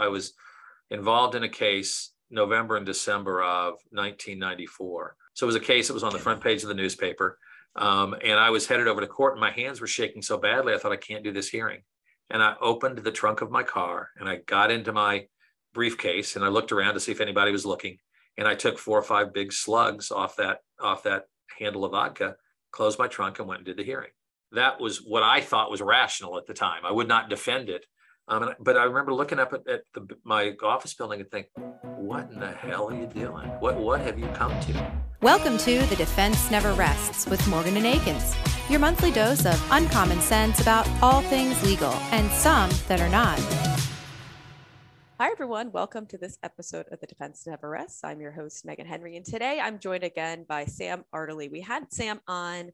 I 0.00 0.08
was 0.08 0.32
involved 0.90 1.34
in 1.34 1.44
a 1.44 1.48
case 1.48 2.12
November 2.30 2.76
and 2.76 2.86
December 2.86 3.42
of 3.42 3.74
1994. 3.90 5.16
So 5.34 5.44
it 5.44 5.48
was 5.48 5.56
a 5.56 5.60
case 5.60 5.88
that 5.88 5.94
was 5.94 6.02
on 6.02 6.12
the 6.12 6.18
front 6.18 6.42
page 6.42 6.62
of 6.62 6.68
the 6.68 6.74
newspaper. 6.74 7.38
Um, 7.76 8.14
and 8.22 8.38
I 8.38 8.50
was 8.50 8.66
headed 8.66 8.88
over 8.88 9.00
to 9.00 9.06
court 9.06 9.34
and 9.34 9.40
my 9.40 9.50
hands 9.50 9.80
were 9.80 9.86
shaking 9.86 10.22
so 10.22 10.36
badly, 10.38 10.74
I 10.74 10.78
thought 10.78 10.92
I 10.92 10.96
can't 10.96 11.24
do 11.24 11.32
this 11.32 11.48
hearing. 11.48 11.82
And 12.30 12.42
I 12.42 12.54
opened 12.60 12.98
the 12.98 13.12
trunk 13.12 13.40
of 13.40 13.50
my 13.50 13.62
car 13.62 14.10
and 14.18 14.28
I 14.28 14.36
got 14.46 14.70
into 14.70 14.92
my 14.92 15.26
briefcase 15.72 16.36
and 16.36 16.44
I 16.44 16.48
looked 16.48 16.72
around 16.72 16.94
to 16.94 17.00
see 17.00 17.12
if 17.12 17.20
anybody 17.20 17.52
was 17.52 17.66
looking. 17.66 17.98
And 18.36 18.46
I 18.46 18.54
took 18.54 18.78
four 18.78 18.98
or 18.98 19.02
five 19.02 19.32
big 19.32 19.52
slugs 19.52 20.10
off 20.10 20.36
that 20.36 20.58
off 20.80 21.02
that 21.02 21.24
handle 21.58 21.84
of 21.84 21.92
vodka, 21.92 22.36
closed 22.70 22.98
my 22.98 23.06
trunk 23.06 23.38
and 23.38 23.48
went 23.48 23.60
and 23.60 23.66
did 23.66 23.76
the 23.76 23.84
hearing. 23.84 24.10
That 24.52 24.80
was 24.80 24.98
what 24.98 25.22
I 25.22 25.40
thought 25.40 25.70
was 25.70 25.80
rational 25.80 26.38
at 26.38 26.46
the 26.46 26.54
time. 26.54 26.84
I 26.84 26.92
would 26.92 27.08
not 27.08 27.30
defend 27.30 27.68
it. 27.68 27.86
Um, 28.30 28.54
but 28.60 28.76
I 28.76 28.84
remember 28.84 29.12
looking 29.12 29.40
up 29.40 29.52
at, 29.52 29.66
at 29.66 29.82
the, 29.92 30.06
my 30.22 30.54
office 30.62 30.94
building 30.94 31.20
and 31.20 31.28
think, 31.32 31.48
what 31.82 32.30
in 32.30 32.38
the 32.38 32.52
hell 32.52 32.88
are 32.88 32.94
you 32.94 33.08
doing? 33.08 33.48
What, 33.58 33.74
what 33.74 34.00
have 34.02 34.20
you 34.20 34.28
come 34.34 34.52
to? 34.60 34.92
Welcome 35.20 35.58
to 35.58 35.80
The 35.86 35.96
Defense 35.96 36.48
Never 36.48 36.72
Rests 36.74 37.26
with 37.26 37.44
Morgan 37.48 37.76
and 37.76 37.84
Akins, 37.84 38.36
your 38.68 38.78
monthly 38.78 39.10
dose 39.10 39.46
of 39.46 39.60
uncommon 39.72 40.20
sense 40.20 40.60
about 40.60 40.88
all 41.02 41.22
things 41.22 41.60
legal 41.64 41.92
and 42.12 42.30
some 42.30 42.70
that 42.86 43.00
are 43.00 43.08
not. 43.08 43.36
Hi, 45.18 45.28
everyone. 45.32 45.72
Welcome 45.72 46.06
to 46.06 46.16
this 46.16 46.38
episode 46.44 46.86
of 46.92 47.00
The 47.00 47.08
Defense 47.08 47.48
Never 47.48 47.68
Rests. 47.68 48.04
I'm 48.04 48.20
your 48.20 48.30
host, 48.30 48.64
Megan 48.64 48.86
Henry, 48.86 49.16
and 49.16 49.26
today 49.26 49.58
I'm 49.60 49.80
joined 49.80 50.04
again 50.04 50.46
by 50.48 50.66
Sam 50.66 51.04
Ardery. 51.12 51.50
We 51.50 51.62
had 51.62 51.92
Sam 51.92 52.20
on 52.28 52.70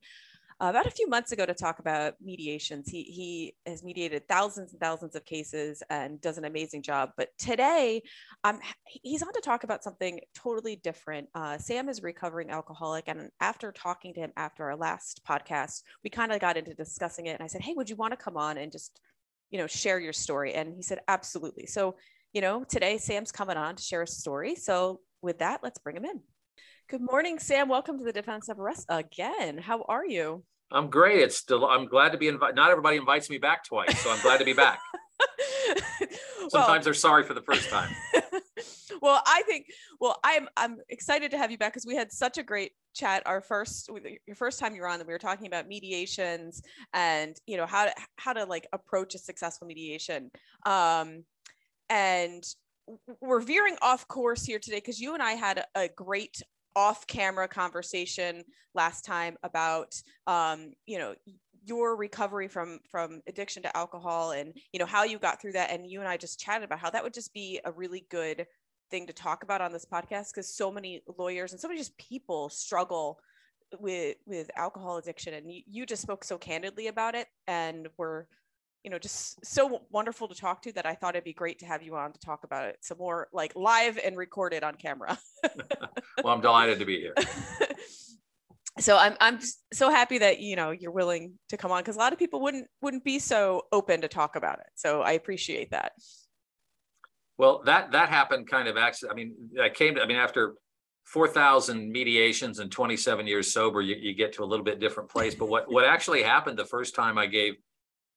about 0.60 0.86
a 0.86 0.90
few 0.90 1.08
months 1.08 1.32
ago 1.32 1.44
to 1.44 1.52
talk 1.52 1.80
about 1.80 2.14
mediations. 2.22 2.88
He, 2.88 3.02
he 3.02 3.54
has 3.66 3.84
mediated 3.84 4.26
thousands 4.26 4.72
and 4.72 4.80
thousands 4.80 5.14
of 5.14 5.24
cases 5.26 5.82
and 5.90 6.20
does 6.20 6.38
an 6.38 6.46
amazing 6.46 6.82
job. 6.82 7.10
But 7.16 7.28
today, 7.38 8.02
um, 8.42 8.60
he's 8.86 9.22
on 9.22 9.32
to 9.34 9.40
talk 9.40 9.64
about 9.64 9.84
something 9.84 10.20
totally 10.34 10.76
different. 10.76 11.28
Uh, 11.34 11.58
Sam 11.58 11.88
is 11.88 11.98
a 11.98 12.02
recovering 12.02 12.50
alcoholic. 12.50 13.04
And 13.08 13.30
after 13.40 13.70
talking 13.70 14.14
to 14.14 14.20
him 14.20 14.32
after 14.36 14.64
our 14.64 14.76
last 14.76 15.20
podcast, 15.28 15.82
we 16.02 16.10
kind 16.10 16.32
of 16.32 16.40
got 16.40 16.56
into 16.56 16.74
discussing 16.74 17.26
it. 17.26 17.32
And 17.32 17.42
I 17.42 17.48
said, 17.48 17.60
Hey, 17.60 17.74
would 17.74 17.90
you 17.90 17.96
want 17.96 18.12
to 18.12 18.16
come 18.16 18.38
on 18.38 18.56
and 18.56 18.72
just, 18.72 18.98
you 19.50 19.58
know, 19.58 19.66
share 19.66 20.00
your 20.00 20.14
story? 20.14 20.54
And 20.54 20.74
he 20.74 20.82
said, 20.82 21.00
Absolutely. 21.06 21.66
So, 21.66 21.96
you 22.32 22.40
know, 22.40 22.64
today 22.64 22.96
Sam's 22.96 23.30
coming 23.32 23.58
on 23.58 23.76
to 23.76 23.82
share 23.82 24.02
a 24.02 24.06
story. 24.06 24.54
So, 24.54 25.00
with 25.22 25.38
that, 25.38 25.60
let's 25.62 25.78
bring 25.78 25.96
him 25.96 26.04
in. 26.04 26.20
Good 26.88 27.00
morning, 27.00 27.40
Sam. 27.40 27.68
Welcome 27.68 27.98
to 27.98 28.04
the 28.04 28.12
Defense 28.12 28.46
Never 28.46 28.62
Rests 28.62 28.86
again. 28.88 29.58
How 29.58 29.82
are 29.88 30.06
you? 30.06 30.44
I'm 30.70 30.88
great. 30.88 31.18
It's 31.18 31.36
still, 31.36 31.66
I'm 31.66 31.86
glad 31.86 32.12
to 32.12 32.18
be 32.18 32.28
invited. 32.28 32.54
Not 32.54 32.70
everybody 32.70 32.96
invites 32.96 33.28
me 33.28 33.38
back 33.38 33.64
twice, 33.64 33.98
so 33.98 34.08
I'm 34.08 34.20
glad 34.20 34.38
to 34.38 34.44
be 34.44 34.52
back. 34.52 34.78
Sometimes 36.48 36.52
well, 36.52 36.80
they're 36.80 36.94
sorry 36.94 37.24
for 37.24 37.34
the 37.34 37.42
first 37.42 37.68
time. 37.70 37.90
well, 39.02 39.20
I 39.26 39.42
think, 39.48 39.66
well, 40.00 40.20
I'm, 40.22 40.48
I'm 40.56 40.76
excited 40.88 41.32
to 41.32 41.38
have 41.38 41.50
you 41.50 41.58
back 41.58 41.72
because 41.72 41.86
we 41.86 41.96
had 41.96 42.12
such 42.12 42.38
a 42.38 42.44
great 42.44 42.70
chat 42.94 43.24
our 43.26 43.42
first 43.42 43.90
your 44.26 44.36
first 44.36 44.58
time 44.58 44.74
you 44.74 44.80
were 44.80 44.88
on 44.88 44.98
that 44.98 45.06
we 45.06 45.12
were 45.12 45.18
talking 45.18 45.46
about 45.46 45.68
mediations 45.68 46.62
and 46.94 47.36
you 47.46 47.58
know 47.58 47.66
how 47.66 47.84
to 47.84 47.92
how 48.16 48.32
to 48.32 48.42
like 48.46 48.66
approach 48.72 49.14
a 49.14 49.18
successful 49.18 49.66
mediation 49.66 50.30
um 50.64 51.22
and 51.90 52.42
we're 53.20 53.40
veering 53.40 53.76
off 53.82 54.08
course 54.08 54.44
here 54.44 54.58
today 54.58 54.78
because 54.78 54.98
you 54.98 55.12
and 55.12 55.22
I 55.22 55.32
had 55.32 55.66
a 55.74 55.88
great 55.88 56.40
off 56.76 57.06
camera 57.06 57.48
conversation 57.48 58.44
last 58.74 59.04
time 59.04 59.36
about 59.42 60.00
um, 60.28 60.72
you 60.86 60.98
know 60.98 61.14
your 61.66 61.96
recovery 61.96 62.46
from 62.46 62.78
from 62.88 63.20
addiction 63.26 63.62
to 63.62 63.76
alcohol 63.76 64.30
and 64.30 64.52
you 64.72 64.78
know 64.78 64.86
how 64.86 65.02
you 65.02 65.18
got 65.18 65.40
through 65.40 65.52
that. 65.52 65.70
And 65.70 65.90
you 65.90 65.98
and 66.00 66.08
I 66.08 66.16
just 66.16 66.38
chatted 66.38 66.64
about 66.64 66.78
how 66.78 66.90
that 66.90 67.02
would 67.02 67.14
just 67.14 67.34
be 67.34 67.60
a 67.64 67.72
really 67.72 68.06
good 68.10 68.46
thing 68.90 69.06
to 69.08 69.12
talk 69.12 69.42
about 69.42 69.60
on 69.60 69.72
this 69.72 69.84
podcast 69.84 70.28
because 70.32 70.54
so 70.54 70.70
many 70.70 71.02
lawyers 71.18 71.50
and 71.50 71.60
so 71.60 71.66
many 71.66 71.80
just 71.80 71.98
people 71.98 72.48
struggle 72.48 73.18
with 73.80 74.16
with 74.26 74.50
alcohol 74.56 74.98
addiction. 74.98 75.34
And 75.34 75.52
you, 75.52 75.62
you 75.66 75.86
just 75.86 76.02
spoke 76.02 76.22
so 76.22 76.38
candidly 76.38 76.86
about 76.86 77.16
it 77.16 77.26
and 77.48 77.88
we're 77.96 78.26
you 78.86 78.90
know 78.90 79.00
just 79.00 79.44
so 79.44 79.82
wonderful 79.90 80.28
to 80.28 80.34
talk 80.34 80.62
to 80.62 80.72
that 80.74 80.86
I 80.86 80.94
thought 80.94 81.16
it'd 81.16 81.24
be 81.24 81.32
great 81.32 81.58
to 81.58 81.66
have 81.66 81.82
you 81.82 81.96
on 81.96 82.12
to 82.12 82.20
talk 82.20 82.44
about 82.44 82.66
it 82.66 82.78
some 82.82 82.98
more 82.98 83.26
like 83.32 83.52
live 83.56 83.98
and 83.98 84.16
recorded 84.16 84.62
on 84.62 84.76
camera. 84.76 85.18
well, 86.22 86.32
I'm 86.32 86.40
delighted 86.40 86.78
to 86.78 86.84
be 86.84 87.00
here. 87.00 87.14
so 88.78 88.96
I'm 88.96 89.16
I'm 89.20 89.40
so 89.72 89.90
happy 89.90 90.18
that 90.18 90.38
you 90.38 90.54
know 90.54 90.70
you're 90.70 90.92
willing 90.92 91.32
to 91.48 91.56
come 91.56 91.72
on 91.72 91.80
because 91.80 91.96
a 91.96 91.98
lot 91.98 92.12
of 92.12 92.18
people 92.20 92.40
wouldn't 92.40 92.68
wouldn't 92.80 93.02
be 93.02 93.18
so 93.18 93.62
open 93.72 94.02
to 94.02 94.08
talk 94.08 94.36
about 94.36 94.60
it. 94.60 94.66
So 94.76 95.02
I 95.02 95.12
appreciate 95.12 95.72
that. 95.72 95.90
Well, 97.38 97.62
that 97.66 97.90
that 97.90 98.08
happened 98.08 98.48
kind 98.48 98.68
of 98.68 98.76
actually. 98.76 99.10
I 99.10 99.14
mean, 99.14 99.34
I 99.60 99.68
came 99.68 99.96
to. 99.96 100.00
I 100.00 100.06
mean, 100.06 100.16
after 100.16 100.54
4,000 101.06 101.90
mediations 101.90 102.60
and 102.60 102.70
27 102.70 103.26
years 103.26 103.52
sober, 103.52 103.80
you, 103.80 103.96
you 103.96 104.14
get 104.14 104.32
to 104.34 104.44
a 104.44 104.46
little 104.46 104.64
bit 104.64 104.78
different 104.78 105.08
place. 105.10 105.34
But 105.34 105.48
what 105.48 105.68
what 105.68 105.84
actually 105.84 106.22
happened 106.22 106.56
the 106.56 106.64
first 106.64 106.94
time 106.94 107.18
I 107.18 107.26
gave 107.26 107.54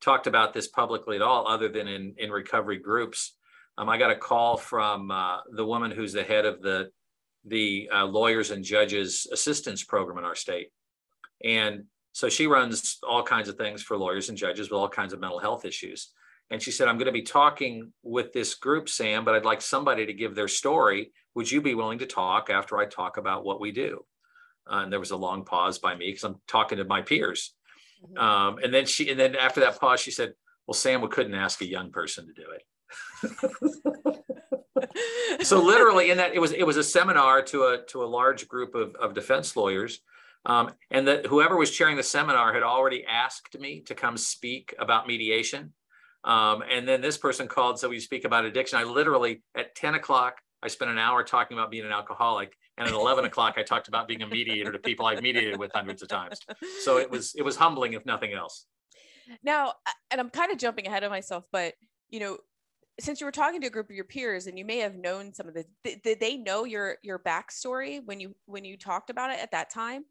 talked 0.01 0.27
about 0.27 0.53
this 0.53 0.67
publicly 0.67 1.15
at 1.15 1.21
all, 1.21 1.47
other 1.47 1.69
than 1.69 1.87
in 1.87 2.15
in 2.17 2.31
recovery 2.31 2.77
groups. 2.77 3.35
Um, 3.77 3.89
I 3.89 3.97
got 3.97 4.11
a 4.11 4.15
call 4.15 4.57
from 4.57 5.11
uh, 5.11 5.37
the 5.51 5.65
woman 5.65 5.91
who's 5.91 6.13
the 6.13 6.23
head 6.23 6.45
of 6.45 6.61
the 6.61 6.91
the 7.45 7.89
uh, 7.93 8.05
lawyers 8.05 8.51
and 8.51 8.63
judges 8.63 9.27
assistance 9.31 9.83
program 9.83 10.17
in 10.17 10.25
our 10.25 10.35
state, 10.35 10.71
and 11.43 11.85
so 12.11 12.27
she 12.27 12.47
runs 12.47 12.99
all 13.07 13.23
kinds 13.23 13.47
of 13.47 13.55
things 13.55 13.81
for 13.81 13.97
lawyers 13.97 14.29
and 14.29 14.37
judges 14.37 14.69
with 14.69 14.77
all 14.77 14.89
kinds 14.89 15.13
of 15.13 15.19
mental 15.19 15.39
health 15.39 15.63
issues. 15.63 16.11
And 16.51 16.61
she 16.61 16.71
said, 16.71 16.87
"I'm 16.87 16.97
going 16.97 17.05
to 17.05 17.11
be 17.11 17.21
talking 17.21 17.93
with 18.03 18.33
this 18.33 18.55
group, 18.55 18.89
Sam, 18.89 19.23
but 19.23 19.35
I'd 19.35 19.45
like 19.45 19.61
somebody 19.61 20.05
to 20.05 20.13
give 20.13 20.35
their 20.35 20.47
story. 20.47 21.11
Would 21.35 21.51
you 21.51 21.61
be 21.61 21.75
willing 21.75 21.99
to 21.99 22.05
talk 22.05 22.49
after 22.49 22.77
I 22.77 22.85
talk 22.85 23.17
about 23.17 23.45
what 23.45 23.61
we 23.61 23.71
do?" 23.71 24.05
Uh, 24.69 24.83
and 24.83 24.91
there 24.91 24.99
was 24.99 25.11
a 25.11 25.17
long 25.17 25.45
pause 25.45 25.79
by 25.79 25.95
me 25.95 26.07
because 26.07 26.23
I'm 26.23 26.41
talking 26.47 26.77
to 26.77 26.83
my 26.83 27.01
peers. 27.01 27.53
Mm-hmm. 28.03 28.17
Um, 28.17 28.57
and 28.63 28.73
then 28.73 28.85
she, 28.85 29.09
and 29.09 29.19
then 29.19 29.35
after 29.35 29.59
that 29.61 29.79
pause, 29.79 29.99
she 29.99 30.11
said, 30.11 30.33
"Well, 30.67 30.73
Sam, 30.73 31.01
we 31.01 31.07
couldn't 31.07 31.35
ask 31.35 31.61
a 31.61 31.67
young 31.67 31.91
person 31.91 32.27
to 32.27 32.33
do 32.33 32.45
it." 32.51 32.65
so 35.45 35.61
literally, 35.61 36.11
in 36.11 36.17
that 36.17 36.33
it 36.33 36.39
was 36.39 36.51
it 36.51 36.63
was 36.63 36.77
a 36.77 36.83
seminar 36.83 37.41
to 37.43 37.63
a 37.63 37.83
to 37.89 38.03
a 38.03 38.05
large 38.05 38.47
group 38.47 38.75
of 38.75 38.95
of 38.95 39.13
defense 39.13 39.55
lawyers, 39.55 39.99
um, 40.45 40.71
and 40.91 41.07
that 41.07 41.25
whoever 41.25 41.57
was 41.57 41.71
chairing 41.71 41.97
the 41.97 42.03
seminar 42.03 42.53
had 42.53 42.63
already 42.63 43.05
asked 43.05 43.59
me 43.59 43.81
to 43.81 43.95
come 43.95 44.17
speak 44.17 44.73
about 44.79 45.07
mediation. 45.07 45.73
Um, 46.23 46.63
and 46.69 46.87
then 46.87 47.01
this 47.01 47.17
person 47.17 47.47
called, 47.47 47.79
so 47.79 47.89
we 47.89 47.99
speak 47.99 48.25
about 48.25 48.45
addiction. 48.45 48.77
I 48.77 48.83
literally 48.83 49.41
at 49.55 49.75
10 49.75 49.95
o'clock, 49.95 50.35
I 50.61 50.67
spent 50.67 50.91
an 50.91 50.97
hour 50.97 51.23
talking 51.23 51.57
about 51.57 51.71
being 51.71 51.85
an 51.85 51.91
alcoholic. 51.91 52.57
And 52.79 52.87
at 52.87 52.93
11 52.93 53.25
o'clock, 53.25 53.55
I 53.57 53.63
talked 53.63 53.89
about 53.89 54.07
being 54.07 54.21
a 54.21 54.27
mediator 54.27 54.71
to 54.71 54.79
people 54.79 55.05
I've 55.05 55.21
mediated 55.21 55.59
with 55.59 55.71
hundreds 55.73 56.01
of 56.01 56.07
times. 56.07 56.39
So 56.81 56.97
it 56.97 57.11
was, 57.11 57.35
it 57.35 57.43
was 57.43 57.57
humbling, 57.57 57.91
if 57.93 58.05
nothing 58.05 58.33
else. 58.33 58.65
Now, 59.43 59.73
and 60.09 60.19
I'm 60.19 60.29
kind 60.29 60.51
of 60.51 60.57
jumping 60.57 60.87
ahead 60.87 61.03
of 61.03 61.11
myself, 61.11 61.43
but 61.51 61.73
you 62.09 62.21
know, 62.21 62.37
since 62.99 63.19
you 63.19 63.25
were 63.25 63.31
talking 63.31 63.59
to 63.61 63.67
a 63.67 63.69
group 63.69 63.89
of 63.89 63.95
your 63.95 64.05
peers 64.05 64.47
and 64.47 64.57
you 64.57 64.65
may 64.65 64.77
have 64.77 64.95
known 64.95 65.33
some 65.33 65.47
of 65.47 65.53
the, 65.53 65.65
did 65.83 66.19
they 66.19 66.37
know 66.37 66.63
your, 66.63 66.97
your 67.03 67.19
backstory 67.19 68.01
when 68.05 68.19
you, 68.19 68.33
when 68.45 68.63
you 68.63 68.77
talked 68.77 69.09
about 69.09 69.29
it 69.29 69.39
at 69.39 69.51
that 69.51 69.69
time? 69.69 70.05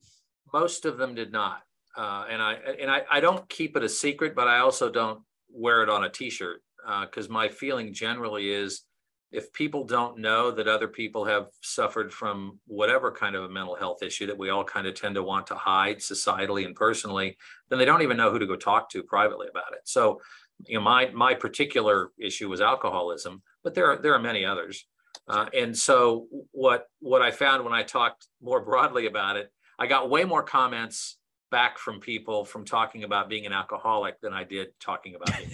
Most 0.53 0.85
of 0.85 0.99
them 0.99 1.15
did 1.15 1.33
not. 1.33 1.63
Uh, 1.97 2.27
and 2.31 2.41
I, 2.41 2.55
and 2.81 2.91
I, 2.91 3.03
I 3.11 3.21
don't 3.21 3.49
keep 3.49 3.77
it 3.77 3.83
a 3.83 3.89
secret, 3.89 4.35
but 4.35 4.47
I 4.47 4.59
also 4.59 4.91
don't 4.91 5.21
wear 5.51 5.83
it 5.83 5.89
on 5.89 6.05
a 6.05 6.09
t-shirt 6.09 6.63
because 7.03 7.29
uh, 7.29 7.33
my 7.33 7.49
feeling 7.49 7.93
generally 7.93 8.51
is 8.51 8.83
if 9.31 9.53
people 9.53 9.85
don't 9.85 10.19
know 10.19 10.51
that 10.51 10.69
other 10.69 10.89
people 10.89 11.25
have 11.27 11.49
suffered 11.61 12.13
from 12.13 12.59
whatever 12.67 13.13
kind 13.13 13.37
of 13.37 13.45
a 13.45 13.49
mental 13.49 13.75
health 13.75 14.03
issue 14.03 14.27
that 14.27 14.39
we 14.39 14.49
all 14.49 14.65
kind 14.65 14.87
of 14.87 14.95
tend 14.95 15.15
to 15.17 15.23
want 15.23 15.47
to 15.47 15.55
hide 15.55 15.99
societally 15.99 16.65
and 16.65 16.75
personally, 16.75 17.37
then 17.69 17.79
they 17.79 17.85
don't 17.85 18.03
even 18.03 18.17
know 18.17 18.31
who 18.31 18.39
to 18.39 18.47
go 18.47 18.57
talk 18.57 18.89
to 18.91 19.03
privately 19.03 19.47
about 19.51 19.73
it. 19.73 19.81
So, 19.85 20.21
you 20.67 20.79
know, 20.79 20.83
my 20.83 21.11
my 21.11 21.35
particular 21.35 22.11
issue 22.19 22.49
was 22.49 22.61
alcoholism, 22.61 23.43
but 23.63 23.75
there 23.75 23.91
are 23.91 24.01
there 24.01 24.15
are 24.15 24.19
many 24.19 24.45
others. 24.45 24.87
Uh, 25.29 25.47
and 25.55 25.77
so, 25.77 26.27
what 26.53 26.87
what 27.01 27.21
I 27.21 27.31
found 27.31 27.65
when 27.65 27.75
I 27.75 27.83
talked 27.83 28.27
more 28.43 28.63
broadly 28.63 29.07
about 29.07 29.37
it, 29.37 29.53
I 29.79 29.87
got 29.87 30.09
way 30.09 30.25
more 30.25 30.43
comments 30.43 31.19
back 31.51 31.79
from 31.79 32.01
people 32.01 32.45
from 32.47 32.65
talking 32.65 33.05
about 33.05 33.29
being 33.29 33.47
an 33.47 33.53
alcoholic 33.53 34.21
than 34.21 34.33
I 34.33 34.45
did 34.45 34.69
talking 34.81 35.15
about 35.15 35.37
being 35.37 35.51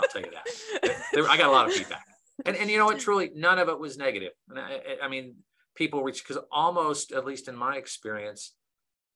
I'll 0.00 0.08
tell 0.08 0.22
you 0.22 0.30
that. 0.30 1.26
I 1.30 1.36
got 1.38 1.48
a 1.48 1.52
lot 1.52 1.66
of 1.66 1.72
feedback 1.72 2.04
and 2.46 2.56
and 2.56 2.70
you 2.70 2.78
know 2.78 2.86
what 2.86 2.98
truly 2.98 3.30
none 3.34 3.58
of 3.58 3.68
it 3.68 3.78
was 3.78 3.96
negative. 3.96 4.32
And 4.48 4.58
I, 4.58 4.80
I 5.02 5.08
mean 5.08 5.36
people 5.74 6.02
reach 6.02 6.26
because 6.26 6.42
almost 6.50 7.12
at 7.12 7.24
least 7.24 7.48
in 7.48 7.56
my 7.56 7.76
experience 7.76 8.54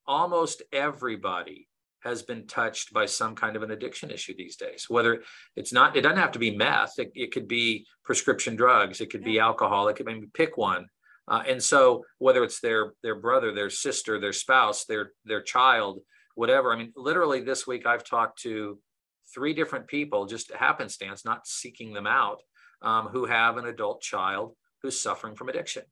almost 0.07 0.63
everybody 0.73 1.69
has 2.03 2.23
been 2.23 2.47
touched 2.47 2.93
by 2.93 3.05
some 3.07 3.35
kind 3.35 3.57
of 3.57 3.63
an 3.63 3.71
addiction 3.71 4.11
issue 4.11 4.35
these 4.37 4.57
days. 4.57 4.87
Whether 4.89 5.23
it's 5.57 5.73
not 5.73 5.97
it 5.97 6.03
doesn't 6.03 6.19
have 6.19 6.33
to 6.33 6.39
be 6.39 6.57
meth. 6.57 6.99
It, 6.99 7.13
it 7.15 7.33
could 7.33 7.49
be 7.49 7.87
prescription 8.05 8.57
drugs. 8.57 9.01
It 9.01 9.11
could 9.11 9.23
be 9.23 9.39
alcohol. 9.39 9.89
It 9.89 9.97
could 9.97 10.07
maybe 10.07 10.27
pick 10.33 10.57
one. 10.57 10.87
Uh, 11.29 11.43
and 11.49 11.63
so 11.63 12.05
whether 12.19 12.43
it's 12.43 12.61
their 12.61 12.95
their 13.03 13.15
brother 13.15 13.53
their 13.55 13.71
sister 13.71 14.19
their 14.19 14.33
spouse 14.33 14.85
their 14.87 15.13
their 15.25 15.41
child 15.41 16.01
whatever 16.35 16.73
i 16.73 16.77
mean 16.77 16.93
literally 16.97 17.41
this 17.41 17.67
week 17.67 17.87
i've 17.87 18.03
talked 18.03 18.41
to 18.43 18.79
three 19.33 19.55
different 19.55 19.87
people 19.87 20.27
just 20.27 20.53
happenstance 20.53 21.25
not 21.25 21.47
seeking 21.47 21.93
them 21.93 22.07
out 22.07 22.41
um, 22.83 23.09
who 23.09 23.27
have 23.27 23.57
an 23.57 23.67
adult 23.67 24.01
child 24.01 24.55
who's 24.83 25.01
suffering 25.01 25.35
from 25.35 25.49
addiction. 25.49 25.83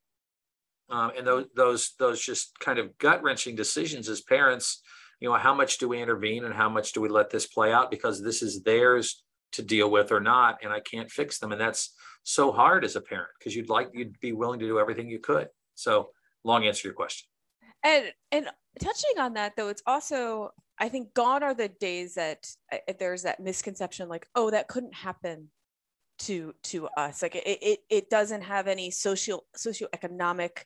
Um, 0.90 1.12
and 1.16 1.26
those 1.26 1.46
those 1.54 1.92
those 1.98 2.20
just 2.20 2.58
kind 2.60 2.78
of 2.78 2.96
gut 2.98 3.22
wrenching 3.22 3.56
decisions 3.56 4.08
as 4.08 4.22
parents, 4.22 4.80
you 5.20 5.28
know, 5.28 5.34
how 5.34 5.54
much 5.54 5.78
do 5.78 5.88
we 5.88 6.00
intervene 6.00 6.44
and 6.44 6.54
how 6.54 6.68
much 6.68 6.92
do 6.92 7.00
we 7.00 7.08
let 7.08 7.30
this 7.30 7.46
play 7.46 7.72
out 7.72 7.90
because 7.90 8.22
this 8.22 8.42
is 8.42 8.62
theirs 8.62 9.22
to 9.52 9.62
deal 9.62 9.90
with 9.90 10.12
or 10.12 10.20
not, 10.20 10.58
and 10.62 10.72
I 10.72 10.80
can't 10.80 11.10
fix 11.10 11.38
them, 11.38 11.52
and 11.52 11.60
that's 11.60 11.94
so 12.22 12.52
hard 12.52 12.84
as 12.84 12.96
a 12.96 13.00
parent 13.00 13.30
because 13.38 13.54
you'd 13.54 13.68
like 13.68 13.90
you'd 13.92 14.18
be 14.20 14.32
willing 14.32 14.60
to 14.60 14.66
do 14.66 14.78
everything 14.78 15.08
you 15.08 15.18
could. 15.18 15.48
So 15.74 16.10
long 16.44 16.66
answer 16.66 16.82
to 16.82 16.88
your 16.88 16.94
question. 16.94 17.26
And 17.84 18.12
and 18.32 18.48
touching 18.80 19.18
on 19.18 19.34
that 19.34 19.54
though, 19.56 19.68
it's 19.68 19.82
also 19.86 20.50
I 20.78 20.88
think 20.88 21.12
gone 21.12 21.42
are 21.42 21.54
the 21.54 21.68
days 21.68 22.14
that 22.14 22.46
uh, 22.72 22.78
there's 22.98 23.22
that 23.22 23.40
misconception 23.40 24.08
like, 24.08 24.26
oh, 24.34 24.50
that 24.50 24.68
couldn't 24.68 24.94
happen 24.94 25.48
to 26.20 26.54
to 26.64 26.88
us. 26.96 27.22
Like 27.22 27.36
it 27.36 27.44
it, 27.46 27.78
it 27.88 28.10
doesn't 28.10 28.42
have 28.42 28.66
any 28.66 28.90
social 28.90 29.44
socioeconomic 29.56 30.62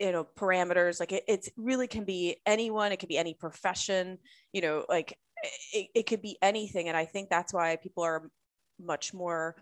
you 0.00 0.10
know 0.10 0.26
parameters 0.36 0.98
like 0.98 1.12
it, 1.12 1.22
it 1.28 1.48
really 1.56 1.86
can 1.86 2.04
be 2.04 2.36
anyone 2.46 2.90
it 2.90 2.98
could 2.98 3.08
be 3.08 3.16
any 3.16 3.32
profession 3.32 4.18
you 4.52 4.60
know 4.60 4.84
like 4.88 5.16
it, 5.72 5.86
it 5.94 6.06
could 6.06 6.20
be 6.20 6.36
anything 6.42 6.88
and 6.88 6.96
i 6.96 7.04
think 7.04 7.30
that's 7.30 7.54
why 7.54 7.76
people 7.76 8.02
are 8.02 8.28
much 8.80 9.14
more 9.14 9.54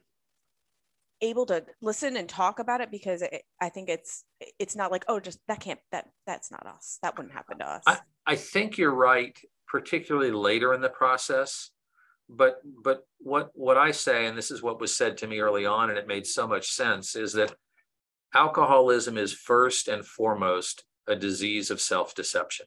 able 1.22 1.46
to 1.46 1.64
listen 1.80 2.16
and 2.16 2.28
talk 2.28 2.58
about 2.58 2.80
it 2.80 2.90
because 2.90 3.22
it, 3.22 3.42
I 3.60 3.68
think 3.68 3.88
it's 3.88 4.24
it's 4.58 4.76
not 4.76 4.90
like 4.90 5.04
oh 5.08 5.20
just 5.20 5.38
that 5.48 5.60
can't 5.60 5.78
that 5.92 6.08
that's 6.26 6.50
not 6.50 6.66
us 6.66 6.98
that 7.02 7.16
wouldn't 7.16 7.34
happen 7.34 7.58
to 7.58 7.66
us. 7.66 7.82
I, 7.86 7.98
I 8.26 8.36
think 8.36 8.76
you're 8.76 8.94
right, 8.94 9.36
particularly 9.68 10.32
later 10.32 10.74
in 10.74 10.80
the 10.80 10.88
process. 10.88 11.70
But 12.34 12.60
but 12.82 13.06
what 13.18 13.50
what 13.54 13.76
I 13.76 13.90
say, 13.90 14.26
and 14.26 14.36
this 14.36 14.50
is 14.50 14.62
what 14.62 14.80
was 14.80 14.96
said 14.96 15.16
to 15.18 15.26
me 15.26 15.40
early 15.40 15.66
on, 15.66 15.90
and 15.90 15.98
it 15.98 16.06
made 16.06 16.26
so 16.26 16.46
much 16.46 16.70
sense, 16.70 17.14
is 17.14 17.32
that 17.34 17.54
alcoholism 18.34 19.18
is 19.18 19.32
first 19.32 19.88
and 19.88 20.04
foremost 20.04 20.84
a 21.06 21.14
disease 21.14 21.70
of 21.70 21.80
self-deception. 21.80 22.66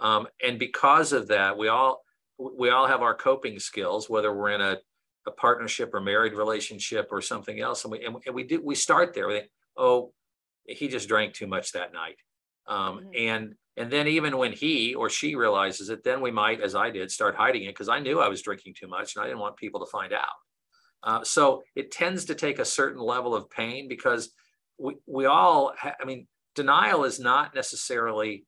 Um, 0.00 0.26
and 0.44 0.58
because 0.58 1.12
of 1.12 1.28
that, 1.28 1.56
we 1.56 1.68
all 1.68 2.02
we 2.38 2.70
all 2.70 2.88
have 2.88 3.02
our 3.02 3.14
coping 3.14 3.58
skills, 3.58 4.10
whether 4.10 4.34
we're 4.34 4.50
in 4.50 4.60
a 4.60 4.78
a 5.26 5.30
partnership 5.30 5.94
or 5.94 6.00
married 6.00 6.32
relationship 6.32 7.08
or 7.12 7.20
something 7.20 7.60
else. 7.60 7.84
And 7.84 7.92
we, 7.92 8.04
and, 8.04 8.34
we 8.34 8.42
do, 8.42 8.60
we 8.60 8.74
start 8.74 9.14
there. 9.14 9.28
We 9.28 9.34
think, 9.34 9.50
oh, 9.76 10.12
he 10.66 10.88
just 10.88 11.08
drank 11.08 11.34
too 11.34 11.46
much 11.46 11.72
that 11.72 11.92
night. 11.92 12.16
Um, 12.66 12.98
mm-hmm. 12.98 13.08
And, 13.16 13.54
and 13.76 13.90
then 13.90 14.06
even 14.06 14.36
when 14.36 14.52
he 14.52 14.94
or 14.94 15.08
she 15.08 15.34
realizes 15.34 15.88
it, 15.88 16.04
then 16.04 16.20
we 16.20 16.30
might, 16.30 16.60
as 16.60 16.74
I 16.74 16.90
did, 16.90 17.10
start 17.10 17.36
hiding 17.36 17.64
it 17.64 17.68
because 17.68 17.88
I 17.88 18.00
knew 18.00 18.20
I 18.20 18.28
was 18.28 18.42
drinking 18.42 18.74
too 18.78 18.88
much 18.88 19.16
and 19.16 19.24
I 19.24 19.28
didn't 19.28 19.40
want 19.40 19.56
people 19.56 19.80
to 19.80 19.90
find 19.90 20.12
out. 20.12 20.26
Uh, 21.02 21.24
so 21.24 21.62
it 21.74 21.90
tends 21.90 22.26
to 22.26 22.34
take 22.34 22.58
a 22.58 22.64
certain 22.64 23.00
level 23.00 23.34
of 23.34 23.50
pain 23.50 23.88
because 23.88 24.30
we, 24.78 24.94
we 25.06 25.26
all, 25.26 25.72
ha- 25.76 25.96
I 26.00 26.04
mean, 26.04 26.26
denial 26.54 27.04
is 27.04 27.18
not 27.18 27.54
necessarily, 27.54 28.44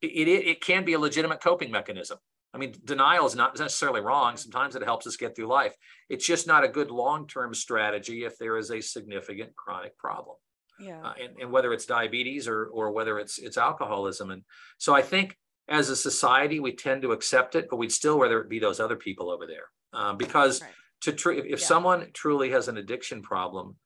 it, 0.00 0.28
it, 0.28 0.46
it 0.46 0.60
can 0.60 0.84
be 0.84 0.92
a 0.92 0.98
legitimate 0.98 1.42
coping 1.42 1.70
mechanism. 1.70 2.18
I 2.54 2.58
mean, 2.58 2.72
denial 2.84 3.26
is 3.26 3.34
not 3.34 3.58
necessarily 3.58 4.00
wrong. 4.00 4.36
Sometimes 4.36 4.76
it 4.76 4.84
helps 4.84 5.08
us 5.08 5.16
get 5.16 5.34
through 5.34 5.48
life. 5.48 5.74
It's 6.08 6.24
just 6.24 6.46
not 6.46 6.62
a 6.62 6.68
good 6.68 6.90
long 6.90 7.26
term 7.26 7.52
strategy 7.52 8.24
if 8.24 8.38
there 8.38 8.56
is 8.56 8.70
a 8.70 8.80
significant 8.80 9.56
chronic 9.56 9.98
problem. 9.98 10.36
Yeah. 10.78 11.00
Uh, 11.02 11.14
and, 11.22 11.36
and 11.40 11.50
whether 11.52 11.72
it's 11.72 11.86
diabetes 11.86 12.48
or, 12.48 12.66
or 12.66 12.90
whether 12.90 13.18
it's, 13.18 13.38
it's 13.38 13.58
alcoholism. 13.58 14.30
And 14.30 14.42
so 14.78 14.94
I 14.94 15.02
think 15.02 15.36
as 15.68 15.88
a 15.88 15.96
society, 15.96 16.60
we 16.60 16.72
tend 16.72 17.02
to 17.02 17.12
accept 17.12 17.54
it, 17.54 17.68
but 17.70 17.76
we'd 17.76 17.92
still 17.92 18.18
rather 18.18 18.40
it 18.40 18.48
be 18.48 18.58
those 18.58 18.80
other 18.80 18.96
people 18.96 19.30
over 19.30 19.46
there. 19.46 19.66
Uh, 19.92 20.12
because 20.12 20.60
right. 20.60 20.70
to 21.02 21.12
tr- 21.12 21.32
if, 21.32 21.44
if 21.44 21.60
yeah. 21.60 21.66
someone 21.66 22.08
truly 22.12 22.50
has 22.50 22.68
an 22.68 22.76
addiction 22.76 23.22
problem, 23.22 23.76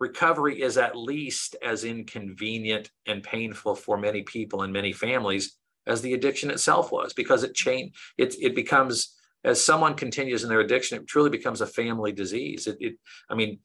recovery 0.00 0.62
is 0.62 0.78
at 0.78 0.96
least 0.96 1.56
as 1.62 1.84
inconvenient 1.84 2.90
and 3.06 3.22
painful 3.22 3.74
for 3.74 3.96
many 3.96 4.22
people 4.22 4.62
and 4.62 4.72
many 4.72 4.92
families 4.92 5.56
as 5.86 6.02
the 6.02 6.14
addiction 6.14 6.50
itself 6.50 6.92
was 6.92 7.12
because 7.12 7.42
it 7.42 7.54
changed 7.54 7.96
it 8.16 8.34
it 8.40 8.54
becomes 8.54 9.16
as 9.44 9.64
someone 9.64 9.94
continues 9.94 10.42
in 10.42 10.48
their 10.48 10.60
addiction 10.60 10.98
it 10.98 11.06
truly 11.08 11.30
becomes 11.30 11.60
a 11.60 11.66
family 11.66 12.12
disease 12.12 12.66
it, 12.66 12.76
it 12.80 12.94
i 13.30 13.34
mean 13.34 13.58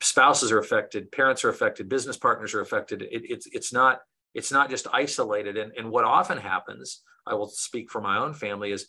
spouses 0.00 0.52
are 0.52 0.58
affected 0.58 1.10
parents 1.12 1.44
are 1.44 1.48
affected 1.48 1.88
business 1.88 2.16
partners 2.16 2.54
are 2.54 2.60
affected. 2.60 3.02
It, 3.02 3.22
it's 3.24 3.46
it's 3.52 3.72
not 3.72 4.00
it's 4.34 4.50
not 4.50 4.68
just 4.70 4.86
isolated. 4.92 5.56
And, 5.56 5.72
and 5.76 5.90
what 5.90 6.04
often 6.04 6.38
happens 6.38 7.02
i 7.26 7.32
will 7.32 7.48
speak 7.48 7.90
for 7.90 8.02
my 8.02 8.18
own 8.18 8.34
family 8.34 8.70
is 8.70 8.88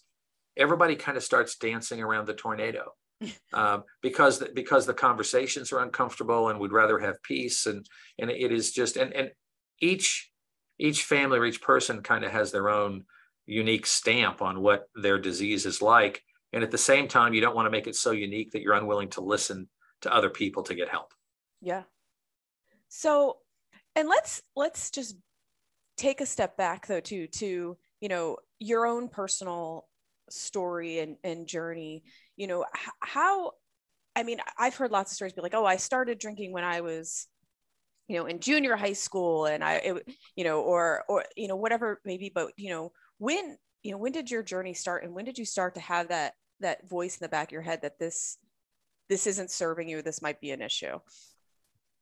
everybody 0.57 0.95
kind 0.95 1.17
of 1.17 1.23
starts 1.23 1.55
dancing 1.55 2.01
around 2.01 2.27
the 2.27 2.33
tornado 2.33 2.91
um, 3.53 3.83
because 4.01 4.43
because 4.53 4.85
the 4.85 4.93
conversations 4.93 5.71
are 5.71 5.79
uncomfortable 5.79 6.49
and 6.49 6.59
we'd 6.59 6.71
rather 6.71 6.99
have 6.99 7.21
peace. 7.23 7.65
And 7.65 7.85
and 8.19 8.29
it 8.29 8.51
is 8.51 8.71
just 8.71 8.97
and 8.97 9.13
and 9.13 9.31
each 9.79 10.31
each 10.77 11.03
family 11.03 11.39
or 11.39 11.45
each 11.45 11.61
person 11.61 12.01
kind 12.01 12.25
of 12.25 12.31
has 12.31 12.51
their 12.51 12.69
own 12.69 13.05
unique 13.45 13.85
stamp 13.85 14.41
on 14.41 14.61
what 14.61 14.85
their 14.95 15.19
disease 15.19 15.65
is 15.65 15.81
like. 15.81 16.21
And 16.51 16.63
at 16.63 16.71
the 16.71 16.77
same 16.77 17.07
time, 17.07 17.33
you 17.33 17.41
don't 17.41 17.55
want 17.55 17.65
to 17.65 17.71
make 17.71 17.87
it 17.87 17.95
so 17.95 18.11
unique 18.11 18.51
that 18.51 18.61
you're 18.61 18.73
unwilling 18.73 19.09
to 19.11 19.21
listen 19.21 19.67
to 20.05 20.13
other 20.13 20.29
people 20.29 20.63
to 20.63 20.75
get 20.75 20.87
help. 20.87 21.13
Yeah. 21.61 21.83
So, 22.87 23.37
and 23.95 24.07
let's 24.07 24.41
let's 24.55 24.91
just 24.91 25.15
take 25.97 26.21
a 26.21 26.25
step 26.25 26.57
back 26.57 26.87
though 26.87 26.99
to 26.99 27.27
to 27.27 27.77
you 28.01 28.09
know 28.09 28.37
your 28.59 28.85
own 28.85 29.09
personal 29.09 29.87
story 30.29 30.99
and, 30.99 31.17
and 31.23 31.47
journey 31.47 32.03
you 32.35 32.47
know 32.47 32.65
how 32.99 33.51
i 34.15 34.23
mean 34.23 34.39
i've 34.57 34.75
heard 34.75 34.91
lots 34.91 35.11
of 35.11 35.15
stories 35.15 35.33
be 35.33 35.41
like 35.41 35.53
oh 35.53 35.65
i 35.65 35.77
started 35.77 36.17
drinking 36.17 36.51
when 36.51 36.63
i 36.63 36.81
was 36.81 37.27
you 38.07 38.17
know 38.17 38.25
in 38.25 38.39
junior 38.39 38.75
high 38.75 38.93
school 38.93 39.45
and 39.45 39.63
i 39.63 39.75
it, 39.75 40.09
you 40.35 40.43
know 40.43 40.61
or 40.61 41.03
or 41.07 41.23
you 41.37 41.47
know 41.47 41.55
whatever 41.55 42.01
maybe 42.03 42.31
but 42.33 42.49
you 42.57 42.69
know 42.69 42.91
when 43.19 43.55
you 43.83 43.91
know 43.91 43.97
when 43.97 44.11
did 44.11 44.31
your 44.31 44.43
journey 44.43 44.73
start 44.73 45.03
and 45.03 45.13
when 45.13 45.25
did 45.25 45.37
you 45.37 45.45
start 45.45 45.75
to 45.75 45.79
have 45.79 46.07
that 46.07 46.33
that 46.59 46.89
voice 46.89 47.17
in 47.17 47.23
the 47.23 47.29
back 47.29 47.49
of 47.49 47.51
your 47.51 47.61
head 47.61 47.81
that 47.83 47.99
this 47.99 48.37
this 49.09 49.27
isn't 49.27 49.51
serving 49.51 49.89
you 49.89 50.01
this 50.01 50.21
might 50.21 50.39
be 50.41 50.51
an 50.51 50.61
issue 50.61 50.99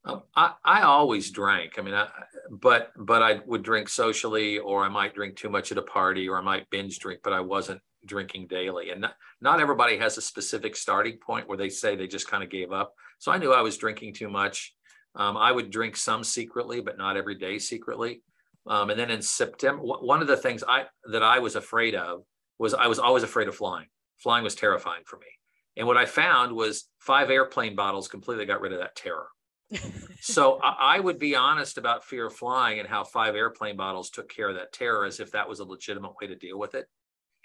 um, 0.06 0.24
I, 0.36 0.52
I 0.66 0.82
always 0.82 1.32
drank. 1.32 1.80
I 1.80 1.82
mean, 1.82 1.94
I, 1.94 2.10
but 2.52 2.92
but 2.98 3.24
I 3.24 3.40
would 3.46 3.64
drink 3.64 3.88
socially, 3.88 4.60
or 4.60 4.84
I 4.84 4.90
might 4.90 5.16
drink 5.16 5.38
too 5.38 5.50
much 5.50 5.72
at 5.72 5.78
a 5.78 5.82
party, 5.82 6.28
or 6.28 6.38
I 6.38 6.42
might 6.42 6.70
binge 6.70 7.00
drink. 7.00 7.22
But 7.24 7.32
I 7.32 7.40
wasn't 7.40 7.80
drinking 8.06 8.48
daily. 8.48 8.90
And 8.90 9.02
not, 9.02 9.14
not 9.42 9.60
everybody 9.60 9.98
has 9.98 10.18
a 10.18 10.22
specific 10.22 10.76
starting 10.76 11.18
point 11.18 11.48
where 11.48 11.58
they 11.58 11.70
say 11.70 11.96
they 11.96 12.08
just 12.08 12.30
kind 12.30 12.44
of 12.44 12.50
gave 12.50 12.72
up. 12.72 12.94
So 13.20 13.32
I 13.32 13.38
knew 13.38 13.54
I 13.54 13.62
was 13.62 13.78
drinking 13.78 14.14
too 14.14 14.30
much. 14.30 14.76
Um, 15.16 15.38
I 15.38 15.52
would 15.52 15.70
drink 15.70 15.96
some 15.96 16.24
secretly, 16.24 16.82
but 16.82 16.98
not 16.98 17.18
every 17.18 17.36
day 17.36 17.60
secretly. 17.60 18.22
Um, 18.66 18.90
and 18.90 19.00
then 19.00 19.12
in 19.12 19.22
September, 19.22 19.84
one 19.84 20.22
of 20.22 20.28
the 20.28 20.38
things 20.38 20.64
I 20.68 20.86
that 21.12 21.24
I 21.24 21.40
was 21.40 21.56
afraid 21.56 21.96
of 21.96 22.24
was 22.58 22.74
I 22.74 22.88
was 22.88 23.00
always 23.00 23.24
afraid 23.24 23.48
of 23.48 23.56
flying. 23.56 23.88
Flying 24.18 24.44
was 24.44 24.56
terrifying 24.56 25.04
for 25.06 25.18
me. 25.18 25.28
And 25.76 25.88
what 25.88 25.98
I 25.98 26.06
found 26.06 26.54
was 26.54 26.88
five 27.00 27.30
airplane 27.30 27.76
bottles 27.76 28.08
completely 28.08 28.46
got 28.46 28.62
rid 28.62 28.74
of 28.74 28.80
that 28.80 28.96
terror. 28.96 29.28
so 30.22 30.60
I, 30.62 30.98
I, 30.98 31.00
would 31.00 31.18
be 31.18 31.36
honest 31.36 31.78
about 31.78 32.04
fear 32.04 32.28
of 32.28 32.36
flying 32.36 32.80
and 32.80 32.88
how 32.88 33.04
five 33.04 33.36
airplane 33.36 33.76
bottles 33.76 34.12
took 34.12 34.30
care 34.30 34.50
of 34.50 34.56
that 34.56 34.72
terror 34.72 35.06
as 35.06 35.20
if 35.20 35.32
that 35.32 35.50
was 35.50 35.60
a 35.60 35.66
legitimate 35.66 36.14
way 36.22 36.28
to 36.28 36.36
deal 36.36 36.60
with 36.60 36.76
it. 36.76 36.86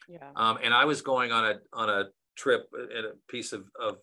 Yeah. 0.08 0.28
Um, 0.36 0.58
and 0.62 0.74
I 0.74 0.84
was 0.84 1.00
going 1.00 1.32
on 1.32 1.44
a 1.44 1.54
on 1.72 1.88
a 1.88 2.04
trip 2.36 2.68
at 2.74 3.04
a 3.04 3.12
piece 3.28 3.52
of, 3.52 3.64
of 3.80 3.98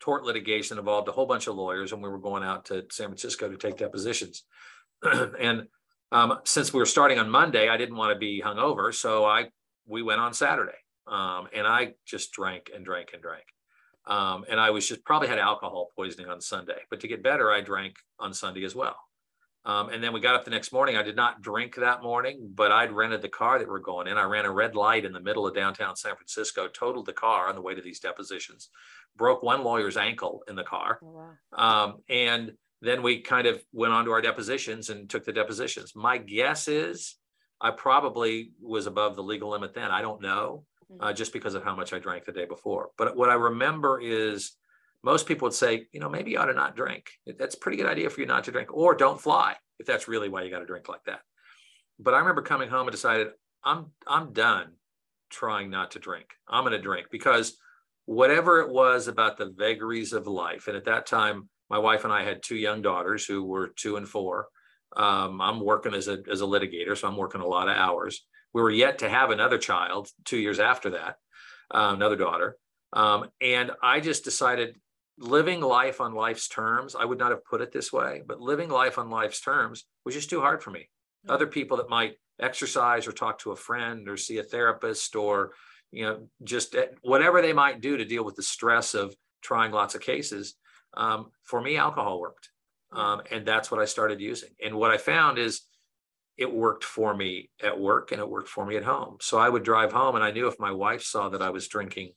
tort 0.00 0.24
litigation 0.24 0.78
involved 0.78 1.08
a 1.08 1.12
whole 1.12 1.26
bunch 1.26 1.46
of 1.46 1.54
lawyers, 1.54 1.92
and 1.92 2.02
we 2.02 2.08
were 2.08 2.18
going 2.18 2.42
out 2.42 2.66
to 2.66 2.84
San 2.90 3.06
Francisco 3.06 3.48
to 3.48 3.56
take 3.56 3.76
depositions. 3.76 4.44
and 5.02 5.66
um, 6.12 6.38
since 6.44 6.72
we 6.72 6.78
were 6.78 6.86
starting 6.86 7.18
on 7.18 7.30
Monday, 7.30 7.68
I 7.68 7.76
didn't 7.76 7.96
want 7.96 8.12
to 8.12 8.18
be 8.18 8.42
hungover, 8.44 8.92
so 8.92 9.24
I 9.24 9.46
we 9.86 10.02
went 10.02 10.20
on 10.20 10.32
Saturday, 10.32 10.78
um, 11.06 11.48
and 11.54 11.66
I 11.66 11.94
just 12.06 12.32
drank 12.32 12.70
and 12.74 12.84
drank 12.84 13.10
and 13.12 13.22
drank. 13.22 13.44
Um, 14.06 14.44
and 14.48 14.60
I 14.60 14.70
was 14.70 14.86
just 14.86 15.04
probably 15.04 15.28
had 15.28 15.38
alcohol 15.38 15.88
poisoning 15.96 16.28
on 16.28 16.40
Sunday, 16.40 16.78
but 16.90 17.00
to 17.00 17.08
get 17.08 17.22
better, 17.22 17.50
I 17.50 17.60
drank 17.60 17.96
on 18.18 18.34
Sunday 18.34 18.64
as 18.64 18.74
well. 18.74 18.96
Um, 19.66 19.88
and 19.88 20.04
then 20.04 20.12
we 20.12 20.20
got 20.20 20.34
up 20.34 20.44
the 20.44 20.50
next 20.50 20.72
morning. 20.72 20.96
I 20.96 21.02
did 21.02 21.16
not 21.16 21.40
drink 21.40 21.76
that 21.76 22.02
morning, 22.02 22.50
but 22.54 22.70
I'd 22.70 22.92
rented 22.92 23.22
the 23.22 23.30
car 23.30 23.58
that 23.58 23.66
we're 23.66 23.78
going 23.78 24.06
in. 24.06 24.18
I 24.18 24.24
ran 24.24 24.44
a 24.44 24.50
red 24.50 24.74
light 24.74 25.06
in 25.06 25.12
the 25.12 25.20
middle 25.20 25.46
of 25.46 25.54
downtown 25.54 25.96
San 25.96 26.14
Francisco, 26.16 26.68
totaled 26.68 27.06
the 27.06 27.14
car 27.14 27.48
on 27.48 27.54
the 27.54 27.62
way 27.62 27.74
to 27.74 27.80
these 27.80 27.98
depositions, 27.98 28.68
broke 29.16 29.42
one 29.42 29.64
lawyer's 29.64 29.96
ankle 29.96 30.42
in 30.48 30.54
the 30.54 30.64
car. 30.64 30.98
Oh, 31.02 31.30
wow. 31.56 31.84
um, 31.84 31.94
and 32.10 32.52
then 32.82 33.02
we 33.02 33.22
kind 33.22 33.46
of 33.46 33.64
went 33.72 33.94
on 33.94 34.04
to 34.04 34.10
our 34.10 34.20
depositions 34.20 34.90
and 34.90 35.08
took 35.08 35.24
the 35.24 35.32
depositions. 35.32 35.96
My 35.96 36.18
guess 36.18 36.68
is 36.68 37.16
I 37.58 37.70
probably 37.70 38.50
was 38.60 38.86
above 38.86 39.16
the 39.16 39.22
legal 39.22 39.50
limit 39.50 39.72
then. 39.72 39.90
I 39.90 40.02
don't 40.02 40.20
know. 40.20 40.64
Uh, 41.00 41.12
just 41.12 41.32
because 41.32 41.54
of 41.54 41.64
how 41.64 41.74
much 41.74 41.92
I 41.92 41.98
drank 41.98 42.24
the 42.24 42.32
day 42.32 42.44
before. 42.44 42.90
But 42.96 43.16
what 43.16 43.30
I 43.30 43.34
remember 43.34 44.00
is 44.00 44.52
most 45.02 45.26
people 45.26 45.46
would 45.46 45.54
say, 45.54 45.86
you 45.92 46.00
know, 46.00 46.08
maybe 46.08 46.30
you 46.30 46.38
ought 46.38 46.46
to 46.46 46.54
not 46.54 46.76
drink. 46.76 47.10
That's 47.38 47.54
a 47.54 47.58
pretty 47.58 47.76
good 47.76 47.86
idea 47.86 48.08
for 48.10 48.20
you 48.20 48.26
not 48.26 48.44
to 48.44 48.52
drink, 48.52 48.72
or 48.72 48.94
don't 48.94 49.20
fly 49.20 49.56
if 49.78 49.86
that's 49.86 50.08
really 50.08 50.28
why 50.28 50.42
you 50.42 50.50
got 50.50 50.60
to 50.60 50.66
drink 50.66 50.88
like 50.88 51.04
that. 51.04 51.20
But 51.98 52.14
I 52.14 52.18
remember 52.18 52.42
coming 52.42 52.68
home 52.68 52.86
and 52.86 52.92
decided 52.92 53.28
I'm 53.62 53.92
I'm 54.06 54.32
done 54.32 54.72
trying 55.30 55.70
not 55.70 55.92
to 55.92 55.98
drink. 55.98 56.26
I'm 56.48 56.64
going 56.64 56.72
to 56.72 56.80
drink 56.80 57.08
because 57.10 57.56
whatever 58.06 58.60
it 58.60 58.70
was 58.70 59.08
about 59.08 59.36
the 59.36 59.52
vagaries 59.56 60.12
of 60.12 60.26
life. 60.26 60.68
And 60.68 60.76
at 60.76 60.84
that 60.84 61.06
time, 61.06 61.48
my 61.70 61.78
wife 61.78 62.04
and 62.04 62.12
I 62.12 62.22
had 62.22 62.42
two 62.42 62.56
young 62.56 62.82
daughters 62.82 63.24
who 63.24 63.44
were 63.44 63.68
two 63.68 63.96
and 63.96 64.08
four. 64.08 64.48
Um, 64.96 65.40
I'm 65.40 65.60
working 65.60 65.94
as 65.94 66.08
a, 66.08 66.18
as 66.30 66.40
a 66.40 66.44
litigator, 66.44 66.96
so 66.96 67.08
I'm 67.08 67.16
working 67.16 67.40
a 67.40 67.46
lot 67.46 67.68
of 67.68 67.76
hours. 67.76 68.24
We 68.54 68.62
were 68.62 68.70
yet 68.70 69.00
to 69.00 69.08
have 69.08 69.30
another 69.30 69.58
child 69.58 70.08
two 70.24 70.38
years 70.38 70.60
after 70.60 70.90
that, 70.90 71.16
uh, 71.74 71.92
another 71.94 72.16
daughter. 72.16 72.56
Um, 72.92 73.26
and 73.40 73.72
I 73.82 74.00
just 74.00 74.24
decided 74.24 74.76
living 75.18 75.60
life 75.60 76.00
on 76.00 76.14
life's 76.14 76.48
terms, 76.48 76.94
I 76.94 77.04
would 77.04 77.18
not 77.18 77.32
have 77.32 77.44
put 77.44 77.60
it 77.60 77.72
this 77.72 77.92
way, 77.92 78.22
but 78.26 78.40
living 78.40 78.68
life 78.68 78.96
on 78.98 79.10
life's 79.10 79.40
terms 79.40 79.84
was 80.04 80.14
just 80.14 80.30
too 80.30 80.40
hard 80.40 80.62
for 80.62 80.70
me. 80.70 80.88
Other 81.28 81.46
people 81.46 81.76
that 81.78 81.90
might 81.90 82.14
exercise 82.40 83.06
or 83.06 83.12
talk 83.12 83.38
to 83.40 83.52
a 83.52 83.56
friend 83.56 84.08
or 84.08 84.16
see 84.16 84.38
a 84.38 84.42
therapist 84.42 85.16
or, 85.16 85.52
you 85.90 86.04
know, 86.04 86.28
just 86.42 86.74
eh, 86.74 86.86
whatever 87.02 87.42
they 87.42 87.52
might 87.52 87.80
do 87.80 87.96
to 87.96 88.04
deal 88.04 88.24
with 88.24 88.36
the 88.36 88.42
stress 88.42 88.94
of 88.94 89.14
trying 89.42 89.72
lots 89.72 89.94
of 89.94 90.00
cases. 90.00 90.54
Um, 90.96 91.30
for 91.42 91.60
me, 91.60 91.76
alcohol 91.76 92.20
worked. 92.20 92.50
Um, 92.92 93.22
and 93.30 93.44
that's 93.44 93.70
what 93.70 93.80
I 93.80 93.84
started 93.84 94.20
using. 94.20 94.50
And 94.64 94.76
what 94.76 94.92
I 94.92 94.96
found 94.96 95.38
is 95.38 95.62
it 96.36 96.52
worked 96.52 96.84
for 96.84 97.14
me 97.14 97.50
at 97.62 97.78
work 97.78 98.12
and 98.12 98.20
it 98.20 98.28
worked 98.28 98.48
for 98.48 98.66
me 98.66 98.76
at 98.76 98.84
home. 98.84 99.16
So 99.20 99.38
I 99.38 99.48
would 99.48 99.62
drive 99.62 99.92
home 99.92 100.14
and 100.16 100.24
I 100.24 100.30
knew 100.30 100.48
if 100.48 100.58
my 100.58 100.72
wife 100.72 101.02
saw 101.02 101.28
that 101.28 101.42
I 101.42 101.50
was 101.50 101.68
drinking 101.68 102.12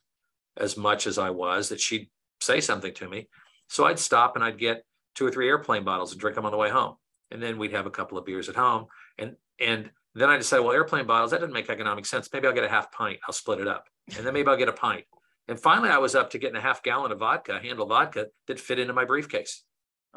as 0.55 0.75
much 0.75 1.05
as 1.05 1.17
I 1.17 1.29
was, 1.29 1.69
that 1.69 1.79
she'd 1.79 2.09
say 2.41 2.59
something 2.59 2.93
to 2.95 3.07
me. 3.07 3.27
So 3.69 3.85
I'd 3.85 3.99
stop 3.99 4.35
and 4.35 4.43
I'd 4.43 4.57
get 4.57 4.83
two 5.15 5.25
or 5.25 5.31
three 5.31 5.47
airplane 5.47 5.83
bottles 5.83 6.11
and 6.11 6.19
drink 6.19 6.35
them 6.35 6.45
on 6.45 6.51
the 6.51 6.57
way 6.57 6.69
home. 6.69 6.95
And 7.29 7.41
then 7.41 7.57
we'd 7.57 7.73
have 7.73 7.85
a 7.85 7.91
couple 7.91 8.17
of 8.17 8.25
beers 8.25 8.49
at 8.49 8.55
home. 8.55 8.87
And 9.17 9.35
and 9.59 9.89
then 10.15 10.29
I 10.29 10.37
decided, 10.37 10.63
well, 10.63 10.73
airplane 10.73 11.05
bottles, 11.05 11.31
that 11.31 11.41
doesn't 11.41 11.53
make 11.53 11.69
economic 11.69 12.05
sense. 12.05 12.29
Maybe 12.33 12.47
I'll 12.47 12.53
get 12.53 12.63
a 12.63 12.69
half 12.69 12.91
pint. 12.91 13.19
I'll 13.27 13.33
split 13.33 13.59
it 13.59 13.67
up. 13.67 13.85
And 14.15 14.25
then 14.25 14.33
maybe 14.33 14.47
I'll 14.47 14.57
get 14.57 14.69
a 14.69 14.73
pint. 14.73 15.05
And 15.47 15.59
finally 15.59 15.89
I 15.89 15.97
was 15.97 16.15
up 16.15 16.31
to 16.31 16.39
getting 16.39 16.57
a 16.57 16.61
half 16.61 16.81
gallon 16.81 17.11
of 17.11 17.19
vodka, 17.19 17.59
handle 17.59 17.85
vodka 17.85 18.27
that 18.47 18.59
fit 18.59 18.79
into 18.79 18.93
my 18.93 19.05
briefcase. 19.05 19.63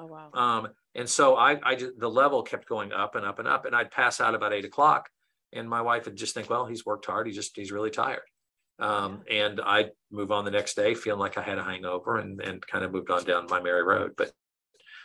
Oh 0.00 0.06
wow. 0.06 0.30
Um, 0.32 0.68
and 0.94 1.08
so 1.08 1.36
I, 1.36 1.58
I 1.62 1.74
just, 1.74 1.92
the 1.98 2.08
level 2.08 2.42
kept 2.42 2.68
going 2.68 2.92
up 2.92 3.14
and 3.16 3.26
up 3.26 3.38
and 3.38 3.46
up. 3.46 3.66
And 3.66 3.76
I'd 3.76 3.90
pass 3.90 4.20
out 4.20 4.34
about 4.34 4.52
eight 4.52 4.64
o'clock. 4.64 5.10
And 5.52 5.68
my 5.68 5.82
wife 5.82 6.06
would 6.06 6.16
just 6.16 6.32
think, 6.32 6.48
well, 6.48 6.66
he's 6.66 6.86
worked 6.86 7.06
hard. 7.06 7.26
He's 7.26 7.36
just, 7.36 7.56
he's 7.56 7.72
really 7.72 7.90
tired. 7.90 8.22
Um, 8.78 9.22
and 9.30 9.60
I'd 9.60 9.90
move 10.10 10.30
on 10.30 10.44
the 10.44 10.50
next 10.50 10.74
day 10.74 10.94
feeling 10.94 11.20
like 11.20 11.36
I 11.36 11.42
had 11.42 11.58
a 11.58 11.64
hangover 11.64 12.16
and, 12.16 12.40
and 12.40 12.66
kind 12.66 12.84
of 12.84 12.92
moved 12.92 13.10
on 13.10 13.24
down 13.24 13.46
my 13.50 13.60
merry 13.60 13.82
road. 13.82 14.12
But 14.16 14.32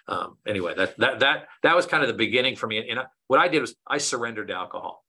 um, 0.07 0.37
anyway, 0.47 0.75
that, 0.77 0.97
that, 0.97 1.19
that, 1.19 1.47
that 1.63 1.75
was 1.75 1.85
kind 1.85 2.03
of 2.03 2.07
the 2.07 2.13
beginning 2.13 2.55
for 2.55 2.67
me. 2.67 2.87
And 2.89 2.99
I, 2.99 3.05
what 3.27 3.39
I 3.39 3.49
did 3.49 3.59
was 3.59 3.75
I 3.85 3.97
surrendered 3.97 4.47
to 4.47 4.53
alcohol. 4.53 5.03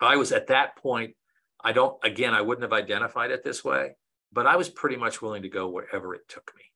I 0.00 0.16
was 0.16 0.30
at 0.30 0.46
that 0.46 0.76
point, 0.76 1.16
I 1.64 1.72
don't, 1.72 1.96
again, 2.04 2.34
I 2.34 2.42
wouldn't 2.42 2.62
have 2.62 2.72
identified 2.72 3.32
it 3.32 3.42
this 3.42 3.64
way, 3.64 3.96
but 4.32 4.46
I 4.46 4.54
was 4.56 4.68
pretty 4.68 4.96
much 4.96 5.20
willing 5.20 5.42
to 5.42 5.48
go 5.48 5.68
wherever 5.68 6.14
it 6.14 6.28
took 6.28 6.52
me 6.56 6.67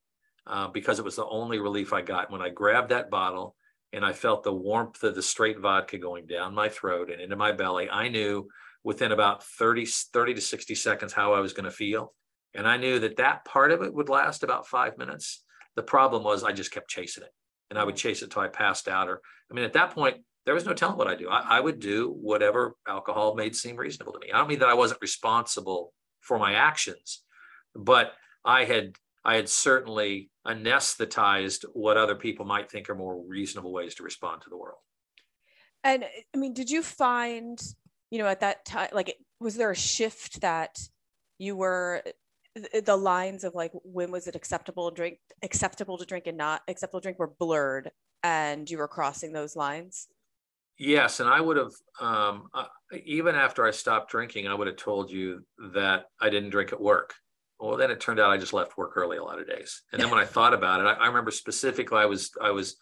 uh, 0.47 0.67
because 0.67 0.99
it 0.99 1.05
was 1.05 1.15
the 1.15 1.27
only 1.27 1.59
relief 1.59 1.93
I 1.93 2.01
got. 2.01 2.31
When 2.31 2.41
I 2.41 2.49
grabbed 2.49 2.89
that 2.89 3.09
bottle 3.09 3.55
and 3.91 4.05
I 4.05 4.13
felt 4.13 4.43
the 4.43 4.53
warmth 4.53 5.03
of 5.03 5.15
the 5.15 5.21
straight 5.21 5.59
vodka 5.59 5.97
going 5.97 6.25
down 6.25 6.55
my 6.55 6.69
throat 6.69 7.09
and 7.11 7.21
into 7.21 7.35
my 7.35 7.51
belly, 7.51 7.89
I 7.89 8.09
knew 8.09 8.47
within 8.83 9.11
about 9.11 9.43
30, 9.43 9.85
30 9.85 10.33
to 10.35 10.41
60 10.41 10.75
seconds 10.75 11.13
how 11.13 11.33
I 11.33 11.39
was 11.39 11.53
going 11.53 11.65
to 11.65 11.71
feel. 11.71 12.13
And 12.53 12.67
I 12.67 12.77
knew 12.77 12.99
that 12.99 13.17
that 13.17 13.45
part 13.45 13.71
of 13.71 13.81
it 13.81 13.93
would 13.93 14.09
last 14.09 14.43
about 14.43 14.67
five 14.67 14.97
minutes. 14.97 15.43
The 15.75 15.83
problem 15.83 16.23
was 16.23 16.43
I 16.43 16.51
just 16.51 16.71
kept 16.71 16.89
chasing 16.89 17.23
it 17.23 17.33
and 17.69 17.79
I 17.79 17.83
would 17.83 17.95
chase 17.95 18.21
it 18.21 18.29
till 18.29 18.41
I 18.41 18.47
passed 18.47 18.87
out. 18.87 19.09
Or, 19.09 19.21
I 19.49 19.53
mean, 19.53 19.65
at 19.65 19.73
that 19.73 19.91
point, 19.91 20.17
there 20.45 20.53
was 20.53 20.65
no 20.65 20.73
telling 20.73 20.97
what 20.97 21.07
I'd 21.07 21.19
do. 21.19 21.29
I, 21.29 21.57
I 21.57 21.59
would 21.59 21.79
do 21.79 22.09
whatever 22.09 22.75
alcohol 22.87 23.35
made 23.35 23.55
seem 23.55 23.77
reasonable 23.77 24.13
to 24.13 24.19
me. 24.19 24.31
I 24.31 24.37
don't 24.37 24.49
mean 24.49 24.59
that 24.59 24.69
I 24.69 24.73
wasn't 24.73 25.01
responsible 25.01 25.93
for 26.21 26.37
my 26.37 26.53
actions, 26.53 27.23
but 27.75 28.13
I 28.45 28.65
had 28.65 28.95
I 29.25 29.35
had 29.35 29.49
certainly 29.49 30.29
anesthetized 30.45 31.65
what 31.73 31.97
other 31.97 32.15
people 32.15 32.45
might 32.45 32.69
think 32.69 32.89
are 32.89 32.95
more 32.95 33.21
reasonable 33.25 33.71
ways 33.71 33.95
to 33.95 34.03
respond 34.03 34.41
to 34.41 34.49
the 34.49 34.57
world. 34.57 34.79
And 35.83 36.05
I 36.33 36.37
mean, 36.37 36.53
did 36.53 36.69
you 36.69 36.81
find 36.83 37.61
you 38.13 38.19
know, 38.19 38.27
at 38.27 38.41
that 38.41 38.63
time, 38.63 38.89
like, 38.93 39.17
was 39.39 39.55
there 39.55 39.71
a 39.71 39.75
shift 39.75 40.41
that 40.41 40.77
you 41.39 41.55
were 41.55 42.03
the 42.85 42.95
lines 42.95 43.43
of 43.43 43.55
like 43.55 43.71
when 43.83 44.11
was 44.11 44.27
it 44.27 44.35
acceptable 44.35 44.91
to 44.91 44.95
drink 44.95 45.17
acceptable 45.41 45.97
to 45.97 46.05
drink 46.05 46.27
and 46.27 46.37
not 46.37 46.61
acceptable 46.67 47.01
to 47.01 47.05
drink 47.05 47.17
were 47.17 47.33
blurred 47.39 47.89
and 48.21 48.69
you 48.69 48.77
were 48.77 48.87
crossing 48.87 49.33
those 49.33 49.55
lines 49.55 50.07
yes 50.77 51.19
and 51.19 51.27
i 51.27 51.41
would 51.41 51.57
have 51.57 51.71
um, 51.99 52.47
uh, 52.53 52.65
even 53.03 53.33
after 53.33 53.65
i 53.65 53.71
stopped 53.71 54.11
drinking 54.11 54.47
i 54.47 54.53
would 54.53 54.67
have 54.67 54.77
told 54.77 55.09
you 55.09 55.43
that 55.73 56.05
i 56.21 56.29
didn't 56.29 56.51
drink 56.51 56.71
at 56.71 56.79
work 56.79 57.15
well 57.59 57.77
then 57.77 57.91
it 57.91 57.99
turned 57.99 58.19
out 58.19 58.31
i 58.31 58.37
just 58.37 58.53
left 58.53 58.77
work 58.77 58.93
early 58.95 59.17
a 59.17 59.23
lot 59.23 59.39
of 59.39 59.47
days. 59.47 59.83
And 59.91 60.01
then 60.01 60.09
when 60.09 60.19
i 60.19 60.25
thought 60.25 60.53
about 60.53 60.81
it 60.81 60.85
I, 60.85 60.93
I 60.93 61.07
remember 61.07 61.31
specifically 61.31 61.99
i 61.99 62.05
was 62.05 62.31
i 62.41 62.51
was 62.51 62.77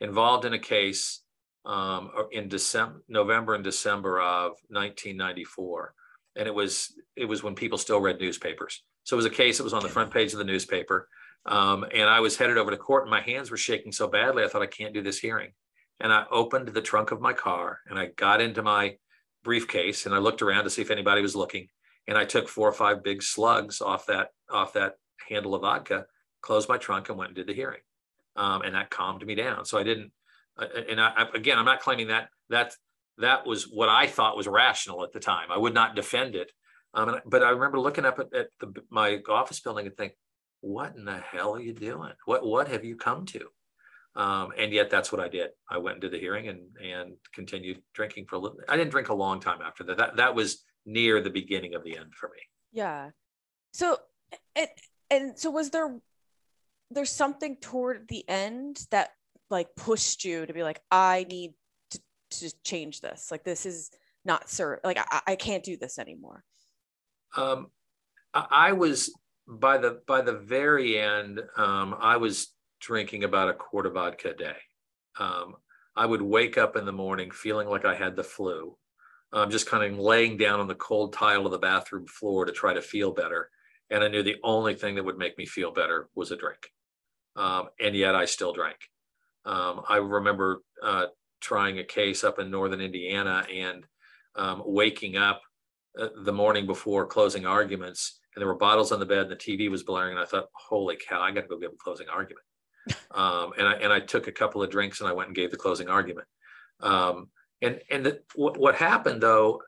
involved 0.00 0.44
in 0.44 0.54
a 0.54 0.58
case 0.58 1.22
um, 1.64 2.10
in 2.32 2.48
December, 2.48 3.02
November 3.08 3.54
and 3.54 3.64
December 3.64 4.20
of 4.20 4.52
1994, 4.68 5.94
and 6.36 6.46
it 6.46 6.54
was 6.54 6.94
it 7.16 7.26
was 7.26 7.42
when 7.42 7.54
people 7.54 7.78
still 7.78 8.00
read 8.00 8.20
newspapers. 8.20 8.82
So 9.04 9.14
it 9.16 9.18
was 9.18 9.26
a 9.26 9.30
case 9.30 9.58
that 9.58 9.64
was 9.64 9.72
on 9.72 9.82
the 9.82 9.88
front 9.88 10.12
page 10.12 10.32
of 10.32 10.38
the 10.38 10.44
newspaper, 10.44 11.08
um, 11.46 11.84
and 11.92 12.08
I 12.08 12.20
was 12.20 12.36
headed 12.36 12.58
over 12.58 12.70
to 12.70 12.76
court, 12.76 13.04
and 13.04 13.10
my 13.10 13.20
hands 13.20 13.50
were 13.50 13.56
shaking 13.56 13.92
so 13.92 14.08
badly 14.08 14.44
I 14.44 14.48
thought 14.48 14.62
I 14.62 14.66
can't 14.66 14.94
do 14.94 15.02
this 15.02 15.18
hearing. 15.18 15.52
And 16.02 16.12
I 16.12 16.24
opened 16.30 16.68
the 16.68 16.80
trunk 16.80 17.10
of 17.10 17.20
my 17.20 17.34
car, 17.34 17.80
and 17.88 17.98
I 17.98 18.06
got 18.16 18.40
into 18.40 18.62
my 18.62 18.96
briefcase, 19.44 20.06
and 20.06 20.14
I 20.14 20.18
looked 20.18 20.40
around 20.40 20.64
to 20.64 20.70
see 20.70 20.82
if 20.82 20.90
anybody 20.90 21.20
was 21.20 21.36
looking, 21.36 21.68
and 22.06 22.18
I 22.18 22.24
took 22.24 22.48
four 22.48 22.68
or 22.68 22.72
five 22.72 23.02
big 23.02 23.22
slugs 23.22 23.80
off 23.80 24.06
that 24.06 24.28
off 24.50 24.72
that 24.74 24.94
handle 25.28 25.54
of 25.54 25.62
vodka, 25.62 26.06
closed 26.40 26.68
my 26.68 26.78
trunk, 26.78 27.08
and 27.08 27.18
went 27.18 27.30
and 27.30 27.36
did 27.36 27.46
the 27.46 27.54
hearing, 27.54 27.80
um, 28.36 28.62
and 28.62 28.74
that 28.74 28.90
calmed 28.90 29.24
me 29.24 29.34
down. 29.34 29.64
So 29.64 29.78
I 29.78 29.82
didn't 29.82 30.12
and 30.60 31.00
I, 31.00 31.26
again, 31.34 31.58
I'm 31.58 31.64
not 31.64 31.80
claiming 31.80 32.08
that 32.08 32.28
that 32.48 32.74
that 33.18 33.46
was 33.46 33.64
what 33.64 33.88
I 33.88 34.06
thought 34.06 34.36
was 34.36 34.46
rational 34.46 35.04
at 35.04 35.12
the 35.12 35.20
time. 35.20 35.50
I 35.50 35.58
would 35.58 35.74
not 35.74 35.94
defend 35.94 36.34
it, 36.34 36.52
um, 36.94 37.20
but 37.26 37.42
I 37.42 37.50
remember 37.50 37.78
looking 37.78 38.04
up 38.04 38.18
at, 38.18 38.32
at 38.34 38.48
the, 38.58 38.72
my 38.90 39.20
office 39.28 39.60
building 39.60 39.86
and 39.86 39.96
think, 39.96 40.12
"What 40.60 40.94
in 40.96 41.04
the 41.04 41.18
hell 41.18 41.54
are 41.54 41.60
you 41.60 41.72
doing? 41.72 42.12
What 42.24 42.44
what 42.44 42.68
have 42.68 42.84
you 42.84 42.96
come 42.96 43.26
to?" 43.26 43.48
Um, 44.16 44.50
and 44.58 44.72
yet, 44.72 44.90
that's 44.90 45.12
what 45.12 45.20
I 45.20 45.28
did. 45.28 45.50
I 45.70 45.78
went 45.78 45.96
into 45.96 46.08
the 46.08 46.18
hearing 46.18 46.48
and 46.48 46.60
and 46.82 47.12
continued 47.34 47.82
drinking 47.94 48.26
for 48.26 48.36
a 48.36 48.38
little. 48.38 48.58
I 48.68 48.76
didn't 48.76 48.90
drink 48.90 49.08
a 49.08 49.14
long 49.14 49.40
time 49.40 49.60
after 49.62 49.84
that. 49.84 49.98
That 49.98 50.16
that 50.16 50.34
was 50.34 50.64
near 50.86 51.20
the 51.20 51.30
beginning 51.30 51.74
of 51.74 51.84
the 51.84 51.96
end 51.96 52.14
for 52.14 52.28
me. 52.28 52.42
Yeah. 52.72 53.10
So, 53.72 53.98
and 54.56 54.68
and 55.10 55.38
so 55.38 55.50
was 55.50 55.70
there 55.70 56.00
there's 56.90 57.12
something 57.12 57.56
toward 57.56 58.08
the 58.08 58.28
end 58.28 58.84
that 58.90 59.10
like 59.48 59.74
pushed 59.76 60.24
you 60.24 60.46
to 60.46 60.52
be 60.52 60.62
like 60.62 60.80
i 60.90 61.26
need 61.28 61.52
to, 61.90 62.00
to 62.30 62.52
change 62.64 63.00
this 63.00 63.28
like 63.30 63.44
this 63.44 63.66
is 63.66 63.90
not 64.24 64.48
sir 64.48 64.80
like 64.84 64.98
I, 64.98 65.20
I 65.28 65.36
can't 65.36 65.64
do 65.64 65.76
this 65.76 65.98
anymore 65.98 66.44
um 67.36 67.68
i 68.34 68.72
was 68.72 69.12
by 69.46 69.78
the 69.78 70.00
by 70.06 70.22
the 70.22 70.34
very 70.38 70.98
end 70.98 71.40
um 71.56 71.96
i 72.00 72.16
was 72.16 72.54
drinking 72.80 73.24
about 73.24 73.48
a 73.48 73.54
quart 73.54 73.86
of 73.86 73.94
vodka 73.94 74.30
a 74.30 74.34
day 74.34 74.56
um 75.18 75.56
i 75.96 76.06
would 76.06 76.22
wake 76.22 76.56
up 76.56 76.76
in 76.76 76.86
the 76.86 76.92
morning 76.92 77.30
feeling 77.30 77.68
like 77.68 77.84
i 77.84 77.94
had 77.94 78.16
the 78.16 78.24
flu 78.24 78.76
um, 79.32 79.50
just 79.50 79.68
kind 79.68 79.84
of 79.84 79.98
laying 79.98 80.36
down 80.36 80.60
on 80.60 80.68
the 80.68 80.74
cold 80.74 81.12
tile 81.12 81.46
of 81.46 81.52
the 81.52 81.58
bathroom 81.58 82.06
floor 82.06 82.44
to 82.44 82.52
try 82.52 82.74
to 82.74 82.82
feel 82.82 83.12
better 83.12 83.50
and 83.90 84.02
i 84.02 84.08
knew 84.08 84.22
the 84.22 84.36
only 84.42 84.74
thing 84.74 84.94
that 84.94 85.04
would 85.04 85.18
make 85.18 85.36
me 85.38 85.46
feel 85.46 85.72
better 85.72 86.08
was 86.14 86.30
a 86.30 86.36
drink 86.36 86.70
um, 87.36 87.68
and 87.80 87.94
yet 87.94 88.14
i 88.14 88.24
still 88.24 88.52
drank 88.52 88.78
um, 89.44 89.82
I 89.88 89.96
remember 89.96 90.62
uh, 90.82 91.06
trying 91.40 91.78
a 91.78 91.84
case 91.84 92.24
up 92.24 92.38
in 92.38 92.50
northern 92.50 92.80
Indiana 92.80 93.46
and 93.52 93.86
um, 94.36 94.62
waking 94.64 95.16
up 95.16 95.40
uh, 95.98 96.08
the 96.24 96.32
morning 96.32 96.66
before 96.66 97.06
closing 97.06 97.46
arguments, 97.46 98.20
and 98.34 98.40
there 98.40 98.48
were 98.48 98.56
bottles 98.56 98.92
on 98.92 99.00
the 99.00 99.06
bed, 99.06 99.22
and 99.22 99.30
the 99.30 99.36
TV 99.36 99.70
was 99.70 99.82
blaring, 99.82 100.12
and 100.12 100.20
I 100.20 100.24
thought, 100.24 100.48
"Holy 100.52 100.96
cow! 100.96 101.20
I 101.20 101.32
got 101.32 101.42
to 101.42 101.48
go 101.48 101.58
give 101.58 101.72
a 101.72 101.76
closing 101.82 102.08
argument." 102.08 102.44
um, 103.12 103.52
and 103.58 103.66
I 103.66 103.72
and 103.74 103.92
I 103.92 104.00
took 104.00 104.28
a 104.28 104.32
couple 104.32 104.62
of 104.62 104.70
drinks, 104.70 105.00
and 105.00 105.08
I 105.08 105.12
went 105.12 105.28
and 105.28 105.36
gave 105.36 105.50
the 105.50 105.56
closing 105.56 105.88
argument. 105.88 106.28
Um, 106.80 107.28
and 107.62 107.80
and 107.90 108.06
the, 108.06 108.20
what, 108.34 108.56
what 108.56 108.74
happened 108.74 109.22
though, 109.22 109.62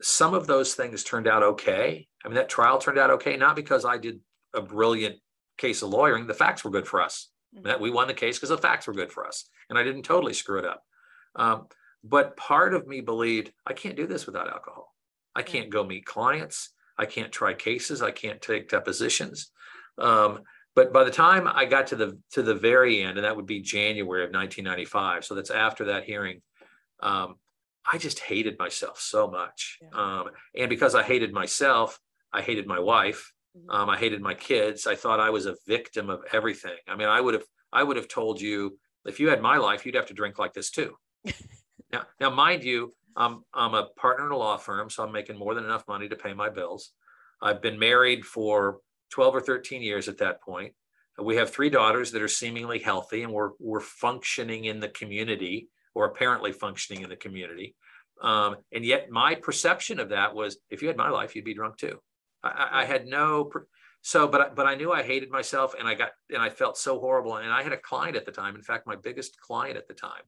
some 0.00 0.34
of 0.34 0.46
those 0.46 0.74
things 0.74 1.04
turned 1.04 1.28
out 1.28 1.42
okay. 1.42 2.06
I 2.24 2.28
mean, 2.28 2.36
that 2.36 2.48
trial 2.48 2.78
turned 2.78 2.98
out 2.98 3.10
okay, 3.10 3.36
not 3.36 3.56
because 3.56 3.84
I 3.84 3.98
did 3.98 4.20
a 4.54 4.60
brilliant 4.60 5.16
case 5.58 5.82
of 5.82 5.90
lawyering. 5.90 6.26
The 6.26 6.34
facts 6.34 6.64
were 6.64 6.70
good 6.70 6.86
for 6.86 7.00
us. 7.00 7.28
That 7.62 7.80
we 7.80 7.90
won 7.90 8.08
the 8.08 8.14
case 8.14 8.36
because 8.36 8.50
the 8.50 8.58
facts 8.58 8.86
were 8.86 8.92
good 8.92 9.10
for 9.10 9.26
us 9.26 9.48
and 9.70 9.78
i 9.78 9.82
didn't 9.82 10.02
totally 10.02 10.34
screw 10.34 10.58
it 10.58 10.64
up. 10.64 10.82
Um, 11.34 11.66
but 12.04 12.36
part 12.36 12.74
of 12.74 12.86
me 12.86 13.00
believed 13.00 13.52
i 13.66 13.72
can't 13.72 13.96
do 13.96 14.06
this 14.06 14.26
without 14.26 14.48
alcohol. 14.48 14.94
I 15.34 15.42
can't 15.42 15.70
go 15.70 15.84
meet 15.84 16.04
clients. 16.04 16.70
I 16.98 17.06
can't 17.06 17.32
try 17.32 17.54
cases. 17.54 18.02
I 18.02 18.10
can't 18.10 18.40
take 18.40 18.68
depositions. 18.68 19.50
Um, 19.98 20.40
but 20.76 20.92
by 20.92 21.02
the 21.02 21.10
time 21.10 21.48
i 21.48 21.64
got 21.64 21.88
to 21.88 21.96
the 21.96 22.18
to 22.32 22.42
the 22.42 22.54
very 22.54 23.02
end 23.02 23.18
and 23.18 23.24
that 23.24 23.34
would 23.34 23.46
be 23.46 23.60
january 23.60 24.22
of 24.22 24.30
1995 24.30 25.24
so 25.24 25.34
that's 25.34 25.50
after 25.50 25.86
that 25.86 26.04
hearing 26.04 26.40
um, 27.00 27.36
i 27.90 27.98
just 27.98 28.20
hated 28.20 28.58
myself 28.58 29.00
so 29.00 29.28
much 29.28 29.78
yeah. 29.82 29.88
Um, 29.92 30.30
and 30.56 30.68
because 30.68 30.94
i 30.94 31.02
hated 31.02 31.32
myself 31.32 31.98
i 32.32 32.42
hated 32.42 32.66
my 32.66 32.78
wife 32.78 33.32
Mhm. 33.56 33.74
Um, 33.74 33.90
I 33.90 33.96
hated 33.96 34.20
my 34.20 34.34
kids. 34.34 34.86
I 34.86 34.94
thought 34.94 35.20
I 35.20 35.30
was 35.30 35.46
a 35.46 35.56
victim 35.66 36.10
of 36.10 36.24
everything. 36.32 36.76
I 36.88 36.96
mean, 36.96 37.08
I 37.08 37.20
would 37.20 37.34
have, 37.34 37.44
I 37.72 37.82
would 37.82 37.96
have 37.96 38.08
told 38.08 38.40
you 38.40 38.78
if 39.04 39.20
you 39.20 39.28
had 39.28 39.40
my 39.40 39.56
life, 39.56 39.86
you'd 39.86 39.94
have 39.94 40.06
to 40.06 40.14
drink 40.14 40.38
like 40.38 40.52
this 40.52 40.70
too. 40.70 40.96
now, 41.92 42.02
now, 42.20 42.30
mind 42.30 42.64
you, 42.64 42.92
I'm, 43.16 43.44
I'm 43.54 43.74
a 43.74 43.88
partner 43.96 44.26
in 44.26 44.32
a 44.32 44.36
law 44.36 44.56
firm, 44.56 44.90
so 44.90 45.04
I'm 45.04 45.12
making 45.12 45.38
more 45.38 45.54
than 45.54 45.64
enough 45.64 45.86
money 45.88 46.08
to 46.08 46.16
pay 46.16 46.34
my 46.34 46.50
bills. 46.50 46.92
I've 47.40 47.62
been 47.62 47.78
married 47.78 48.24
for 48.24 48.80
12 49.10 49.36
or 49.36 49.40
13 49.40 49.82
years 49.82 50.08
at 50.08 50.18
that 50.18 50.42
point. 50.42 50.74
We 51.18 51.36
have 51.36 51.50
three 51.50 51.70
daughters 51.70 52.10
that 52.12 52.20
are 52.20 52.28
seemingly 52.28 52.78
healthy 52.78 53.22
and 53.22 53.32
we're, 53.32 53.52
we're 53.58 53.80
functioning 53.80 54.66
in 54.66 54.80
the 54.80 54.88
community 54.88 55.68
or 55.96 56.04
apparently 56.04 56.52
functioning 56.52 57.02
in 57.02 57.08
the 57.08 57.16
community. 57.16 57.74
Um, 58.20 58.56
and 58.70 58.84
yet 58.84 59.08
my 59.10 59.34
perception 59.34 59.98
of 59.98 60.10
that 60.10 60.34
was 60.34 60.58
if 60.68 60.82
you 60.82 60.88
had 60.88 60.96
my 60.98 61.08
life, 61.08 61.34
you'd 61.34 61.46
be 61.46 61.54
drunk 61.54 61.78
too. 61.78 61.98
I, 62.44 62.82
I- 62.82 62.84
had 62.84 63.06
no, 63.06 63.50
so, 64.02 64.28
but, 64.28 64.40
I- 64.40 64.48
but 64.50 64.66
I 64.66 64.74
knew 64.74 64.92
I 64.92 65.02
hated 65.02 65.30
myself 65.30 65.74
and 65.78 65.88
I 65.88 65.94
got, 65.94 66.10
and 66.28 66.42
I 66.42 66.50
felt 66.50 66.76
so 66.76 67.00
horrible. 67.00 67.38
And 67.38 67.50
I 67.50 67.62
had 67.62 67.72
a 67.72 67.78
client 67.78 68.14
at 68.14 68.26
the 68.26 68.30
time. 68.30 68.56
In 68.56 68.62
fact, 68.62 68.86
my 68.86 68.96
biggest 68.96 69.40
client 69.40 69.78
at 69.78 69.88
the 69.88 69.94
time 69.94 70.24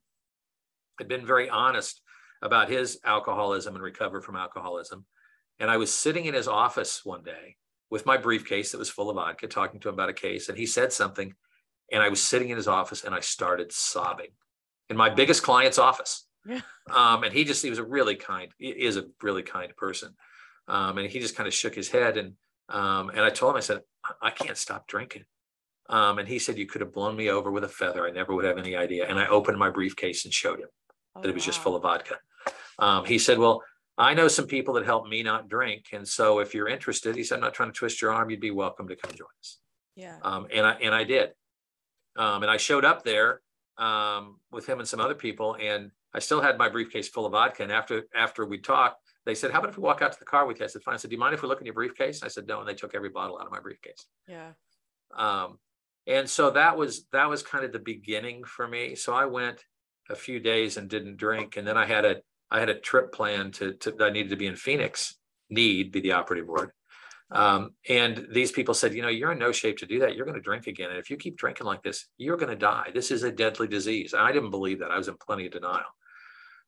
had 0.97 1.07
been 1.07 1.23
very 1.23 1.51
honest 1.51 2.01
about 2.41 2.67
his 2.67 2.99
alcoholism 3.05 3.75
and 3.75 3.83
recovered 3.83 4.23
from 4.25 4.35
alcoholism. 4.37 5.05
And 5.59 5.69
I 5.69 5.77
was 5.77 5.93
sitting 5.93 6.25
in 6.25 6.33
his 6.33 6.47
office 6.47 7.05
one 7.05 7.23
day 7.23 7.57
with 7.91 8.07
my 8.07 8.17
briefcase 8.17 8.71
that 8.71 8.79
was 8.79 8.89
full 8.89 9.11
of 9.11 9.17
vodka, 9.17 9.47
talking 9.47 9.79
to 9.81 9.89
him 9.89 9.93
about 9.93 10.09
a 10.09 10.13
case. 10.13 10.49
And 10.49 10.57
he 10.57 10.65
said 10.65 10.91
something. 10.91 11.35
And 11.91 12.01
I 12.01 12.09
was 12.09 12.23
sitting 12.23 12.49
in 12.49 12.57
his 12.57 12.67
office 12.67 13.03
and 13.03 13.13
I 13.13 13.19
started 13.19 13.71
sobbing 13.71 14.31
in 14.89 14.97
my 14.97 15.09
biggest 15.09 15.43
client's 15.43 15.77
office. 15.77 16.25
Yeah. 16.45 16.61
Um, 16.89 17.23
and 17.23 17.33
he 17.33 17.43
just, 17.43 17.61
he 17.63 17.69
was 17.69 17.79
a 17.79 17.83
really 17.83 18.15
kind, 18.15 18.51
he 18.57 18.69
is 18.69 18.97
a 18.97 19.05
really 19.21 19.43
kind 19.43 19.75
person. 19.75 20.15
Um, 20.67 20.97
and 20.97 21.09
he 21.09 21.19
just 21.19 21.35
kind 21.35 21.47
of 21.47 21.53
shook 21.53 21.75
his 21.75 21.89
head. 21.89 22.17
And, 22.17 22.33
um, 22.69 23.09
and 23.09 23.21
I 23.21 23.29
told 23.29 23.53
him, 23.53 23.57
I 23.57 23.61
said, 23.61 23.81
"I- 24.21 24.31
can't 24.31 24.57
stop 24.57 24.87
drinking. 24.87 25.25
Um, 25.89 26.19
and 26.19 26.27
he 26.27 26.37
said, 26.39 26.57
you 26.57 26.67
could 26.67 26.81
have 26.81 26.93
blown 26.93 27.15
me 27.15 27.29
over 27.29 27.51
with 27.51 27.63
a 27.63 27.67
feather. 27.67 28.07
I 28.07 28.11
never 28.11 28.33
would 28.35 28.45
have 28.45 28.57
any 28.59 28.75
idea. 28.75 29.07
And 29.07 29.19
I 29.19 29.27
opened 29.27 29.57
my 29.57 29.69
briefcase 29.71 30.23
and 30.25 30.33
showed 30.33 30.59
him 30.59 30.69
Oh, 31.15 31.21
that 31.21 31.29
it 31.29 31.33
was 31.33 31.43
just 31.45 31.59
full 31.59 31.75
of 31.75 31.81
vodka. 31.81 32.17
Um, 32.77 33.05
he 33.05 33.17
said, 33.17 33.39
well, 33.39 33.63
I 33.97 34.13
know 34.13 34.27
some 34.27 34.45
people 34.45 34.75
that 34.75 34.85
help 34.85 35.07
me 35.07 35.23
not 35.23 35.49
drink. 35.49 35.87
And 35.91 36.07
so 36.07 36.39
if 36.39 36.53
you're 36.53 36.67
interested, 36.69 37.15
he 37.15 37.23
said, 37.23 37.35
I'm 37.35 37.41
not 37.41 37.53
trying 37.55 37.71
to 37.71 37.77
twist 37.77 38.01
your 38.01 38.13
arm. 38.13 38.29
You'd 38.29 38.39
be 38.39 38.51
welcome 38.51 38.87
to 38.87 38.95
come 38.95 39.11
join 39.11 39.27
us. 39.41 39.57
Yeah. 39.95 40.15
Um, 40.21 40.47
and 40.53 40.65
I, 40.65 40.71
and 40.73 40.93
I 40.95 41.03
did. 41.03 41.31
Um, 42.15 42.43
and 42.43 42.51
I 42.51 42.57
showed 42.57 42.85
up 42.85 43.03
there, 43.03 43.41
um, 43.79 44.37
with 44.51 44.67
him 44.67 44.79
and 44.79 44.87
some 44.87 44.99
other 44.99 45.15
people 45.15 45.57
and 45.59 45.91
I 46.13 46.19
still 46.19 46.41
had 46.41 46.57
my 46.57 46.69
briefcase 46.69 47.07
full 47.07 47.25
of 47.25 47.33
vodka. 47.33 47.63
And 47.63 47.71
after, 47.71 48.03
after 48.15 48.45
we 48.45 48.57
talked, 48.57 49.01
they 49.25 49.35
said, 49.35 49.51
how 49.51 49.59
about 49.59 49.69
if 49.69 49.77
we 49.77 49.83
walk 49.83 50.01
out 50.01 50.11
to 50.11 50.19
the 50.19 50.25
car 50.25 50.45
with 50.47 50.59
you? 50.59 50.65
I 50.65 50.67
said, 50.67 50.81
fine. 50.81 50.95
I 50.95 50.97
said, 50.97 51.11
do 51.11 51.15
you 51.15 51.19
mind 51.19 51.35
if 51.35 51.41
we 51.41 51.47
look 51.47 51.59
in 51.59 51.65
your 51.65 51.75
briefcase? 51.75 52.23
I 52.23 52.29
said, 52.29 52.47
no. 52.47 52.59
And 52.59 52.67
they 52.67 52.73
took 52.73 52.95
every 52.95 53.09
bottle 53.09 53.37
out 53.37 53.45
of 53.45 53.51
my 53.51 53.59
briefcase. 53.59 54.05
Yeah. 54.27 54.51
Um, 55.15 55.59
and 56.07 56.27
so 56.27 56.49
that 56.51 56.77
was 56.77 57.05
that 57.11 57.29
was 57.29 57.43
kind 57.43 57.63
of 57.63 57.71
the 57.71 57.79
beginning 57.79 58.43
for 58.43 58.67
me. 58.67 58.95
So 58.95 59.13
I 59.13 59.25
went 59.25 59.63
a 60.09 60.15
few 60.15 60.39
days 60.39 60.77
and 60.77 60.89
didn't 60.89 61.17
drink, 61.17 61.57
and 61.57 61.67
then 61.67 61.77
I 61.77 61.85
had 61.85 62.05
a 62.05 62.17
I 62.49 62.59
had 62.59 62.69
a 62.69 62.79
trip 62.79 63.13
planned 63.13 63.53
to, 63.55 63.73
to 63.73 63.95
I 63.99 64.09
needed 64.09 64.29
to 64.29 64.35
be 64.35 64.47
in 64.47 64.55
Phoenix. 64.55 65.15
Need 65.51 65.91
be 65.91 65.99
the 65.99 66.13
operative 66.13 66.47
word. 66.47 66.71
Um, 67.31 67.71
and 67.87 68.27
these 68.31 68.51
people 68.51 68.73
said, 68.73 68.93
you 68.95 69.01
know, 69.01 69.07
you're 69.07 69.31
in 69.31 69.39
no 69.39 69.51
shape 69.51 69.77
to 69.79 69.85
do 69.85 69.99
that. 69.99 70.15
You're 70.15 70.25
going 70.25 70.35
to 70.37 70.41
drink 70.41 70.67
again, 70.67 70.89
and 70.89 70.97
if 70.97 71.09
you 71.09 71.17
keep 71.17 71.37
drinking 71.37 71.67
like 71.67 71.83
this, 71.83 72.07
you're 72.17 72.37
going 72.37 72.49
to 72.49 72.55
die. 72.55 72.89
This 72.93 73.11
is 73.11 73.23
a 73.23 73.31
deadly 73.31 73.67
disease. 73.67 74.13
And 74.13 74.21
I 74.21 74.31
didn't 74.31 74.49
believe 74.49 74.79
that. 74.79 74.91
I 74.91 74.97
was 74.97 75.07
in 75.07 75.15
plenty 75.17 75.45
of 75.45 75.51
denial. 75.51 75.85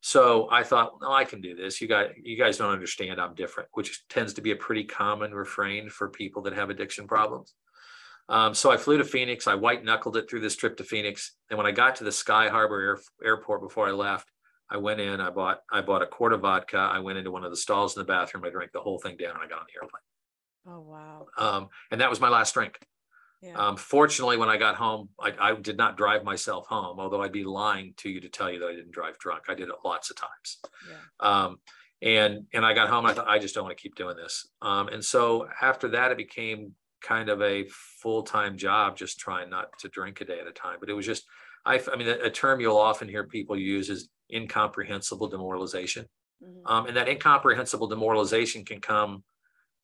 So 0.01 0.50
I 0.51 0.63
thought, 0.63 0.94
no, 1.01 1.12
I 1.12 1.25
can 1.25 1.41
do 1.41 1.56
this. 1.56 1.80
You 1.80 1.88
guys, 1.88 2.12
you 2.22 2.38
guys 2.38 2.58
don't 2.58 2.72
understand. 2.72 3.22
I'm 3.22 3.36
different, 3.36 3.70
which 3.74 4.08
tends 4.08 4.34
to 4.34 4.41
be 4.41 4.51
a 4.51 4.56
pretty 4.56 4.84
common 4.84 5.34
refrain 5.34 5.89
for 5.89 6.10
people 6.10 6.41
that 6.44 6.53
have 6.53 6.72
addiction 6.72 7.08
problems. 7.08 7.53
Um, 8.27 8.53
so 8.53 8.72
I 8.72 8.77
flew 8.77 8.98
to 8.98 9.03
Phoenix. 9.03 9.46
I 9.46 9.56
white 9.56 9.84
knuckled 9.84 10.18
it 10.18 10.30
through 10.30 10.39
this 10.39 10.56
trip 10.56 10.77
to 10.77 10.84
Phoenix. 10.84 11.34
And 11.50 11.58
when 11.58 11.68
I 11.68 11.72
got 11.72 11.98
to 11.98 12.03
the 12.03 12.12
Sky 12.12 12.50
Harbor 12.50 12.82
Air, 12.82 13.00
Airport 13.24 13.62
before 13.62 13.88
I 13.88 13.91
left, 13.91 14.30
I 14.70 14.77
went 14.77 15.01
in. 15.01 15.20
I 15.20 15.30
bought 15.30 15.60
I 15.71 15.82
bought 15.82 16.02
a 16.02 16.08
quart 16.08 16.34
of 16.34 16.41
vodka. 16.41 16.78
I 16.78 17.00
went 17.00 17.17
into 17.17 17.30
one 17.30 17.43
of 17.43 17.52
the 17.52 17.58
stalls 17.58 17.95
in 17.95 18.02
the 18.02 18.06
bathroom. 18.06 18.45
I 18.45 18.50
drank 18.50 18.71
the 18.71 18.80
whole 18.80 19.00
thing 19.00 19.17
down. 19.17 19.32
And 19.32 19.43
I 19.43 19.47
got 19.47 19.60
on 19.60 19.65
the 19.67 19.80
airplane. 19.80 20.02
Oh 20.67 20.80
wow. 20.80 21.26
Um, 21.38 21.69
and 21.91 22.02
that 22.02 22.10
was 22.10 22.19
my 22.19 22.30
last 22.30 22.54
drink. 22.54 22.80
Yeah. 23.41 23.54
Um, 23.56 23.76
fortunately, 23.76 24.38
when 24.38 24.50
I 24.50 24.58
got 24.58 24.76
home, 24.76 25.10
I, 25.19 25.34
I 25.39 25.56
did 25.56 25.76
not 25.76 25.97
drive 25.97 26.24
myself 26.24 26.67
home. 26.67 27.00
Although 27.00 27.24
I'd 27.24 27.32
be 27.32 27.43
lying 27.43 27.93
to 27.97 28.10
you 28.10 28.21
to 28.21 28.30
tell 28.30 28.52
you 28.52 28.60
that 28.60 28.67
I 28.67 28.76
didn't 28.76 28.91
drive 28.91 29.17
drunk. 29.17 29.43
I 29.50 29.56
did 29.56 29.69
it 29.69 29.76
lots 29.84 30.12
of 30.12 30.17
times. 30.17 30.60
yeah. 30.89 30.97
Um, 31.19 31.58
and 32.04 32.45
and 32.54 32.65
I 32.65 32.74
got 32.74 32.89
home. 32.89 33.06
And 33.06 33.12
I 33.12 33.15
thought 33.15 33.28
I 33.28 33.39
just 33.39 33.56
don't 33.56 33.63
want 33.63 33.76
to 33.76 33.82
keep 33.82 33.95
doing 33.95 34.15
this. 34.15 34.47
Um, 34.62 34.88
and 34.89 35.04
so 35.04 35.47
after 35.62 35.88
that, 35.89 36.12
it 36.12 36.17
became 36.17 36.76
kind 37.02 37.30
of 37.30 37.41
a 37.41 37.65
full 38.02 38.21
time 38.21 38.58
job, 38.58 38.95
just 38.95 39.19
trying 39.19 39.50
not 39.50 39.67
to 39.80 39.89
drink 39.89 40.21
a 40.21 40.26
day 40.26 40.39
at 40.39 40.47
a 40.47 40.52
time. 40.52 40.78
But 40.80 40.89
it 40.89 40.93
was 40.93 41.06
just, 41.06 41.26
I, 41.65 41.82
I 41.91 41.95
mean, 41.95 42.08
a, 42.08 42.26
a 42.26 42.30
term 42.30 42.60
you'll 42.60 42.78
often 42.78 43.10
hear 43.10 43.26
people 43.26 43.58
use 43.58 43.89
is 43.89 44.10
incomprehensible 44.32 45.28
demoralization. 45.30 46.06
Mhm. 46.43 46.62
Um, 46.65 46.86
and 46.86 46.95
that 46.95 47.08
incomprehensible 47.08 47.88
demoralization 47.88 48.65
can 48.65 48.82
come 48.82 49.24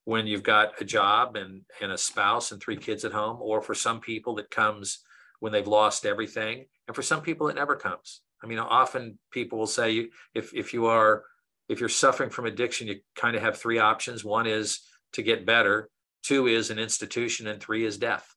when 0.07 0.25
you've 0.25 0.41
got 0.41 0.71
a 0.79 0.85
job 0.85 1.35
and, 1.35 1.63
and 1.81 1.91
a 1.91 1.97
spouse 1.97 2.53
and 2.53 2.61
three 2.61 2.77
kids 2.77 3.03
at 3.03 3.11
home, 3.11 3.39
or 3.41 3.61
for 3.61 3.75
some 3.75 3.99
people, 3.99 4.39
it 4.39 4.49
comes 4.49 4.99
when 5.41 5.51
they've 5.51 5.67
lost 5.67 6.05
everything. 6.05 6.65
And 6.87 6.95
for 6.95 7.01
some 7.01 7.21
people, 7.21 7.49
it 7.49 7.57
never 7.57 7.75
comes. 7.75 8.21
I 8.41 8.47
mean, 8.47 8.57
often 8.57 9.19
people 9.31 9.59
will 9.59 9.67
say, 9.67 10.07
if, 10.33 10.53
if 10.53 10.73
you 10.73 10.85
are, 10.85 11.25
if 11.67 11.81
you're 11.81 11.89
suffering 11.89 12.29
from 12.29 12.45
addiction, 12.45 12.87
you 12.87 13.01
kind 13.17 13.35
of 13.35 13.41
have 13.41 13.57
three 13.57 13.79
options. 13.79 14.23
One 14.23 14.47
is 14.47 14.79
to 15.11 15.21
get 15.21 15.45
better, 15.45 15.89
two 16.23 16.47
is 16.47 16.69
an 16.69 16.79
institution, 16.79 17.47
and 17.47 17.59
three 17.61 17.83
is 17.83 17.97
death. 17.97 18.33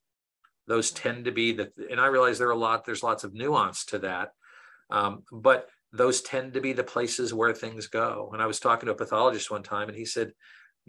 Those 0.67 0.91
tend 0.91 1.23
to 1.23 1.31
be 1.31 1.53
the, 1.53 1.71
and 1.89 2.01
I 2.01 2.07
realize 2.07 2.37
there 2.37 2.49
are 2.49 2.51
a 2.51 2.57
lot, 2.57 2.83
there's 2.83 3.01
lots 3.01 3.23
of 3.23 3.33
nuance 3.33 3.85
to 3.85 3.99
that. 3.99 4.33
Um, 4.89 5.23
but 5.31 5.69
those 5.93 6.19
tend 6.19 6.55
to 6.55 6.59
be 6.59 6.73
the 6.73 6.83
places 6.83 7.33
where 7.33 7.53
things 7.53 7.87
go. 7.87 8.29
And 8.33 8.41
I 8.41 8.45
was 8.45 8.59
talking 8.59 8.87
to 8.87 8.91
a 8.91 8.95
pathologist 8.95 9.49
one 9.49 9.63
time 9.63 9.87
and 9.87 9.97
he 9.97 10.03
said, 10.03 10.33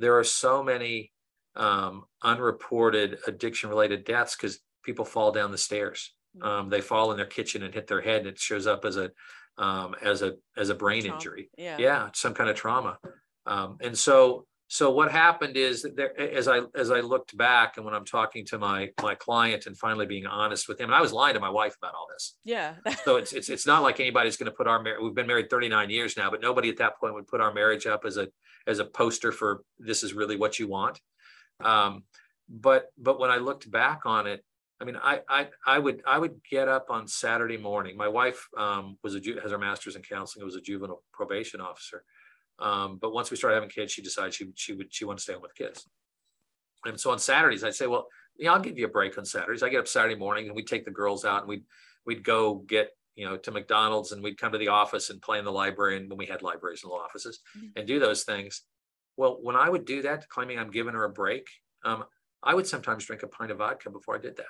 there 0.03 0.19
are 0.19 0.25
so 0.25 0.63
many 0.63 1.13
um, 1.55 2.05
unreported 2.23 3.19
addiction 3.27 3.71
related 3.71 4.05
deaths 4.05 4.37
because 4.37 4.59
people 4.85 5.05
fall 5.05 5.31
down 5.33 5.51
the 5.53 5.59
stairs. 5.59 6.15
Mhm. 6.37 6.45
Um, 6.45 6.69
they 6.71 6.81
fall 6.81 7.11
in 7.13 7.17
their 7.17 7.27
kitchen 7.27 7.63
and 7.63 7.73
hit 7.73 7.87
their 7.87 8.01
head 8.01 8.21
and 8.21 8.29
it 8.29 8.39
shows 8.39 8.67
up 8.67 8.85
as 8.85 8.97
a, 8.97 9.11
um, 9.59 9.95
as 10.03 10.23
a, 10.23 10.35
as 10.57 10.71
a 10.71 10.75
brain 10.75 11.03
Trauma. 11.03 11.15
injury 11.17 11.51
Yeah. 11.57 11.77
yeah 11.79 12.09
some 12.15 12.33
kind 12.35 12.49
of 12.49 12.57
trauma 12.57 12.99
um, 13.47 13.77
and 13.83 13.97
so 13.97 14.47
so 14.79 14.91
what 14.91 15.13
happened 15.13 15.55
is 15.59 15.83
that 15.83 15.97
there 15.97 16.19
as 16.19 16.49
i 16.49 16.61
as 16.75 16.91
i 16.91 17.01
looked 17.01 17.37
back 17.37 17.77
and 17.77 17.85
when 17.85 17.95
i'm 17.95 18.07
talking 18.07 18.43
to 18.47 18.59
my 18.59 18.89
my 19.03 19.15
client 19.15 19.67
and 19.67 19.77
finally 19.77 20.07
being 20.07 20.25
honest 20.25 20.67
with 20.67 20.81
him 20.81 20.89
and 20.89 20.95
i 20.95 21.01
was 21.01 21.13
lying 21.13 21.35
to 21.35 21.41
my 21.41 21.51
wife 21.51 21.77
about 21.77 21.95
all 21.95 22.07
this 22.11 22.37
Yeah. 22.45 22.77
so 23.05 23.17
it's 23.17 23.33
it's, 23.35 23.51
it's 23.51 23.67
not 23.67 23.83
like 23.83 24.01
anybody's 24.01 24.39
going 24.39 24.51
to 24.51 24.57
put 24.57 24.67
our 24.67 24.83
marriage 24.83 25.01
we've 25.03 25.15
been 25.15 25.27
married 25.27 25.51
39 25.51 25.91
years 25.91 26.17
now 26.17 26.31
but 26.31 26.41
nobody 26.41 26.71
at 26.71 26.79
that 26.79 26.99
point 26.99 27.13
would 27.15 27.27
put 27.27 27.43
our 27.43 27.53
marriage 27.53 27.87
up 27.87 28.05
as 28.07 28.17
a 28.17 28.29
as 28.67 28.79
a 28.79 28.87
poster 28.87 29.31
for 29.31 29.63
this 29.79 30.03
is 30.03 30.15
really 30.15 30.37
what 30.37 30.59
you 30.59 30.67
want 30.69 30.99
um, 31.63 32.05
but 32.49 32.87
but 32.97 33.21
when 33.21 33.31
i 33.31 33.37
looked 33.37 33.71
back 33.71 34.01
on 34.07 34.27
it 34.27 34.43
I 34.81 34.85
mean, 34.85 34.97
I, 35.01 35.21
I, 35.29 35.47
I 35.65 35.79
would, 35.79 36.03
I 36.05 36.19
would 36.19 36.41
get 36.51 36.67
up 36.67 36.87
on 36.91 37.07
Saturday 37.07 37.57
morning. 37.57 37.97
My 37.97 38.09
wife 38.09 38.49
um, 38.59 38.99
was 39.05 39.15
a, 39.15 39.21
ju- 39.21 39.39
has 39.41 39.53
her 39.53 39.59
master's 39.59 39.95
in 39.95 40.03
counseling, 40.03 40.43
It 40.43 40.45
was 40.45 40.57
a 40.57 40.61
juvenile 40.61 41.05
probation 41.13 41.61
officer. 41.61 42.03
Um, 42.59 42.99
but 43.01 43.13
once 43.13 43.31
we 43.31 43.37
started 43.37 43.55
having 43.57 43.71
kids, 43.71 43.93
she 43.93 44.03
decided 44.03 44.35
she, 44.35 44.51
she 44.55 44.73
would, 44.73 44.93
she 44.95 45.05
wanted 45.05 45.19
to 45.19 45.23
stay 45.23 45.33
home 45.33 45.43
with 45.43 45.55
kids. 45.55 45.89
And 46.85 46.99
so 46.99 47.11
on 47.11 47.19
Saturdays, 47.19 47.65
I'd 47.65 47.75
say, 47.75 47.87
well, 47.87 48.07
yeah, 48.37 48.53
I'll 48.53 48.61
give 48.61 48.79
you 48.79 48.87
a 48.87 48.91
break 48.91 49.19
on 49.19 49.25
Saturdays. 49.25 49.63
I 49.63 49.69
get 49.69 49.81
up 49.81 49.89
Saturday 49.89 50.15
morning 50.17 50.47
and 50.47 50.57
we'd 50.57 50.67
take 50.67 50.85
the 50.85 50.91
girls 50.91 51.25
out 51.25 51.41
and 51.41 51.49
we'd, 51.49 51.65
we'd 52.07 52.25
go 52.25 52.55
get, 52.55 52.91
you 53.15 53.25
know, 53.27 53.37
to 53.37 53.51
McDonald's 53.51 54.13
and 54.13 54.23
we'd 54.23 54.39
come 54.39 54.53
to 54.53 54.59
the 54.59 54.69
office 54.69 55.11
and 55.11 55.21
play 55.21 55.39
in 55.39 55.45
the 55.45 55.53
library. 55.53 55.97
And 55.97 56.09
when 56.09 56.19
we 56.19 56.27
had 56.27 56.43
libraries 56.43 56.83
and 56.83 56.91
law 56.91 57.01
offices 57.01 57.41
Mhm. 57.57 57.73
and 57.77 57.87
do 57.87 57.99
those 57.99 58.25
things. 58.25 58.63
Well, 59.17 59.39
when 59.43 59.57
I 59.57 59.69
would 59.69 59.85
do 59.85 60.03
that, 60.03 60.29
claiming 60.29 60.59
I'm 60.59 60.71
giving 60.71 60.95
her 60.95 61.05
a 61.05 61.11
break, 61.11 61.47
um, 61.85 62.05
I 62.43 62.55
would 62.55 62.67
sometimes 62.67 63.05
drink 63.05 63.23
a 63.23 63.29
pint 63.29 63.51
of 63.51 63.59
vodka 63.59 63.91
before 63.91 64.17
I 64.17 64.19
did 64.19 64.37
that. 64.37 64.47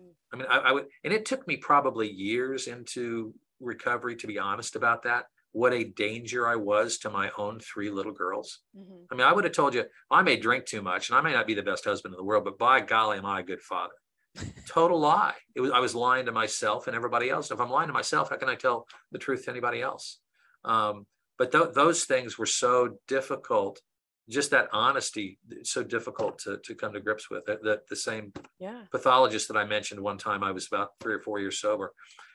Mm. 0.00 0.14
I 0.32 0.36
mean, 0.36 0.46
I, 0.48 0.58
I 0.58 0.72
would, 0.72 0.86
and 1.02 1.12
it 1.12 1.26
took 1.26 1.46
me 1.46 1.56
probably 1.56 2.10
years 2.10 2.68
into 2.68 3.34
recovery 3.60 4.16
to 4.16 4.26
be 4.26 4.38
honest 4.38 4.76
about 4.76 5.02
that. 5.02 5.26
What 5.54 5.72
a 5.72 5.84
danger 5.84 6.48
I 6.48 6.56
was 6.56 6.98
to 6.98 7.10
my 7.10 7.30
own 7.38 7.60
three 7.60 7.88
little 7.88 8.10
girls. 8.12 8.58
Mhm. 8.76 9.06
I 9.08 9.14
mean, 9.14 9.24
I 9.24 9.32
would 9.32 9.44
have 9.44 9.52
told 9.52 9.72
you 9.72 9.84
I 10.10 10.20
may 10.22 10.36
drink 10.36 10.66
too 10.66 10.82
much 10.82 11.08
and 11.08 11.16
I 11.16 11.20
may 11.22 11.32
not 11.32 11.46
be 11.46 11.54
the 11.54 11.62
best 11.62 11.84
husband 11.84 12.12
in 12.12 12.18
the 12.18 12.24
world, 12.24 12.42
but 12.44 12.58
by 12.58 12.80
golly, 12.80 13.18
am 13.18 13.24
I 13.24 13.38
a 13.38 13.44
good 13.44 13.62
father? 13.62 13.94
Total 14.68 14.98
lie. 14.98 15.34
It 15.54 15.60
was 15.60 15.70
I 15.70 15.78
was 15.78 15.94
lying 15.94 16.26
to 16.26 16.32
myself 16.32 16.88
and 16.88 16.96
everybody 16.96 17.30
else. 17.30 17.52
If 17.52 17.60
I'm 17.60 17.70
lying 17.70 17.86
to 17.86 17.92
myself, 17.92 18.30
how 18.30 18.36
can 18.36 18.48
I 18.48 18.56
tell 18.56 18.88
the 19.12 19.18
truth 19.18 19.44
to 19.44 19.50
anybody 19.52 19.80
else? 19.80 20.18
Um, 20.64 21.06
but 21.38 21.52
th- 21.52 21.72
those 21.72 22.04
things 22.04 22.36
were 22.36 22.46
so 22.46 22.98
difficult. 23.06 23.80
Just 24.28 24.50
that 24.50 24.68
honesty, 24.72 25.38
so 25.62 25.84
difficult 25.84 26.38
to, 26.40 26.56
to 26.64 26.74
come 26.74 26.92
to 26.94 27.00
grips 27.00 27.30
with. 27.30 27.44
That, 27.44 27.62
that 27.62 27.86
the 27.88 27.94
same 27.94 28.32
Yeah. 28.58 28.86
pathologist 28.90 29.46
that 29.48 29.56
I 29.56 29.64
mentioned 29.66 30.00
one 30.00 30.18
time, 30.18 30.42
I 30.42 30.50
was 30.50 30.66
about 30.66 30.92
three 30.98 31.14
or 31.14 31.20
four 31.20 31.38
years 31.38 31.60
sober, 31.60 31.92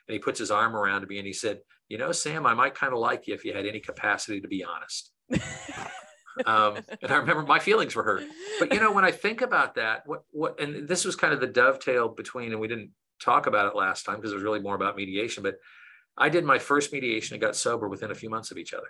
and 0.08 0.12
he 0.14 0.20
puts 0.20 0.38
his 0.38 0.50
arm 0.52 0.74
around 0.74 1.06
me 1.08 1.18
and 1.18 1.26
he 1.26 1.32
said, 1.34 1.60
"You 1.90 1.98
know, 1.98 2.12
Sam, 2.12 2.46
I 2.46 2.54
might 2.54 2.74
kind 2.74 2.94
of 2.94 2.98
like 2.98 3.26
you 3.26 3.34
if 3.34 3.44
you 3.44 3.52
had 3.52 3.66
any 3.66 3.80
capacity 3.80 4.40
to 4.40 4.48
be 4.48 4.64
honest." 4.64 5.12
Um, 6.46 6.76
and 7.02 7.10
I 7.10 7.16
remember 7.16 7.42
my 7.42 7.58
feelings 7.58 7.94
were 7.94 8.02
hurt. 8.02 8.22
But 8.58 8.72
you 8.72 8.80
know, 8.80 8.92
when 8.92 9.04
I 9.04 9.10
think 9.10 9.42
about 9.42 9.74
that, 9.74 10.06
what 10.06 10.22
what 10.30 10.60
and 10.60 10.88
this 10.88 11.04
was 11.04 11.16
kind 11.16 11.34
of 11.34 11.40
the 11.40 11.46
dovetail 11.46 12.08
between, 12.08 12.52
and 12.52 12.60
we 12.60 12.68
didn't 12.68 12.92
talk 13.20 13.46
about 13.46 13.66
it 13.66 13.76
last 13.76 14.04
time 14.04 14.16
because 14.16 14.32
it 14.32 14.36
was 14.36 14.44
really 14.44 14.60
more 14.60 14.74
about 14.74 14.96
mediation. 14.96 15.42
But 15.42 15.56
I 16.16 16.28
did 16.28 16.44
my 16.44 16.58
first 16.58 16.92
mediation 16.92 17.34
and 17.34 17.42
got 17.42 17.56
sober 17.56 17.88
within 17.88 18.10
a 18.10 18.14
few 18.14 18.30
months 18.30 18.50
of 18.50 18.58
each 18.58 18.72
other. 18.72 18.88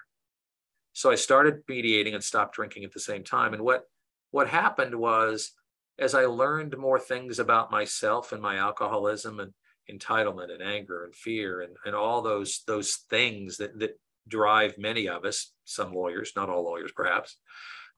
So 0.93 1.11
I 1.11 1.15
started 1.15 1.63
mediating 1.69 2.15
and 2.15 2.23
stopped 2.23 2.55
drinking 2.55 2.85
at 2.85 2.93
the 2.93 3.01
same 3.01 3.25
time. 3.25 3.55
And 3.55 3.63
what 3.63 3.85
what 4.31 4.49
happened 4.49 4.95
was 4.95 5.53
as 5.99 6.15
I 6.15 6.25
learned 6.25 6.77
more 6.79 6.99
things 6.99 7.39
about 7.39 7.71
myself 7.71 8.33
and 8.33 8.41
my 8.41 8.57
alcoholism 8.57 9.39
and 9.41 9.53
entitlement 9.90 10.53
and 10.53 10.62
anger 10.62 11.05
and 11.05 11.14
fear 11.14 11.61
and, 11.62 11.76
and 11.85 11.94
all 11.94 12.22
those 12.22 12.62
those 12.66 13.05
things 13.09 13.57
that 13.59 13.79
that 13.79 13.98
drive 14.29 14.76
many 14.79 15.09
of 15.09 15.24
us, 15.24 15.53
some 15.64 15.92
lawyers, 15.92 16.33
not 16.37 16.48
all 16.48 16.64
lawyers 16.64 16.92
perhaps, 16.94 17.37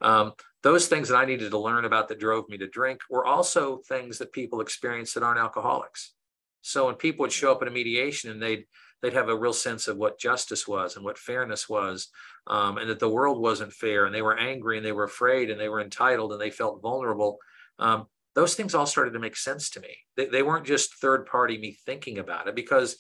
um, 0.01 0.33
those 0.63 0.89
things 0.89 1.09
that 1.09 1.17
I 1.17 1.25
needed 1.25 1.51
to 1.51 1.59
learn 1.59 1.85
about 1.85 2.09
that 2.09 2.21
drove 2.21 2.49
me 2.49 2.59
to 2.59 2.69
drink 2.69 3.01
were 3.11 3.25
also 3.25 3.79
things 3.89 4.19
that 4.19 4.33
people 4.33 4.61
experience 4.61 5.15
that 5.15 5.23
aren't 5.23 5.41
alcoholics. 5.41 6.15
So 6.63 6.87
when 6.87 6.95
people 6.95 7.25
would 7.25 7.33
show 7.33 7.53
up 7.53 7.63
in 7.63 7.69
a 7.69 7.73
mediation 7.73 8.31
and 8.31 8.43
they'd 8.43 8.65
they'd 9.01 9.13
have 9.15 9.29
a 9.29 9.37
real 9.37 9.53
sense 9.53 9.89
of 9.89 9.97
what 9.97 10.21
justice 10.21 10.69
was 10.69 10.95
and 10.95 11.05
what 11.05 11.19
fairness 11.19 11.69
was, 11.69 12.09
um, 12.47 12.79
and 12.79 12.89
that 12.89 13.01
the 13.01 13.09
world 13.09 13.41
wasn't 13.41 13.73
fair, 13.73 14.05
and 14.07 14.15
they 14.15 14.23
were 14.23 14.39
angry 14.39 14.77
and 14.77 14.87
they 14.87 14.93
were 14.93 15.05
afraid 15.05 15.51
and 15.51 15.61
they 15.61 15.69
were 15.69 15.81
entitled 15.81 16.31
and 16.33 16.41
they 16.41 16.51
felt 16.51 16.81
vulnerable. 16.81 17.39
Um, 17.81 18.07
those 18.35 18.55
things 18.55 18.75
all 18.75 18.87
started 18.87 19.13
to 19.13 19.19
make 19.19 19.37
sense 19.37 19.71
to 19.71 19.81
me. 19.81 19.99
They, 20.17 20.27
they 20.27 20.43
weren't 20.43 20.67
just 20.67 20.95
third 20.95 21.27
party 21.27 21.59
me 21.59 21.77
thinking 21.85 22.19
about 22.19 22.49
it 22.49 22.55
because 22.55 22.97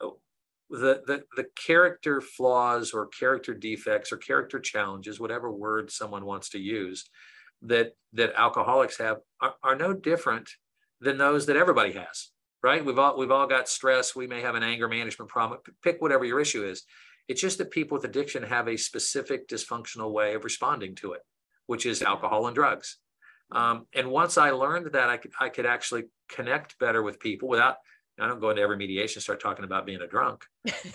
oh, 0.00 0.18
the, 0.70 1.02
the 1.06 1.24
the 1.36 1.46
character 1.54 2.20
flaws 2.20 2.92
or 2.92 3.08
character 3.08 3.54
defects 3.54 4.12
or 4.12 4.16
character 4.16 4.58
challenges, 4.58 5.20
whatever 5.20 5.50
word 5.52 5.90
someone 5.90 6.24
wants 6.24 6.50
to 6.50 6.58
use, 6.58 7.04
that 7.62 7.92
that 8.14 8.32
alcoholics 8.34 8.98
have 8.98 9.18
are, 9.40 9.54
are 9.62 9.76
no 9.76 9.92
different 9.92 10.48
than 11.00 11.18
those 11.18 11.46
that 11.46 11.56
everybody 11.56 11.92
has. 11.92 12.30
Right? 12.62 12.82
We've 12.82 12.98
all 12.98 13.18
we've 13.18 13.30
all 13.30 13.46
got 13.46 13.68
stress. 13.68 14.16
We 14.16 14.26
may 14.26 14.40
have 14.40 14.54
an 14.54 14.62
anger 14.62 14.88
management 14.88 15.30
problem. 15.30 15.60
Pick 15.82 16.00
whatever 16.00 16.24
your 16.24 16.40
issue 16.40 16.64
is. 16.64 16.84
It's 17.28 17.40
just 17.40 17.58
that 17.58 17.70
people 17.70 17.96
with 17.96 18.04
addiction 18.04 18.42
have 18.42 18.68
a 18.68 18.76
specific 18.76 19.48
dysfunctional 19.48 20.12
way 20.12 20.34
of 20.34 20.44
responding 20.44 20.94
to 20.96 21.12
it, 21.12 21.20
which 21.66 21.86
is 21.86 22.02
alcohol 22.02 22.46
and 22.46 22.54
drugs. 22.54 22.98
Um, 23.50 23.86
and 23.94 24.10
once 24.10 24.38
I 24.38 24.50
learned 24.50 24.92
that, 24.92 25.08
I 25.08 25.16
could 25.16 25.32
I 25.38 25.48
could 25.48 25.66
actually 25.66 26.04
connect 26.28 26.78
better 26.78 27.02
with 27.02 27.20
people 27.20 27.48
without 27.48 27.76
I 28.18 28.28
don't 28.28 28.40
go 28.40 28.50
into 28.50 28.62
every 28.62 28.76
mediation 28.76 29.20
start 29.20 29.40
talking 29.40 29.64
about 29.64 29.86
being 29.86 30.00
a 30.00 30.06
drunk. 30.06 30.44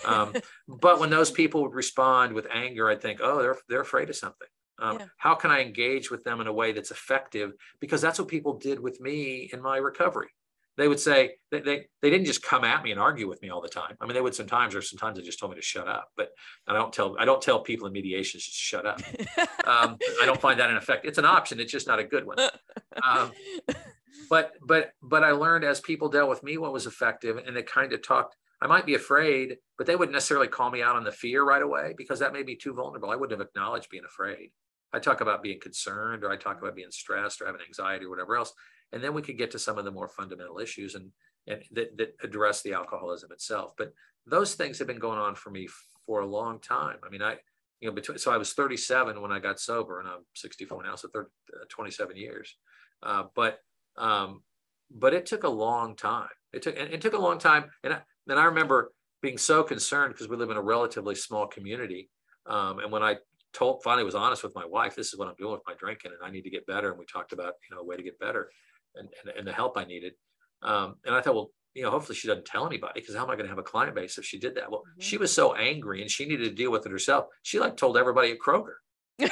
Um, 0.06 0.34
but 0.68 0.98
when 0.98 1.10
those 1.10 1.30
people 1.30 1.62
would 1.62 1.74
respond 1.74 2.32
with 2.32 2.46
anger, 2.52 2.88
I'd 2.88 3.02
think, 3.02 3.20
oh, 3.22 3.42
they're 3.42 3.58
they're 3.68 3.80
afraid 3.80 4.08
of 4.10 4.16
something. 4.16 4.48
Um, 4.78 4.98
yeah. 4.98 5.06
How 5.18 5.34
can 5.34 5.50
I 5.50 5.60
engage 5.60 6.10
with 6.10 6.24
them 6.24 6.40
in 6.40 6.46
a 6.46 6.52
way 6.52 6.72
that's 6.72 6.90
effective? 6.90 7.52
Because 7.80 8.00
that's 8.00 8.18
what 8.18 8.28
people 8.28 8.54
did 8.54 8.80
with 8.80 9.00
me 9.00 9.50
in 9.52 9.60
my 9.60 9.76
recovery. 9.76 10.28
They 10.76 10.88
would 10.88 11.00
say 11.00 11.32
they, 11.50 11.60
they 11.60 11.86
they 12.00 12.10
didn't 12.10 12.26
just 12.26 12.42
come 12.42 12.64
at 12.64 12.82
me 12.82 12.90
and 12.90 13.00
argue 13.00 13.28
with 13.28 13.42
me 13.42 13.50
all 13.50 13.60
the 13.60 13.68
time. 13.68 13.96
I 14.00 14.06
mean, 14.06 14.14
they 14.14 14.20
would 14.20 14.34
sometimes, 14.34 14.74
or 14.74 14.82
sometimes 14.82 15.18
they 15.18 15.22
just 15.22 15.38
told 15.38 15.52
me 15.52 15.56
to 15.56 15.62
shut 15.62 15.88
up. 15.88 16.08
But 16.16 16.30
I 16.66 16.72
don't 16.72 16.92
tell 16.92 17.16
I 17.18 17.24
don't 17.24 17.42
tell 17.42 17.60
people 17.60 17.86
in 17.86 17.92
mediations 17.92 18.46
to 18.46 18.52
shut 18.52 18.86
up. 18.86 19.00
Um, 19.66 19.98
I 20.20 20.26
don't 20.26 20.40
find 20.40 20.58
that 20.58 20.70
an 20.70 20.76
effect. 20.76 21.04
It's 21.06 21.18
an 21.18 21.24
option. 21.24 21.60
It's 21.60 21.70
just 21.70 21.86
not 21.86 22.00
a 22.00 22.04
good 22.04 22.26
one. 22.26 22.38
Um, 23.04 23.30
but 24.28 24.54
but 24.66 24.92
but 25.02 25.22
I 25.22 25.30
learned 25.32 25.64
as 25.64 25.80
people 25.80 26.08
dealt 26.08 26.28
with 26.28 26.42
me 26.42 26.58
what 26.58 26.72
was 26.72 26.86
effective, 26.86 27.36
and 27.36 27.54
they 27.54 27.62
kind 27.62 27.92
of 27.92 28.02
talked. 28.02 28.36
I 28.62 28.66
might 28.66 28.84
be 28.84 28.94
afraid, 28.94 29.58
but 29.78 29.86
they 29.86 29.96
wouldn't 29.96 30.14
necessarily 30.14 30.48
call 30.48 30.70
me 30.70 30.82
out 30.82 30.96
on 30.96 31.04
the 31.04 31.12
fear 31.12 31.44
right 31.44 31.62
away 31.62 31.94
because 31.96 32.18
that 32.18 32.32
made 32.32 32.46
me 32.46 32.56
too 32.56 32.74
vulnerable. 32.74 33.10
I 33.10 33.16
wouldn't 33.16 33.38
have 33.38 33.46
acknowledged 33.46 33.90
being 33.90 34.04
afraid. 34.04 34.50
I 34.92 34.98
talk 34.98 35.20
about 35.20 35.42
being 35.42 35.60
concerned, 35.60 36.24
or 36.24 36.30
I 36.30 36.36
talk 36.36 36.60
about 36.60 36.74
being 36.74 36.90
stressed, 36.90 37.40
or 37.40 37.46
having 37.46 37.60
anxiety, 37.66 38.06
or 38.06 38.10
whatever 38.10 38.36
else, 38.36 38.52
and 38.92 39.02
then 39.02 39.14
we 39.14 39.22
could 39.22 39.38
get 39.38 39.50
to 39.52 39.58
some 39.58 39.78
of 39.78 39.84
the 39.84 39.90
more 39.90 40.08
fundamental 40.08 40.58
issues 40.58 40.94
and 40.94 41.10
and 41.46 41.62
that, 41.72 41.96
that 41.96 42.14
address 42.22 42.62
the 42.62 42.74
alcoholism 42.74 43.32
itself. 43.32 43.72
But 43.78 43.92
those 44.26 44.54
things 44.54 44.78
have 44.78 44.86
been 44.86 44.98
going 44.98 45.18
on 45.18 45.34
for 45.34 45.50
me 45.50 45.68
for 46.06 46.20
a 46.20 46.26
long 46.26 46.60
time. 46.60 46.98
I 47.04 47.08
mean, 47.08 47.22
I 47.22 47.36
you 47.80 47.88
know 47.88 47.94
between 47.94 48.18
so 48.18 48.30
I 48.30 48.36
was 48.36 48.52
37 48.52 49.20
when 49.20 49.32
I 49.32 49.38
got 49.38 49.60
sober, 49.60 50.00
and 50.00 50.08
I'm 50.08 50.24
64 50.34 50.82
now, 50.82 50.96
so 50.96 51.08
30, 51.08 51.28
uh, 51.54 51.64
27 51.68 52.16
years. 52.16 52.56
Uh, 53.02 53.24
but 53.34 53.58
um, 53.96 54.42
but 54.90 55.14
it 55.14 55.26
took 55.26 55.44
a 55.44 55.48
long 55.48 55.96
time. 55.96 56.28
It 56.52 56.62
took 56.62 56.76
it 56.76 57.00
took 57.00 57.14
a 57.14 57.18
long 57.18 57.38
time, 57.38 57.70
and 57.84 57.94
I, 57.94 58.00
I 58.28 58.44
remember 58.44 58.92
being 59.22 59.38
so 59.38 59.62
concerned 59.62 60.14
because 60.14 60.28
we 60.28 60.36
live 60.36 60.50
in 60.50 60.56
a 60.56 60.62
relatively 60.62 61.14
small 61.14 61.46
community. 61.46 62.10
Um, 62.46 62.78
and 62.78 62.90
when 62.90 63.02
I 63.02 63.16
told 63.52 63.82
finally 63.82 64.04
was 64.04 64.14
honest 64.14 64.42
with 64.42 64.54
my 64.54 64.64
wife, 64.64 64.96
this 64.96 65.12
is 65.12 65.18
what 65.18 65.28
I'm 65.28 65.34
doing 65.38 65.52
with 65.52 65.62
my 65.66 65.74
drinking, 65.78 66.12
and 66.12 66.26
I 66.26 66.30
need 66.30 66.42
to 66.42 66.50
get 66.50 66.66
better. 66.66 66.90
And 66.90 66.98
we 66.98 67.06
talked 67.06 67.32
about 67.32 67.54
you 67.68 67.74
know 67.74 67.82
a 67.82 67.84
way 67.84 67.96
to 67.96 68.02
get 68.02 68.18
better, 68.18 68.50
and 68.96 69.08
and, 69.22 69.38
and 69.38 69.46
the 69.46 69.52
help 69.52 69.76
I 69.76 69.84
needed. 69.84 70.12
Um, 70.62 70.96
and 71.04 71.14
I 71.14 71.20
thought, 71.20 71.34
well, 71.34 71.50
you 71.74 71.82
know, 71.82 71.90
hopefully 71.90 72.16
she 72.16 72.28
doesn't 72.28 72.46
tell 72.46 72.66
anybody 72.66 73.00
because 73.00 73.14
how 73.14 73.24
am 73.24 73.30
I 73.30 73.34
going 73.34 73.46
to 73.46 73.50
have 73.50 73.58
a 73.58 73.62
client 73.62 73.94
base 73.94 74.18
if 74.18 74.24
she 74.24 74.38
did 74.38 74.56
that? 74.56 74.70
Well, 74.70 74.80
mm-hmm. 74.80 75.00
she 75.00 75.16
was 75.16 75.32
so 75.32 75.54
angry 75.54 76.02
and 76.02 76.10
she 76.10 76.26
needed 76.26 76.44
to 76.44 76.54
deal 76.54 76.70
with 76.70 76.84
it 76.86 76.92
herself. 76.92 77.26
She 77.42 77.58
like 77.58 77.76
told 77.76 77.96
everybody 77.96 78.32
at 78.32 78.38
Kroger. 78.38 78.74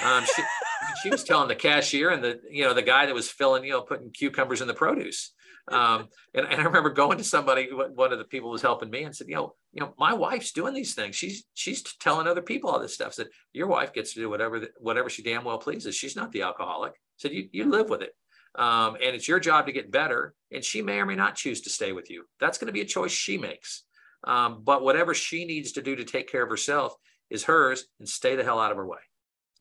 Um, 0.05 0.25
she, 0.25 0.42
she 1.03 1.11
was 1.11 1.25
telling 1.25 1.49
the 1.49 1.55
cashier 1.55 2.11
and 2.11 2.23
the 2.23 2.40
you 2.51 2.64
know 2.64 2.75
the 2.75 2.83
guy 2.83 3.07
that 3.07 3.14
was 3.14 3.31
filling 3.31 3.64
you 3.64 3.73
know 3.73 3.83
putting 3.83 4.11
cucumbers 4.11 4.61
in 4.61 4.68
the 4.68 4.75
produce. 4.75 5.33
Um, 5.71 6.09
and, 6.35 6.47
and 6.47 6.61
I 6.61 6.64
remember 6.64 6.90
going 6.90 7.18
to 7.18 7.25
somebody, 7.25 7.68
one 7.71 8.12
of 8.12 8.18
the 8.18 8.25
people 8.25 8.51
was 8.51 8.62
helping 8.62 8.90
me, 8.90 9.03
and 9.03 9.14
said, 9.14 9.29
you 9.29 9.35
know, 9.35 9.55
you 9.73 9.83
know, 9.83 9.92
my 9.99 10.14
wife's 10.14 10.53
doing 10.53 10.73
these 10.73 10.94
things. 10.94 11.14
She's 11.14 11.44
she's 11.55 11.83
telling 12.01 12.27
other 12.27 12.42
people 12.42 12.71
all 12.71 12.81
this 12.81 12.94
stuff. 12.94 13.14
Said 13.14 13.29
your 13.53 13.66
wife 13.66 13.92
gets 13.92 14.14
to 14.14 14.21
do 14.21 14.31
whatever 14.31 14.66
whatever 14.79 15.11
she 15.11 15.23
damn 15.23 15.44
well 15.44 15.59
pleases. 15.59 15.94
She's 15.94 16.16
not 16.16 16.33
the 16.33 16.42
alcoholic. 16.42 16.94
Said 17.16 17.33
you 17.33 17.49
you 17.53 17.64
live 17.71 17.90
with 17.90 18.03
it. 18.03 18.14
Um, 18.54 18.94
and 18.94 19.14
it's 19.14 19.28
your 19.28 19.40
job 19.40 19.66
to 19.66 19.72
get 19.72 19.90
better. 19.90 20.34
And 20.50 20.64
she 20.64 20.82
may 20.82 20.98
or 20.98 21.06
may 21.06 21.14
not 21.14 21.34
choose 21.34 21.61
to 21.62 21.70
stay 21.70 21.92
with 21.92 22.11
you. 22.11 22.24
That's 22.40 22.58
going 22.58 22.66
to 22.66 22.72
be 22.72 22.80
a 22.80 22.87
choice 22.87 23.12
she 23.12 23.38
makes. 23.38 23.84
Um, 24.24 24.62
but 24.64 24.82
whatever 24.82 25.14
she 25.14 25.44
needs 25.44 25.72
to 25.72 25.82
do 25.82 25.94
to 25.96 26.04
take 26.04 26.30
care 26.30 26.42
of 26.42 26.50
herself 26.50 26.94
is 27.30 27.44
hers, 27.44 27.84
and 27.98 28.08
stay 28.08 28.37
the 28.37 28.44
hell 28.44 28.58
out 28.58 28.70
of 28.70 28.76
her 28.76 28.87
way. 28.87 28.98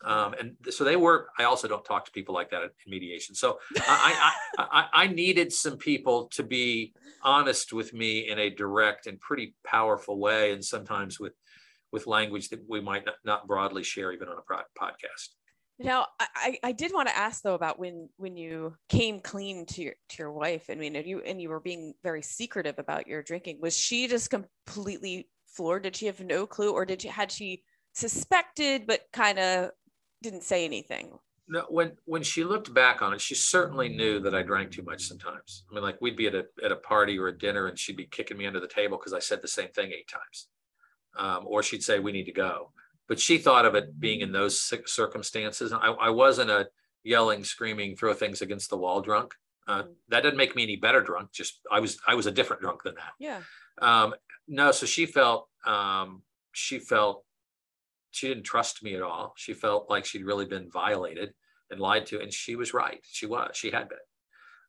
Um, 0.03 0.35
and 0.39 0.55
so 0.69 0.83
they 0.83 0.95
were. 0.95 1.27
I 1.37 1.43
also 1.43 1.67
don't 1.67 1.83
talk 1.83 2.05
to 2.05 2.11
people 2.11 2.33
like 2.35 2.51
that 2.51 2.63
in 2.63 2.69
mediation. 2.87 3.35
So 3.35 3.59
I, 3.77 4.33
I, 4.57 4.63
I, 4.71 5.03
I, 5.03 5.07
needed 5.07 5.51
some 5.51 5.77
people 5.77 6.27
to 6.33 6.43
be 6.43 6.93
honest 7.23 7.73
with 7.73 7.93
me 7.93 8.29
in 8.29 8.37
a 8.37 8.51
direct 8.51 9.07
and 9.07 9.19
pretty 9.19 9.55
powerful 9.65 10.19
way, 10.19 10.53
and 10.53 10.63
sometimes 10.63 11.19
with 11.19 11.33
with 11.91 12.05
language 12.05 12.49
that 12.49 12.59
we 12.67 12.79
might 12.79 13.05
not, 13.05 13.15
not 13.25 13.47
broadly 13.47 13.83
share 13.83 14.11
even 14.11 14.27
on 14.27 14.37
a 14.37 14.79
podcast. 14.79 15.29
Now, 15.79 16.07
I, 16.19 16.57
I 16.63 16.71
did 16.71 16.91
want 16.91 17.07
to 17.07 17.17
ask 17.17 17.43
though 17.43 17.53
about 17.53 17.77
when 17.77 18.09
when 18.17 18.35
you 18.35 18.75
came 18.89 19.19
clean 19.19 19.65
to 19.67 19.83
your 19.83 19.93
to 20.09 20.17
your 20.17 20.31
wife. 20.31 20.69
I 20.69 20.75
mean, 20.75 20.95
and 20.95 21.05
you 21.05 21.21
and 21.21 21.41
you 21.41 21.49
were 21.49 21.59
being 21.59 21.93
very 22.03 22.23
secretive 22.23 22.79
about 22.79 23.07
your 23.07 23.21
drinking. 23.21 23.59
Was 23.61 23.77
she 23.77 24.07
just 24.07 24.31
completely 24.31 25.29
floored? 25.45 25.83
Did 25.83 25.95
she 25.95 26.07
have 26.07 26.19
no 26.19 26.47
clue, 26.47 26.71
or 26.71 26.85
did 26.85 27.03
she 27.03 27.07
had 27.09 27.31
she 27.31 27.63
suspected 27.97 28.85
but 28.85 29.01
kind 29.11 29.39
of 29.39 29.71
didn't 30.21 30.43
say 30.43 30.65
anything. 30.65 31.17
No, 31.49 31.65
when 31.69 31.93
when 32.05 32.23
she 32.23 32.43
looked 32.43 32.73
back 32.73 33.01
on 33.01 33.13
it, 33.13 33.21
she 33.21 33.33
certainly 33.33 33.89
knew 33.89 34.19
that 34.19 34.35
I 34.35 34.43
drank 34.43 34.71
too 34.71 34.83
much 34.83 35.03
sometimes. 35.03 35.63
I 35.71 35.73
mean, 35.73 35.83
like 35.83 35.97
we'd 36.01 36.17
be 36.17 36.27
at 36.27 36.35
a 36.35 36.45
at 36.63 36.73
a 36.73 36.75
party 36.75 37.17
or 37.17 37.29
a 37.29 37.37
dinner, 37.37 37.67
and 37.67 37.79
she'd 37.79 37.95
be 37.95 38.05
kicking 38.05 38.37
me 38.37 38.45
under 38.45 38.59
the 38.59 38.67
table 38.67 38.97
because 38.97 39.13
I 39.13 39.19
said 39.19 39.41
the 39.41 39.47
same 39.47 39.69
thing 39.69 39.91
eight 39.91 40.09
times, 40.09 40.49
um, 41.17 41.45
or 41.47 41.63
she'd 41.63 41.83
say 41.83 41.99
we 41.99 42.11
need 42.11 42.25
to 42.25 42.33
go. 42.33 42.71
But 43.07 43.19
she 43.19 43.37
thought 43.37 43.65
of 43.65 43.75
it 43.75 43.99
being 43.99 44.21
in 44.21 44.31
those 44.31 44.59
circumstances. 44.85 45.71
I, 45.71 45.87
I 45.87 46.09
wasn't 46.09 46.51
a 46.51 46.67
yelling, 47.03 47.43
screaming, 47.43 47.95
throw 47.95 48.13
things 48.13 48.41
against 48.41 48.69
the 48.69 48.77
wall 48.77 49.01
drunk. 49.01 49.33
Uh, 49.67 49.83
mm-hmm. 49.83 49.91
that 50.09 50.23
didn't 50.23 50.37
make 50.37 50.55
me 50.55 50.63
any 50.63 50.75
better 50.75 51.01
drunk. 51.01 51.31
Just 51.31 51.59
I 51.71 51.79
was 51.79 51.99
I 52.07 52.15
was 52.15 52.25
a 52.25 52.31
different 52.31 52.61
drunk 52.61 52.83
than 52.83 52.95
that. 52.95 53.13
Yeah. 53.19 53.41
Um, 53.81 54.13
no, 54.47 54.71
so 54.71 54.85
she 54.85 55.05
felt 55.05 55.47
um, 55.65 56.21
she 56.51 56.79
felt 56.79 57.23
she 58.11 58.27
didn't 58.27 58.43
trust 58.43 58.83
me 58.83 58.95
at 58.95 59.01
all. 59.01 59.33
She 59.37 59.53
felt 59.53 59.89
like 59.89 60.05
she'd 60.05 60.25
really 60.25 60.45
been 60.45 60.69
violated 60.71 61.33
and 61.69 61.79
lied 61.79 62.05
to, 62.07 62.21
and 62.21 62.33
she 62.33 62.55
was 62.55 62.73
right. 62.73 62.99
She 63.03 63.25
was. 63.25 63.51
She 63.55 63.71
had 63.71 63.89
been. 63.89 63.97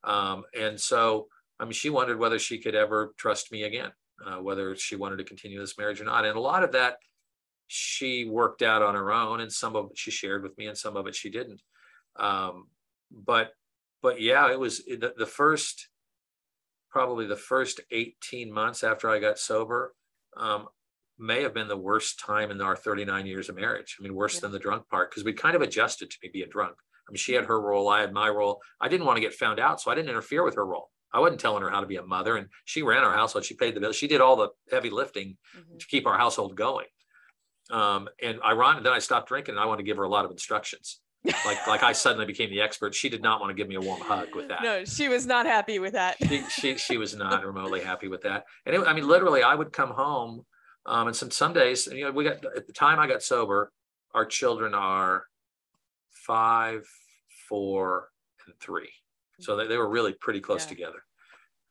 Um, 0.04 0.44
and 0.58 0.78
so, 0.78 1.28
I 1.58 1.64
mean, 1.64 1.72
she 1.72 1.90
wondered 1.90 2.18
whether 2.18 2.38
she 2.38 2.58
could 2.58 2.74
ever 2.74 3.14
trust 3.16 3.52
me 3.52 3.62
again, 3.62 3.90
uh, 4.26 4.36
whether 4.36 4.74
she 4.76 4.96
wanted 4.96 5.16
to 5.18 5.24
continue 5.24 5.60
this 5.60 5.78
marriage 5.78 6.00
or 6.00 6.04
not. 6.04 6.24
And 6.24 6.36
a 6.36 6.40
lot 6.40 6.64
of 6.64 6.72
that 6.72 6.96
she 7.68 8.24
worked 8.24 8.62
out 8.62 8.82
on 8.82 8.94
her 8.94 9.12
own, 9.12 9.40
and 9.40 9.52
some 9.52 9.76
of 9.76 9.90
it 9.90 9.98
she 9.98 10.10
shared 10.10 10.42
with 10.42 10.56
me, 10.58 10.66
and 10.66 10.76
some 10.76 10.96
of 10.96 11.06
it 11.06 11.14
she 11.14 11.30
didn't. 11.30 11.62
Um, 12.18 12.68
but, 13.10 13.52
but 14.02 14.20
yeah, 14.20 14.50
it 14.50 14.58
was 14.58 14.78
the, 14.78 15.14
the 15.16 15.26
first, 15.26 15.88
probably 16.90 17.26
the 17.26 17.36
first 17.36 17.80
18 17.90 18.52
months 18.52 18.82
after 18.82 19.08
I 19.08 19.20
got 19.20 19.38
sober. 19.38 19.94
Um, 20.36 20.66
may 21.18 21.42
have 21.42 21.54
been 21.54 21.68
the 21.68 21.76
worst 21.76 22.20
time 22.20 22.50
in 22.50 22.60
our 22.60 22.76
39 22.76 23.26
years 23.26 23.48
of 23.48 23.56
marriage. 23.56 23.96
I 23.98 24.02
mean, 24.02 24.14
worse 24.14 24.34
yeah. 24.34 24.40
than 24.42 24.52
the 24.52 24.58
drunk 24.58 24.88
part 24.88 25.10
because 25.10 25.24
we 25.24 25.32
kind 25.32 25.56
of 25.56 25.62
adjusted 25.62 26.10
to 26.10 26.16
me 26.22 26.30
being 26.32 26.48
drunk. 26.48 26.76
I 27.08 27.10
mean, 27.10 27.16
she 27.16 27.32
had 27.32 27.46
her 27.46 27.60
role, 27.60 27.88
I 27.88 28.00
had 28.00 28.12
my 28.12 28.28
role. 28.28 28.60
I 28.80 28.88
didn't 28.88 29.06
want 29.06 29.16
to 29.16 29.22
get 29.22 29.34
found 29.34 29.58
out, 29.58 29.80
so 29.80 29.90
I 29.90 29.94
didn't 29.94 30.10
interfere 30.10 30.44
with 30.44 30.54
her 30.54 30.66
role. 30.66 30.90
I 31.12 31.20
wasn't 31.20 31.40
telling 31.40 31.62
her 31.62 31.70
how 31.70 31.80
to 31.80 31.86
be 31.86 31.96
a 31.96 32.02
mother, 32.02 32.36
and 32.36 32.48
she 32.66 32.82
ran 32.82 33.02
our 33.02 33.14
household. 33.14 33.44
She 33.44 33.54
paid 33.54 33.74
the 33.74 33.80
bills. 33.80 33.96
She 33.96 34.08
did 34.08 34.20
all 34.20 34.36
the 34.36 34.50
heavy 34.70 34.90
lifting 34.90 35.38
mm-hmm. 35.56 35.78
to 35.78 35.86
keep 35.86 36.06
our 36.06 36.18
household 36.18 36.54
going. 36.54 36.86
Um, 37.70 38.08
and 38.22 38.40
ironic, 38.42 38.84
then 38.84 38.92
I 38.92 38.98
stopped 38.98 39.28
drinking, 39.28 39.54
and 39.54 39.60
I 39.60 39.66
want 39.66 39.78
to 39.78 39.84
give 39.84 39.96
her 39.96 40.04
a 40.04 40.08
lot 40.08 40.24
of 40.24 40.30
instructions. 40.30 41.00
like 41.24 41.66
like 41.66 41.82
I 41.82 41.92
suddenly 41.92 42.26
became 42.26 42.48
the 42.48 42.60
expert. 42.60 42.94
She 42.94 43.08
did 43.08 43.22
not 43.22 43.40
want 43.40 43.50
to 43.50 43.54
give 43.54 43.68
me 43.68 43.74
a 43.74 43.80
warm 43.80 44.00
hug 44.00 44.34
with 44.34 44.48
that. 44.48 44.62
No, 44.62 44.84
she 44.84 45.08
was 45.08 45.26
not 45.26 45.46
happy 45.46 45.78
with 45.78 45.94
that. 45.94 46.16
she, 46.26 46.44
she 46.48 46.76
she 46.76 46.96
was 46.96 47.16
not 47.16 47.44
remotely 47.44 47.80
happy 47.80 48.08
with 48.08 48.22
that. 48.22 48.44
And 48.64 48.76
it, 48.76 48.86
I 48.86 48.92
mean, 48.92 49.06
literally, 49.06 49.42
I 49.42 49.54
would 49.54 49.72
come 49.72 49.90
home, 49.90 50.46
um, 50.86 51.08
and 51.08 51.16
some 51.16 51.30
some 51.30 51.52
days, 51.52 51.86
you 51.88 52.04
know, 52.04 52.12
we 52.12 52.24
got 52.24 52.44
at 52.56 52.66
the 52.66 52.72
time 52.72 53.00
I 53.00 53.08
got 53.08 53.22
sober, 53.22 53.72
our 54.14 54.24
children 54.24 54.74
are 54.74 55.24
five, 56.12 56.86
four, 57.48 58.10
and 58.46 58.54
three, 58.60 58.90
so 59.40 59.56
they, 59.56 59.66
they 59.66 59.76
were 59.76 59.88
really 59.88 60.12
pretty 60.12 60.40
close 60.40 60.64
yeah. 60.64 60.68
together. 60.68 61.02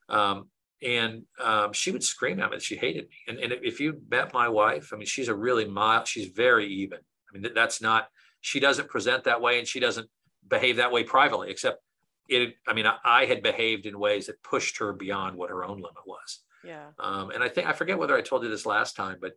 Um, 0.10 0.49
and 0.82 1.24
um, 1.44 1.74
she 1.74 1.92
would 1.92 2.04
scream 2.04 2.40
at 2.40 2.52
me. 2.52 2.60
She 2.60 2.76
hated 2.76 3.10
me. 3.10 3.16
And, 3.28 3.40
and 3.40 3.54
if 3.63 3.80
you 3.80 4.02
met 4.10 4.34
my 4.34 4.48
wife, 4.48 4.92
I 4.94 4.98
mean, 4.98 5.08
she's 5.08 5.28
a 5.28 5.36
really 5.36 5.66
mild. 5.66 6.08
She's 6.08 6.28
very 6.28 6.68
even. 6.68 7.00
I 7.00 7.38
mean, 7.38 7.52
that's 7.54 7.82
not 7.82 8.08
she 8.42 8.60
doesn't 8.60 8.90
present 8.90 9.24
that 9.26 9.42
way 9.42 9.60
and 9.60 9.68
she 9.68 9.80
doesn't 9.80 10.10
behave 10.48 10.78
that 10.78 10.92
way 10.92 11.04
privately, 11.04 11.50
except 11.50 11.82
it, 12.30 12.56
I 12.68 12.74
mean, 12.74 12.86
I, 12.86 12.98
I 13.04 13.26
had 13.26 13.42
behaved 13.42 13.86
in 13.86 14.00
ways 14.00 14.28
that 14.28 14.42
pushed 14.44 14.78
her 14.78 14.94
beyond 14.94 15.38
what 15.38 15.50
her 15.50 15.63
own 15.63 15.78
limit 15.78 16.06
was. 16.06 16.44
Yeah. 16.63 16.88
Um, 17.00 17.32
and 17.32 17.44
I 17.44 17.50
think, 17.50 17.68
I 17.68 17.74
forget 17.74 17.98
whether 17.98 18.16
I 18.16 18.22
told 18.22 18.44
you 18.44 18.50
this 18.50 18.66
last 18.66 18.96
time, 18.96 19.18
but 19.22 19.34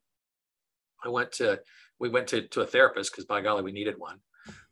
I 1.04 1.08
went 1.08 1.32
to, 1.32 1.60
we 1.98 2.08
went 2.08 2.28
to, 2.28 2.42
to 2.48 2.60
a 2.62 2.66
therapist 2.66 3.12
because 3.12 3.24
by 3.24 3.40
golly, 3.40 3.62
we 3.62 3.72
needed 3.72 3.98
one. 3.98 4.18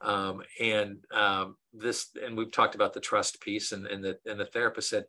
Um, 0.00 0.42
and 0.60 0.98
um, 1.12 1.56
this, 1.72 2.08
and 2.22 2.36
we've 2.36 2.52
talked 2.52 2.74
about 2.74 2.92
the 2.92 3.00
trust 3.00 3.40
piece 3.40 3.72
and, 3.72 3.86
and 3.86 4.02
the, 4.02 4.18
and 4.26 4.38
the 4.38 4.46
therapist 4.46 4.90
said, 4.90 5.04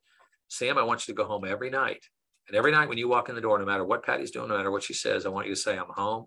Sam, 0.50 0.78
I 0.78 0.84
want 0.84 1.08
you 1.08 1.14
to 1.14 1.18
go 1.18 1.26
home 1.26 1.46
every 1.46 1.70
night. 1.70 2.06
And 2.48 2.58
every 2.58 2.72
night 2.72 2.90
when 2.90 2.98
you 2.98 3.08
walk 3.08 3.30
in 3.30 3.36
the 3.36 3.42
door, 3.42 3.60
no 3.60 3.66
matter 3.66 3.86
what 3.86 4.04
Patty's 4.04 4.32
doing, 4.32 4.50
no 4.50 4.58
matter 4.58 4.72
what 4.72 4.84
she 4.84 4.94
says, 4.94 5.26
I 5.26 5.30
want 5.30 5.48
you 5.48 5.54
to 5.54 5.60
say, 5.60 5.78
I'm 5.78 5.86
home, 5.90 6.26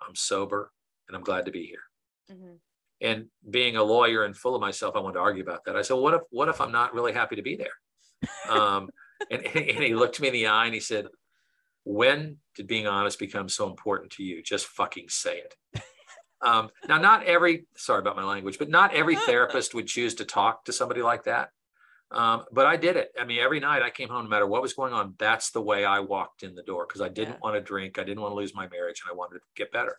I'm 0.00 0.14
sober, 0.14 0.72
and 1.06 1.16
I'm 1.16 1.22
glad 1.22 1.44
to 1.44 1.50
be 1.50 1.66
here. 1.66 1.82
Mm-hmm. 2.32 2.54
And 3.02 3.26
being 3.48 3.76
a 3.76 3.82
lawyer 3.82 4.24
and 4.24 4.36
full 4.36 4.54
of 4.54 4.60
myself, 4.60 4.96
I 4.96 5.00
wanted 5.00 5.14
to 5.14 5.20
argue 5.20 5.42
about 5.42 5.64
that. 5.64 5.76
I 5.76 5.82
said, 5.82 5.94
what 5.94 6.14
if 6.14 6.22
what 6.30 6.48
if 6.48 6.60
I'm 6.60 6.72
not 6.72 6.94
really 6.94 7.12
happy 7.12 7.36
to 7.36 7.42
be 7.42 7.56
there? 7.56 8.48
Um, 8.48 8.88
and, 9.30 9.44
and 9.44 9.84
he 9.84 9.94
looked 9.94 10.20
me 10.20 10.28
in 10.28 10.34
the 10.34 10.46
eye 10.46 10.64
and 10.64 10.74
he 10.74 10.80
said, 10.80 11.06
when 11.84 12.38
did 12.54 12.66
being 12.66 12.86
honest 12.86 13.18
become 13.18 13.48
so 13.48 13.68
important 13.68 14.12
to 14.12 14.22
you? 14.22 14.42
Just 14.42 14.66
fucking 14.66 15.08
say 15.08 15.38
it. 15.38 15.54
Um, 16.42 16.70
now, 16.88 16.96
not 16.96 17.24
every, 17.24 17.66
sorry 17.76 18.00
about 18.00 18.16
my 18.16 18.24
language, 18.24 18.58
but 18.58 18.70
not 18.70 18.94
every 18.94 19.14
therapist 19.14 19.74
would 19.74 19.86
choose 19.86 20.14
to 20.14 20.24
talk 20.24 20.64
to 20.64 20.72
somebody 20.72 21.02
like 21.02 21.24
that. 21.24 21.50
Um, 22.12 22.44
but 22.50 22.66
I 22.66 22.76
did 22.76 22.96
it. 22.96 23.12
I 23.18 23.24
mean, 23.24 23.38
every 23.40 23.60
night 23.60 23.82
I 23.82 23.90
came 23.90 24.08
home, 24.08 24.24
no 24.24 24.30
matter 24.30 24.46
what 24.46 24.62
was 24.62 24.74
going 24.74 24.92
on, 24.92 25.14
that's 25.18 25.50
the 25.50 25.62
way 25.62 25.84
I 25.84 26.00
walked 26.00 26.42
in 26.42 26.54
the 26.54 26.62
door 26.62 26.86
because 26.86 27.00
I 27.00 27.08
didn't 27.08 27.34
yeah. 27.34 27.40
want 27.42 27.54
to 27.54 27.60
drink. 27.60 27.98
I 27.98 28.04
didn't 28.04 28.20
want 28.20 28.32
to 28.32 28.36
lose 28.36 28.54
my 28.54 28.68
marriage 28.68 29.02
and 29.02 29.12
I 29.12 29.16
wanted 29.16 29.38
to 29.38 29.44
get 29.54 29.72
better. 29.72 29.98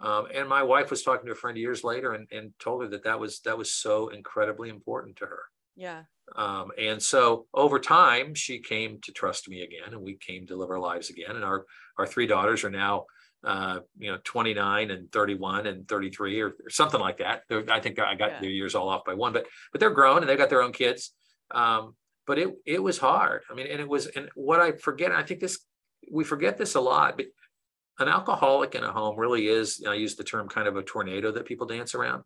Um, 0.00 0.26
and 0.34 0.48
my 0.48 0.62
wife 0.62 0.90
was 0.90 1.02
talking 1.02 1.26
to 1.26 1.32
a 1.32 1.36
friend 1.36 1.56
years 1.56 1.84
later 1.84 2.12
and, 2.12 2.26
and 2.32 2.52
told 2.58 2.82
her 2.82 2.88
that 2.88 3.04
that 3.04 3.20
was 3.20 3.40
that 3.40 3.56
was 3.56 3.72
so 3.72 4.08
incredibly 4.08 4.68
important 4.68 5.16
to 5.16 5.26
her. 5.26 5.42
Yeah. 5.76 6.02
Um, 6.36 6.70
and 6.78 7.02
so 7.02 7.46
over 7.52 7.78
time, 7.78 8.34
she 8.34 8.58
came 8.58 9.00
to 9.02 9.12
trust 9.12 9.48
me 9.48 9.62
again, 9.62 9.92
and 9.92 10.00
we 10.00 10.16
came 10.16 10.46
to 10.46 10.56
live 10.56 10.70
our 10.70 10.78
lives 10.78 11.10
again. 11.10 11.36
And 11.36 11.44
our 11.44 11.66
our 11.98 12.06
three 12.06 12.26
daughters 12.26 12.64
are 12.64 12.70
now, 12.70 13.04
uh, 13.44 13.80
you 13.98 14.10
know, 14.10 14.18
29 14.24 14.90
and 14.90 15.12
31 15.12 15.66
and 15.66 15.86
33 15.86 16.40
or, 16.40 16.48
or 16.48 16.70
something 16.70 17.00
like 17.00 17.18
that. 17.18 17.42
They're, 17.48 17.64
I 17.70 17.80
think 17.80 17.98
I 17.98 18.14
got 18.14 18.32
yeah. 18.32 18.40
their 18.40 18.50
years 18.50 18.74
all 18.74 18.88
off 18.88 19.04
by 19.04 19.14
one, 19.14 19.32
but 19.32 19.46
but 19.70 19.80
they're 19.80 19.90
grown 19.90 20.18
and 20.18 20.28
they've 20.28 20.38
got 20.38 20.50
their 20.50 20.62
own 20.62 20.72
kids. 20.72 21.12
Um, 21.50 21.94
but 22.26 22.38
it 22.38 22.54
it 22.64 22.82
was 22.82 22.98
hard. 22.98 23.42
I 23.50 23.54
mean, 23.54 23.66
and 23.66 23.80
it 23.80 23.88
was 23.88 24.06
and 24.06 24.28
what 24.34 24.60
I 24.60 24.72
forget. 24.72 25.12
I 25.12 25.22
think 25.22 25.40
this 25.40 25.58
we 26.10 26.24
forget 26.24 26.58
this 26.58 26.74
a 26.74 26.80
lot, 26.80 27.16
but 27.16 27.26
an 27.98 28.08
alcoholic 28.08 28.74
in 28.74 28.84
a 28.84 28.92
home 28.92 29.18
really 29.18 29.46
is, 29.46 29.82
I 29.86 29.94
use 29.94 30.16
the 30.16 30.24
term 30.24 30.48
kind 30.48 30.66
of 30.66 30.76
a 30.76 30.82
tornado 30.82 31.30
that 31.32 31.46
people 31.46 31.66
dance 31.66 31.94
around. 31.94 32.24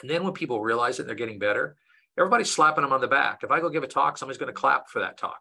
And 0.00 0.10
then 0.10 0.24
when 0.24 0.32
people 0.32 0.60
realize 0.60 0.96
that 0.96 1.06
they're 1.06 1.14
getting 1.14 1.38
better, 1.38 1.76
everybody's 2.18 2.50
slapping 2.50 2.82
them 2.82 2.92
on 2.92 3.00
the 3.00 3.08
back. 3.08 3.40
If 3.42 3.50
I 3.50 3.60
go 3.60 3.68
give 3.68 3.82
a 3.82 3.88
talk, 3.88 4.16
somebody's 4.16 4.38
going 4.38 4.52
to 4.52 4.58
clap 4.58 4.88
for 4.88 5.00
that 5.00 5.18
talk. 5.18 5.40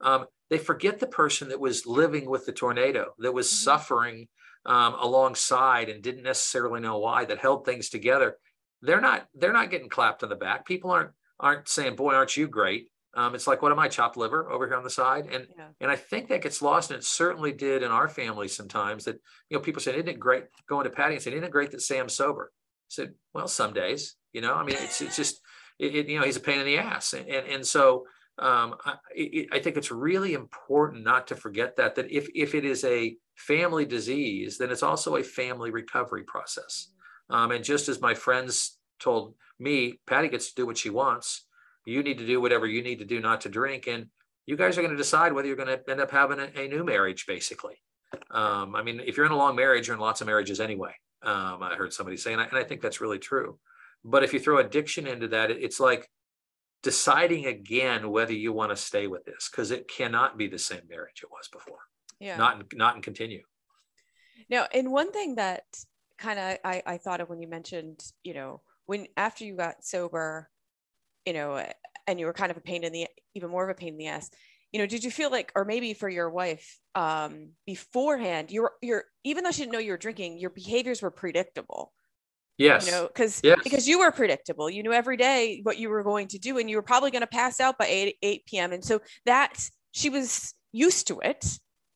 Um, 0.00 0.26
they 0.50 0.58
forget 0.58 0.98
the 0.98 1.06
person 1.06 1.48
that 1.48 1.60
was 1.60 1.86
living 1.86 2.28
with 2.28 2.46
the 2.46 2.52
tornado, 2.52 3.14
that 3.18 3.32
was 3.32 3.48
mm-hmm. 3.48 3.64
suffering 3.64 4.28
um, 4.66 4.94
alongside 5.00 5.88
and 5.88 6.02
didn't 6.02 6.22
necessarily 6.22 6.80
know 6.80 6.98
why, 6.98 7.24
that 7.24 7.38
held 7.38 7.64
things 7.64 7.88
together. 7.88 8.36
They're 8.82 9.00
not 9.00 9.26
they're 9.34 9.52
not 9.52 9.70
getting 9.70 9.88
clapped 9.88 10.22
on 10.22 10.28
the 10.28 10.36
back. 10.36 10.66
People 10.66 10.90
aren't 10.90 11.12
aren't 11.40 11.68
saying, 11.68 11.96
"Boy, 11.96 12.14
aren't 12.14 12.36
you 12.36 12.48
great?" 12.48 12.88
Um, 13.16 13.34
it's 13.34 13.46
like, 13.46 13.62
what 13.62 13.70
am 13.70 13.78
I, 13.78 13.88
chopped 13.88 14.16
liver 14.16 14.50
over 14.50 14.66
here 14.66 14.76
on 14.76 14.82
the 14.82 14.90
side? 14.90 15.26
And 15.26 15.46
yeah. 15.56 15.68
and 15.80 15.90
I 15.90 15.96
think 15.96 16.28
that 16.28 16.42
gets 16.42 16.60
lost, 16.62 16.90
and 16.90 16.98
it 16.98 17.04
certainly 17.04 17.52
did 17.52 17.82
in 17.82 17.90
our 17.90 18.08
family 18.08 18.48
sometimes. 18.48 19.04
That 19.04 19.20
you 19.48 19.56
know, 19.56 19.60
people 19.60 19.80
say, 19.80 19.94
"Isn't 19.94 20.08
it 20.08 20.18
great?" 20.18 20.44
Going 20.68 20.84
to 20.84 20.90
Patty 20.90 21.14
and 21.14 21.22
saying, 21.22 21.36
"Isn't 21.36 21.46
it 21.46 21.52
great 21.52 21.70
that 21.70 21.82
Sam's 21.82 22.14
sober?" 22.14 22.52
I 22.52 22.88
said, 22.88 23.14
"Well, 23.32 23.48
some 23.48 23.72
days, 23.72 24.16
you 24.32 24.40
know. 24.40 24.54
I 24.54 24.64
mean, 24.64 24.76
it's 24.78 25.00
it's 25.00 25.16
just, 25.16 25.40
it, 25.78 25.94
it, 25.94 26.08
you 26.08 26.18
know, 26.18 26.24
he's 26.24 26.36
a 26.36 26.40
pain 26.40 26.58
in 26.58 26.66
the 26.66 26.78
ass, 26.78 27.12
and 27.12 27.28
and, 27.28 27.46
and 27.46 27.66
so 27.66 28.06
um, 28.38 28.74
I, 28.84 28.94
it, 29.14 29.48
I 29.52 29.60
think 29.60 29.76
it's 29.76 29.92
really 29.92 30.34
important 30.34 31.04
not 31.04 31.28
to 31.28 31.36
forget 31.36 31.76
that 31.76 31.94
that 31.94 32.10
if 32.10 32.28
if 32.34 32.54
it 32.54 32.64
is 32.64 32.84
a 32.84 33.16
family 33.36 33.84
disease, 33.84 34.58
then 34.58 34.70
it's 34.70 34.82
also 34.82 35.16
a 35.16 35.22
family 35.22 35.70
recovery 35.70 36.24
process. 36.24 36.88
Mm-hmm. 37.30 37.34
Um, 37.34 37.50
and 37.52 37.64
just 37.64 37.88
as 37.88 38.00
my 38.00 38.14
friends 38.14 38.78
told 38.98 39.34
me, 39.58 40.00
Patty 40.06 40.28
gets 40.28 40.48
to 40.48 40.54
do 40.54 40.66
what 40.66 40.78
she 40.78 40.90
wants. 40.90 41.46
You 41.86 42.02
need 42.02 42.18
to 42.18 42.26
do 42.26 42.40
whatever 42.40 42.66
you 42.66 42.82
need 42.82 42.98
to 43.00 43.04
do 43.04 43.20
not 43.20 43.42
to 43.42 43.48
drink 43.48 43.86
and 43.86 44.06
you 44.46 44.56
guys 44.56 44.76
are 44.76 44.82
going 44.82 44.92
to 44.92 44.96
decide 44.96 45.32
whether 45.32 45.46
you're 45.46 45.56
going 45.56 45.68
to 45.68 45.90
end 45.90 46.00
up 46.00 46.10
having 46.10 46.38
a, 46.38 46.50
a 46.60 46.68
new 46.68 46.84
marriage 46.84 47.26
basically. 47.26 47.76
Um, 48.30 48.76
i 48.76 48.82
mean 48.82 49.00
if 49.00 49.16
you're 49.16 49.26
in 49.26 49.32
a 49.32 49.36
long 49.36 49.56
marriage 49.56 49.88
you're 49.88 49.96
in 49.96 50.00
lots 50.00 50.20
of 50.20 50.28
marriages 50.28 50.60
anyway 50.60 50.92
um, 51.24 51.62
i 51.62 51.74
heard 51.76 51.92
somebody 51.92 52.16
say 52.16 52.32
and 52.32 52.40
I, 52.40 52.44
and 52.44 52.56
I, 52.56 52.62
think 52.62 52.80
that's 52.80 53.00
really 53.00 53.18
true. 53.18 53.58
But 54.04 54.22
if 54.22 54.32
you 54.32 54.38
throw 54.38 54.58
addiction 54.58 55.08
into 55.08 55.28
that 55.28 55.50
it's 55.50 55.80
like 55.80 56.08
deciding 56.84 57.46
again 57.46 58.10
whether 58.10 58.32
you 58.32 58.52
want 58.52 58.70
to 58.70 58.76
stay 58.76 59.08
with 59.08 59.24
this 59.24 59.48
because 59.50 59.72
it 59.72 59.88
cannot 59.88 60.38
be 60.38 60.46
the 60.46 60.58
same 60.58 60.82
marriage 60.88 61.22
it 61.22 61.30
was 61.30 61.48
before. 61.48 61.80
Yeah. 62.20 62.36
Not 62.36 62.72
not 62.74 62.94
and 62.94 63.02
continue. 63.02 63.42
Now 64.48 64.66
and 64.72 64.92
one 64.92 65.10
thing 65.10 65.34
that 65.34 65.64
kind 66.18 66.38
of 66.38 66.58
I, 66.64 66.82
I 66.86 66.98
thought 66.98 67.20
of 67.20 67.28
when 67.28 67.40
you 67.40 67.48
mentioned 67.48 68.04
you 68.22 68.34
know 68.34 68.60
when 68.86 69.06
after 69.16 69.44
you 69.44 69.56
got 69.56 69.84
sober 69.84 70.48
you 71.24 71.32
know, 71.32 71.64
and 72.06 72.20
you 72.20 72.26
were 72.26 72.32
kind 72.32 72.50
of 72.50 72.56
a 72.56 72.60
pain 72.60 72.84
in 72.84 72.92
the, 72.92 73.06
even 73.34 73.50
more 73.50 73.64
of 73.64 73.70
a 73.70 73.78
pain 73.78 73.94
in 73.94 73.98
the 73.98 74.08
ass, 74.08 74.30
you 74.72 74.80
know, 74.80 74.86
did 74.86 75.04
you 75.04 75.10
feel 75.10 75.30
like, 75.30 75.52
or 75.54 75.64
maybe 75.64 75.94
for 75.94 76.08
your 76.08 76.30
wife, 76.30 76.78
um, 76.94 77.50
beforehand, 77.66 78.50
you're, 78.50 78.72
you're, 78.82 79.04
even 79.22 79.44
though 79.44 79.50
she 79.50 79.62
didn't 79.62 79.72
know 79.72 79.78
you 79.78 79.92
were 79.92 79.96
drinking, 79.96 80.38
your 80.38 80.50
behaviors 80.50 81.00
were 81.00 81.10
predictable. 81.10 81.92
Yes. 82.58 82.86
You 82.86 82.92
know, 82.92 83.06
because 83.06 83.40
yes. 83.42 83.58
because 83.64 83.88
you 83.88 83.98
were 83.98 84.12
predictable. 84.12 84.70
You 84.70 84.84
knew 84.84 84.92
every 84.92 85.16
day 85.16 85.58
what 85.64 85.76
you 85.76 85.88
were 85.88 86.04
going 86.04 86.28
to 86.28 86.38
do, 86.38 86.58
and 86.58 86.70
you 86.70 86.76
were 86.76 86.82
probably 86.82 87.10
going 87.10 87.22
to 87.22 87.26
pass 87.26 87.58
out 87.58 87.78
by 87.78 87.86
8 87.86 88.16
8 88.22 88.46
p.m. 88.46 88.72
And 88.72 88.84
so 88.84 89.00
that 89.26 89.68
she 89.90 90.08
was 90.08 90.54
used 90.70 91.08
to 91.08 91.18
it. 91.18 91.44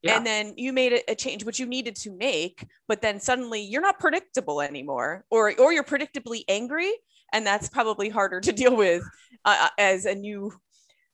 Yeah. 0.03 0.17
And 0.17 0.25
then 0.25 0.55
you 0.57 0.73
made 0.73 1.03
a, 1.09 1.15
change, 1.15 1.45
which 1.45 1.59
you 1.59 1.67
needed 1.67 1.97
to 1.97 2.17
make, 2.17 2.65
but 2.87 3.03
then 3.03 3.19
suddenly 3.19 3.61
you're 3.61 3.83
not 3.83 3.99
predictable 3.99 4.61
anymore, 4.61 5.25
or 5.31 5.53
or 5.59 5.73
you're 5.73 5.83
predictably 5.83 6.45
angry, 6.49 6.93
and 7.33 7.47
that's 7.47 7.69
probably 7.69 8.09
harder 8.09 8.41
to 8.41 8.53
deal 8.63 8.77
with 8.77 9.03
uh, 9.45 9.57
uh, 9.63 9.69
as 9.79 10.05
a 10.05 10.15
new 10.15 10.53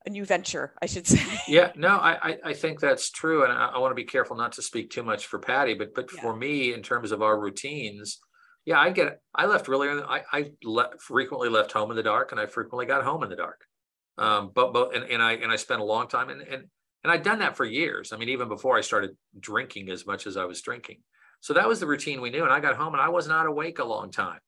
a 0.07 0.11
new 0.11 0.27
venture 0.27 0.75
i 0.83 0.87
should 0.87 1.07
say 1.07 1.23
yeah 1.49 1.73
no 1.77 1.89
i 1.89 2.37
i 2.45 2.53
think 2.53 2.79
that's 2.79 3.11
true 3.11 3.43
and 3.43 3.51
i, 3.51 3.69
I 3.69 3.79
want 3.79 3.91
to 3.91 3.95
be 3.95 4.05
careful 4.05 4.37
not 4.37 4.53
to 4.53 4.63
speak 4.63 4.91
too 4.91 5.03
much 5.03 5.25
for 5.25 5.39
patty 5.39 5.73
but 5.73 5.95
but 5.95 6.11
yeah. 6.15 6.21
for 6.21 6.37
me 6.37 6.75
in 6.75 6.83
terms 6.83 7.11
of 7.11 7.23
our 7.23 7.41
routines 7.41 8.19
yeah 8.67 8.79
i 8.79 8.91
get 8.91 9.21
i 9.35 9.47
left 9.47 9.67
really 9.67 9.89
i 9.89 10.21
i 10.31 10.51
le- 10.63 10.91
frequently 10.99 11.49
left 11.49 11.73
home 11.73 11.91
in 11.91 11.97
the 11.97 12.03
dark 12.03 12.33
and 12.33 12.41
i 12.41 12.45
frequently 12.45 12.85
got 12.85 13.03
home 13.03 13.23
in 13.23 13.31
the 13.31 13.37
dark 13.37 13.65
um 14.19 14.51
but 14.55 14.75
but 14.75 14.95
and, 14.95 15.05
and 15.05 15.23
i 15.23 15.33
and 15.33 15.51
i 15.51 15.57
spent 15.57 15.81
a 15.81 15.85
long 15.85 16.07
time 16.07 16.29
and 16.29 16.43
and 16.43 16.65
and 17.05 17.13
i'd 17.13 17.23
done 17.23 17.39
that 17.39 17.57
for 17.57 17.65
years 17.65 18.13
i 18.13 18.17
mean 18.17 18.29
even 18.29 18.49
before 18.49 18.77
i 18.77 18.81
started 18.81 19.17
drinking 19.39 19.89
as 19.91 20.07
much 20.07 20.27
as 20.27 20.37
i 20.37 20.45
was 20.45 20.61
drinking 20.61 20.99
so 21.41 21.55
that 21.55 21.69
was 21.69 21.79
the 21.79 21.87
routine 21.87 22.21
we 22.21 22.31
knew 22.31 22.43
and 22.43 22.53
i 22.53 22.59
got 22.59 22.77
home 22.77 22.95
and 22.95 23.03
i 23.03 23.09
was 23.09 23.29
not 23.29 23.47
awake 23.47 23.79
a 23.79 23.85
long 23.85 24.11
time 24.11 24.41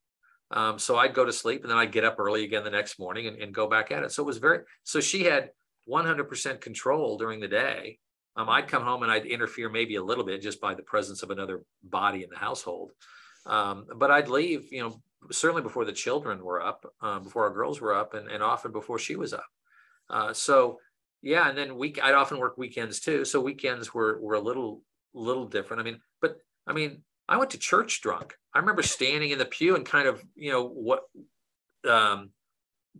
um, 0.51 0.79
so 0.79 0.97
I'd 0.97 1.15
go 1.15 1.25
to 1.25 1.33
sleep 1.33 1.63
and 1.63 1.71
then 1.71 1.79
I'd 1.79 1.93
get 1.93 2.05
up 2.05 2.17
early 2.19 2.45
again 2.45 2.65
the 2.65 2.71
next 2.71 2.99
morning 2.99 3.27
and, 3.27 3.37
and 3.37 3.55
go 3.55 3.69
back 3.69 3.91
at 3.91 4.05
it. 4.05 4.13
So 4.13 4.23
it 4.23 4.27
was 4.27 4.39
very, 4.39 4.61
so 4.85 5.01
she 5.01 5.25
had 5.25 5.51
100% 5.89 6.61
control 6.61 7.19
during 7.19 7.41
the 7.41 7.49
day. 7.49 7.99
Um, 8.37 8.49
I'd 8.49 8.69
come 8.69 8.83
home 8.83 9.03
and 9.03 9.11
I'd 9.11 9.27
interfere 9.27 9.69
maybe 9.69 9.97
a 9.97 10.05
little 10.05 10.25
bit 10.25 10.43
just 10.43 10.61
by 10.61 10.75
the 10.75 10.83
presence 10.83 11.23
of 11.23 11.31
another 11.31 11.63
body 11.83 12.23
in 12.23 12.31
the 12.31 12.37
household. 12.39 12.93
Um, 13.47 13.87
but 13.97 14.11
I'd 14.11 14.29
leave, 14.29 14.73
you 14.73 14.83
know, 14.83 15.01
certainly 15.33 15.63
before 15.63 15.85
the 15.85 15.93
children 15.93 16.45
were 16.45 16.63
up, 16.63 16.87
uh, 17.01 17.19
before 17.19 17.45
our 17.45 17.55
girls 17.55 17.81
were 17.81 17.95
up, 17.95 18.15
and, 18.15 18.29
and 18.29 18.43
often 18.43 18.73
before 18.73 18.99
she 18.99 19.17
was 19.17 19.33
up. 19.33 19.47
Uh, 20.11 20.33
so 20.33 20.79
yeah, 21.27 21.49
and 21.49 21.59
then 21.59 21.77
week 21.77 21.99
I'd 22.01 22.15
often 22.15 22.39
work 22.39 22.57
weekends 22.57 23.01
too. 23.01 23.25
So 23.25 23.41
weekends 23.41 23.93
were 23.93 24.21
were 24.21 24.35
a 24.35 24.41
little 24.41 24.83
little 25.13 25.47
different. 25.47 25.81
I 25.81 25.85
mean, 25.85 26.01
but 26.23 26.37
I 26.69 26.73
mean, 26.73 27.03
I 27.29 27.37
went 27.37 27.51
to 27.51 27.59
church 27.59 28.01
drunk. 28.01 28.35
I 28.55 28.61
remember 28.61 28.83
standing 28.83 29.31
in 29.31 29.39
the 29.39 29.45
pew 29.45 29.75
and 29.75 29.85
kind 29.85 30.07
of, 30.07 30.23
you 30.37 30.53
know, 30.53 30.69
what 30.69 31.03
um 31.89 32.31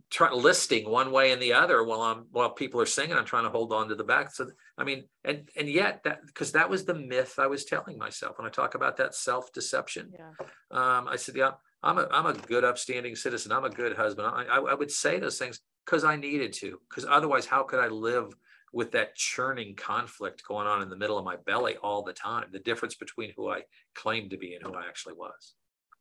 try, 0.09 0.31
listing 0.33 0.89
one 0.89 1.11
way 1.11 1.31
and 1.31 1.41
the 1.41 1.53
other 1.53 1.81
while 1.85 2.01
I'm 2.01 2.25
while 2.31 2.49
people 2.49 2.81
are 2.81 2.85
singing. 2.85 3.15
I'm 3.15 3.23
trying 3.23 3.45
to 3.45 3.49
hold 3.49 3.71
on 3.71 3.87
to 3.87 3.95
the 3.95 4.03
back. 4.03 4.35
So 4.35 4.49
I 4.77 4.83
mean, 4.83 5.05
and 5.23 5.49
and 5.55 5.69
yet 5.69 6.03
that 6.03 6.25
because 6.25 6.51
that 6.51 6.69
was 6.69 6.83
the 6.83 6.95
myth 6.95 7.35
I 7.37 7.47
was 7.47 7.63
telling 7.63 7.97
myself 7.97 8.37
when 8.37 8.45
I 8.45 8.49
talk 8.49 8.75
about 8.75 8.97
that 8.97 9.15
self 9.15 9.53
deception. 9.53 10.11
Yeah. 10.13 10.31
Um, 10.69 11.07
I 11.07 11.15
said, 11.15 11.37
yeah, 11.37 11.51
I'm 11.83 11.97
a 11.97 12.07
I'm 12.11 12.25
a 12.25 12.33
good 12.33 12.63
upstanding 12.63 13.15
citizen. 13.15 13.51
I'm 13.51 13.65
a 13.65 13.69
good 13.69 13.95
husband. 13.95 14.27
I, 14.27 14.43
I, 14.43 14.59
I 14.59 14.73
would 14.73 14.91
say 14.91 15.19
those 15.19 15.37
things 15.37 15.59
because 15.85 16.03
I 16.03 16.15
needed 16.15 16.53
to. 16.53 16.79
Because 16.89 17.05
otherwise, 17.09 17.45
how 17.45 17.63
could 17.63 17.79
I 17.79 17.87
live 17.87 18.33
with 18.73 18.91
that 18.91 19.15
churning 19.15 19.75
conflict 19.75 20.43
going 20.47 20.67
on 20.67 20.81
in 20.81 20.89
the 20.89 20.97
middle 20.97 21.17
of 21.17 21.25
my 21.25 21.37
belly 21.45 21.77
all 21.77 22.03
the 22.03 22.13
time? 22.13 22.47
The 22.51 22.59
difference 22.59 22.95
between 22.95 23.31
who 23.37 23.49
I 23.49 23.61
claimed 23.95 24.31
to 24.31 24.37
be 24.37 24.55
and 24.55 24.63
who 24.63 24.73
I 24.73 24.87
actually 24.87 25.13
was. 25.13 25.55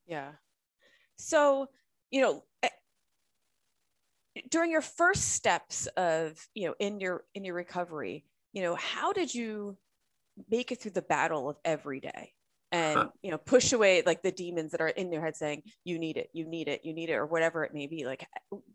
Yeah. 0.07 0.33
So 1.17 1.69
you 2.11 2.21
know 2.21 2.45
eh, 2.63 2.69
during 4.51 4.71
your 4.71 4.81
first 4.81 5.33
steps 5.33 5.87
of 5.97 6.47
you 6.55 6.67
know 6.67 6.75
in 6.79 7.01
your 7.01 7.25
in 7.35 7.45
your 7.45 7.55
recovery 7.55 8.25
you 8.53 8.63
know 8.63 8.75
how 8.75 9.13
did 9.13 9.35
you 9.35 9.77
make 10.51 10.73
it 10.73 10.81
through 10.81 10.93
the 10.93 11.03
battle 11.03 11.49
of 11.49 11.57
every 11.65 12.01
day 12.01 12.33
and 12.73 12.99
huh. 12.99 13.09
you 13.23 13.31
know 13.31 13.39
push 13.39 13.73
away 13.73 14.03
like 14.05 14.23
the 14.23 14.33
demons 14.33 14.73
that 14.73 14.81
are 14.81 14.89
in 14.89 15.13
your 15.13 15.23
head 15.23 15.37
saying 15.37 15.63
you 15.85 15.99
need 15.99 16.17
it 16.17 16.29
you 16.33 16.47
need 16.47 16.69
it 16.69 16.81
you 16.85 16.93
need 16.93 17.11
it 17.11 17.15
or 17.15 17.27
whatever 17.27 17.65
it 17.65 17.73
may 17.73 17.87
be 17.87 18.05
like 18.05 18.27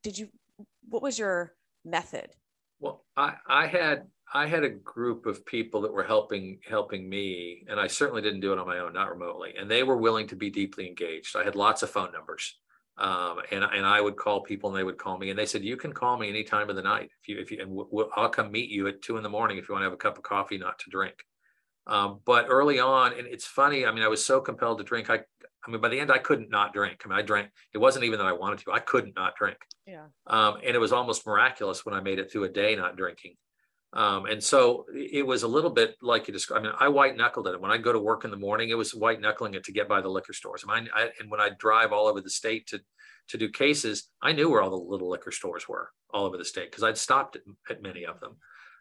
did 0.01 0.17
you 0.17 0.29
what 0.89 1.01
was 1.01 1.19
your 1.19 1.53
method 1.83 2.29
well 2.79 3.03
i 3.17 3.33
i 3.47 3.67
had 3.67 4.05
i 4.33 4.45
had 4.45 4.63
a 4.63 4.69
group 4.69 5.25
of 5.25 5.45
people 5.45 5.81
that 5.81 5.91
were 5.91 6.03
helping 6.03 6.59
helping 6.67 7.09
me 7.09 7.65
and 7.69 7.79
i 7.79 7.87
certainly 7.87 8.21
didn't 8.21 8.39
do 8.39 8.53
it 8.53 8.59
on 8.59 8.67
my 8.67 8.79
own 8.79 8.93
not 8.93 9.09
remotely 9.09 9.53
and 9.59 9.69
they 9.69 9.83
were 9.83 9.97
willing 9.97 10.27
to 10.27 10.35
be 10.35 10.49
deeply 10.49 10.87
engaged 10.87 11.35
i 11.35 11.43
had 11.43 11.55
lots 11.55 11.83
of 11.83 11.89
phone 11.89 12.11
numbers 12.13 12.57
um, 12.97 13.39
and, 13.51 13.63
and 13.63 13.85
I 13.85 13.99
would 13.99 14.15
call 14.15 14.41
people 14.41 14.69
and 14.69 14.77
they 14.77 14.83
would 14.83 14.97
call 14.97 15.17
me 15.17 15.29
and 15.29 15.39
they 15.39 15.45
said, 15.45 15.63
you 15.63 15.75
can 15.75 15.91
call 15.91 16.17
me 16.17 16.29
any 16.29 16.43
time 16.43 16.69
of 16.69 16.75
the 16.75 16.83
night. 16.83 17.09
If 17.21 17.29
you, 17.29 17.39
if 17.39 17.49
you, 17.49 17.59
and 17.61 17.71
we'll, 17.71 18.09
I'll 18.15 18.29
come 18.29 18.51
meet 18.51 18.69
you 18.69 18.87
at 18.87 19.01
two 19.01 19.17
in 19.17 19.23
the 19.23 19.29
morning 19.29 19.57
if 19.57 19.67
you 19.67 19.73
want 19.73 19.81
to 19.81 19.85
have 19.85 19.93
a 19.93 19.97
cup 19.97 20.17
of 20.17 20.23
coffee, 20.23 20.57
not 20.57 20.77
to 20.79 20.89
drink. 20.91 21.15
Um, 21.87 22.19
but 22.25 22.45
early 22.47 22.79
on, 22.79 23.13
and 23.17 23.27
it's 23.27 23.45
funny, 23.45 23.85
I 23.85 23.91
mean, 23.91 24.03
I 24.03 24.07
was 24.07 24.23
so 24.23 24.39
compelled 24.39 24.77
to 24.77 24.83
drink. 24.83 25.09
I, 25.09 25.19
I 25.65 25.71
mean, 25.71 25.81
by 25.81 25.89
the 25.89 25.99
end, 25.99 26.11
I 26.11 26.17
couldn't 26.17 26.49
not 26.49 26.73
drink. 26.73 27.01
I 27.03 27.09
mean, 27.09 27.17
I 27.17 27.21
drank, 27.21 27.49
it 27.73 27.77
wasn't 27.77 28.05
even 28.05 28.19
that 28.19 28.27
I 28.27 28.33
wanted 28.33 28.59
to, 28.59 28.71
I 28.71 28.79
couldn't 28.79 29.15
not 29.15 29.35
drink. 29.35 29.57
Yeah. 29.85 30.05
Um, 30.27 30.57
and 30.63 30.75
it 30.75 30.79
was 30.79 30.91
almost 30.91 31.25
miraculous 31.25 31.85
when 31.85 31.95
I 31.95 32.01
made 32.01 32.19
it 32.19 32.31
through 32.31 32.45
a 32.45 32.49
day 32.49 32.75
not 32.75 32.97
drinking. 32.97 33.35
Um, 33.93 34.25
and 34.25 34.41
so 34.41 34.85
it 34.93 35.25
was 35.25 35.43
a 35.43 35.47
little 35.47 35.69
bit 35.69 35.97
like 36.01 36.27
you 36.27 36.33
described. 36.33 36.65
I 36.65 36.69
mean, 36.69 36.77
I 36.79 36.87
white 36.87 37.17
knuckled 37.17 37.47
it. 37.47 37.59
When 37.59 37.71
I 37.71 37.77
go 37.77 37.91
to 37.91 37.99
work 37.99 38.23
in 38.23 38.31
the 38.31 38.37
morning, 38.37 38.69
it 38.69 38.77
was 38.77 38.95
white 38.95 39.19
knuckling 39.19 39.53
it 39.53 39.65
to 39.65 39.73
get 39.73 39.89
by 39.89 39.99
the 39.99 40.07
liquor 40.07 40.33
stores. 40.33 40.63
I 40.67 40.79
mean, 40.79 40.89
I, 40.95 41.09
and 41.19 41.29
when 41.29 41.41
I 41.41 41.49
drive 41.59 41.91
all 41.91 42.07
over 42.07 42.21
the 42.21 42.29
state 42.29 42.67
to 42.67 42.79
to 43.27 43.37
do 43.37 43.49
cases, 43.49 44.09
I 44.21 44.33
knew 44.33 44.49
where 44.49 44.61
all 44.61 44.69
the 44.69 44.75
little 44.75 45.09
liquor 45.09 45.31
stores 45.31 45.67
were 45.67 45.89
all 46.13 46.25
over 46.25 46.37
the 46.37 46.45
state 46.45 46.69
because 46.69 46.83
I'd 46.83 46.97
stopped 46.97 47.37
at, 47.37 47.43
at, 47.69 47.81
many 47.81 48.05
of 48.05 48.19
them. 48.19 48.35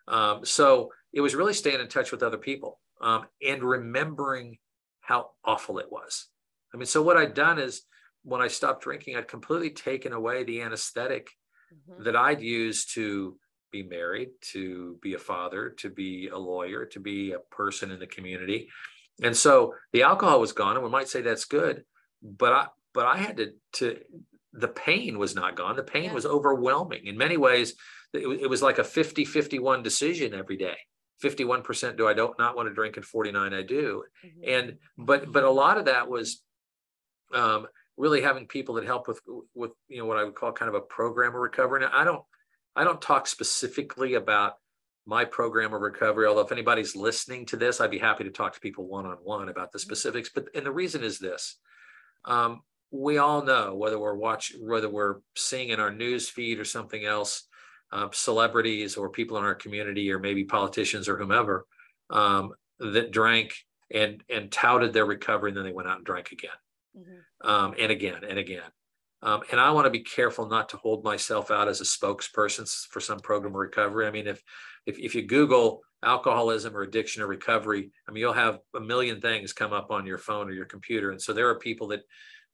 Um, 0.09 0.45
so 0.45 0.91
it 1.13 1.21
was 1.21 1.35
really 1.35 1.55
staying 1.55 1.81
in 1.81 1.89
touch 1.89 2.11
with 2.11 2.23
other 2.23 2.39
people 2.39 2.81
um, 3.01 3.27
and 3.47 3.63
remembering 3.63 4.59
how 5.01 5.31
awful 5.45 5.79
it 5.79 5.91
was. 5.91 6.27
I 6.73 6.77
mean, 6.77 6.87
so 6.87 7.03
what 7.03 7.17
I'd 7.17 7.35
done 7.35 7.59
is 7.59 7.83
when 8.23 8.41
I 8.41 8.49
stopped 8.49 8.83
drinking, 8.83 9.17
I'd 9.17 9.29
completely 9.29 9.71
taken 9.71 10.13
away 10.13 10.45
the 10.45 10.63
anesthetic 10.63 11.31
mm-hmm. 11.73 12.05
that 12.05 12.17
I'd 12.17 12.41
used 12.41 12.95
to 12.95 13.37
be 13.73 13.83
married, 13.83 14.31
to 14.53 14.99
be 15.03 15.15
a 15.15 15.19
father, 15.19 15.71
to 15.79 15.89
be 15.89 16.29
a 16.29 16.39
lawyer, 16.39 16.85
to 16.87 17.01
be 17.01 17.33
a 17.33 17.39
person 17.55 17.91
in 17.91 17.99
the 17.99 18.07
community. 18.07 18.69
And 19.23 19.37
so 19.37 19.75
the 19.93 20.03
alcohol 20.03 20.41
was 20.41 20.53
gone, 20.53 20.77
and 20.77 20.85
we 20.85 20.91
might 20.91 21.09
say 21.09 21.23
that's 21.23 21.45
good, 21.45 21.85
but 22.23 22.53
I 22.53 22.67
but 22.93 23.07
I 23.07 23.17
had 23.17 23.37
to 23.37 23.53
to 23.75 23.99
the 24.53 24.69
pain 24.69 25.19
was 25.19 25.35
not 25.35 25.57
gone. 25.57 25.77
The 25.77 25.83
pain 25.83 26.05
yeah. 26.05 26.13
was 26.13 26.27
overwhelming. 26.27 27.07
In 27.07 27.17
many 27.17 27.37
ways, 27.37 27.75
it, 28.13 28.27
it 28.43 28.51
was 28.51 28.63
like 28.63 28.79
a 28.79 28.85
50 28.85 29.25
51 29.25 29.83
decision 29.83 30.35
every 30.35 30.57
day. 30.57 30.77
51% 31.23 31.97
do 31.97 32.09
I 32.09 32.15
don't 32.15 32.39
not 32.39 32.57
want 32.57 32.69
to 32.69 32.75
drink 32.75 32.97
and 32.97 33.05
49 33.05 33.53
I 33.53 33.63
do. 33.63 34.05
Mm-hmm. 34.25 34.41
And 34.47 34.79
but 34.99 35.31
but 35.31 35.45
a 35.45 35.51
lot 35.51 35.79
of 35.79 35.87
that 35.87 36.09
was 36.09 36.43
um, 37.35 37.67
really 37.97 38.23
having 38.23 38.47
people 38.47 38.77
that 38.77 38.85
help 38.85 39.09
with 39.09 39.21
with 39.55 39.73
you 39.89 39.99
know 39.99 40.07
what 40.07 40.17
I 40.17 40.25
would 40.25 40.35
call 40.35 40.53
kind 40.53 40.69
of 40.69 40.75
a 40.75 40.81
program 40.81 41.35
of 41.35 41.41
recovery. 41.41 41.81
Now 41.81 41.91
I 41.93 42.05
don't 42.05 42.23
I 42.75 42.85
don't 42.85 43.01
talk 43.01 43.27
specifically 43.27 44.15
about 44.15 44.55
my 45.07 45.25
program 45.25 45.75
of 45.75 45.81
recovery. 45.81 46.27
Although 46.27 46.43
if 46.43 46.53
anybody's 46.53 46.97
listening 46.97 47.47
to 47.47 47.57
this, 47.57 47.81
I'd 47.81 47.91
be 47.91 47.99
happy 47.99 48.25
to 48.25 48.31
talk 48.31 48.55
to 48.55 48.61
people 48.61 48.87
one 48.87 49.07
on 49.07 49.17
one 49.23 49.49
about 49.49 49.73
the 49.73 49.79
mm-hmm. 49.79 49.87
specifics. 49.87 50.31
But 50.35 50.47
and 50.55 50.65
the 50.65 50.73
reason 50.73 51.03
is 51.03 51.19
this: 51.19 51.59
um, 52.25 52.63
we 52.91 53.19
all 53.19 53.43
know 53.43 53.75
whether 53.75 53.99
we're 53.99 54.15
watching, 54.15 54.67
whether 54.67 54.89
we're 54.89 55.17
seeing 55.37 55.69
in 55.69 55.81
our 55.81 55.93
news 55.93 56.29
feed 56.29 56.59
or 56.59 56.65
something 56.65 57.05
else, 57.05 57.49
uh, 57.93 58.09
celebrities 58.13 58.97
or 58.97 59.09
people 59.09 59.37
in 59.37 59.45
our 59.45 59.55
community 59.55 60.11
or 60.11 60.19
maybe 60.19 60.45
politicians 60.45 61.09
or 61.09 61.17
whomever 61.17 61.67
um, 62.11 62.53
that 62.79 63.11
drank 63.11 63.55
and 63.93 64.23
and 64.31 64.53
touted 64.53 64.93
their 64.93 65.07
recovery 65.07 65.51
and 65.51 65.57
then 65.57 65.65
they 65.65 65.73
went 65.73 65.89
out 65.89 65.97
and 65.97 66.07
drank 66.07 66.33
again 66.33 66.51
mm-hmm. 66.97 67.49
um, 67.49 67.75
and 67.79 67.91
again 67.91 68.23
and 68.29 68.39
again. 68.39 68.63
Um, 69.23 69.43
and 69.51 69.61
I 69.61 69.71
want 69.73 69.85
to 69.85 69.91
be 69.91 70.01
careful 70.01 70.49
not 70.49 70.71
to 70.71 70.79
hold 70.79 71.05
myself 71.05 71.51
out 71.51 71.69
as 71.69 71.81
a 71.81 71.85
spokesperson 71.85 72.87
for 72.89 73.01
some 73.01 73.21
program 73.21 73.53
of 73.53 73.59
recovery. 73.59 74.07
I 74.07 74.11
mean, 74.11 74.27
if 74.27 74.43
if, 74.87 74.99
if 74.99 75.15
you 75.15 75.27
Google 75.27 75.83
alcoholism 76.03 76.75
or 76.75 76.83
addiction 76.83 77.23
or 77.23 77.27
recovery, 77.27 77.91
I 78.09 78.13
mean, 78.13 78.23
you'll 78.23 78.33
have 78.33 78.61
a 78.75 78.81
million 78.81 79.21
things 79.21 79.53
come 79.53 79.75
up 79.75 79.91
on 79.91 80.07
your 80.07 80.17
phone 80.17 80.49
or 80.49 80.53
your 80.53 80.65
computer. 80.65 81.11
And 81.11 81.21
so 81.21 81.35
there 81.35 81.51
are 81.51 81.59
people 81.59 81.89
that 81.89 82.01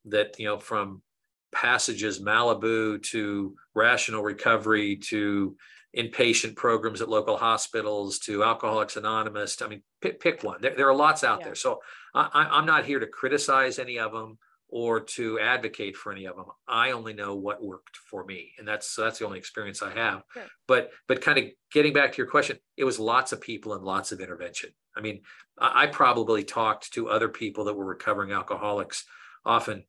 that 0.06 0.38
you 0.38 0.46
know 0.46 0.58
from 0.58 1.02
passages 1.52 2.20
Malibu 2.20 3.02
to 3.02 3.54
rational 3.74 4.22
recovery 4.22 4.96
to 4.96 5.56
inpatient 5.96 6.56
programs 6.56 7.00
at 7.00 7.08
local 7.08 7.36
hospitals 7.36 8.18
to 8.18 8.44
Alcoholics 8.44 8.96
Anonymous. 8.96 9.62
I 9.62 9.68
mean, 9.68 9.82
pick, 10.02 10.20
pick 10.20 10.42
one. 10.42 10.60
There, 10.60 10.74
there, 10.76 10.88
are 10.88 10.94
lots 10.94 11.24
out 11.24 11.40
yeah. 11.40 11.46
there. 11.46 11.54
So 11.54 11.80
I, 12.14 12.48
I'm 12.50 12.66
not 12.66 12.84
here 12.84 12.98
to 12.98 13.06
criticize 13.06 13.78
any 13.78 13.98
of 13.98 14.12
them 14.12 14.38
or 14.68 15.00
to 15.00 15.38
advocate 15.38 15.96
for 15.96 16.12
any 16.12 16.26
of 16.26 16.36
them. 16.36 16.46
I 16.68 16.90
only 16.90 17.14
know 17.14 17.34
what 17.36 17.62
worked 17.62 17.96
for 17.96 18.24
me, 18.24 18.52
and 18.58 18.66
that's 18.66 18.90
so 18.90 19.04
that's 19.04 19.18
the 19.18 19.24
only 19.24 19.38
experience 19.38 19.80
I 19.80 19.92
have. 19.92 20.22
But 20.66 20.90
but 21.06 21.22
kind 21.22 21.38
of 21.38 21.44
getting 21.72 21.92
back 21.92 22.12
to 22.12 22.18
your 22.18 22.26
question, 22.26 22.58
it 22.76 22.84
was 22.84 22.98
lots 22.98 23.32
of 23.32 23.40
people 23.40 23.74
and 23.74 23.84
lots 23.84 24.12
of 24.12 24.20
intervention. 24.20 24.70
I 24.96 25.00
mean, 25.00 25.20
I, 25.58 25.84
I 25.84 25.86
probably 25.86 26.42
talked 26.42 26.92
to 26.94 27.08
other 27.08 27.28
people 27.28 27.64
that 27.64 27.74
were 27.74 27.86
recovering 27.86 28.32
alcoholics 28.32 29.04
often 29.44 29.84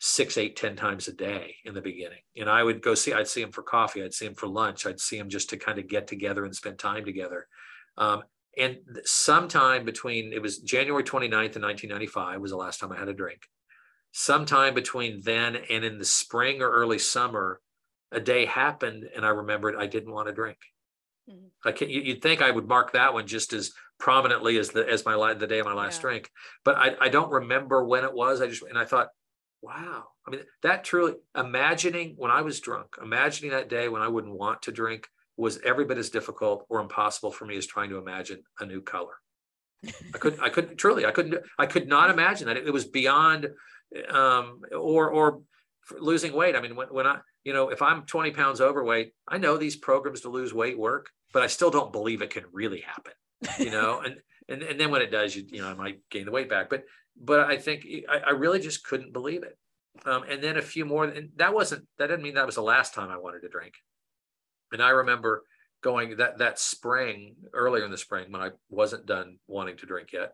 six, 0.00 0.36
eight, 0.36 0.56
ten 0.56 0.76
times 0.76 1.08
a 1.08 1.12
day 1.12 1.56
in 1.64 1.74
the 1.74 1.80
beginning. 1.80 2.18
And 2.36 2.48
I 2.48 2.62
would 2.62 2.82
go 2.82 2.94
see, 2.94 3.12
I'd 3.12 3.28
see 3.28 3.42
him 3.42 3.52
for 3.52 3.62
coffee, 3.62 4.02
I'd 4.02 4.14
see 4.14 4.26
him 4.26 4.34
for 4.34 4.46
lunch, 4.46 4.86
I'd 4.86 5.00
see 5.00 5.16
him 5.16 5.28
just 5.28 5.50
to 5.50 5.56
kind 5.56 5.78
of 5.78 5.88
get 5.88 6.06
together 6.06 6.44
and 6.44 6.54
spend 6.54 6.78
time 6.78 7.04
together. 7.04 7.46
Um, 7.96 8.22
and 8.56 8.78
sometime 9.04 9.84
between, 9.84 10.32
it 10.32 10.42
was 10.42 10.58
January 10.58 11.02
29th 11.02 11.56
of 11.56 11.62
1995 11.62 12.40
was 12.40 12.50
the 12.50 12.56
last 12.56 12.80
time 12.80 12.92
I 12.92 12.98
had 12.98 13.08
a 13.08 13.14
drink. 13.14 13.42
Sometime 14.12 14.74
between 14.74 15.22
then 15.24 15.56
and 15.56 15.84
in 15.84 15.98
the 15.98 16.04
spring 16.04 16.62
or 16.62 16.70
early 16.70 16.98
summer, 16.98 17.60
a 18.12 18.20
day 18.20 18.44
happened 18.44 19.08
and 19.14 19.24
I 19.24 19.30
remembered 19.30 19.74
I 19.76 19.86
didn't 19.86 20.12
want 20.12 20.28
to 20.28 20.34
drink. 20.34 20.58
Mm-hmm. 21.28 21.68
I 21.68 21.72
can't, 21.72 21.90
you'd 21.90 22.22
think 22.22 22.42
I 22.42 22.50
would 22.50 22.68
mark 22.68 22.92
that 22.92 23.14
one 23.14 23.26
just 23.26 23.52
as 23.52 23.72
prominently 23.98 24.58
as 24.58 24.70
the 24.70 24.88
as 24.88 25.04
my 25.04 25.34
the 25.34 25.46
day 25.46 25.58
of 25.58 25.66
my 25.66 25.72
last 25.72 25.96
yeah. 25.96 26.02
drink, 26.02 26.30
but 26.64 26.76
I, 26.76 26.94
I 27.00 27.08
don't 27.08 27.30
remember 27.30 27.84
when 27.84 28.04
it 28.04 28.12
was. 28.12 28.42
I 28.42 28.48
just 28.48 28.62
and 28.62 28.78
I 28.78 28.84
thought 28.84 29.08
wow. 29.64 30.04
I 30.26 30.30
mean, 30.30 30.40
that 30.62 30.84
truly, 30.84 31.14
imagining 31.36 32.14
when 32.16 32.30
I 32.30 32.42
was 32.42 32.60
drunk, 32.60 32.96
imagining 33.02 33.50
that 33.52 33.68
day 33.68 33.88
when 33.88 34.02
I 34.02 34.08
wouldn't 34.08 34.38
want 34.38 34.62
to 34.62 34.72
drink 34.72 35.08
was 35.36 35.58
every 35.64 35.84
bit 35.84 35.98
as 35.98 36.10
difficult 36.10 36.66
or 36.68 36.80
impossible 36.80 37.30
for 37.30 37.44
me 37.44 37.56
as 37.56 37.66
trying 37.66 37.90
to 37.90 37.98
imagine 37.98 38.42
a 38.60 38.66
new 38.66 38.80
color. 38.80 39.14
I 40.14 40.18
couldn't, 40.18 40.40
I 40.40 40.48
couldn't 40.48 40.76
truly, 40.76 41.04
I 41.04 41.10
couldn't, 41.10 41.42
I 41.58 41.66
could 41.66 41.88
not 41.88 42.10
imagine 42.10 42.46
that. 42.46 42.56
It, 42.56 42.66
it 42.68 42.72
was 42.72 42.84
beyond, 42.84 43.48
um, 44.08 44.60
or, 44.72 45.10
or 45.10 45.40
losing 45.98 46.32
weight. 46.32 46.56
I 46.56 46.60
mean, 46.60 46.76
when, 46.76 46.88
when 46.88 47.06
I, 47.06 47.18
you 47.42 47.52
know, 47.52 47.68
if 47.68 47.82
I'm 47.82 48.06
20 48.06 48.30
pounds 48.30 48.60
overweight, 48.60 49.12
I 49.28 49.38
know 49.38 49.56
these 49.56 49.76
programs 49.76 50.22
to 50.22 50.30
lose 50.30 50.54
weight 50.54 50.78
work, 50.78 51.10
but 51.32 51.42
I 51.42 51.48
still 51.48 51.70
don't 51.70 51.92
believe 51.92 52.22
it 52.22 52.30
can 52.30 52.44
really 52.52 52.80
happen, 52.80 53.12
you 53.58 53.70
know, 53.70 54.00
and, 54.04 54.16
and, 54.48 54.62
and 54.62 54.80
then 54.80 54.90
when 54.90 55.02
it 55.02 55.10
does, 55.10 55.36
you, 55.36 55.44
you 55.50 55.60
know, 55.60 55.68
I 55.68 55.74
might 55.74 56.00
gain 56.10 56.24
the 56.24 56.30
weight 56.30 56.48
back, 56.48 56.70
but 56.70 56.84
but 57.20 57.40
I 57.40 57.56
think 57.56 57.86
I, 58.08 58.18
I 58.28 58.30
really 58.30 58.60
just 58.60 58.84
couldn't 58.84 59.12
believe 59.12 59.42
it. 59.42 59.56
Um, 60.04 60.24
and 60.28 60.42
then 60.42 60.56
a 60.56 60.62
few 60.62 60.84
more, 60.84 61.04
and 61.04 61.30
that 61.36 61.54
wasn't 61.54 61.86
that 61.98 62.08
didn't 62.08 62.22
mean 62.22 62.34
that 62.34 62.46
was 62.46 62.56
the 62.56 62.62
last 62.62 62.94
time 62.94 63.10
I 63.10 63.16
wanted 63.16 63.40
to 63.40 63.48
drink. 63.48 63.74
And 64.72 64.82
I 64.82 64.90
remember 64.90 65.44
going 65.82 66.16
that 66.16 66.38
that 66.38 66.58
spring, 66.58 67.36
earlier 67.52 67.84
in 67.84 67.90
the 67.90 67.98
spring, 67.98 68.32
when 68.32 68.42
I 68.42 68.50
wasn't 68.68 69.06
done 69.06 69.38
wanting 69.46 69.76
to 69.78 69.86
drink 69.86 70.12
yet. 70.12 70.32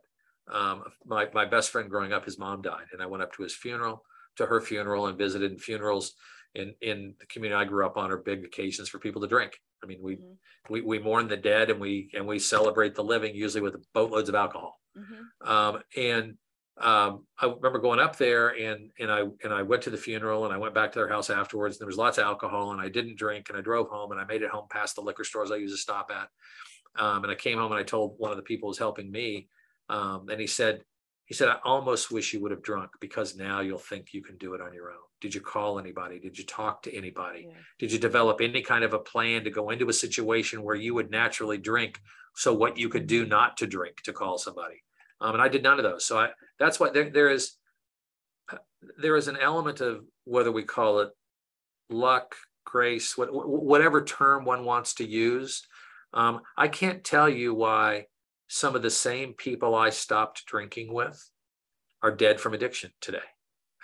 Um, 0.51 0.85
my 1.05 1.29
my 1.35 1.45
best 1.45 1.71
friend 1.71 1.91
growing 1.91 2.13
up, 2.13 2.25
his 2.25 2.39
mom 2.39 2.63
died, 2.63 2.87
and 2.93 3.03
I 3.03 3.07
went 3.07 3.23
up 3.23 3.33
to 3.35 3.43
his 3.43 3.55
funeral, 3.55 4.03
to 4.37 4.47
her 4.47 4.61
funeral, 4.61 5.07
and 5.07 5.19
visited 5.19 5.61
funerals 5.61 6.15
in 6.55 6.75
in 6.81 7.15
the 7.21 7.27
community 7.27 7.61
I 7.61 7.65
grew 7.65 7.85
up 7.87 7.97
on 7.97 8.11
are 8.11 8.17
big 8.17 8.45
occasions 8.45 8.89
for 8.89 8.99
people 8.99 9.21
to 9.23 9.29
drink. 9.29 9.53
I 9.83 9.87
mean, 9.87 10.01
we 10.03 10.17
mm-hmm. 10.17 10.73
we 10.73 10.81
we 10.81 10.99
mourn 10.99 11.29
the 11.29 11.37
dead 11.37 11.71
and 11.71 11.81
we 11.81 12.11
and 12.15 12.27
we 12.27 12.39
celebrate 12.39 12.95
the 12.95 13.05
living, 13.05 13.35
usually 13.35 13.63
with 13.63 13.77
boatloads 13.93 14.29
of 14.29 14.35
alcohol. 14.35 14.81
Mm-hmm. 14.97 15.49
Um, 15.49 15.83
and 15.97 16.35
um, 16.79 17.27
I 17.39 17.47
remember 17.47 17.79
going 17.79 18.01
up 18.01 18.17
there 18.17 18.49
and 18.49 18.91
and 18.99 19.11
I 19.11 19.25
and 19.45 19.53
I 19.53 19.63
went 19.63 19.83
to 19.83 19.91
the 19.91 19.97
funeral 19.97 20.45
and 20.45 20.55
I 20.55 20.59
went 20.59 20.75
back 20.75 20.93
to 20.93 20.99
their 20.99 21.09
house 21.09 21.29
afterwards. 21.29 21.77
And 21.77 21.81
There 21.81 21.87
was 21.87 21.99
lots 21.99 22.19
of 22.19 22.25
alcohol 22.25 22.73
and 22.73 22.81
I 22.81 22.89
didn't 22.89 23.19
drink 23.19 23.49
and 23.49 23.59
I 23.59 23.61
drove 23.61 23.89
home 23.89 24.13
and 24.13 24.21
I 24.21 24.25
made 24.25 24.43
it 24.43 24.51
home 24.51 24.67
past 24.71 24.95
the 24.95 25.03
liquor 25.03 25.25
stores 25.25 25.51
I 25.51 25.57
used 25.57 25.75
to 25.75 25.81
stop 25.81 26.11
at. 26.11 26.29
Um, 27.03 27.23
and 27.25 27.31
I 27.31 27.37
came 27.37 27.59
home 27.59 27.73
and 27.73 27.81
I 27.81 27.85
told 27.85 28.15
one 28.19 28.31
of 28.31 28.37
the 28.37 28.43
people 28.43 28.67
who 28.67 28.71
was 28.71 28.79
helping 28.79 29.11
me, 29.11 29.49
um, 29.89 30.27
and 30.29 30.41
he 30.41 30.47
said, 30.47 30.83
he 31.27 31.35
said, 31.35 31.49
I 31.49 31.59
almost 31.65 32.11
wish 32.11 32.33
you 32.33 32.41
would 32.41 32.51
have 32.51 32.63
drunk 32.63 32.91
because 33.01 33.37
now 33.37 33.61
you'll 33.61 33.79
think 33.79 34.13
you 34.13 34.23
can 34.23 34.37
do 34.39 34.55
it 34.55 34.61
on 34.61 34.75
your 34.75 34.91
own. 34.91 34.97
Did 35.21 35.33
you 35.33 35.41
call 35.41 35.79
anybody? 35.79 36.19
Did 36.19 36.37
you 36.37 36.45
talk 36.45 36.83
to 36.83 36.95
anybody? 36.95 37.47
Yeah. 37.49 37.55
Did 37.79 37.93
you 37.93 38.01
develop 38.01 38.41
any 38.41 38.63
kind 38.63 38.83
of 38.83 38.95
a 38.95 38.99
plan 38.99 39.45
to 39.45 39.51
go 39.51 39.71
into 39.71 39.89
a 39.89 39.93
situation 39.93 40.65
where 40.65 40.75
you 40.75 40.95
would 40.95 41.11
naturally 41.11 41.59
drink? 41.59 42.01
So 42.35 42.53
what 42.53 42.79
you 42.79 42.89
could 42.89 43.07
do 43.07 43.27
not 43.27 43.57
to 43.59 43.69
drink 43.69 44.03
to 44.03 44.13
call 44.13 44.39
somebody. 44.39 44.83
Um, 45.21 45.35
and 45.35 45.43
I 45.43 45.49
did 45.49 45.63
none 45.63 45.79
of 45.79 45.85
those. 45.85 46.05
So 46.05 46.19
I, 46.19 46.31
that's 46.59 46.81
why 46.81 46.91
there, 46.91 47.11
there 47.11 47.31
is, 47.31 47.57
there 48.99 49.17
is 49.17 49.29
an 49.29 49.37
element 49.37 49.81
of 49.81 50.05
whether 50.25 50.51
we 50.51 50.63
call 50.63 51.01
it 51.01 51.11
luck, 51.91 52.35
grace, 52.65 53.17
what, 53.19 53.29
whatever 53.33 54.03
term 54.03 54.45
one 54.45 54.65
wants 54.65 54.95
to 54.95 55.07
use. 55.07 55.67
Um, 56.13 56.41
I 56.57 56.69
can't 56.69 57.05
tell 57.05 57.29
you 57.29 57.55
why 57.55 58.07
some 58.49 58.75
of 58.75 58.83
the 58.83 58.91
same 58.91 59.35
people 59.35 59.75
I 59.75 59.91
stopped 59.91 60.47
drinking 60.47 60.93
with 60.93 61.31
are 62.03 62.15
dead 62.15 62.41
from 62.41 62.55
addiction 62.55 62.91
today 63.01 63.19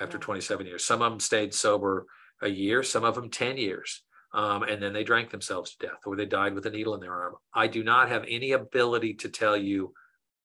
after 0.00 0.16
yeah. 0.16 0.22
27 0.24 0.66
years. 0.66 0.84
Some 0.84 1.02
of 1.02 1.12
them 1.12 1.20
stayed 1.20 1.54
sober 1.54 2.06
a 2.42 2.48
year, 2.48 2.82
some 2.82 3.04
of 3.04 3.14
them 3.14 3.30
10 3.30 3.58
years. 3.58 4.02
Um, 4.34 4.64
and 4.64 4.82
then 4.82 4.92
they 4.92 5.04
drank 5.04 5.30
themselves 5.30 5.74
to 5.76 5.86
death 5.86 6.00
or 6.04 6.16
they 6.16 6.26
died 6.26 6.54
with 6.54 6.66
a 6.66 6.70
needle 6.70 6.94
in 6.94 7.00
their 7.00 7.14
arm. 7.14 7.34
I 7.54 7.68
do 7.68 7.82
not 7.82 8.08
have 8.08 8.24
any 8.28 8.52
ability 8.52 9.14
to 9.14 9.28
tell 9.28 9.56
you 9.56 9.94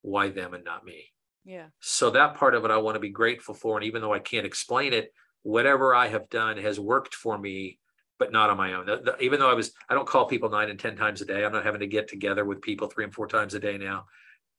why 0.02 0.30
them 0.30 0.54
and 0.54 0.64
not 0.64 0.86
me. 0.86 1.06
Yeah. 1.44 1.68
So 1.80 2.12
that 2.12 2.36
part 2.36 2.56
of 2.56 2.66
it 2.66 2.72
I 2.72 2.78
want 2.78 2.96
to 2.96 3.00
be 3.00 3.10
grateful 3.10 3.56
for. 3.56 3.78
And 3.78 3.86
even 3.86 4.02
though 4.02 4.14
I 4.14 4.20
can't 4.20 4.46
explain 4.46 4.94
it, 4.94 5.12
whatever 5.44 5.96
I 5.96 6.08
have 6.08 6.30
done 6.30 6.58
has 6.58 6.80
worked 6.80 7.16
for 7.16 7.38
me, 7.38 7.80
but 8.20 8.32
not 8.32 8.52
on 8.52 8.58
my 8.58 8.74
own. 8.74 8.86
The, 8.86 8.98
the, 8.98 9.18
even 9.20 9.40
though 9.40 9.50
I 9.50 9.56
was, 9.56 9.74
I 9.90 9.96
don't 9.96 10.08
call 10.08 10.28
people 10.28 10.50
nine 10.50 10.70
and 10.70 10.80
10 10.80 10.96
times 10.96 11.22
a 11.22 11.26
day. 11.26 11.44
I'm 11.44 11.52
not 11.52 11.66
having 11.66 11.80
to 11.80 11.88
get 11.88 12.08
together 12.08 12.46
with 12.46 12.62
people 12.62 12.88
three 12.88 13.04
and 13.04 13.14
four 13.14 13.28
times 13.28 13.56
a 13.56 13.60
day 13.60 13.78
now, 13.78 14.06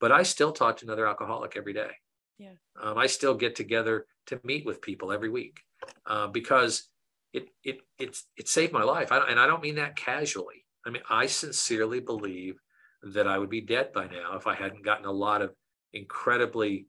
but 0.01 0.11
I 0.11 0.23
still 0.23 0.51
talk 0.51 0.77
to 0.77 0.85
another 0.85 1.07
alcoholic 1.07 1.55
every 1.55 1.73
day. 1.73 1.91
Yeah. 2.37 2.55
Um, 2.81 2.97
I 2.97 3.07
still 3.07 3.35
get 3.35 3.55
together 3.55 4.05
to 4.27 4.41
meet 4.43 4.65
with 4.65 4.81
people 4.81 5.13
every 5.13 5.29
week 5.29 5.61
uh, 6.05 6.27
because 6.27 6.89
it, 7.31 7.47
it, 7.63 7.77
it's, 7.97 8.25
it 8.35 8.49
saved 8.49 8.73
my 8.73 8.83
life. 8.83 9.11
I 9.11 9.19
and 9.29 9.39
I 9.39 9.47
don't 9.47 9.63
mean 9.63 9.75
that 9.75 9.95
casually. 9.95 10.65
I 10.85 10.89
mean, 10.89 11.03
I 11.09 11.27
sincerely 11.27 12.01
believe 12.01 12.59
that 13.03 13.27
I 13.27 13.37
would 13.37 13.49
be 13.49 13.61
dead 13.61 13.91
by 13.93 14.07
now 14.07 14.35
if 14.35 14.47
I 14.47 14.55
hadn't 14.55 14.85
gotten 14.85 15.05
a 15.05 15.11
lot 15.11 15.41
of 15.41 15.53
incredibly 15.93 16.87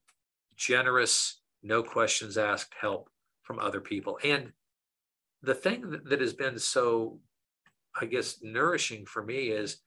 generous, 0.56 1.40
no 1.62 1.82
questions 1.82 2.38
asked 2.38 2.74
help 2.80 3.10
from 3.42 3.58
other 3.58 3.80
people. 3.80 4.18
And 4.22 4.52
the 5.42 5.54
thing 5.54 6.00
that, 6.04 6.20
has 6.20 6.32
been 6.32 6.58
so, 6.58 7.18
I 8.00 8.06
guess, 8.06 8.38
nourishing 8.42 9.04
for 9.06 9.22
me 9.22 9.48
is 9.48 9.78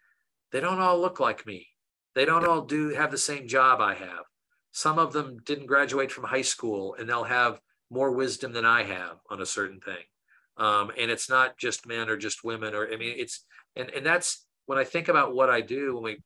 they 0.52 0.60
don't 0.60 0.80
all 0.80 1.00
look 1.00 1.20
like 1.20 1.46
me. 1.46 1.68
They 2.14 2.26
don't 2.26 2.48
all 2.48 2.62
do 2.62 2.90
have 2.90 3.12
the 3.12 3.18
same 3.18 3.48
job 3.48 3.80
I 3.80 3.96
have. 3.96 4.26
Some 4.72 5.00
of 5.00 5.14
them 5.14 5.38
didn't 5.44 5.68
graduate 5.68 6.12
from 6.12 6.26
high 6.26 6.42
school 6.44 6.96
and 7.00 7.10
they'll 7.10 7.24
have 7.24 7.60
more 7.90 8.12
wisdom 8.12 8.54
than 8.54 8.66
I 8.66 8.84
have 8.84 9.18
on 9.30 9.42
a 9.42 9.46
certain 9.46 9.80
thing. 9.80 10.04
Um, 10.58 10.92
and 10.98 11.10
it's 11.12 11.30
not 11.30 11.58
just 11.58 11.88
men 11.88 12.10
or 12.10 12.18
just 12.18 12.44
women 12.44 12.74
or 12.74 12.92
I 12.92 12.98
mean 12.98 13.14
it's 13.18 13.46
and 13.76 13.92
and 13.92 14.06
that's 14.06 14.47
when 14.68 14.78
I 14.78 14.84
think 14.84 15.08
about 15.08 15.34
what 15.34 15.50
I 15.50 15.62
do 15.62 15.96
when 15.96 16.04
we 16.04 16.18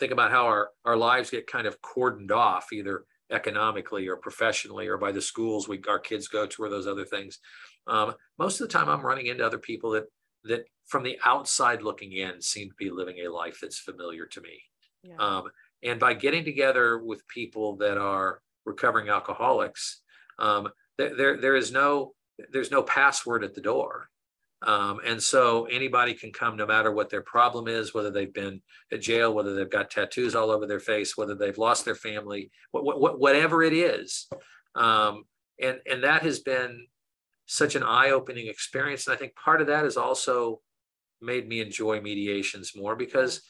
think 0.00 0.12
about 0.12 0.30
how 0.30 0.46
our 0.46 0.70
our 0.84 0.96
lives 0.96 1.30
get 1.30 1.46
kind 1.46 1.66
of 1.66 1.80
cordoned 1.82 2.32
off 2.32 2.72
either 2.72 3.04
economically 3.30 4.08
or 4.08 4.16
professionally 4.16 4.88
or 4.88 4.96
by 4.96 5.12
the 5.12 5.20
schools 5.20 5.68
we 5.68 5.80
our 5.88 5.98
kids 5.98 6.26
go 6.26 6.46
to 6.46 6.62
or 6.62 6.68
those 6.68 6.86
other 6.86 7.04
things 7.04 7.38
um, 7.86 8.14
most 8.38 8.60
of 8.60 8.66
the 8.66 8.72
time 8.72 8.88
i'm 8.88 9.06
running 9.06 9.26
into 9.26 9.46
other 9.46 9.58
people 9.58 9.90
that 9.90 10.04
that 10.42 10.64
from 10.86 11.04
the 11.04 11.18
outside 11.24 11.82
looking 11.82 12.12
in 12.12 12.40
seem 12.40 12.68
to 12.68 12.74
be 12.76 12.90
living 12.90 13.18
a 13.18 13.28
life 13.28 13.58
that's 13.60 13.78
familiar 13.78 14.26
to 14.26 14.40
me 14.40 14.60
yeah. 15.04 15.14
um, 15.18 15.44
and 15.84 16.00
by 16.00 16.12
getting 16.14 16.44
together 16.44 16.98
with 16.98 17.26
people 17.28 17.76
that 17.76 17.98
are 17.98 18.40
recovering 18.64 19.08
alcoholics 19.08 20.00
um, 20.40 20.68
there, 20.98 21.14
there 21.14 21.40
there 21.40 21.56
is 21.56 21.70
no 21.70 22.14
there's 22.52 22.70
no 22.70 22.82
password 22.82 23.44
at 23.44 23.54
the 23.54 23.60
door 23.60 24.08
um, 24.62 25.00
and 25.06 25.22
so 25.22 25.64
anybody 25.66 26.12
can 26.12 26.32
come 26.32 26.56
no 26.56 26.66
matter 26.66 26.92
what 26.92 27.08
their 27.08 27.22
problem 27.22 27.66
is, 27.66 27.94
whether 27.94 28.10
they've 28.10 28.32
been 28.32 28.60
at 28.92 29.00
jail, 29.00 29.32
whether 29.32 29.54
they've 29.54 29.70
got 29.70 29.90
tattoos 29.90 30.34
all 30.34 30.50
over 30.50 30.66
their 30.66 30.80
face, 30.80 31.16
whether 31.16 31.34
they've 31.34 31.56
lost 31.56 31.84
their 31.84 31.94
family, 31.94 32.50
wh- 32.74 32.80
wh- 32.80 33.18
whatever 33.18 33.62
it 33.62 33.72
is. 33.72 34.28
Um, 34.74 35.24
and, 35.62 35.78
and 35.90 36.04
that 36.04 36.22
has 36.22 36.40
been 36.40 36.86
such 37.46 37.74
an 37.74 37.82
eye 37.82 38.10
opening 38.10 38.48
experience. 38.48 39.06
And 39.06 39.14
I 39.14 39.18
think 39.18 39.34
part 39.34 39.60
of 39.62 39.66
that 39.68 39.84
has 39.84 39.96
also 39.96 40.60
made 41.22 41.48
me 41.48 41.60
enjoy 41.60 42.00
mediations 42.00 42.72
more 42.76 42.96
because 42.96 43.42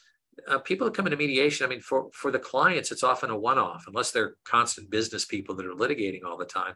uh, 0.49 0.59
people 0.59 0.87
that 0.87 0.95
come 0.95 1.07
into 1.07 1.17
mediation, 1.17 1.67
I 1.67 1.69
mean, 1.69 1.81
for, 1.81 2.09
for 2.13 2.31
the 2.31 2.39
clients, 2.39 2.93
it's 2.93 3.03
often 3.03 3.31
a 3.31 3.37
one 3.37 3.59
off, 3.59 3.85
unless 3.89 4.13
they're 4.13 4.37
constant 4.45 4.91
business 4.91 5.25
people 5.25 5.57
that 5.57 5.67
are 5.67 5.75
litigating 5.75 6.25
all 6.25 6.39
the 6.39 6.45
time 6.45 6.75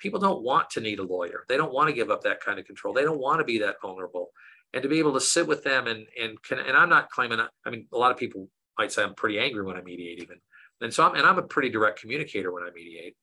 people 0.00 0.18
don't 0.18 0.42
want 0.42 0.70
to 0.70 0.80
need 0.80 0.98
a 0.98 1.04
lawyer. 1.04 1.44
They 1.48 1.56
don't 1.56 1.72
want 1.72 1.88
to 1.88 1.94
give 1.94 2.10
up 2.10 2.22
that 2.22 2.40
kind 2.40 2.58
of 2.58 2.64
control. 2.64 2.92
They 2.92 3.04
don't 3.04 3.20
want 3.20 3.40
to 3.40 3.44
be 3.44 3.58
that 3.58 3.76
vulnerable. 3.80 4.30
And 4.72 4.82
to 4.82 4.88
be 4.88 4.98
able 4.98 5.14
to 5.14 5.20
sit 5.20 5.46
with 5.46 5.64
them 5.64 5.86
and 5.86 6.06
and 6.20 6.40
can, 6.42 6.58
and 6.58 6.76
I'm 6.76 6.88
not 6.88 7.10
claiming. 7.10 7.40
I 7.40 7.70
mean, 7.70 7.86
a 7.92 7.98
lot 7.98 8.10
of 8.10 8.16
people 8.16 8.48
might 8.78 8.92
say 8.92 9.02
I'm 9.02 9.14
pretty 9.14 9.38
angry 9.38 9.64
when 9.64 9.76
I 9.76 9.82
mediate, 9.82 10.22
even. 10.22 10.38
And 10.80 10.92
so 10.92 11.06
I'm 11.06 11.14
and 11.14 11.26
I'm 11.26 11.38
a 11.38 11.42
pretty 11.42 11.68
direct 11.68 12.00
communicator 12.00 12.52
when 12.52 12.62
I 12.62 12.70
mediate, 12.74 13.16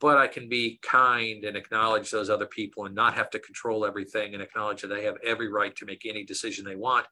but 0.00 0.18
I 0.18 0.26
can 0.26 0.48
be 0.48 0.78
kind 0.82 1.44
and 1.44 1.56
acknowledge 1.56 2.10
those 2.10 2.30
other 2.30 2.46
people 2.46 2.84
and 2.84 2.94
not 2.94 3.14
have 3.14 3.30
to 3.30 3.38
control 3.38 3.86
everything 3.86 4.34
and 4.34 4.42
acknowledge 4.42 4.82
that 4.82 4.88
they 4.88 5.04
have 5.04 5.16
every 5.24 5.50
right 5.50 5.74
to 5.76 5.86
make 5.86 6.04
any 6.04 6.24
decision 6.24 6.64
they 6.64 6.76
want, 6.76 7.06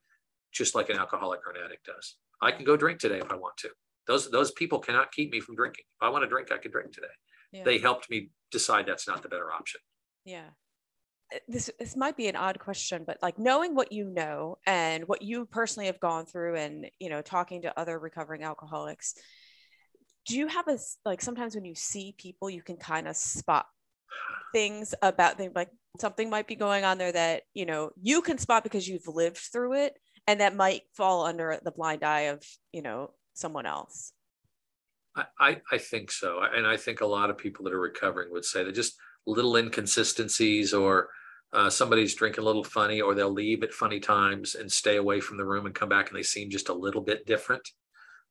just 0.52 0.74
like 0.74 0.90
an 0.90 0.98
alcoholic 0.98 1.40
or 1.46 1.52
an 1.52 1.64
addict 1.64 1.86
does. 1.86 2.16
I 2.42 2.52
can 2.52 2.64
go 2.64 2.76
drink 2.76 2.98
today 2.98 3.18
if 3.18 3.30
I 3.30 3.36
want 3.36 3.56
to. 3.58 3.70
Those 4.06 4.30
those 4.30 4.50
people 4.52 4.78
cannot 4.78 5.12
keep 5.12 5.32
me 5.32 5.40
from 5.40 5.56
drinking. 5.56 5.84
If 6.00 6.06
I 6.06 6.10
want 6.10 6.24
to 6.24 6.28
drink, 6.28 6.52
I 6.52 6.58
can 6.58 6.70
drink 6.70 6.92
today. 6.92 7.06
Yeah. 7.53 7.64
They 7.64 7.78
helped 7.78 8.11
me 8.11 8.30
decide 8.51 8.86
that's 8.86 9.09
not 9.09 9.22
the 9.22 9.28
better 9.28 9.53
option. 9.53 9.80
Yeah. 10.24 10.49
Uh, 11.34 11.38
this 11.49 11.70
this 11.78 11.97
might 11.97 12.16
be 12.16 12.28
an 12.28 12.36
odd 12.36 12.59
question, 12.59 13.05
but 13.07 13.18
like 13.22 13.38
knowing 13.38 13.74
what 13.74 13.92
you 13.92 14.05
know 14.05 14.59
and 14.66 15.09
what 15.09 15.22
you 15.22 15.47
personally 15.47 15.86
have 15.86 16.01
gone 16.01 16.26
through 16.26 16.57
and 16.57 16.88
you 16.99 17.11
know 17.11 17.22
talking 17.22 17.62
to 17.62 17.78
other 17.78 17.99
recovering 17.99 18.42
alcoholics, 18.44 19.14
do 20.26 20.36
you 20.36 20.49
have 20.49 20.68
a 20.68 20.78
like 21.05 21.22
sometimes 21.22 21.55
when 21.55 21.64
you 21.64 21.74
see 21.74 22.14
people 22.18 22.51
you 22.51 22.62
can 22.62 22.76
kind 22.76 23.09
of 23.09 23.16
spot 23.16 23.66
things 24.53 24.94
about 25.03 25.38
them 25.38 25.53
like 25.55 25.70
something 26.01 26.30
might 26.30 26.47
be 26.47 26.55
going 26.55 26.84
on 26.84 26.99
there 26.99 27.12
that 27.12 27.42
you 27.55 27.66
know 27.66 27.90
you 28.01 28.22
can 28.22 28.38
spot 28.38 28.62
because 28.62 28.86
you've 28.88 29.09
lived 29.09 29.38
through 29.38 29.74
it 29.74 29.94
and 30.26 30.40
that 30.40 30.55
might 30.55 30.82
fall 30.94 31.24
under 31.24 31.59
the 31.64 31.70
blind 31.70 32.03
eye 32.03 32.22
of 32.22 32.42
you 32.72 32.82
know 32.82 33.11
someone 33.34 33.66
else 33.66 34.12
I, 35.38 35.60
I 35.72 35.78
think 35.78 36.10
so. 36.10 36.40
And 36.42 36.66
I 36.66 36.76
think 36.76 37.00
a 37.00 37.06
lot 37.06 37.30
of 37.30 37.38
people 37.38 37.64
that 37.64 37.72
are 37.72 37.80
recovering 37.80 38.30
would 38.32 38.44
say 38.44 38.64
that 38.64 38.74
just 38.74 38.96
little 39.26 39.56
inconsistencies 39.56 40.74
or 40.74 41.08
uh, 41.52 41.70
somebody's 41.70 42.14
drinking 42.14 42.42
a 42.42 42.46
little 42.46 42.64
funny 42.64 43.00
or 43.00 43.14
they'll 43.14 43.30
leave 43.30 43.62
at 43.62 43.72
funny 43.72 44.00
times 44.00 44.54
and 44.54 44.70
stay 44.70 44.96
away 44.96 45.20
from 45.20 45.36
the 45.36 45.44
room 45.44 45.66
and 45.66 45.74
come 45.74 45.88
back 45.88 46.08
and 46.08 46.18
they 46.18 46.22
seem 46.22 46.50
just 46.50 46.68
a 46.68 46.74
little 46.74 47.00
bit 47.00 47.26
different. 47.26 47.66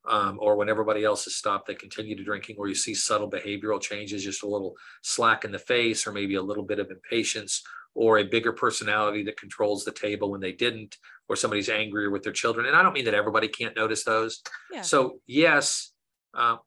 Um, 0.08 0.38
or 0.40 0.56
when 0.56 0.70
everybody 0.70 1.04
else 1.04 1.24
has 1.24 1.36
stopped, 1.36 1.68
they 1.68 1.74
continue 1.74 2.16
to 2.16 2.24
drinking, 2.24 2.58
or 2.60 2.68
you 2.68 2.76
see 2.76 2.94
subtle 2.94 3.30
behavioral 3.30 3.82
changes, 3.82 4.24
just 4.24 4.44
a 4.44 4.48
little 4.48 4.76
slack 5.02 5.46
in 5.46 5.52
the 5.52 5.58
face, 5.58 6.06
or 6.06 6.12
maybe 6.12 6.36
a 6.36 6.42
little 6.44 6.64
bit 6.64 6.78
of 6.78 6.92
impatience, 6.92 7.64
or 7.96 8.20
a 8.20 8.24
bigger 8.24 8.54
personality 8.54 9.24
that 9.24 9.40
controls 9.40 9.84
the 9.84 9.92
table 9.92 10.30
when 10.30 10.42
they 10.42 10.52
didn't, 10.52 10.98
or 11.28 11.36
somebody's 11.36 11.70
angrier 11.70 12.12
with 12.12 12.22
their 12.22 12.34
children. 12.34 12.68
And 12.68 12.76
I 12.76 12.84
don't 12.84 12.94
mean 12.94 13.06
that 13.06 13.16
everybody 13.16 13.48
can't 13.48 13.76
notice 13.76 14.04
those. 14.04 14.44
Yeah. 14.72 14.82
So, 14.82 15.22
yes, 15.26 15.92
uh, 16.36 16.58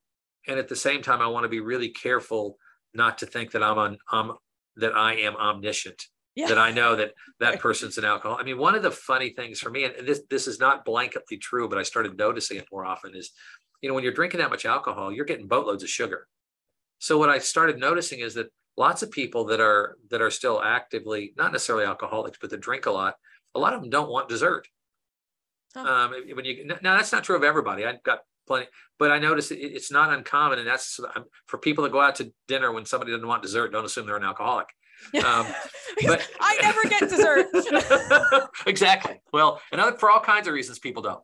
and 0.49 0.59
at 0.59 0.69
the 0.69 0.77
same 0.77 1.03
time, 1.03 1.21
I 1.21 1.27
want 1.27 1.45
to 1.45 1.49
be 1.49 1.61
really 1.61 1.91
careful 1.91 2.59
not 2.95 3.19
to 3.19 3.27
think 3.27 3.53
that 3.53 3.63
I'm 3.63 3.79
on 3.79 3.99
um, 4.11 4.37
that 4.77 4.97
I 4.97 5.15
am 5.17 5.37
omniscient. 5.37 6.03
Yeah. 6.35 6.49
That 6.49 6.59
I 6.59 6.71
know 6.71 6.97
that 6.97 7.13
that 7.41 7.61
person's 7.61 7.99
an 7.99 8.05
alcoholic. 8.05 8.43
I 8.43 8.45
mean, 8.45 8.59
one 8.59 8.75
of 8.75 8.83
the 8.83 8.91
funny 8.91 9.31
things 9.31 9.61
for 9.61 9.71
me, 9.71 9.85
and 9.85 10.07
this 10.07 10.23
this 10.31 10.47
is 10.47 10.59
not 10.59 10.87
blanketly 10.87 11.41
true, 11.41 11.69
but 11.69 11.79
I 11.79 11.83
started 11.83 12.17
noticing 12.17 12.57
it 12.57 12.67
more 12.73 12.85
often, 12.85 13.15
is 13.15 13.31
you 13.83 13.89
know 13.89 13.95
when 13.95 14.05
you're 14.05 14.13
drinking 14.13 14.41
that 14.41 14.51
much 14.51 14.65
alcohol, 14.65 15.13
you're 15.13 15.25
getting 15.25 15.47
boatloads 15.47 15.83
of 15.83 15.91
sugar. 15.91 16.27
So 16.99 17.19
what 17.19 17.29
I 17.29 17.39
started 17.39 17.79
noticing 17.79 18.21
is 18.21 18.35
that 18.35 18.49
lots 18.77 19.03
of 19.03 19.11
people 19.11 19.45
that 19.47 19.61
are 19.61 19.99
that 20.11 20.23
are 20.23 20.31
still 20.31 20.63
actively 20.63 21.35
not 21.37 21.53
necessarily 21.53 21.85
alcoholics, 21.85 22.39
but 22.41 22.51
that 22.51 22.61
drink 22.61 22.87
a 22.87 22.91
lot, 22.91 23.15
a 23.55 23.59
lot 23.59 23.75
of 23.75 23.81
them 23.81 23.91
don't 23.91 24.11
want 24.11 24.29
dessert. 24.29 24.67
Huh. 25.75 25.81
Um, 25.81 26.15
when 26.35 26.45
you 26.45 26.65
now 26.83 26.97
that's 26.97 27.13
not 27.13 27.25
true 27.25 27.37
of 27.37 27.45
everybody. 27.45 27.85
I've 27.85 28.03
got 28.03 28.21
plenty. 28.49 28.67
But 28.99 29.13
I 29.13 29.21
notice 29.21 29.53
it's 29.53 29.93
not 29.93 30.13
uncommon, 30.13 30.59
and 30.59 30.67
that's 30.67 30.99
for 31.47 31.59
people 31.59 31.85
that 31.85 31.93
go 31.93 32.01
out 32.01 32.17
to 32.17 32.33
dinner 32.49 32.73
when 32.73 32.85
somebody 32.85 33.13
doesn't 33.13 33.27
want 33.27 33.43
dessert. 33.43 33.71
Don't 33.71 33.85
assume 33.85 34.07
they're 34.07 34.17
an 34.17 34.25
alcoholic. 34.25 34.67
Um, 35.25 35.47
but 36.07 36.29
I 36.41 36.59
never 36.61 36.83
get 36.89 37.09
dessert. 37.09 37.47
exactly. 38.67 39.21
Well, 39.33 39.61
and 39.71 39.81
for 39.99 40.11
all 40.11 40.21
kinds 40.21 40.49
of 40.49 40.55
reasons, 40.55 40.81
people 40.81 41.03
don't. 41.03 41.23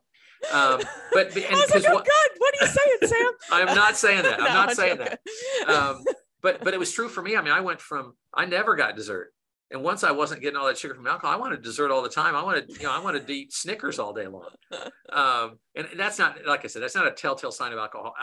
Um, 0.53 0.81
but 1.11 1.27
and 1.35 1.45
I 1.45 1.55
was 1.55 1.71
like, 1.73 1.85
oh, 1.87 1.93
what, 1.93 2.05
God, 2.05 2.29
what 2.37 2.53
are 2.55 2.65
you 2.65 2.71
saying, 2.71 2.97
Sam? 3.03 3.31
I'm 3.51 3.75
not 3.75 3.97
saying 3.97 4.23
that. 4.23 4.39
I'm 4.39 4.45
no, 4.45 4.53
not 4.53 4.69
I'm 4.69 4.75
saying 4.75 4.97
joking. 4.97 5.17
that. 5.65 5.69
Um, 5.69 6.03
but 6.41 6.63
but 6.63 6.73
it 6.73 6.79
was 6.79 6.91
true 6.91 7.09
for 7.09 7.21
me. 7.21 7.35
I 7.35 7.41
mean, 7.41 7.53
I 7.53 7.61
went 7.61 7.81
from 7.81 8.15
I 8.33 8.45
never 8.45 8.75
got 8.75 8.95
dessert 8.95 9.33
and 9.71 9.81
once 9.83 10.03
I 10.03 10.11
wasn't 10.11 10.41
getting 10.41 10.57
all 10.57 10.67
that 10.67 10.77
sugar 10.77 10.93
from 10.95 11.07
alcohol, 11.07 11.33
I 11.33 11.37
wanted 11.37 11.61
dessert 11.63 11.91
all 11.91 12.01
the 12.03 12.09
time. 12.09 12.35
I 12.35 12.43
wanted, 12.43 12.69
you 12.69 12.83
know, 12.83 12.91
I 12.91 12.99
wanted 12.99 13.25
to 13.25 13.33
eat 13.33 13.51
Snickers 13.53 13.99
all 13.99 14.13
day 14.13 14.27
long. 14.27 14.49
Um, 15.11 15.59
and 15.75 15.87
that's 15.95 16.19
not, 16.19 16.45
like 16.45 16.65
I 16.65 16.67
said, 16.67 16.81
that's 16.81 16.95
not 16.95 17.07
a 17.07 17.11
telltale 17.11 17.51
sign 17.51 17.71
of 17.71 17.77
alcohol 17.79 18.13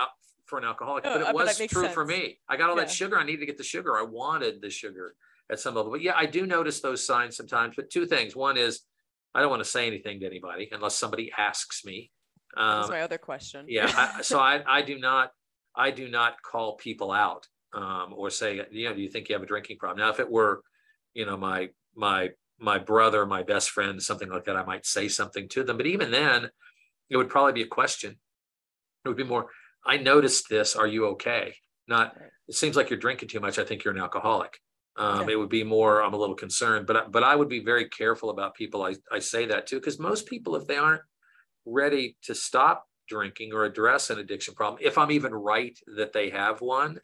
for 0.44 0.58
an 0.58 0.64
alcoholic, 0.64 1.04
but 1.04 1.20
but 1.22 1.28
it 1.28 1.34
was 1.34 1.58
makes 1.58 1.72
true 1.72 1.88
for 1.88 2.04
me. 2.04 2.38
I 2.46 2.58
got 2.58 2.68
all 2.68 2.76
Yeah. 2.76 2.82
that 2.82 2.90
sugar. 2.90 3.16
I 3.18 3.24
needed 3.24 3.40
to 3.40 3.46
get 3.46 3.56
the 3.56 3.64
sugar. 3.64 3.96
I 3.96 4.02
wanted 4.02 4.60
the 4.60 4.68
sugar 4.68 5.14
at 5.50 5.58
some 5.58 5.74
level. 5.74 5.90
But 5.90 6.02
yeah, 6.02 6.12
I 6.14 6.26
do 6.26 6.44
notice 6.44 6.80
those 6.80 7.06
signs 7.06 7.34
sometimes. 7.36 7.76
But 7.76 7.88
two 7.88 8.04
things. 8.04 8.36
One 8.36 8.58
is 8.58 8.80
I 9.34 9.40
don't 9.40 9.48
want 9.48 9.62
to 9.64 9.68
say 9.68 9.86
anything 9.86 10.20
to 10.20 10.26
anybody 10.26 10.68
unless 10.70 10.96
somebody 10.96 11.32
asks 11.38 11.82
me. 11.86 12.10
That's 12.54 12.88
Um, 12.88 12.90
my 12.90 13.00
other 13.00 13.16
question. 13.16 13.64
yeah. 13.68 13.90
I, 13.96 14.20
so 14.20 14.38
I, 14.38 14.62
I 14.66 14.82
do 14.82 14.98
not, 14.98 15.30
I 15.74 15.92
do 15.92 16.08
not 16.08 16.42
call 16.42 16.76
people 16.76 17.10
out 17.10 17.48
um, 17.72 18.12
or 18.14 18.28
say, 18.28 18.60
you 18.70 18.88
know, 18.88 18.94
do 18.94 19.00
you 19.00 19.08
think 19.08 19.30
you 19.30 19.34
have 19.34 19.42
a 19.42 19.46
drinking 19.46 19.78
problem? 19.78 20.04
Now, 20.04 20.10
if 20.10 20.20
it 20.20 20.30
were, 20.30 20.60
you 21.14 21.26
know, 21.26 21.36
my, 21.36 21.70
my, 21.94 22.30
my 22.58 22.78
brother, 22.78 23.26
my 23.26 23.42
best 23.42 23.70
friend, 23.70 24.02
something 24.02 24.28
like 24.30 24.44
that, 24.44 24.56
I 24.56 24.64
might 24.64 24.86
say 24.86 25.08
something 25.08 25.48
to 25.50 25.64
them. 25.64 25.76
But 25.76 25.86
even 25.86 26.10
then, 26.10 26.50
it 27.10 27.16
would 27.16 27.28
probably 27.28 27.52
be 27.52 27.62
a 27.62 27.66
question. 27.66 28.16
It 29.04 29.08
would 29.08 29.16
be 29.16 29.24
more, 29.24 29.46
I 29.84 29.96
noticed 29.96 30.48
this. 30.48 30.76
Are 30.76 30.86
you 30.86 31.06
okay? 31.08 31.54
Not, 31.88 32.16
it 32.48 32.54
seems 32.54 32.76
like 32.76 32.88
you're 32.88 32.98
drinking 32.98 33.28
too 33.28 33.40
much. 33.40 33.58
I 33.58 33.64
think 33.64 33.84
you're 33.84 33.94
an 33.94 34.00
alcoholic. 34.00 34.58
Um, 34.96 35.20
Okay. 35.22 35.32
It 35.32 35.36
would 35.36 35.48
be 35.48 35.64
more, 35.64 36.02
I'm 36.02 36.14
a 36.14 36.18
little 36.18 36.36
concerned, 36.36 36.86
but, 36.86 36.96
I- 36.96 37.06
but 37.08 37.24
I 37.24 37.34
would 37.34 37.48
be 37.48 37.60
very 37.64 37.88
careful 37.88 38.30
about 38.30 38.54
people 38.54 38.82
I, 38.84 38.94
I 39.10 39.18
say 39.18 39.46
that 39.46 39.66
to, 39.68 39.76
because 39.76 39.98
most 39.98 40.26
people, 40.26 40.54
if 40.54 40.66
they 40.66 40.76
aren't 40.76 41.02
ready 41.64 42.16
to 42.22 42.34
stop 42.34 42.86
drinking 43.08 43.52
or 43.52 43.64
address 43.64 44.10
an 44.10 44.18
addiction 44.18 44.54
problem, 44.54 44.80
if 44.82 44.96
I'm 44.98 45.10
even 45.10 45.34
right 45.34 45.76
that 45.96 46.12
they 46.12 46.30
have 46.30 46.60
one, 46.60 47.00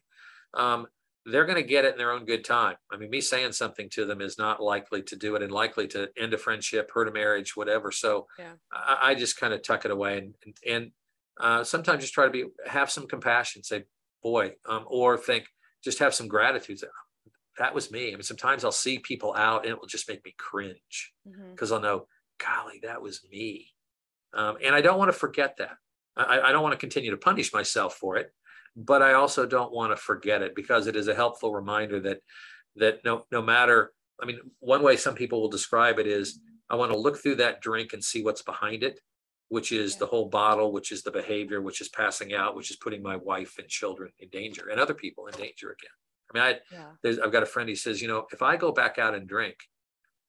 um, 0.54 0.86
they're 1.30 1.44
going 1.44 1.56
to 1.56 1.62
get 1.62 1.84
it 1.84 1.92
in 1.92 1.98
their 1.98 2.12
own 2.12 2.24
good 2.24 2.44
time. 2.44 2.76
I 2.90 2.96
mean, 2.96 3.10
me 3.10 3.20
saying 3.20 3.52
something 3.52 3.88
to 3.90 4.04
them 4.04 4.20
is 4.20 4.38
not 4.38 4.62
likely 4.62 5.02
to 5.02 5.16
do 5.16 5.34
it 5.36 5.42
and 5.42 5.52
likely 5.52 5.86
to 5.88 6.08
end 6.18 6.34
a 6.34 6.38
friendship, 6.38 6.90
hurt 6.92 7.08
a 7.08 7.12
marriage, 7.12 7.56
whatever. 7.56 7.90
So 7.92 8.26
Yeah. 8.38 8.52
I, 8.72 8.98
I 9.10 9.14
just 9.14 9.38
kind 9.38 9.52
of 9.52 9.62
tuck 9.62 9.84
it 9.84 9.90
away 9.90 10.18
and, 10.18 10.34
and, 10.44 10.56
and 10.66 10.90
uh, 11.40 11.64
sometimes 11.64 12.02
just 12.02 12.14
try 12.14 12.24
to 12.24 12.30
be, 12.30 12.44
have 12.66 12.90
some 12.90 13.06
compassion, 13.06 13.62
say, 13.62 13.84
boy, 14.22 14.54
um, 14.68 14.84
or 14.88 15.16
think, 15.16 15.46
just 15.84 15.98
have 16.00 16.14
some 16.14 16.28
gratitude. 16.28 16.80
That 17.58 17.74
was 17.74 17.90
me. 17.90 18.08
I 18.08 18.12
mean, 18.12 18.22
sometimes 18.22 18.64
I'll 18.64 18.72
see 18.72 18.98
people 18.98 19.34
out 19.34 19.62
and 19.64 19.72
it 19.72 19.80
will 19.80 19.86
just 19.88 20.08
make 20.08 20.24
me 20.24 20.34
cringe 20.38 21.12
because 21.50 21.72
I'll 21.72 21.80
know, 21.80 22.06
golly, 22.38 22.80
that 22.82 23.02
was 23.02 23.20
me. 23.30 23.68
Um, 24.34 24.56
and 24.64 24.74
I 24.74 24.80
don't 24.80 24.98
want 24.98 25.10
to 25.12 25.18
forget 25.18 25.56
that. 25.58 25.76
I, 26.16 26.40
I 26.40 26.52
don't 26.52 26.62
want 26.62 26.72
to 26.72 26.78
continue 26.78 27.10
to 27.12 27.16
punish 27.16 27.52
myself 27.52 27.94
for 27.94 28.16
it, 28.16 28.32
but 28.76 29.02
I 29.02 29.14
also 29.14 29.46
don't 29.46 29.72
want 29.72 29.92
to 29.92 29.96
forget 29.96 30.42
it 30.42 30.54
because 30.54 30.86
it 30.86 30.96
is 30.96 31.08
a 31.08 31.14
helpful 31.14 31.52
reminder 31.54 32.00
that 32.00 32.18
that 32.76 33.04
no 33.04 33.24
no 33.30 33.42
matter. 33.42 33.92
I 34.20 34.26
mean, 34.26 34.40
one 34.58 34.82
way 34.82 34.96
some 34.96 35.14
people 35.14 35.40
will 35.40 35.48
describe 35.48 36.00
it 36.00 36.08
is, 36.08 36.40
I 36.68 36.74
want 36.74 36.90
to 36.90 36.98
look 36.98 37.18
through 37.18 37.36
that 37.36 37.60
drink 37.60 37.92
and 37.92 38.02
see 38.02 38.20
what's 38.24 38.42
behind 38.42 38.82
it, 38.82 38.98
which 39.48 39.70
is 39.70 39.94
the 39.94 40.06
whole 40.06 40.28
bottle, 40.28 40.72
which 40.72 40.90
is 40.90 41.04
the 41.04 41.12
behavior, 41.12 41.62
which 41.62 41.80
is 41.80 41.88
passing 41.88 42.34
out, 42.34 42.56
which 42.56 42.68
is 42.72 42.76
putting 42.78 43.00
my 43.00 43.14
wife 43.14 43.58
and 43.58 43.68
children 43.68 44.10
in 44.18 44.28
danger 44.30 44.70
and 44.70 44.80
other 44.80 44.92
people 44.94 45.28
in 45.28 45.34
danger 45.34 45.70
again. 45.70 45.92
I 46.28 46.34
mean, 46.34 46.42
I, 46.42 46.74
Yeah. 46.74 46.90
there's, 47.00 47.20
I've 47.20 47.30
got 47.30 47.44
a 47.44 47.46
friend, 47.46 47.68
he 47.68 47.76
says, 47.76 48.02
you 48.02 48.08
know, 48.08 48.26
if 48.32 48.42
I 48.42 48.56
go 48.56 48.72
back 48.72 48.98
out 48.98 49.14
and 49.14 49.28
drink, 49.28 49.54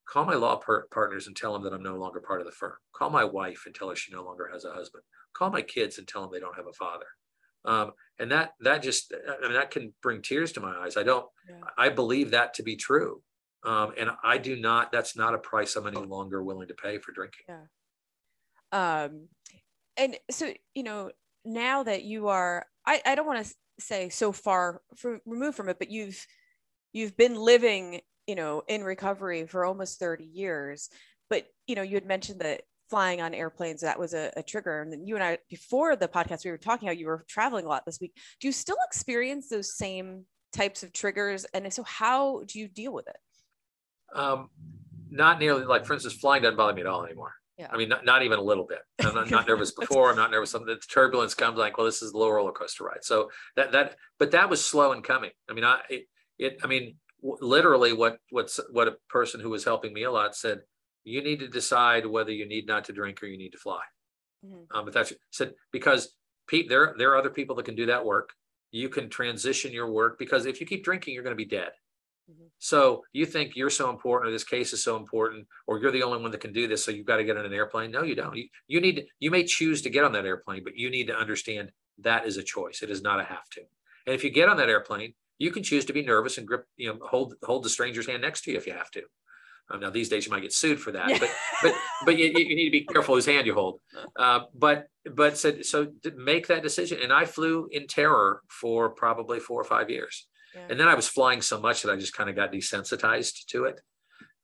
call 0.07 0.23
my 0.23 0.35
law 0.35 0.57
par- 0.57 0.85
partners 0.91 1.25
and 1.25 1.35
tell 1.35 1.53
them 1.53 1.63
that 1.63 1.73
I'm 1.73 1.81
no 1.81 1.95
longer 1.97 2.21
part 2.21 2.41
of 2.41 2.45
the 2.45 2.53
firm. 2.53 2.73
Call 2.93 3.09
my 3.09 3.23
wife 3.23 3.63
and 3.65 3.73
tell 3.73 3.89
her 3.89 3.95
she 3.95 4.13
no 4.13 4.23
longer 4.23 4.51
has 4.53 4.65
a 4.65 4.71
husband. 4.71 5.03
Call 5.33 5.49
my 5.49 5.63
kids 5.63 5.97
and 5.97 6.07
tell 6.07 6.21
them 6.21 6.29
they 6.31 6.39
don't 6.39 6.55
have 6.55 6.67
a 6.67 6.73
father. 6.73 7.07
Um, 7.65 7.91
and 8.19 8.31
that, 8.31 8.53
that 8.61 8.81
just, 8.81 9.13
I 9.13 9.41
mean, 9.43 9.53
that 9.53 9.71
can 9.71 9.93
bring 10.01 10.21
tears 10.21 10.51
to 10.53 10.59
my 10.61 10.75
eyes. 10.77 10.97
I 10.97 11.03
don't, 11.03 11.25
Yeah. 11.49 11.61
I 11.77 11.89
believe 11.89 12.31
that 12.31 12.53
to 12.55 12.63
be 12.63 12.75
true. 12.75 13.21
Um, 13.63 13.93
and 13.97 14.09
I 14.23 14.37
do 14.37 14.55
not, 14.55 14.91
that's 14.91 15.15
not 15.17 15.33
a 15.33 15.37
price 15.37 15.75
I'm 15.75 15.87
any 15.87 15.97
longer 15.97 16.41
willing 16.43 16.69
to 16.69 16.73
pay 16.73 16.97
for 16.97 17.11
drinking. 17.11 17.45
Yeah. 17.49 17.63
um 18.71 19.27
and 19.97 20.15
so 20.29 20.53
you 20.75 20.83
know 20.83 21.11
now 21.43 21.83
that 21.83 22.03
you 22.03 22.27
are 22.27 22.65
i 22.85 23.01
i 23.05 23.15
don't 23.15 23.25
want 23.25 23.45
to 23.45 23.53
say 23.79 24.09
so 24.09 24.31
far 24.31 24.81
from, 24.95 25.19
removed 25.25 25.57
from 25.57 25.69
it 25.69 25.79
but 25.79 25.89
you've 25.89 26.25
you've 26.93 27.17
been 27.17 27.35
living 27.35 28.01
you 28.27 28.35
know 28.35 28.61
in 28.67 28.83
recovery 28.83 29.47
for 29.47 29.65
almost 29.65 29.99
30 29.99 30.23
years 30.23 30.89
but 31.29 31.47
you 31.67 31.75
know 31.75 31.81
you 31.81 31.95
had 31.95 32.05
mentioned 32.05 32.41
that 32.41 32.61
flying 32.89 33.21
on 33.21 33.33
airplanes 33.33 33.81
that 33.81 33.99
was 33.99 34.13
a, 34.13 34.31
a 34.35 34.43
trigger 34.43 34.81
and 34.81 34.91
then 34.91 35.05
you 35.05 35.15
and 35.15 35.23
i 35.23 35.37
before 35.49 35.95
the 35.95 36.07
podcast 36.07 36.43
we 36.43 36.51
were 36.51 36.57
talking 36.57 36.87
how 36.87 36.93
you 36.93 37.05
were 37.05 37.23
traveling 37.27 37.65
a 37.65 37.69
lot 37.69 37.85
this 37.85 37.99
week 37.99 38.15
do 38.39 38.47
you 38.47 38.51
still 38.51 38.77
experience 38.85 39.49
those 39.49 39.75
same 39.75 40.25
types 40.51 40.81
of 40.83 40.91
triggers 40.91 41.45
and 41.53 41.71
so 41.71 41.83
how 41.83 42.41
do 42.47 42.59
you 42.59 42.67
deal 42.67 42.91
with 42.91 43.07
it 43.07 43.17
Um, 44.17 44.49
not 45.09 45.39
nearly 45.39 45.65
like, 45.65 45.85
for 45.85 45.93
instance, 45.93 46.15
flying 46.15 46.43
doesn't 46.43 46.57
bother 46.57 46.73
me 46.73 46.81
at 46.81 46.87
all 46.87 47.03
anymore. 47.03 47.33
Yeah. 47.57 47.67
I 47.71 47.77
mean, 47.77 47.89
not, 47.89 48.05
not 48.05 48.23
even 48.23 48.39
a 48.39 48.41
little 48.41 48.65
bit. 48.65 48.79
I'm 49.03 49.15
not, 49.15 49.29
not 49.29 49.47
nervous 49.47 49.71
before. 49.79 50.09
I'm 50.09 50.15
not 50.15 50.31
nervous. 50.31 50.51
Something 50.51 50.73
the 50.73 50.79
turbulence 50.79 51.33
comes 51.33 51.57
like, 51.57 51.77
well, 51.77 51.85
this 51.85 52.01
is 52.01 52.11
the 52.11 52.17
low 52.17 52.29
roller 52.29 52.51
coaster 52.51 52.85
ride. 52.85 53.03
So 53.03 53.29
that 53.55 53.71
that, 53.73 53.95
but 54.17 54.31
that 54.31 54.49
was 54.49 54.63
slow 54.63 54.91
in 54.93 55.01
coming. 55.01 55.31
I 55.49 55.53
mean, 55.53 55.63
I 55.63 55.79
it, 55.89 56.07
it 56.37 56.59
I 56.63 56.67
mean, 56.67 56.95
w- 57.21 57.37
literally, 57.41 57.91
what 57.91 58.19
what's 58.29 58.59
what 58.71 58.87
a 58.87 58.95
person 59.09 59.41
who 59.41 59.49
was 59.49 59.65
helping 59.65 59.93
me 59.93 60.03
a 60.03 60.11
lot 60.11 60.35
said, 60.35 60.61
you 61.03 61.21
need 61.23 61.39
to 61.39 61.47
decide 61.47 62.05
whether 62.05 62.31
you 62.31 62.47
need 62.47 62.67
not 62.67 62.85
to 62.85 62.93
drink 62.93 63.21
or 63.21 63.27
you 63.27 63.37
need 63.37 63.51
to 63.51 63.57
fly. 63.57 63.81
Mhm. 64.45 64.67
Um, 64.71 64.85
but 64.85 64.93
that's 64.93 65.13
said 65.31 65.53
because 65.71 66.15
Pete, 66.47 66.69
there 66.69 66.95
there 66.97 67.11
are 67.11 67.17
other 67.17 67.29
people 67.29 67.55
that 67.57 67.65
can 67.65 67.75
do 67.75 67.85
that 67.87 68.05
work. 68.05 68.33
You 68.71 68.89
can 68.89 69.09
transition 69.09 69.71
your 69.71 69.91
work 69.91 70.17
because 70.19 70.45
if 70.45 70.59
you 70.59 70.67
keep 70.67 70.83
drinking, 70.83 71.13
you're 71.13 71.23
going 71.23 71.35
to 71.35 71.45
be 71.45 71.45
dead. 71.45 71.71
Mhm. 72.29 72.49
So 72.59 73.03
you 73.13 73.25
think 73.25 73.55
you're 73.55 73.69
so 73.69 73.89
important, 73.89 74.29
or 74.29 74.31
this 74.31 74.43
case 74.43 74.73
is 74.73 74.83
so 74.83 74.95
important, 74.95 75.47
or 75.67 75.79
you're 75.79 75.91
the 75.91 76.03
only 76.03 76.21
one 76.21 76.31
that 76.31 76.41
can 76.41 76.53
do 76.53 76.67
this, 76.67 76.83
so 76.83 76.91
you've 76.91 77.05
got 77.05 77.17
to 77.17 77.23
get 77.23 77.37
on 77.37 77.45
an 77.45 77.53
airplane. 77.53 77.91
No, 77.91 78.03
you 78.03 78.15
don't. 78.15 78.35
You, 78.35 78.47
you 78.67 78.79
need 78.81 78.97
to, 78.97 79.05
you 79.19 79.31
may 79.31 79.43
choose 79.43 79.81
to 79.83 79.89
get 79.89 80.03
on 80.03 80.11
that 80.13 80.25
airplane, 80.25 80.63
but 80.63 80.75
you 80.75 80.89
need 80.89 81.07
to 81.07 81.15
understand 81.15 81.71
that 81.99 82.25
is 82.25 82.37
a 82.37 82.43
choice. 82.43 82.81
It 82.81 82.89
is 82.89 83.01
not 83.01 83.19
a 83.19 83.23
have 83.23 83.49
to. 83.51 83.61
And 84.05 84.15
if 84.15 84.23
you 84.23 84.29
get 84.29 84.49
on 84.49 84.57
that 84.57 84.69
airplane, 84.69 85.13
you 85.39 85.51
can 85.51 85.63
choose 85.63 85.85
to 85.85 85.93
be 85.93 86.03
nervous 86.03 86.37
and 86.37 86.47
grip, 86.47 86.65
you 86.77 86.89
know, 86.93 86.99
hold 87.05 87.35
hold 87.43 87.63
the 87.63 87.69
stranger's 87.69 88.07
hand 88.07 88.21
next 88.21 88.41
to 88.41 88.51
you 88.51 88.57
if 88.57 88.67
you 88.67 88.73
have 88.73 88.91
to. 88.91 89.03
Um, 89.71 89.79
now 89.79 89.89
these 89.89 90.09
days 90.09 90.25
you 90.25 90.31
might 90.31 90.41
get 90.41 90.53
sued 90.53 90.79
for 90.79 90.91
that, 90.93 91.19
but 91.19 91.29
but 91.61 91.73
but 92.05 92.17
you, 92.17 92.25
you 92.25 92.55
need 92.55 92.65
to 92.65 92.71
be 92.71 92.85
careful 92.85 93.15
whose 93.15 93.25
hand 93.25 93.45
you 93.47 93.53
hold. 93.53 93.79
Uh, 94.17 94.41
but 94.53 94.87
but 95.15 95.37
so 95.37 95.61
so 95.61 95.87
make 96.15 96.47
that 96.47 96.63
decision, 96.63 96.99
and 97.01 97.13
I 97.13 97.25
flew 97.25 97.67
in 97.71 97.87
terror 97.87 98.41
for 98.49 98.89
probably 98.89 99.39
four 99.39 99.61
or 99.61 99.63
five 99.63 99.89
years, 99.89 100.27
Yeah. 100.55 100.67
and 100.69 100.79
then 100.79 100.87
I 100.87 100.95
was 100.95 101.07
flying 101.07 101.41
so 101.41 101.59
much 101.59 101.83
that 101.83 101.91
I 101.91 101.95
just 101.95 102.13
kind 102.13 102.29
of 102.29 102.35
got 102.35 102.51
desensitized 102.51 103.45
to 103.47 103.65
it. 103.65 103.81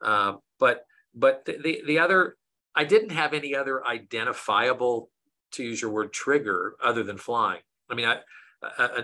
Um, 0.01 0.39
but 0.59 0.86
but 1.13 1.45
the, 1.45 1.57
the 1.61 1.82
the 1.88 1.99
other, 1.99 2.38
I 2.76 2.84
didn't 2.84 3.11
have 3.11 3.34
any 3.34 3.55
other 3.55 3.86
identifiable, 3.86 5.09
to 5.53 5.63
use 5.63 5.82
your 5.82 5.91
word, 5.91 6.13
trigger 6.13 6.76
other 6.84 7.03
than 7.03 7.17
flying. 7.17 7.61
I 7.89 7.95
mean, 7.95 8.07
I, 8.07 8.19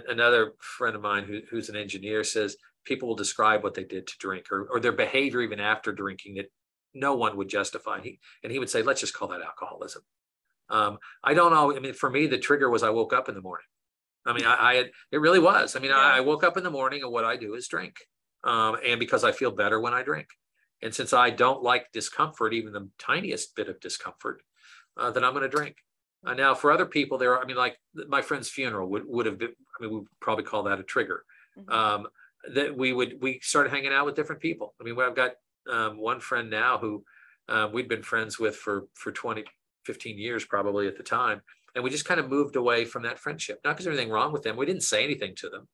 another 0.08 0.54
friend 0.60 0.96
of 0.96 1.02
mine 1.02 1.26
who, 1.26 1.42
who's 1.50 1.70
an 1.70 1.76
engineer 1.76 2.24
says 2.24 2.56
people 2.84 3.08
will 3.08 3.16
describe 3.16 3.64
what 3.64 3.74
they 3.74 3.84
did 3.84 4.08
to 4.08 4.14
drink 4.20 4.52
or, 4.52 4.66
or 4.66 4.80
their 4.80 4.92
behavior 4.92 5.42
even 5.42 5.60
after 5.60 5.92
drinking 5.92 6.36
that 6.36 6.52
no 6.94 7.16
one 7.16 7.38
would 7.38 7.50
justify. 7.50 8.02
He, 8.02 8.20
and 8.44 8.52
he 8.52 8.60
would 8.60 8.70
say, 8.70 8.82
let's 8.82 9.02
just 9.02 9.14
call 9.14 9.30
that 9.30 9.42
alcoholism. 9.42 10.04
Um, 10.70 10.98
I 11.24 11.34
don't 11.34 11.52
know. 11.52 11.76
I 11.76 11.80
mean, 11.80 11.94
for 11.94 12.10
me, 12.10 12.28
the 12.28 12.38
trigger 12.38 12.70
was 12.70 12.84
I 12.84 12.90
woke 12.90 13.14
up 13.14 13.30
in 13.30 13.36
the 13.36 13.42
morning. 13.42 13.66
I 14.26 14.34
mean, 14.34 14.46
I, 14.46 14.72
I 14.72 14.76
had, 14.76 14.92
it 15.12 15.18
really 15.18 15.40
was. 15.40 15.76
I 15.76 15.80
mean, 15.80 15.92
I, 15.92 16.10
Yeah. 16.10 16.16
I 16.18 16.20
woke 16.22 16.44
up 16.44 16.58
in 16.58 16.64
the 16.64 16.70
morning 16.70 17.04
and 17.04 17.12
what 17.12 17.26
I 17.26 17.38
do 17.38 17.56
is 17.56 17.68
drink. 17.68 17.96
Um, 18.44 18.78
and 18.86 19.00
because 19.00 19.24
I 19.24 19.32
feel 19.32 19.52
better 19.52 19.80
when 19.80 19.94
I 19.94 20.04
drink. 20.04 20.28
And 20.82 20.94
since 20.94 21.14
I 21.14 21.30
don't 21.30 21.62
like 21.62 21.92
discomfort, 21.92 22.54
even 22.54 22.74
the 22.74 22.90
tiniest 22.98 23.56
bit 23.56 23.70
of 23.70 23.80
discomfort, 23.80 24.42
uh, 24.98 25.12
then 25.12 25.24
I'm 25.24 25.34
going 25.34 25.44
to 25.44 25.50
drink. 25.50 25.78
Uh, 26.26 26.34
now, 26.34 26.54
for 26.56 26.72
other 26.72 26.86
people, 26.86 27.18
there 27.18 27.34
are, 27.34 27.44
I 27.44 27.46
mean, 27.46 27.58
like 27.58 27.78
my 28.08 28.22
friend's 28.22 28.50
funeral 28.50 28.90
would, 28.90 29.04
would 29.08 29.26
have 29.26 29.38
been, 29.38 29.54
I 29.80 29.84
mean, 29.84 29.94
we 29.94 30.02
probably 30.20 30.44
call 30.44 30.64
that 30.64 30.80
a 30.80 30.84
trigger. 30.84 31.24
Mhm. 31.58 31.72
Um, 31.72 32.08
that 32.54 32.76
we 32.76 32.94
would, 32.94 33.22
we 33.22 33.40
started 33.42 33.72
hanging 33.72 33.94
out 33.94 34.06
with 34.06 34.16
different 34.16 34.42
people. 34.42 34.74
I 34.80 34.84
mean, 34.84 35.00
I've 35.00 35.16
got 35.16 35.32
um, 35.72 35.98
one 35.98 36.20
friend 36.20 36.50
now 36.50 36.78
who 36.78 37.04
uh, 37.50 37.70
we'd 37.72 37.88
been 37.88 38.04
friends 38.04 38.40
with 38.40 38.56
for, 38.56 38.88
for 38.94 39.12
20, 39.12 39.44
15 39.86 40.18
years 40.18 40.46
probably 40.46 40.88
at 40.88 40.98
the 40.98 41.04
time. 41.04 41.42
And 41.76 41.84
we 41.84 41.90
just 41.90 42.06
kind 42.06 42.20
of 42.20 42.30
moved 42.30 42.56
away 42.56 42.86
from 42.86 43.04
that 43.04 43.20
friendship. 43.20 43.60
Not 43.64 43.74
because 43.74 43.88
anything 43.88 44.10
wrong 44.10 44.34
with 44.34 44.44
them. 44.44 44.58
We 44.58 44.66
didn't 44.66 44.84
say 44.84 45.04
anything 45.04 45.36
to 45.38 45.50
them, 45.50 45.68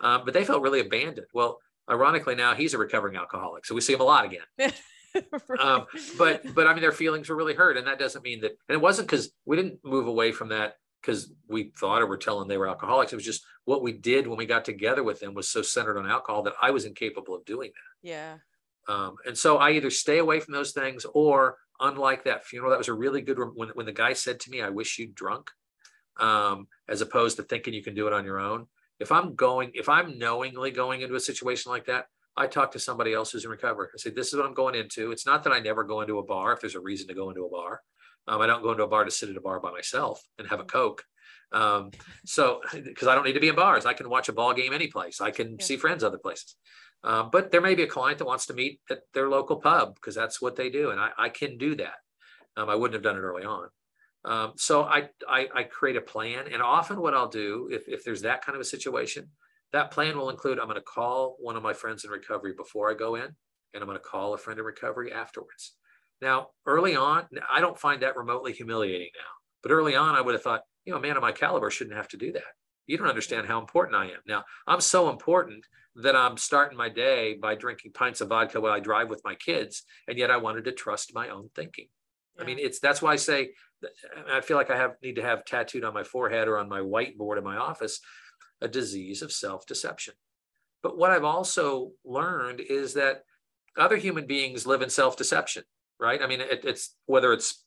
um, 0.00 0.22
but 0.24 0.34
they 0.34 0.44
felt 0.44 0.62
really 0.62 0.80
abandoned. 0.80 1.28
Well, 1.32 1.60
ironically, 1.88 2.34
now 2.34 2.54
he's 2.54 2.74
a 2.74 2.78
recovering 2.78 3.16
alcoholic. 3.16 3.64
So 3.64 3.74
we 3.74 3.80
see 3.80 3.92
him 3.92 4.00
a 4.00 4.04
lot 4.04 4.24
again 4.24 4.72
um, 5.60 5.86
but 6.18 6.42
but 6.54 6.66
I 6.66 6.72
mean 6.72 6.82
their 6.82 6.92
feelings 6.92 7.28
were 7.28 7.36
really 7.36 7.54
hurt, 7.54 7.76
and 7.76 7.86
that 7.86 7.98
doesn't 7.98 8.24
mean 8.24 8.40
that. 8.40 8.52
And 8.68 8.76
it 8.76 8.80
wasn't 8.80 9.08
because 9.08 9.30
we 9.44 9.56
didn't 9.56 9.78
move 9.84 10.06
away 10.06 10.32
from 10.32 10.48
that 10.48 10.76
because 11.04 11.30
we 11.48 11.72
thought 11.78 12.00
or 12.00 12.06
were 12.06 12.16
telling 12.16 12.48
they 12.48 12.56
were 12.56 12.68
alcoholics. 12.68 13.12
It 13.12 13.16
was 13.16 13.24
just 13.24 13.44
what 13.64 13.82
we 13.82 13.92
did 13.92 14.26
when 14.26 14.38
we 14.38 14.46
got 14.46 14.64
together 14.64 15.02
with 15.02 15.20
them 15.20 15.34
was 15.34 15.48
so 15.48 15.62
centered 15.62 15.98
on 15.98 16.08
alcohol 16.08 16.42
that 16.44 16.54
I 16.60 16.70
was 16.70 16.84
incapable 16.84 17.34
of 17.34 17.44
doing 17.44 17.70
that. 17.74 18.08
yeah. 18.08 18.34
Um, 18.86 19.16
and 19.26 19.36
so 19.36 19.56
I 19.56 19.70
either 19.70 19.90
stay 19.90 20.18
away 20.18 20.40
from 20.40 20.52
those 20.52 20.72
things, 20.72 21.06
or 21.14 21.56
unlike 21.80 22.24
that 22.24 22.44
funeral, 22.44 22.70
that 22.70 22.78
was 22.78 22.88
a 22.88 22.92
really 22.92 23.22
good 23.22 23.38
when 23.54 23.70
when 23.70 23.86
the 23.86 23.92
guy 23.92 24.12
said 24.12 24.40
to 24.40 24.50
me, 24.50 24.60
"I 24.60 24.68
wish 24.68 24.98
you'd 24.98 25.14
drunk," 25.14 25.50
um, 26.18 26.68
as 26.86 27.00
opposed 27.00 27.38
to 27.38 27.44
thinking 27.44 27.72
you 27.72 27.82
can 27.82 27.94
do 27.94 28.06
it 28.06 28.12
on 28.12 28.26
your 28.26 28.38
own. 28.38 28.66
If 29.00 29.10
I'm 29.10 29.34
going, 29.34 29.70
if 29.72 29.88
I'm 29.88 30.18
knowingly 30.18 30.70
going 30.70 31.00
into 31.00 31.14
a 31.14 31.20
situation 31.20 31.72
like 31.72 31.86
that, 31.86 32.08
I 32.36 32.46
talk 32.46 32.72
to 32.72 32.78
somebody 32.78 33.14
else 33.14 33.32
who's 33.32 33.46
in 33.46 33.50
recovery. 33.50 33.88
I 33.94 33.98
say, 33.98 34.10
this 34.10 34.28
is 34.28 34.36
what 34.36 34.46
I'm 34.46 34.54
going 34.54 34.74
into. 34.74 35.12
It's 35.12 35.26
not 35.26 35.44
that 35.44 35.52
I 35.52 35.60
never 35.60 35.82
go 35.82 36.02
into 36.02 36.18
a 36.18 36.22
bar 36.22 36.52
if 36.52 36.60
there's 36.60 36.74
a 36.74 36.80
reason 36.80 37.08
to 37.08 37.14
go 37.14 37.30
into 37.30 37.44
a 37.44 37.50
bar. 37.50 37.80
Um, 38.26 38.40
I 38.40 38.46
don't 38.46 38.62
go 38.62 38.72
into 38.72 38.84
a 38.84 38.88
bar 38.88 39.04
to 39.04 39.10
sit 39.10 39.28
at 39.28 39.36
a 39.36 39.40
bar 39.40 39.60
by 39.60 39.70
myself 39.70 40.22
and 40.38 40.48
have 40.48 40.60
a 40.60 40.64
Coke. 40.64 41.04
Um, 41.52 41.90
so, 42.24 42.60
because 42.72 43.08
I 43.08 43.14
don't 43.14 43.24
need 43.24 43.34
to 43.34 43.40
be 43.40 43.48
in 43.48 43.56
bars, 43.56 43.86
I 43.86 43.92
can 43.94 44.08
watch 44.08 44.28
a 44.28 44.32
ball 44.32 44.54
game 44.54 44.72
any 44.72 44.88
place. 44.88 45.20
I 45.20 45.30
can 45.30 45.56
Yeah. 45.58 45.64
see 45.64 45.76
friends 45.76 46.02
other 46.02 46.18
places. 46.18 46.56
Um, 47.02 47.28
but 47.30 47.50
there 47.50 47.60
may 47.60 47.74
be 47.74 47.82
a 47.82 47.86
client 47.86 48.18
that 48.18 48.24
wants 48.24 48.46
to 48.46 48.54
meet 48.54 48.80
at 48.90 49.02
their 49.12 49.28
local 49.28 49.56
pub 49.56 49.94
because 49.94 50.14
that's 50.14 50.40
what 50.40 50.56
they 50.56 50.70
do, 50.70 50.90
and 50.90 50.98
I, 50.98 51.10
I 51.18 51.28
can 51.28 51.58
do 51.58 51.74
that. 51.76 51.96
Um, 52.56 52.70
I 52.70 52.74
wouldn't 52.76 52.94
have 52.94 53.02
done 53.02 53.16
it 53.16 53.20
early 53.20 53.44
on. 53.44 53.68
Um, 54.24 54.52
so 54.56 54.84
I, 54.84 55.10
I 55.28 55.48
I 55.54 55.62
create 55.64 55.96
a 55.96 56.00
plan, 56.00 56.46
and 56.50 56.62
often 56.62 56.98
what 56.98 57.12
I'll 57.12 57.28
do 57.28 57.68
if 57.70 57.86
if 57.88 58.04
there's 58.04 58.22
that 58.22 58.42
kind 58.42 58.56
of 58.56 58.62
a 58.62 58.64
situation, 58.64 59.30
that 59.72 59.90
plan 59.90 60.16
will 60.16 60.30
include 60.30 60.58
I'm 60.58 60.64
going 60.66 60.76
to 60.76 60.82
call 60.82 61.36
one 61.40 61.56
of 61.56 61.62
my 61.62 61.74
friends 61.74 62.04
in 62.04 62.10
recovery 62.10 62.54
before 62.56 62.90
I 62.90 62.94
go 62.94 63.16
in, 63.16 63.24
and 63.24 63.82
I'm 63.82 63.84
going 63.84 63.98
to 63.98 64.02
call 64.02 64.32
a 64.32 64.38
friend 64.38 64.58
in 64.58 64.64
recovery 64.64 65.12
afterwards. 65.12 65.76
Now, 66.22 66.48
early 66.66 66.96
on, 66.96 67.26
I 67.50 67.60
don't 67.60 67.78
find 67.78 68.02
that 68.02 68.16
remotely 68.16 68.52
humiliating 68.52 69.10
now, 69.14 69.30
but 69.62 69.72
early 69.72 69.94
on, 69.94 70.14
I 70.14 70.20
would 70.20 70.34
have 70.34 70.42
thought, 70.42 70.62
you 70.84 70.92
know, 70.92 70.98
a 70.98 71.02
man 71.02 71.16
of 71.16 71.22
my 71.22 71.32
caliber 71.32 71.70
shouldn't 71.70 71.96
have 71.96 72.08
to 72.08 72.16
do 72.16 72.32
that. 72.32 72.42
You 72.86 72.98
don't 72.98 73.08
understand 73.08 73.46
how 73.46 73.58
important 73.58 73.96
I 73.96 74.06
am. 74.06 74.20
Now, 74.26 74.44
I'm 74.66 74.80
so 74.80 75.10
important 75.10 75.64
that 75.96 76.16
I'm 76.16 76.36
starting 76.36 76.76
my 76.76 76.88
day 76.88 77.34
by 77.34 77.54
drinking 77.54 77.92
pints 77.92 78.20
of 78.20 78.28
vodka 78.28 78.60
while 78.60 78.72
I 78.72 78.80
drive 78.80 79.08
with 79.08 79.22
my 79.24 79.34
kids, 79.34 79.84
and 80.08 80.18
yet 80.18 80.30
I 80.30 80.36
wanted 80.36 80.64
to 80.64 80.72
trust 80.72 81.14
my 81.14 81.28
own 81.28 81.50
thinking. 81.54 81.86
I 82.38 82.44
mean, 82.44 82.58
it's 82.58 82.80
that's 82.80 83.00
why 83.00 83.12
I 83.12 83.16
say 83.16 83.52
I 84.28 84.40
feel 84.40 84.56
like 84.56 84.70
I 84.70 84.76
have 84.76 84.94
need 85.02 85.16
to 85.16 85.22
have 85.22 85.44
tattooed 85.44 85.84
on 85.84 85.94
my 85.94 86.02
forehead 86.02 86.48
or 86.48 86.58
on 86.58 86.68
my 86.68 86.80
whiteboard 86.80 87.38
in 87.38 87.44
my 87.44 87.56
office 87.56 88.00
a 88.60 88.68
disease 88.68 89.22
of 89.22 89.32
self-deception. 89.32 90.14
But 90.82 90.96
what 90.96 91.10
I've 91.10 91.24
also 91.24 91.92
learned 92.04 92.60
is 92.60 92.94
that 92.94 93.22
other 93.76 93.96
human 93.96 94.26
beings 94.26 94.66
live 94.66 94.82
in 94.82 94.90
self-deception, 94.90 95.64
right? 95.98 96.22
I 96.22 96.26
mean, 96.26 96.40
it, 96.40 96.64
it's 96.64 96.94
whether 97.06 97.32
it's 97.32 97.64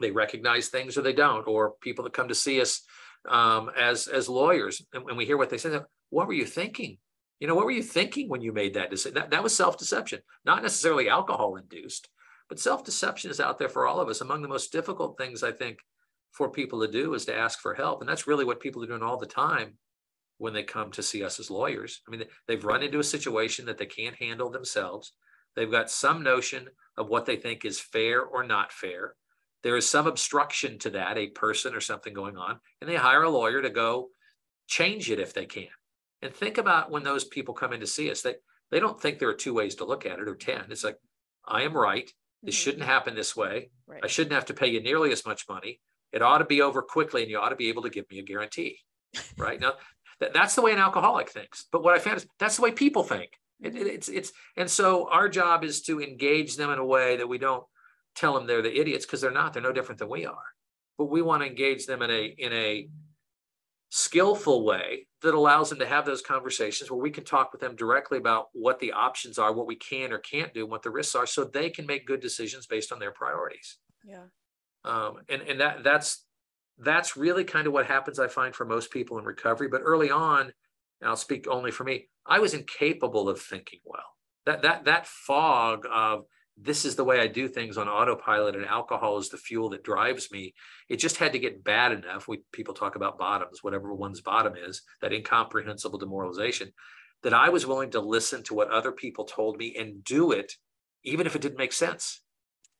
they 0.00 0.10
recognize 0.10 0.68
things 0.68 0.96
or 0.96 1.02
they 1.02 1.12
don't, 1.12 1.46
or 1.46 1.74
people 1.80 2.04
that 2.04 2.12
come 2.12 2.28
to 2.28 2.34
see 2.34 2.60
us 2.60 2.82
um, 3.28 3.70
as 3.78 4.08
as 4.08 4.28
lawyers, 4.28 4.82
and, 4.92 5.04
and 5.08 5.16
we 5.16 5.26
hear 5.26 5.36
what 5.36 5.50
they 5.50 5.58
say. 5.58 5.78
What 6.10 6.26
were 6.26 6.32
you 6.32 6.46
thinking? 6.46 6.98
You 7.40 7.48
know, 7.48 7.54
what 7.54 7.64
were 7.64 7.70
you 7.72 7.82
thinking 7.82 8.28
when 8.28 8.42
you 8.42 8.52
made 8.52 8.74
that 8.74 8.90
decision? 8.90 9.14
That, 9.14 9.30
that 9.30 9.42
was 9.42 9.56
self-deception, 9.56 10.20
not 10.44 10.62
necessarily 10.62 11.08
alcohol 11.08 11.56
induced, 11.56 12.08
but 12.48 12.60
self-deception 12.60 13.30
is 13.30 13.40
out 13.40 13.58
there 13.58 13.68
for 13.68 13.86
all 13.86 14.00
of 14.00 14.08
us. 14.08 14.20
Among 14.20 14.42
the 14.42 14.48
most 14.48 14.72
difficult 14.72 15.18
things 15.18 15.42
I 15.42 15.52
think 15.52 15.78
for 16.30 16.50
people 16.50 16.80
to 16.80 16.90
do 16.90 17.14
is 17.14 17.24
to 17.26 17.36
ask 17.36 17.58
for 17.60 17.74
help, 17.74 18.00
and 18.00 18.08
that's 18.08 18.26
really 18.26 18.44
what 18.44 18.60
people 18.60 18.82
are 18.82 18.86
doing 18.86 19.02
all 19.02 19.18
the 19.18 19.26
time 19.26 19.74
when 20.38 20.52
they 20.52 20.62
come 20.62 20.90
to 20.92 21.02
see 21.02 21.22
us 21.22 21.38
as 21.38 21.50
lawyers. 21.50 22.00
I 22.06 22.10
mean, 22.10 22.24
they've 22.48 22.64
run 22.64 22.82
into 22.82 22.98
a 22.98 23.04
situation 23.04 23.66
that 23.66 23.78
they 23.78 23.86
can't 23.86 24.16
handle 24.16 24.50
themselves. 24.50 25.12
They've 25.54 25.70
got 25.70 25.90
some 25.90 26.22
notion 26.22 26.68
of 26.96 27.08
what 27.08 27.26
they 27.26 27.36
think 27.36 27.64
is 27.64 27.80
fair 27.80 28.22
or 28.22 28.44
not 28.44 28.72
fair. 28.72 29.14
There 29.62 29.76
is 29.76 29.88
some 29.88 30.06
obstruction 30.06 30.78
to 30.80 30.90
that, 30.90 31.16
a 31.16 31.28
person 31.28 31.74
or 31.74 31.80
something 31.80 32.12
going 32.12 32.36
on, 32.36 32.58
and 32.80 32.90
they 32.90 32.96
hire 32.96 33.22
a 33.22 33.30
lawyer 33.30 33.62
to 33.62 33.70
go 33.70 34.08
change 34.66 35.10
it 35.10 35.20
if 35.20 35.32
they 35.34 35.46
can. 35.46 35.68
And 36.20 36.34
think 36.34 36.58
about 36.58 36.90
when 36.90 37.02
those 37.04 37.24
people 37.24 37.54
come 37.54 37.72
in 37.72 37.80
to 37.80 37.86
see 37.86 38.10
us, 38.10 38.22
they, 38.22 38.34
they 38.70 38.80
don't 38.80 39.00
think 39.00 39.18
there 39.18 39.28
are 39.28 39.34
two 39.34 39.54
ways 39.54 39.76
to 39.76 39.84
look 39.84 40.06
at 40.06 40.18
it 40.18 40.28
or 40.28 40.34
10. 40.34 40.66
It's 40.70 40.84
like, 40.84 40.98
I 41.46 41.62
am 41.62 41.76
right. 41.76 42.10
This 42.42 42.56
Mhm. 42.56 42.62
shouldn't 42.62 42.84
happen 42.84 43.14
this 43.14 43.36
way. 43.36 43.70
I 44.02 44.06
shouldn't 44.08 44.34
have 44.34 44.46
to 44.46 44.54
pay 44.54 44.68
you 44.68 44.80
nearly 44.82 45.12
as 45.12 45.24
much 45.26 45.48
money. 45.48 45.80
It 46.12 46.22
ought 46.22 46.38
to 46.38 46.44
be 46.44 46.60
over 46.62 46.82
quickly 46.82 47.22
and 47.22 47.30
you 47.30 47.38
ought 47.38 47.50
to 47.50 47.56
be 47.56 47.68
able 47.68 47.82
to 47.82 47.90
give 47.90 48.08
me 48.10 48.18
a 48.18 48.22
guarantee. 48.22 48.78
Right 49.36 49.60
now, 49.60 49.74
that, 50.20 50.32
that's 50.32 50.54
the 50.54 50.62
way 50.62 50.72
an 50.72 50.78
alcoholic 50.78 51.28
thinks. 51.30 51.66
But 51.70 51.82
what 51.82 51.94
I 51.94 51.98
found 51.98 52.16
is 52.18 52.26
that's 52.38 52.56
the 52.56 52.62
way 52.62 52.72
people 52.72 53.02
think. 53.02 53.30
It, 53.62 53.74
it- 53.76 53.86
it's, 53.86 54.08
it's, 54.08 54.32
and 54.56 54.70
so 54.70 55.08
our 55.10 55.28
job 55.28 55.64
is 55.64 55.82
to 55.82 56.00
engage 56.00 56.56
them 56.56 56.70
in 56.70 56.78
a 56.78 56.84
way 56.84 57.16
that 57.16 57.28
we 57.28 57.38
don't 57.38 57.64
tell 58.14 58.34
them 58.34 58.46
they're 58.46 58.62
the 58.62 58.80
idiots 58.80 59.06
because 59.06 59.20
they're 59.20 59.30
not. 59.30 59.52
They're 59.52 59.62
no 59.62 59.72
different 59.72 59.98
than 59.98 60.08
we 60.08 60.26
are. 60.26 60.44
But 60.98 61.06
we 61.06 61.22
want 61.22 61.42
to 61.42 61.48
engage 61.48 61.86
them 61.86 62.02
in 62.02 62.10
a, 62.10 62.34
in 62.38 62.52
a 62.52 62.88
skillful 63.90 64.64
way 64.64 65.06
that 65.22 65.34
allows 65.34 65.70
them 65.70 65.78
to 65.78 65.86
have 65.86 66.04
those 66.04 66.22
conversations 66.22 66.90
where 66.90 67.00
we 67.00 67.10
can 67.10 67.24
talk 67.24 67.52
with 67.52 67.60
them 67.60 67.76
directly 67.76 68.18
about 68.18 68.46
what 68.52 68.78
the 68.80 68.92
options 68.92 69.38
are, 69.38 69.52
what 69.52 69.66
we 69.66 69.76
can 69.76 70.12
or 70.12 70.18
can't 70.18 70.52
do, 70.52 70.62
and 70.62 70.70
what 70.70 70.82
the 70.82 70.90
risks 70.90 71.14
are, 71.14 71.26
so 71.26 71.44
they 71.44 71.70
can 71.70 71.86
make 71.86 72.06
good 72.06 72.20
decisions 72.20 72.66
based 72.66 72.92
on 72.92 72.98
their 72.98 73.12
priorities. 73.12 73.78
Yeah. 74.04 74.24
Um, 74.84 75.18
and 75.28 75.42
and 75.42 75.60
that 75.60 75.84
that's 75.84 76.24
that's 76.78 77.16
really 77.16 77.44
kind 77.44 77.66
of 77.66 77.72
what 77.72 77.86
happens, 77.86 78.18
I 78.18 78.28
find, 78.28 78.54
for 78.54 78.64
most 78.64 78.90
people 78.90 79.18
in 79.18 79.24
recovery. 79.24 79.68
But 79.68 79.82
early 79.84 80.10
on, 80.10 80.40
and 81.00 81.08
I'll 81.08 81.16
speak 81.16 81.46
only 81.48 81.70
for 81.70 81.84
me, 81.84 82.08
I 82.26 82.38
was 82.38 82.54
incapable 82.54 83.28
of 83.28 83.40
thinking 83.40 83.80
well. 83.84 84.16
That 84.46 84.62
that 84.62 84.84
that 84.84 85.06
fog 85.06 85.84
of 85.92 86.24
this 86.56 86.84
is 86.84 86.96
the 86.96 87.04
way 87.04 87.18
I 87.20 87.28
do 87.28 87.48
things 87.48 87.78
on 87.78 87.88
autopilot, 87.88 88.54
and 88.54 88.64
alcohol 88.66 89.16
is 89.18 89.30
the 89.30 89.38
fuel 89.38 89.70
that 89.70 89.82
drives 89.84 90.30
me. 90.30 90.54
It 90.88 90.96
just 90.98 91.16
had 91.16 91.32
to 91.32 91.38
get 91.38 91.64
bad 91.64 91.92
enough. 91.92 92.28
We 92.28 92.42
people 92.52 92.74
talk 92.74 92.94
about 92.96 93.18
bottoms, 93.18 93.62
whatever 93.62 93.94
one's 93.94 94.20
bottom 94.20 94.54
is, 94.56 94.82
that 95.00 95.12
incomprehensible 95.12 95.98
demoralization, 95.98 96.72
that 97.22 97.32
I 97.34 97.48
was 97.48 97.66
willing 97.66 97.90
to 97.92 98.00
listen 98.00 98.42
to 98.44 98.54
what 98.54 98.70
other 98.70 98.92
people 98.92 99.24
told 99.24 99.56
me 99.56 99.74
and 99.78 100.04
do 100.04 100.32
it, 100.32 100.54
even 101.04 101.26
if 101.26 101.34
it 101.34 101.42
didn't 101.42 101.58
make 101.58 101.72
sense 101.72 102.22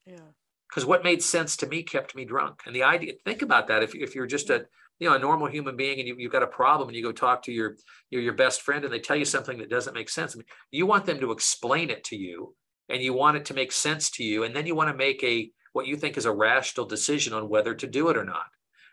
Yeah. 0.07 0.33
because 0.69 0.85
what 0.85 1.05
made 1.05 1.23
sense 1.23 1.57
to 1.59 1.67
me 1.67 1.83
kept 1.83 2.15
me 2.15 2.25
drunk. 2.25 2.63
And 2.67 2.75
the 2.77 2.83
idea, 2.83 3.15
think 3.25 3.43
about 3.43 3.69
that. 3.69 3.83
If, 3.83 3.95
if 3.95 4.15
you're 4.15 4.27
just 4.27 4.51
a 4.51 4.67
you 4.99 5.09
know 5.09 5.17
a 5.17 5.19
normal 5.19 5.49
human 5.49 5.77
being 5.77 5.99
and 5.99 6.09
you, 6.09 6.17
you've 6.19 6.33
got 6.33 6.43
a 6.43 6.47
problem 6.47 6.89
and 6.89 6.97
you 6.97 7.03
go 7.03 7.13
talk 7.13 7.43
to 7.43 7.53
your 7.53 7.77
your, 8.11 8.23
your 8.23 8.33
best 8.35 8.63
friend 8.63 8.85
and 8.85 8.93
they 8.93 9.01
tell 9.01 9.17
you 9.17 9.25
something 9.25 9.59
that 9.59 9.71
doesn't 9.71 9.95
make 9.95 10.09
sense, 10.09 10.35
I 10.35 10.39
mean, 10.39 10.47
you 10.71 10.87
want 10.87 11.07
them 11.07 11.21
to 11.21 11.33
explain 11.33 11.91
it 11.91 12.05
to 12.05 12.17
you 12.17 12.55
and 12.89 13.03
you 13.03 13.13
want 13.15 13.37
it 13.37 13.45
to 13.47 13.55
make 13.55 13.73
sense 13.73 14.11
to 14.13 14.25
you, 14.25 14.45
and 14.45 14.55
then 14.55 14.67
you 14.67 14.75
want 14.75 14.91
to 14.91 14.97
make 14.97 15.23
a 15.25 15.51
what 15.73 15.87
you 15.87 15.97
think 15.97 16.17
is 16.17 16.27
a 16.27 16.33
rational 16.33 16.87
decision 16.87 17.33
on 17.33 17.49
whether 17.49 17.75
to 17.75 17.87
do 17.87 18.09
it 18.11 18.17
or 18.17 18.25
not. 18.25 18.47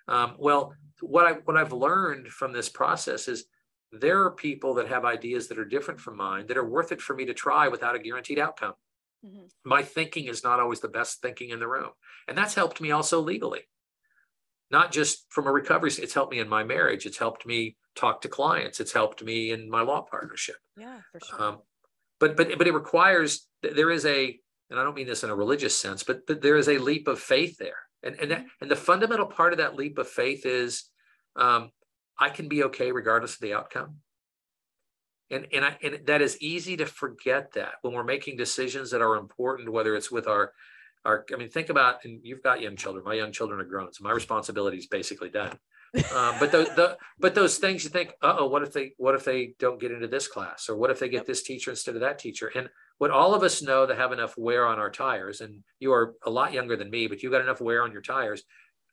Um, 0.07 0.35
well, 0.39 0.73
what 1.01 1.25
I 1.27 1.33
what 1.45 1.57
I've 1.57 1.73
learned 1.73 2.27
from 2.27 2.53
this 2.53 2.69
process 2.69 3.27
is 3.27 3.45
there 3.91 4.23
are 4.23 4.31
people 4.31 4.75
that 4.75 4.87
have 4.87 5.05
ideas 5.05 5.47
that 5.47 5.59
are 5.59 5.65
different 5.65 5.99
from 5.99 6.17
mine 6.17 6.45
that 6.47 6.57
are 6.57 6.69
worth 6.69 6.91
it 6.91 7.01
for 7.01 7.15
me 7.15 7.25
to 7.25 7.33
try 7.33 7.67
without 7.67 7.95
a 7.95 7.99
guaranteed 7.99 8.39
outcome 8.39 8.73
Mhm. 9.25 9.49
my 9.65 9.83
thinking 9.83 10.25
is 10.25 10.43
not 10.43 10.59
always 10.59 10.79
the 10.79 10.87
best 10.87 11.21
thinking 11.21 11.49
in 11.49 11.59
the 11.59 11.67
room. 11.67 11.91
And 12.27 12.37
that's 12.37 12.53
helped 12.55 12.79
me 12.79 12.91
also 12.91 13.19
legally. 13.19 13.67
Not 14.71 14.91
just 14.91 15.25
from 15.29 15.47
a 15.47 15.51
recovery, 15.51 15.91
it's 15.97 16.13
helped 16.13 16.31
me 16.31 16.39
in 16.39 16.47
my 16.47 16.63
marriage. 16.63 17.05
It's 17.05 17.17
helped 17.17 17.45
me 17.45 17.75
talk 17.95 18.21
to 18.21 18.27
clients. 18.27 18.79
It's 18.79 18.93
helped 18.93 19.23
me 19.23 19.51
in 19.51 19.69
my 19.69 19.81
law 19.81 20.01
partnership. 20.01 20.57
Yeah, 20.77 20.99
for 21.11 21.19
sure. 21.19 21.43
Um, 21.43 21.57
but 22.19 22.37
but 22.37 22.57
but 22.57 22.67
it 22.67 22.73
requires 22.73 23.47
there 23.61 23.89
is 23.89 24.05
a, 24.05 24.39
and 24.69 24.79
I 24.79 24.83
don't 24.83 24.95
mean 24.95 25.07
this 25.07 25.23
in 25.23 25.29
a 25.29 25.35
religious 25.35 25.75
sense, 25.75 26.03
but 26.03 26.27
but 26.27 26.41
there 26.41 26.57
is 26.57 26.69
a 26.69 26.77
leap 26.77 27.07
of 27.07 27.19
faith 27.19 27.57
there. 27.57 27.77
And 28.03 28.15
and 28.19 28.31
that, 28.31 28.45
and 28.61 28.69
the 28.69 28.75
fundamental 28.75 29.25
part 29.25 29.53
of 29.53 29.57
that 29.57 29.75
leap 29.75 29.97
of 29.97 30.07
faith 30.07 30.45
is 30.45 30.85
um, 31.35 31.71
I 32.19 32.29
can 32.29 32.47
be 32.47 32.63
okay 32.65 32.91
regardless 32.91 33.35
of 33.35 33.41
the 33.41 33.53
outcome. 33.53 33.97
And 35.31 35.47
and 35.51 35.65
I 35.65 35.77
and 35.81 36.01
that 36.05 36.21
is 36.21 36.41
easy 36.41 36.77
to 36.77 36.85
forget 36.85 37.53
that 37.53 37.73
when 37.81 37.93
we're 37.93 38.03
making 38.03 38.37
decisions 38.37 38.91
that 38.91 39.01
are 39.01 39.15
important, 39.15 39.71
whether 39.71 39.95
it's 39.95 40.11
with 40.11 40.27
our 40.27 40.53
our 41.09 41.25
I 41.33 41.37
mean, 41.37 41.49
think 41.49 41.69
about 41.69 42.05
and 42.05 42.21
you've 42.23 42.43
got 42.43 42.61
young 42.61 42.75
children. 42.75 43.03
My 43.03 43.15
young 43.15 43.31
children 43.31 43.59
are 43.59 43.65
grown, 43.65 43.91
so 43.91 44.03
my 44.03 44.11
responsibility 44.11 44.77
is 44.77 44.87
basically 44.87 45.29
done. 45.29 45.57
Um, 46.15 46.35
but 46.39 46.51
the, 46.51 46.71
the 46.75 46.97
but 47.17 47.33
those 47.33 47.57
things 47.57 47.83
you 47.83 47.89
think, 47.89 48.13
uh 48.21 48.35
oh, 48.39 48.47
what 48.47 48.61
if 48.61 48.71
they 48.71 48.93
what 48.97 49.15
if 49.15 49.25
they 49.25 49.55
don't 49.59 49.81
get 49.81 49.91
into 49.91 50.07
this 50.07 50.27
class, 50.27 50.69
or 50.69 50.77
what 50.77 50.91
if 50.91 50.99
they 50.99 51.09
get 51.09 51.25
this 51.25 51.41
teacher 51.43 51.71
instead 51.71 51.95
of 51.95 52.01
that 52.01 52.19
teacher? 52.19 52.51
And 52.55 52.69
what 52.99 53.11
all 53.11 53.33
of 53.33 53.43
us 53.43 53.61
know 53.61 53.85
that 53.85 53.97
have 53.97 54.11
enough 54.11 54.35
wear 54.37 54.67
on 54.67 54.77
our 54.77 54.91
tires, 54.91 55.41
and 55.41 55.63
you 55.79 55.91
are 55.91 56.13
a 56.23 56.29
lot 56.29 56.53
younger 56.53 56.77
than 56.77 56.91
me, 56.91 57.07
but 57.07 57.23
you 57.23 57.31
got 57.31 57.41
enough 57.41 57.59
wear 57.59 57.83
on 57.83 57.91
your 57.91 58.01
tires. 58.01 58.43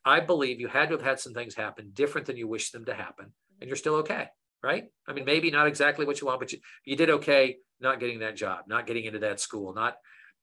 I 0.03 0.21
believe 0.21 0.59
you 0.59 0.69
had 0.69 0.89
to 0.89 0.95
have 0.95 1.03
had 1.03 1.19
some 1.19 1.33
things 1.33 1.53
happen 1.53 1.91
different 1.93 2.25
than 2.27 2.37
you 2.37 2.47
wish 2.47 2.71
them 2.71 2.85
to 2.85 2.93
happen, 2.93 3.33
and 3.61 3.67
you're 3.67 3.77
still 3.77 3.95
okay, 3.95 4.27
right? 4.63 4.85
I 5.07 5.13
mean, 5.13 5.25
maybe 5.25 5.51
not 5.51 5.67
exactly 5.67 6.05
what 6.05 6.19
you 6.19 6.27
want, 6.27 6.39
but 6.39 6.51
you, 6.51 6.59
you 6.83 6.95
did 6.95 7.09
okay 7.09 7.57
not 7.79 7.99
getting 7.99 8.19
that 8.19 8.35
job, 8.35 8.59
not 8.67 8.87
getting 8.87 9.05
into 9.05 9.19
that 9.19 9.39
school, 9.39 9.73
not 9.73 9.97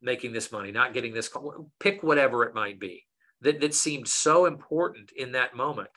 making 0.04 0.32
this 0.32 0.52
money, 0.52 0.70
not 0.70 0.94
getting 0.94 1.14
this, 1.14 1.28
call- 1.28 1.70
pick 1.80 2.02
whatever 2.02 2.44
it 2.44 2.54
might 2.54 2.78
be 2.78 3.04
that, 3.40 3.60
that 3.60 3.74
seemed 3.74 4.06
so 4.08 4.46
important 4.46 5.10
in 5.16 5.32
that 5.32 5.56
moment. 5.56 5.90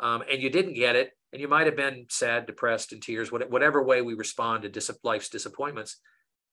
Um, 0.00 0.22
and 0.30 0.42
you 0.42 0.50
didn't 0.50 0.74
get 0.74 0.96
it, 0.96 1.12
and 1.32 1.40
you 1.40 1.48
might 1.48 1.66
have 1.66 1.76
been 1.76 2.06
sad, 2.08 2.46
depressed, 2.46 2.92
in 2.92 3.00
tears, 3.00 3.30
whatever 3.30 3.82
way 3.82 4.02
we 4.02 4.14
respond 4.14 4.62
to 4.62 4.68
dis- 4.68 4.90
life's 5.02 5.28
disappointments. 5.28 6.00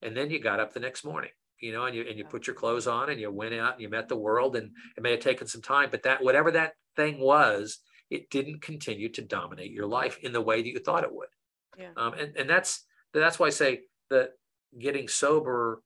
And 0.02 0.16
then 0.16 0.30
you 0.30 0.40
got 0.40 0.60
up 0.60 0.74
the 0.74 0.80
next 0.80 1.04
morning, 1.04 1.32
you 1.60 1.72
know, 1.72 1.86
and 1.86 1.96
you 1.96 2.06
and 2.08 2.18
you 2.18 2.26
put 2.26 2.48
your 2.48 2.56
clothes 2.56 2.88
on 2.88 3.10
and 3.10 3.20
you 3.20 3.32
went 3.32 3.54
out 3.54 3.74
and 3.74 3.82
you 3.82 3.90
met 3.90 4.10
the 4.10 4.18
world, 4.18 4.56
and 4.56 4.72
it 4.98 5.04
may 5.04 5.12
have 5.12 5.20
taken 5.20 5.48
some 5.48 5.62
time, 5.62 5.90
but 5.92 6.04
that 6.04 6.24
whatever 6.24 6.52
that 6.52 6.74
thing 6.96 7.20
was, 7.20 7.80
it 8.10 8.30
didn't 8.30 8.62
continue 8.62 9.10
to 9.10 9.22
dominate 9.22 9.72
your 9.72 9.88
life 9.88 10.18
in 10.22 10.34
the 10.34 10.42
way 10.42 10.62
that 10.62 10.70
you 10.70 10.80
thought 10.80 11.04
it 11.04 11.14
would. 11.14 11.30
Yeah. 11.78 11.92
Um, 11.98 12.14
and 12.14 12.36
and 12.36 12.50
that's 12.50 12.86
that's 13.14 13.40
why 13.40 13.48
I 13.48 13.52
say 13.52 13.82
that 14.10 14.32
getting 14.80 15.08
sober 15.08 15.82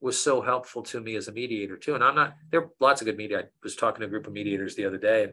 was 0.00 0.18
so 0.18 0.40
helpful 0.40 0.82
to 0.82 1.00
me 1.00 1.16
as 1.16 1.28
a 1.28 1.32
mediator 1.32 1.76
too. 1.76 1.94
And 1.94 2.02
I'm 2.02 2.14
not 2.14 2.34
there 2.50 2.62
are 2.62 2.70
lots 2.80 3.00
of 3.00 3.06
good 3.06 3.16
media. 3.16 3.40
I 3.40 3.44
was 3.62 3.76
talking 3.76 4.00
to 4.00 4.06
a 4.06 4.10
group 4.10 4.26
of 4.26 4.32
mediators 4.32 4.74
the 4.74 4.86
other 4.86 4.98
day, 4.98 5.24
and 5.24 5.32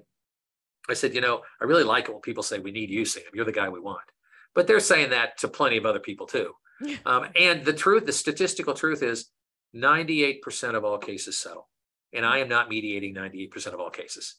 I 0.89 0.93
said, 0.93 1.13
you 1.13 1.21
know, 1.21 1.41
I 1.61 1.65
really 1.65 1.83
like 1.83 2.05
it 2.05 2.11
when 2.11 2.21
people 2.21 2.43
say 2.43 2.59
we 2.59 2.71
need 2.71 2.89
you, 2.89 3.05
Sam. 3.05 3.23
You're 3.33 3.45
the 3.45 3.51
guy 3.51 3.69
we 3.69 3.79
want. 3.79 4.03
But 4.53 4.67
they're 4.67 4.79
saying 4.79 5.11
that 5.11 5.37
to 5.39 5.47
plenty 5.47 5.77
of 5.77 5.85
other 5.85 5.99
people 5.99 6.27
too. 6.27 6.53
Um, 7.07 7.25
and 7.35 7.65
the 7.65 7.73
truth, 7.73 8.05
the 8.05 8.13
statistical 8.13 8.75
truth 8.75 9.01
is 9.01 9.31
98% 9.75 10.75
of 10.75 10.85
all 10.85 10.99
cases 10.99 11.39
settle. 11.39 11.69
And 12.13 12.23
I 12.23 12.37
am 12.37 12.49
not 12.49 12.69
mediating 12.69 13.15
98% 13.15 13.73
of 13.73 13.79
all 13.79 13.89
cases. 13.89 14.35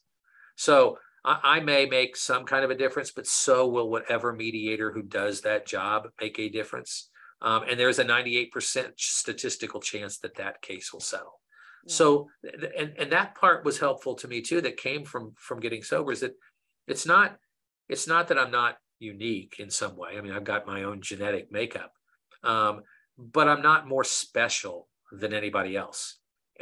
So 0.55 0.99
I, 1.25 1.41
I 1.43 1.61
may 1.61 1.87
make 1.87 2.17
some 2.17 2.45
kind 2.45 2.65
of 2.65 2.71
a 2.71 2.77
difference, 2.77 3.11
but 3.11 3.27
so 3.27 3.67
will 3.67 3.91
whatever 3.91 4.33
mediator 4.33 4.93
who 4.93 5.03
does 5.03 5.41
that 5.41 5.67
job 5.67 6.09
make 6.21 6.39
a 6.39 6.49
difference. 6.49 7.11
Um, 7.41 7.63
and 7.69 7.79
there's 7.79 7.99
a 7.99 8.05
98% 8.05 8.93
statistical 8.97 9.81
chance 9.81 10.19
that 10.19 10.37
that 10.37 10.61
case 10.61 10.93
will 10.93 11.01
settle. 11.01 11.41
Yeah. 11.87 11.95
So, 11.95 12.29
and, 12.77 12.93
and 12.99 13.13
that 13.13 13.37
part 13.37 13.65
was 13.65 13.79
helpful 13.79 14.15
to 14.17 14.29
me 14.29 14.41
too, 14.41 14.61
that 14.61 14.77
came 14.77 15.05
from, 15.05 15.33
from 15.37 15.61
getting 15.61 15.83
sober 15.83 16.13
is 16.13 16.21
that 16.21 16.35
it's 16.89 17.07
not, 17.07 17.37
it's 17.89 18.09
not 18.09 18.29
that 18.29 18.39
I'm 18.39 18.51
not 18.51 18.77
unique 18.99 19.57
in 19.59 19.71
some 19.71 19.97
way. 19.97 20.19
I 20.19 20.21
mean, 20.21 20.33
I've 20.33 20.45
got 20.45 20.67
my 20.67 20.83
own 20.83 21.01
genetic 21.01 21.53
makeup, 21.53 21.93
um, 22.43 22.83
but 23.17 23.49
I'm 23.49 23.63
not 23.63 23.89
more 23.89 24.05
special 24.05 24.89
than 25.13 25.33
anybody 25.33 25.77
else. 25.77 26.19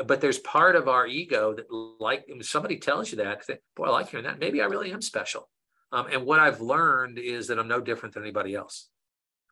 But 0.07 0.21
there's 0.21 0.39
part 0.39 0.77
of 0.77 0.89
our 0.89 1.07
ego 1.07 1.55
that, 1.55 1.67
like, 1.99 2.27
somebody 2.43 2.77
tells 2.77 3.11
you 3.11 3.19
that, 3.19 3.45
think, 3.45 3.61
boy, 3.75 3.87
I 3.87 3.91
like 3.91 4.11
hearing 4.11 4.27
that. 4.27 4.39
Maybe 4.39 4.61
I 4.61 4.67
really 4.67 4.93
am 4.93 5.01
special. 5.01 5.49
Um, 5.91 6.07
and 6.13 6.27
what 6.27 6.39
I've 6.39 6.61
learned 6.61 7.19
is 7.19 7.47
that 7.47 7.59
I'm 7.59 7.69
no 7.69 7.81
different 7.81 8.15
than 8.15 8.23
anybody 8.23 8.55
else. 8.55 8.91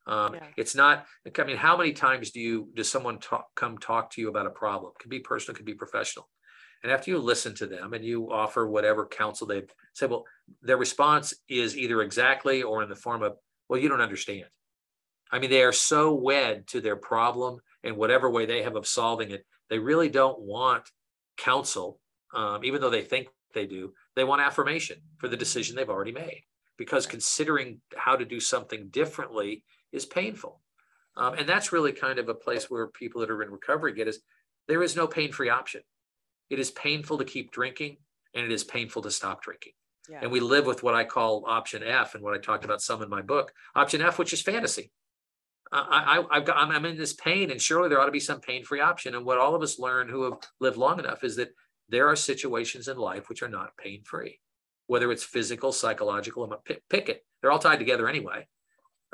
Um, 0.06 0.34
yeah. 0.34 0.46
It's 0.56 0.74
not. 0.74 1.06
I 1.38 1.44
mean, 1.44 1.56
how 1.56 1.76
many 1.76 1.92
times 1.92 2.30
do 2.30 2.40
you 2.40 2.68
does 2.74 2.90
someone 2.90 3.18
talk, 3.18 3.46
come 3.54 3.78
talk 3.78 4.10
to 4.12 4.20
you 4.20 4.28
about 4.28 4.46
a 4.46 4.50
problem? 4.50 4.92
It 4.94 5.02
could 5.02 5.10
be 5.10 5.20
personal, 5.20 5.56
could 5.56 5.64
be 5.64 5.74
professional. 5.74 6.28
And 6.82 6.92
after 6.92 7.10
you 7.10 7.18
listen 7.18 7.54
to 7.56 7.66
them 7.66 7.94
and 7.94 8.04
you 8.04 8.30
offer 8.30 8.66
whatever 8.66 9.06
counsel 9.06 9.46
they 9.46 9.62
say, 9.94 10.06
well, 10.06 10.26
their 10.60 10.76
response 10.76 11.32
is 11.48 11.78
either 11.78 12.02
exactly 12.02 12.62
or 12.62 12.82
in 12.82 12.90
the 12.90 12.94
form 12.94 13.22
of, 13.22 13.36
well, 13.68 13.80
you 13.80 13.88
don't 13.88 14.02
understand. 14.02 14.44
I 15.32 15.38
mean, 15.38 15.48
they 15.48 15.62
are 15.62 15.72
so 15.72 16.12
wed 16.12 16.66
to 16.68 16.82
their 16.82 16.96
problem 16.96 17.60
and 17.82 17.96
whatever 17.96 18.30
way 18.30 18.44
they 18.44 18.62
have 18.62 18.76
of 18.76 18.86
solving 18.86 19.30
it, 19.30 19.46
they 19.70 19.78
really 19.78 20.10
don't 20.10 20.38
want 20.38 20.84
counsel, 21.38 21.98
um, 22.34 22.62
even 22.64 22.82
though 22.82 22.90
they 22.90 23.02
think 23.02 23.28
they 23.54 23.64
do. 23.64 23.94
They 24.14 24.24
want 24.24 24.42
affirmation 24.42 24.98
for 25.16 25.28
the 25.28 25.38
decision 25.38 25.76
they've 25.76 25.88
already 25.88 26.12
made 26.12 26.42
because 26.76 27.06
considering 27.06 27.80
how 27.96 28.16
to 28.16 28.26
do 28.26 28.40
something 28.40 28.88
differently 28.88 29.64
is 29.94 30.04
painful. 30.04 30.60
Um, 31.16 31.34
and 31.34 31.48
that's 31.48 31.72
really 31.72 31.92
kind 31.92 32.18
of 32.18 32.28
a 32.28 32.34
place 32.34 32.68
where 32.68 32.88
people 32.88 33.20
that 33.20 33.30
are 33.30 33.42
in 33.42 33.50
recovery 33.50 33.94
get 33.94 34.08
is 34.08 34.20
there 34.66 34.82
is 34.82 34.96
no 34.96 35.06
pain-free 35.06 35.48
option. 35.48 35.82
It 36.50 36.58
is 36.58 36.70
painful 36.72 37.18
to 37.18 37.24
keep 37.24 37.52
drinking 37.52 37.98
and 38.34 38.44
it 38.44 38.52
is 38.52 38.64
painful 38.64 39.02
to 39.02 39.10
stop 39.10 39.42
drinking. 39.42 39.72
Yeah. 40.08 40.18
And 40.22 40.30
we 40.30 40.40
live 40.40 40.66
with 40.66 40.82
what 40.82 40.94
I 40.94 41.04
call 41.04 41.44
option 41.46 41.82
F 41.82 42.14
and 42.14 42.22
what 42.22 42.34
I 42.34 42.38
talked 42.38 42.64
about 42.64 42.82
some 42.82 43.02
in 43.02 43.08
my 43.08 43.22
book, 43.22 43.52
option 43.74 44.02
F, 44.02 44.18
which 44.18 44.32
is 44.32 44.42
fantasy. 44.42 44.90
I, 45.72 46.24
I, 46.30 46.36
have 46.36 46.44
got, 46.44 46.56
I'm, 46.56 46.70
I'm 46.70 46.84
in 46.84 46.96
this 46.96 47.14
pain 47.14 47.50
and 47.50 47.60
surely 47.60 47.88
there 47.88 48.00
ought 48.00 48.06
to 48.06 48.12
be 48.12 48.20
some 48.20 48.40
pain-free 48.40 48.80
option. 48.80 49.14
And 49.14 49.24
what 49.24 49.38
all 49.38 49.54
of 49.54 49.62
us 49.62 49.78
learn 49.78 50.08
who 50.08 50.24
have 50.24 50.38
lived 50.60 50.76
long 50.76 50.98
enough 50.98 51.24
is 51.24 51.36
that 51.36 51.54
there 51.88 52.08
are 52.08 52.16
situations 52.16 52.88
in 52.88 52.96
life 52.96 53.28
which 53.28 53.42
are 53.42 53.48
not 53.48 53.76
pain-free, 53.76 54.38
whether 54.88 55.10
it's 55.10 55.24
physical, 55.24 55.72
psychological, 55.72 56.46
pick, 56.64 56.82
pick 56.90 57.08
it. 57.08 57.24
They're 57.40 57.50
all 57.50 57.58
tied 57.58 57.78
together 57.78 58.08
anyway. 58.08 58.46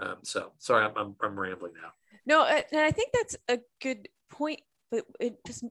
Um, 0.00 0.16
so 0.22 0.52
sorry, 0.58 0.86
I'm, 0.86 0.96
I'm, 0.96 1.16
I'm 1.22 1.38
rambling 1.38 1.74
now. 1.74 1.92
No, 2.26 2.44
and 2.44 2.80
I 2.80 2.90
think 2.90 3.10
that's 3.12 3.36
a 3.48 3.58
good 3.82 4.08
point, 4.30 4.60
but 4.90 5.04
it 5.18 5.44
just 5.46 5.64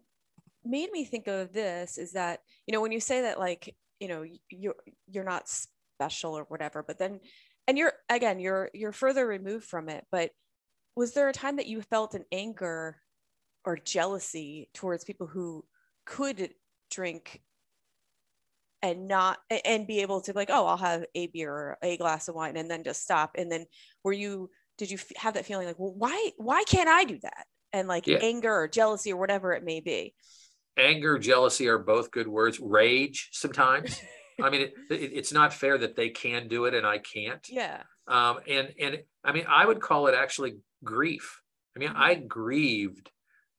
made 0.64 0.92
me 0.92 1.06
think 1.06 1.28
of 1.28 1.54
this 1.54 1.98
is 1.98 2.14
that, 2.14 2.42
you 2.68 2.74
know, 2.74 2.82
when 2.82 2.92
you 2.92 3.00
say 3.00 3.22
that, 3.22 3.40
like, 3.40 3.76
you 4.00 4.08
know, 4.08 4.24
you're, 4.50 4.76
you're 5.10 5.24
not 5.24 5.48
special 5.48 6.38
or 6.38 6.44
whatever, 6.44 6.84
but 6.84 7.00
then, 7.00 7.20
and 7.68 7.78
you're, 7.78 7.94
again, 8.10 8.40
you're, 8.40 8.70
you're 8.74 8.92
further 8.92 9.26
removed 9.26 9.66
from 9.66 9.90
it, 9.90 10.06
but 10.12 10.32
was 10.96 11.14
there 11.14 11.30
a 11.30 11.34
time 11.34 11.58
that 11.58 11.68
you 11.68 11.82
felt 11.82 12.14
an 12.14 12.26
anger 12.32 12.98
or 13.66 13.78
jealousy 13.78 14.70
towards 14.74 15.04
people 15.04 15.28
who 15.28 15.64
could 16.06 16.52
drink 16.92 17.42
and 18.82 19.08
not 19.08 19.38
and 19.66 19.88
be 19.88 20.02
able 20.02 20.22
to 20.22 20.34
like 20.34 20.50
oh 20.52 20.66
i'll 20.66 20.78
have 20.78 21.04
a 21.16 21.28
beer 21.28 21.52
or 21.52 21.78
a 21.82 21.98
glass 21.98 22.28
of 22.28 22.36
wine 22.36 22.56
and 22.56 22.72
then 22.72 22.84
just 22.84 23.02
stop 23.02 23.32
and 23.36 23.52
then 23.52 23.66
were 24.04 24.14
you 24.14 24.50
did 24.80 24.90
you 24.90 24.98
have 25.18 25.36
that 25.36 25.46
feeling 25.46 25.68
like 25.68 25.78
well 25.78 25.94
why 25.96 26.32
why 26.38 26.64
can't 26.64 26.90
i 26.90 27.04
do 27.04 27.20
that? 27.22 27.46
And 27.72 27.88
like 27.88 28.08
yeah. 28.08 28.18
anger 28.20 28.52
or 28.52 28.68
jealousy 28.68 29.14
or 29.14 29.18
whatever 29.18 29.54
it 29.54 29.64
may 29.64 29.80
be. 29.80 30.16
Anger 30.76 31.20
jealousy 31.20 31.68
are 31.68 31.78
both 31.78 32.10
good 32.10 32.28
words. 32.28 32.60
Rage 32.60 33.30
sometimes. 33.32 34.02
I 34.42 34.50
mean 34.50 34.62
it, 34.62 34.74
it, 34.90 35.12
it's 35.14 35.32
not 35.32 35.54
fair 35.54 35.78
that 35.78 35.96
they 35.96 36.10
can 36.10 36.48
do 36.48 36.66
it 36.66 36.74
and 36.74 36.88
i 36.88 36.98
can't. 36.98 37.46
Yeah. 37.48 37.84
Um 38.08 38.40
and 38.48 38.74
and 38.80 39.00
i 39.24 39.34
mean 39.34 39.46
i 39.48 39.66
would 39.66 39.82
call 39.82 40.08
it 40.08 40.16
actually 40.16 40.56
grief. 40.84 41.42
I 41.76 41.80
mean 41.80 41.92
i 41.94 42.16
mm-hmm. 42.16 42.28
grieved 42.28 43.12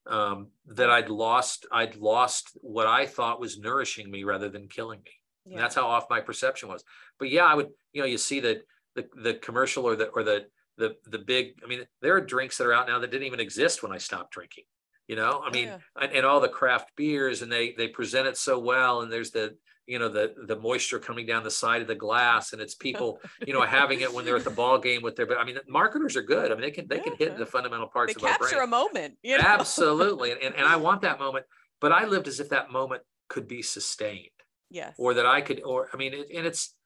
um, 0.07 0.49
that 0.67 0.91
I'd 0.91 1.09
lost 1.09 1.67
I'd 1.73 1.97
lost 1.97 2.57
what 2.61 2.87
I 2.87 3.07
thought 3.07 3.41
was 3.41 3.59
nourishing 3.59 4.11
me 4.11 4.25
rather 4.25 4.49
than 4.49 4.69
killing 4.69 5.01
me. 5.05 5.13
Yeah. 5.47 5.59
that's 5.59 5.75
how 5.75 5.87
off 5.87 6.11
my 6.11 6.21
perception 6.21 6.69
was. 6.69 6.85
But 7.19 7.31
yeah, 7.31 7.45
I 7.45 7.55
would 7.55 7.69
you 7.93 8.03
know 8.03 8.07
you 8.07 8.19
see 8.19 8.41
that 8.41 8.63
the 8.95 9.07
the 9.23 9.35
commercial 9.35 9.85
or 9.85 9.97
the 9.97 10.09
or 10.09 10.23
the 10.23 10.47
the 10.79 10.97
the 11.07 11.19
big 11.19 11.55
I 11.65 11.69
mean 11.69 11.85
there 12.03 12.15
are 12.15 12.21
drinks 12.21 12.59
that 12.59 12.67
are 12.67 12.73
out 12.73 12.89
now 12.89 12.99
that 12.99 13.11
didn't 13.11 13.27
even 13.27 13.41
exist 13.41 13.83
when 13.83 13.93
I 13.93 13.99
stopped 13.99 14.33
drinking. 14.33 14.65
You 15.07 15.17
know, 15.17 15.43
I 15.45 15.51
mean, 15.51 15.67
yeah. 15.67 15.79
and, 16.01 16.13
and 16.13 16.25
all 16.25 16.39
the 16.39 16.49
craft 16.49 16.93
beers 16.97 17.43
and 17.43 17.51
they 17.51 17.73
they 17.73 17.89
present 17.89 18.29
it 18.29 18.37
so 18.37 18.59
well 18.59 19.01
and 19.03 19.13
there's 19.13 19.33
the 19.33 19.57
you 19.91 19.99
know 19.99 20.09
the 20.09 20.33
the 20.47 20.57
moisture 20.57 21.01
coming 21.01 21.27
down 21.27 21.43
the 21.43 21.51
side 21.51 21.83
of 21.83 21.89
the 21.89 21.95
glass 21.95 22.53
and 22.53 22.63
it's 22.63 22.77
people 22.77 23.21
you 23.47 23.53
know 23.53 23.63
having 23.63 24.01
it 24.01 24.13
when 24.13 24.25
they're 24.25 24.37
at 24.37 24.45
the 24.45 24.51
ball 24.51 24.79
game 24.79 25.03
with 25.03 25.17
their 25.17 25.27
but 25.27 25.37
i 25.37 25.45
mean 25.45 25.59
marketers 25.69 26.17
are 26.17 26.23
good 26.23 26.53
i 26.53 26.55
mean 26.55 26.63
they 26.63 26.71
can 26.71 26.87
they 26.87 26.97
yeah. 26.97 27.03
can 27.03 27.17
hit 27.17 27.37
the 27.37 27.45
fundamental 27.45 27.89
parts 27.89 28.15
they 28.15 28.17
of 28.17 28.31
capture 28.31 28.61
our 28.61 28.61
brain. 28.61 28.63
a 28.63 28.67
moment 28.67 29.19
you 29.23 29.37
know? 29.37 29.45
absolutely 29.45 30.31
and, 30.43 30.55
and 30.55 30.67
i 30.67 30.77
want 30.77 31.03
that 31.03 31.19
moment 31.19 31.45
but 31.81 31.91
i 31.91 32.05
lived 32.05 32.29
as 32.29 32.39
if 32.39 32.49
that 32.49 32.71
moment 32.71 33.03
could 33.29 33.49
be 33.49 33.63
sustained 33.63 34.29
yes 34.71 34.95
or 34.97 35.13
that 35.13 35.27
i 35.27 35.41
could 35.41 35.61
or 35.65 35.89
i 35.93 35.97
mean 35.97 36.15
it, 36.15 36.29
and 36.35 36.47
it's 36.47 36.77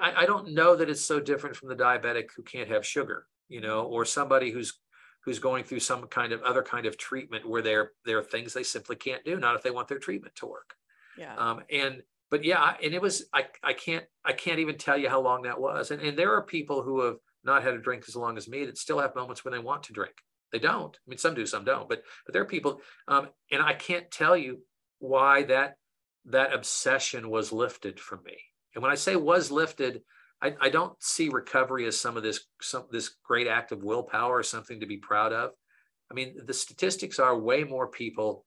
I, 0.00 0.22
I 0.22 0.26
don't 0.26 0.54
know 0.54 0.74
that 0.76 0.88
it's 0.88 1.04
so 1.04 1.20
different 1.20 1.56
from 1.56 1.68
the 1.68 1.76
diabetic 1.76 2.30
who 2.34 2.42
can't 2.42 2.70
have 2.70 2.86
sugar 2.86 3.26
you 3.48 3.60
know 3.60 3.82
or 3.82 4.06
somebody 4.06 4.50
who's 4.50 4.78
who's 5.26 5.38
going 5.38 5.64
through 5.64 5.80
some 5.80 6.06
kind 6.06 6.32
of 6.32 6.42
other 6.42 6.62
kind 6.62 6.86
of 6.86 6.96
treatment 6.96 7.46
where 7.46 7.60
there 7.60 7.92
there 8.06 8.18
are 8.18 8.22
things 8.22 8.54
they 8.54 8.62
simply 8.62 8.96
can't 8.96 9.22
do 9.24 9.38
not 9.38 9.54
if 9.54 9.62
they 9.62 9.70
want 9.70 9.88
their 9.88 9.98
treatment 9.98 10.34
to 10.36 10.46
work 10.46 10.74
yeah 11.18 11.34
um, 11.36 11.60
and 11.70 12.02
but 12.34 12.42
yeah, 12.42 12.74
and 12.82 12.92
it 12.92 13.00
was 13.00 13.26
I 13.32 13.44
I 13.62 13.74
can't 13.74 14.04
I 14.24 14.32
can't 14.32 14.58
even 14.58 14.76
tell 14.76 14.98
you 14.98 15.08
how 15.08 15.20
long 15.20 15.42
that 15.42 15.60
was. 15.60 15.92
And 15.92 16.02
and 16.02 16.18
there 16.18 16.32
are 16.34 16.42
people 16.42 16.82
who 16.82 17.02
have 17.02 17.18
not 17.44 17.62
had 17.62 17.74
a 17.74 17.78
drink 17.78 18.06
as 18.08 18.16
long 18.16 18.36
as 18.36 18.48
me 18.48 18.64
that 18.64 18.76
still 18.76 18.98
have 18.98 19.14
moments 19.14 19.44
when 19.44 19.52
they 19.52 19.60
want 19.60 19.84
to 19.84 19.92
drink. 19.92 20.14
They 20.50 20.58
don't. 20.58 20.96
I 20.96 21.06
mean, 21.06 21.18
some 21.18 21.34
do, 21.34 21.46
some 21.46 21.64
don't. 21.64 21.88
But 21.88 22.02
but 22.26 22.32
there 22.32 22.42
are 22.42 22.46
people, 22.46 22.80
um, 23.06 23.28
and 23.52 23.62
I 23.62 23.74
can't 23.74 24.10
tell 24.10 24.36
you 24.36 24.62
why 24.98 25.44
that 25.44 25.76
that 26.24 26.52
obsession 26.52 27.30
was 27.30 27.52
lifted 27.52 28.00
from 28.00 28.24
me. 28.24 28.36
And 28.74 28.82
when 28.82 28.90
I 28.90 28.96
say 28.96 29.14
was 29.14 29.52
lifted, 29.52 30.02
I, 30.42 30.56
I 30.60 30.70
don't 30.70 31.00
see 31.00 31.28
recovery 31.28 31.86
as 31.86 32.00
some 32.00 32.16
of 32.16 32.24
this 32.24 32.40
some 32.60 32.86
this 32.90 33.14
great 33.24 33.46
act 33.46 33.70
of 33.70 33.84
willpower 33.84 34.38
or 34.38 34.42
something 34.42 34.80
to 34.80 34.86
be 34.86 34.96
proud 34.96 35.32
of. 35.32 35.52
I 36.10 36.14
mean, 36.14 36.34
the 36.44 36.52
statistics 36.52 37.20
are 37.20 37.38
way 37.38 37.62
more 37.62 37.86
people 37.86 38.44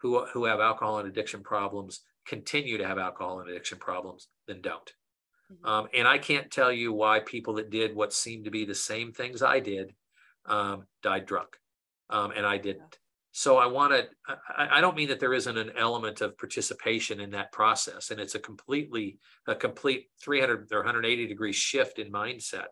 who 0.00 0.24
who 0.24 0.46
have 0.46 0.60
alcohol 0.60 1.00
and 1.00 1.06
addiction 1.06 1.42
problems 1.42 2.00
continue 2.26 2.78
to 2.78 2.86
have 2.86 2.98
alcohol 2.98 3.40
and 3.40 3.48
addiction 3.48 3.78
problems 3.78 4.28
than 4.46 4.60
don't. 4.60 4.92
Mm-hmm. 5.52 5.66
Um, 5.66 5.88
and 5.94 6.08
I 6.08 6.18
can't 6.18 6.50
tell 6.50 6.72
you 6.72 6.92
why 6.92 7.20
people 7.20 7.54
that 7.54 7.70
did 7.70 7.94
what 7.94 8.12
seemed 8.12 8.44
to 8.46 8.50
be 8.50 8.64
the 8.64 8.74
same 8.74 9.12
things 9.12 9.42
I 9.42 9.60
did 9.60 9.92
um, 10.46 10.86
died 11.02 11.26
drunk, 11.26 11.56
um, 12.10 12.32
and 12.32 12.44
I 12.44 12.58
didn't. 12.58 12.78
Yeah. 12.78 12.98
So 13.32 13.58
I 13.58 13.66
want 13.66 13.92
to. 13.92 14.06
I, 14.56 14.78
I, 14.78 14.80
don't 14.80 14.96
mean 14.96 15.08
that 15.08 15.20
there 15.20 15.34
isn't 15.34 15.58
an 15.58 15.72
element 15.76 16.20
of 16.20 16.38
participation 16.38 17.20
in 17.20 17.30
that 17.32 17.52
process, 17.52 18.10
and 18.10 18.18
it's 18.18 18.34
a 18.34 18.40
completely 18.40 19.18
a 19.46 19.54
complete 19.54 20.06
300 20.22 20.72
or 20.72 20.78
180 20.78 21.26
degree 21.26 21.52
shift 21.52 21.98
in 21.98 22.10
mindset. 22.10 22.68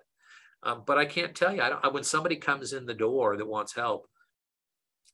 Um, 0.62 0.82
but 0.86 0.96
I 0.96 1.04
can't 1.04 1.34
tell 1.34 1.54
you. 1.54 1.60
I 1.60 1.68
don't. 1.68 1.94
When 1.94 2.02
somebody 2.02 2.36
comes 2.36 2.72
in 2.72 2.86
the 2.86 2.94
door 2.94 3.36
that 3.36 3.46
wants 3.46 3.74
help, 3.74 4.06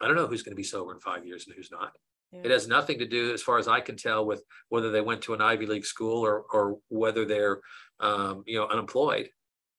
I 0.00 0.06
don't 0.06 0.16
know 0.16 0.28
who's 0.28 0.42
going 0.42 0.52
to 0.52 0.56
be 0.56 0.62
sober 0.62 0.94
in 0.94 1.00
five 1.00 1.26
years 1.26 1.46
and 1.46 1.56
who's 1.56 1.72
not. 1.72 1.92
Yeah. 2.32 2.40
It 2.44 2.50
has 2.50 2.68
nothing 2.68 2.98
to 3.00 3.06
do, 3.06 3.32
as 3.32 3.42
far 3.42 3.58
as 3.58 3.66
I 3.66 3.80
can 3.80 3.96
tell, 3.96 4.24
with 4.24 4.42
whether 4.68 4.90
they 4.90 5.00
went 5.00 5.22
to 5.22 5.34
an 5.34 5.40
Ivy 5.40 5.66
League 5.66 5.84
school 5.84 6.24
or 6.24 6.44
or 6.52 6.78
whether 6.88 7.24
they're 7.24 7.60
um, 7.98 8.44
you 8.46 8.58
know 8.58 8.66
unemployed. 8.66 9.30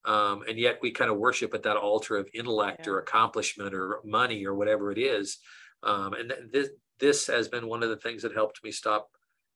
Um, 0.04 0.44
and 0.50 0.58
yet 0.58 0.80
we 0.82 0.92
kind 0.92 1.12
of 1.12 1.18
worship 1.18 1.54
at 1.54 1.64
that 1.64 1.78
altar 1.78 2.18
of 2.18 2.28
intellect 2.34 2.88
yeah. 2.88 2.94
or 2.94 3.00
accomplishment 3.00 3.74
or 3.74 4.00
money 4.04 4.46
or 4.46 4.56
whatever 4.56 4.92
it 4.92 4.98
is. 4.98 5.38
Um, 5.84 6.14
and 6.14 6.30
th- 6.30 6.52
this 6.52 6.70
this 7.00 7.28
has 7.28 7.48
been 7.48 7.68
one 7.68 7.84
of 7.84 7.90
the 7.90 7.98
things 7.98 8.24
that 8.24 8.34
helped 8.34 8.64
me 8.64 8.72
stop 8.72 9.10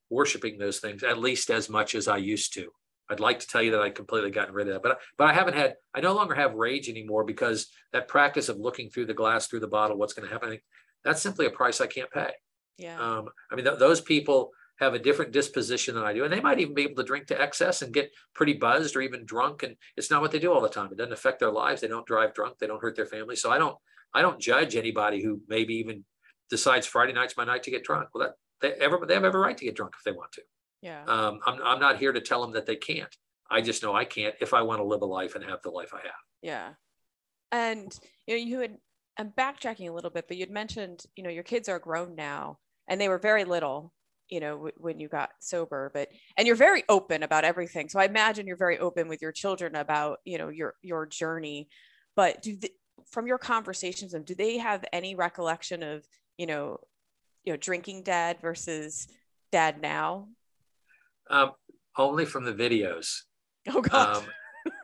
worshiping 0.09 0.57
those 0.57 0.79
things 0.79 1.03
at 1.03 1.17
least 1.17 1.49
as 1.49 1.69
much 1.69 1.95
as 1.95 2.07
I 2.07 2.17
used 2.17 2.53
to. 2.53 2.69
I'd 3.09 3.19
like 3.19 3.39
to 3.39 3.47
tell 3.47 3.61
you 3.61 3.71
that 3.71 3.81
I 3.81 3.89
completely 3.91 4.31
gotten 4.31 4.53
rid 4.53 4.67
of 4.67 4.73
that, 4.73 4.83
but 4.83 4.99
but 5.17 5.27
I 5.27 5.33
haven't 5.33 5.55
had. 5.55 5.75
I 5.93 6.01
no 6.01 6.13
longer 6.13 6.33
have 6.33 6.55
rage 6.55 6.89
anymore 6.89 7.23
because 7.23 7.67
that 7.93 8.07
practice 8.07 8.49
of 8.49 8.57
looking 8.57 8.89
through 8.89 9.05
the 9.05 9.13
glass, 9.13 9.47
through 9.47 9.59
the 9.59 9.67
bottle, 9.67 9.97
what's 9.97 10.13
going 10.13 10.27
to 10.27 10.33
happen. 10.33 10.57
That's 11.03 11.21
simply 11.21 11.45
a 11.45 11.51
price 11.51 11.81
I 11.81 11.87
can't 11.87 12.09
pay. 12.09 12.31
Yeah. 12.77 12.99
Um, 12.99 13.29
I 13.51 13.55
mean, 13.55 13.65
th- 13.65 13.79
those 13.79 14.01
people 14.01 14.51
have 14.77 14.93
a 14.93 14.99
different 14.99 15.31
disposition 15.31 15.95
than 15.95 16.03
I 16.03 16.13
do, 16.13 16.23
and 16.23 16.33
they 16.33 16.41
might 16.41 16.59
even 16.59 16.73
be 16.73 16.83
able 16.83 16.95
to 16.95 17.03
drink 17.03 17.27
to 17.27 17.41
excess 17.41 17.81
and 17.81 17.93
get 17.93 18.11
pretty 18.33 18.53
buzzed 18.53 18.95
or 18.95 19.01
even 19.01 19.25
drunk. 19.25 19.63
And 19.63 19.75
it's 19.95 20.11
not 20.11 20.21
what 20.21 20.31
they 20.31 20.39
do 20.39 20.51
all 20.51 20.61
the 20.61 20.69
time. 20.69 20.89
It 20.91 20.97
doesn't 20.97 21.13
affect 21.13 21.39
their 21.39 21.51
lives. 21.51 21.81
They 21.81 21.87
don't 21.87 22.05
drive 22.05 22.33
drunk. 22.33 22.57
They 22.59 22.67
don't 22.67 22.81
hurt 22.81 22.95
their 22.95 23.05
family. 23.05 23.37
So 23.37 23.51
I 23.51 23.57
don't, 23.57 23.77
I 24.13 24.21
don't 24.21 24.39
judge 24.39 24.75
anybody 24.75 25.23
who 25.23 25.41
maybe 25.47 25.75
even 25.75 26.03
decides 26.49 26.85
Friday 26.85 27.13
night's 27.13 27.37
my 27.37 27.45
night 27.45 27.63
to 27.63 27.71
get 27.71 27.83
drunk. 27.83 28.09
Well, 28.13 28.27
that 28.27 28.35
they 28.61 28.83
ever 28.83 28.99
they 29.05 29.13
have 29.13 29.23
every 29.23 29.39
right 29.39 29.57
to 29.57 29.65
get 29.65 29.75
drunk 29.75 29.93
if 29.97 30.03
they 30.03 30.11
want 30.11 30.31
to. 30.33 30.41
Yeah. 30.81 31.03
Um, 31.05 31.39
I'm, 31.45 31.59
I'm 31.63 31.79
not 31.79 31.97
here 31.97 32.11
to 32.11 32.21
tell 32.21 32.41
them 32.41 32.53
that 32.53 32.65
they 32.65 32.75
can't. 32.75 33.13
I 33.49 33.61
just 33.61 33.83
know 33.83 33.93
I 33.93 34.05
can't 34.05 34.35
if 34.41 34.53
I 34.53 34.61
want 34.61 34.79
to 34.79 34.85
live 34.85 35.01
a 35.01 35.05
life 35.05 35.35
and 35.35 35.43
have 35.45 35.61
the 35.63 35.69
life 35.69 35.93
I 35.93 36.01
have. 36.01 36.13
Yeah. 36.41 36.69
And 37.51 37.97
you 38.27 38.35
know, 38.35 38.43
you 38.43 38.59
had 38.59 38.77
I'm 39.17 39.31
backtracking 39.31 39.89
a 39.89 39.93
little 39.93 40.09
bit, 40.09 40.27
but 40.27 40.35
you'd 40.35 40.51
mentioned, 40.51 41.05
you 41.15 41.23
know, 41.23 41.29
your 41.29 41.43
kids 41.43 41.69
are 41.69 41.79
grown 41.79 42.15
now 42.15 42.59
and 42.87 42.99
they 42.99 43.09
were 43.09 43.17
very 43.17 43.45
little, 43.45 43.93
you 44.29 44.39
know, 44.39 44.55
w- 44.55 44.73
when 44.77 44.99
you 44.99 45.07
got 45.07 45.31
sober, 45.39 45.91
but 45.93 46.09
and 46.37 46.47
you're 46.47 46.55
very 46.55 46.83
open 46.89 47.23
about 47.23 47.43
everything. 47.43 47.89
So 47.89 47.99
I 47.99 48.05
imagine 48.05 48.47
you're 48.47 48.57
very 48.57 48.79
open 48.79 49.07
with 49.07 49.21
your 49.21 49.31
children 49.31 49.75
about, 49.75 50.19
you 50.25 50.37
know, 50.37 50.49
your 50.49 50.75
your 50.81 51.05
journey. 51.05 51.69
But 52.15 52.41
do 52.41 52.55
the, 52.55 52.71
from 53.09 53.27
your 53.27 53.37
conversations 53.37 54.11
them, 54.11 54.23
do 54.23 54.35
they 54.35 54.57
have 54.57 54.85
any 54.93 55.15
recollection 55.15 55.83
of, 55.83 56.07
you 56.37 56.45
know, 56.45 56.79
you 57.43 57.53
know, 57.53 57.57
drinking 57.57 58.03
dad 58.03 58.37
versus 58.41 59.07
dad 59.51 59.81
now? 59.81 60.29
Um, 61.29 61.51
only 61.97 62.25
from 62.25 62.45
the 62.45 62.53
videos. 62.53 63.21
Oh 63.67 63.81
God. 63.81 64.17
Um, 64.17 64.23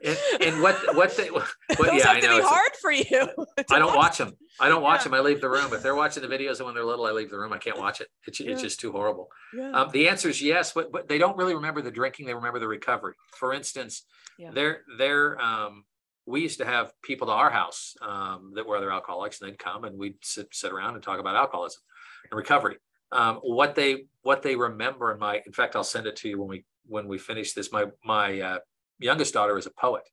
and, 0.03 0.17
and 0.41 0.61
what 0.61 0.75
what 0.95 1.15
they 1.17 1.29
what, 1.31 1.47
Those 1.77 1.87
yeah, 1.93 2.07
have 2.07 2.17
I 2.17 2.19
to 2.21 2.27
know. 2.27 2.37
be 2.37 2.43
hard 2.43 2.71
for 2.81 2.91
you. 2.91 3.27
I 3.71 3.79
don't 3.79 3.95
watch 3.95 4.17
them. 4.17 4.33
I 4.59 4.69
don't 4.69 4.81
watch 4.81 5.01
Yeah. 5.01 5.03
them. 5.05 5.13
I 5.15 5.19
leave 5.21 5.41
the 5.41 5.49
room. 5.49 5.73
If 5.73 5.81
they're 5.83 5.95
watching 5.95 6.21
the 6.21 6.29
videos 6.29 6.57
and 6.57 6.65
when 6.65 6.75
they're 6.75 6.85
little, 6.85 7.05
I 7.05 7.11
leave 7.11 7.29
the 7.29 7.37
room. 7.39 7.53
I 7.53 7.57
can't 7.57 7.77
watch 7.79 8.01
it. 8.01 8.07
It's, 8.27 8.39
Yeah. 8.39 8.51
it's 8.51 8.61
just 8.61 8.79
too 8.79 8.91
horrible. 8.91 9.29
Yeah. 9.55 9.71
Um, 9.71 9.89
the 9.91 10.07
answer 10.09 10.29
is 10.29 10.41
yes, 10.41 10.71
but, 10.73 10.91
but 10.91 11.07
they 11.07 11.17
don't 11.17 11.37
really 11.37 11.55
remember 11.55 11.81
the 11.81 11.91
drinking. 11.91 12.25
They 12.25 12.33
remember 12.33 12.59
the 12.59 12.67
recovery. 12.67 13.13
For 13.37 13.53
instance, 13.53 14.05
Yeah. 14.37 14.51
they're, 14.53 14.81
they're, 14.97 15.39
um, 15.41 15.85
we 16.27 16.41
used 16.41 16.59
to 16.59 16.65
have 16.65 16.93
people 17.01 17.27
to 17.27 17.33
our 17.33 17.49
house 17.49 17.95
um, 18.01 18.51
that 18.55 18.65
were 18.67 18.77
other 18.77 18.91
alcoholics 18.91 19.41
and 19.41 19.49
they'd 19.49 19.57
come 19.59 19.83
and 19.85 19.97
we'd 19.97 20.15
sit, 20.21 20.47
sit 20.53 20.71
around 20.71 20.93
and 20.95 21.03
talk 21.03 21.19
about 21.19 21.35
alcoholism 21.35 21.81
and 22.29 22.37
recovery. 22.37 22.77
Um, 23.13 23.37
what 23.37 23.75
they 23.75 24.05
what 24.21 24.41
they 24.41 24.55
remember 24.55 25.11
in 25.11 25.19
my 25.19 25.41
in 25.45 25.51
fact 25.51 25.75
I'll 25.75 25.83
send 25.83 26.07
it 26.07 26.15
to 26.17 26.29
you 26.29 26.39
when 26.39 26.47
we 26.47 26.63
when 26.85 27.09
we 27.09 27.17
finish 27.17 27.51
this. 27.53 27.69
My 27.69 27.87
my 28.05 28.39
uh, 28.39 28.59
youngest 29.01 29.33
daughter 29.33 29.57
is 29.57 29.65
a 29.65 29.71
poet. 29.71 30.03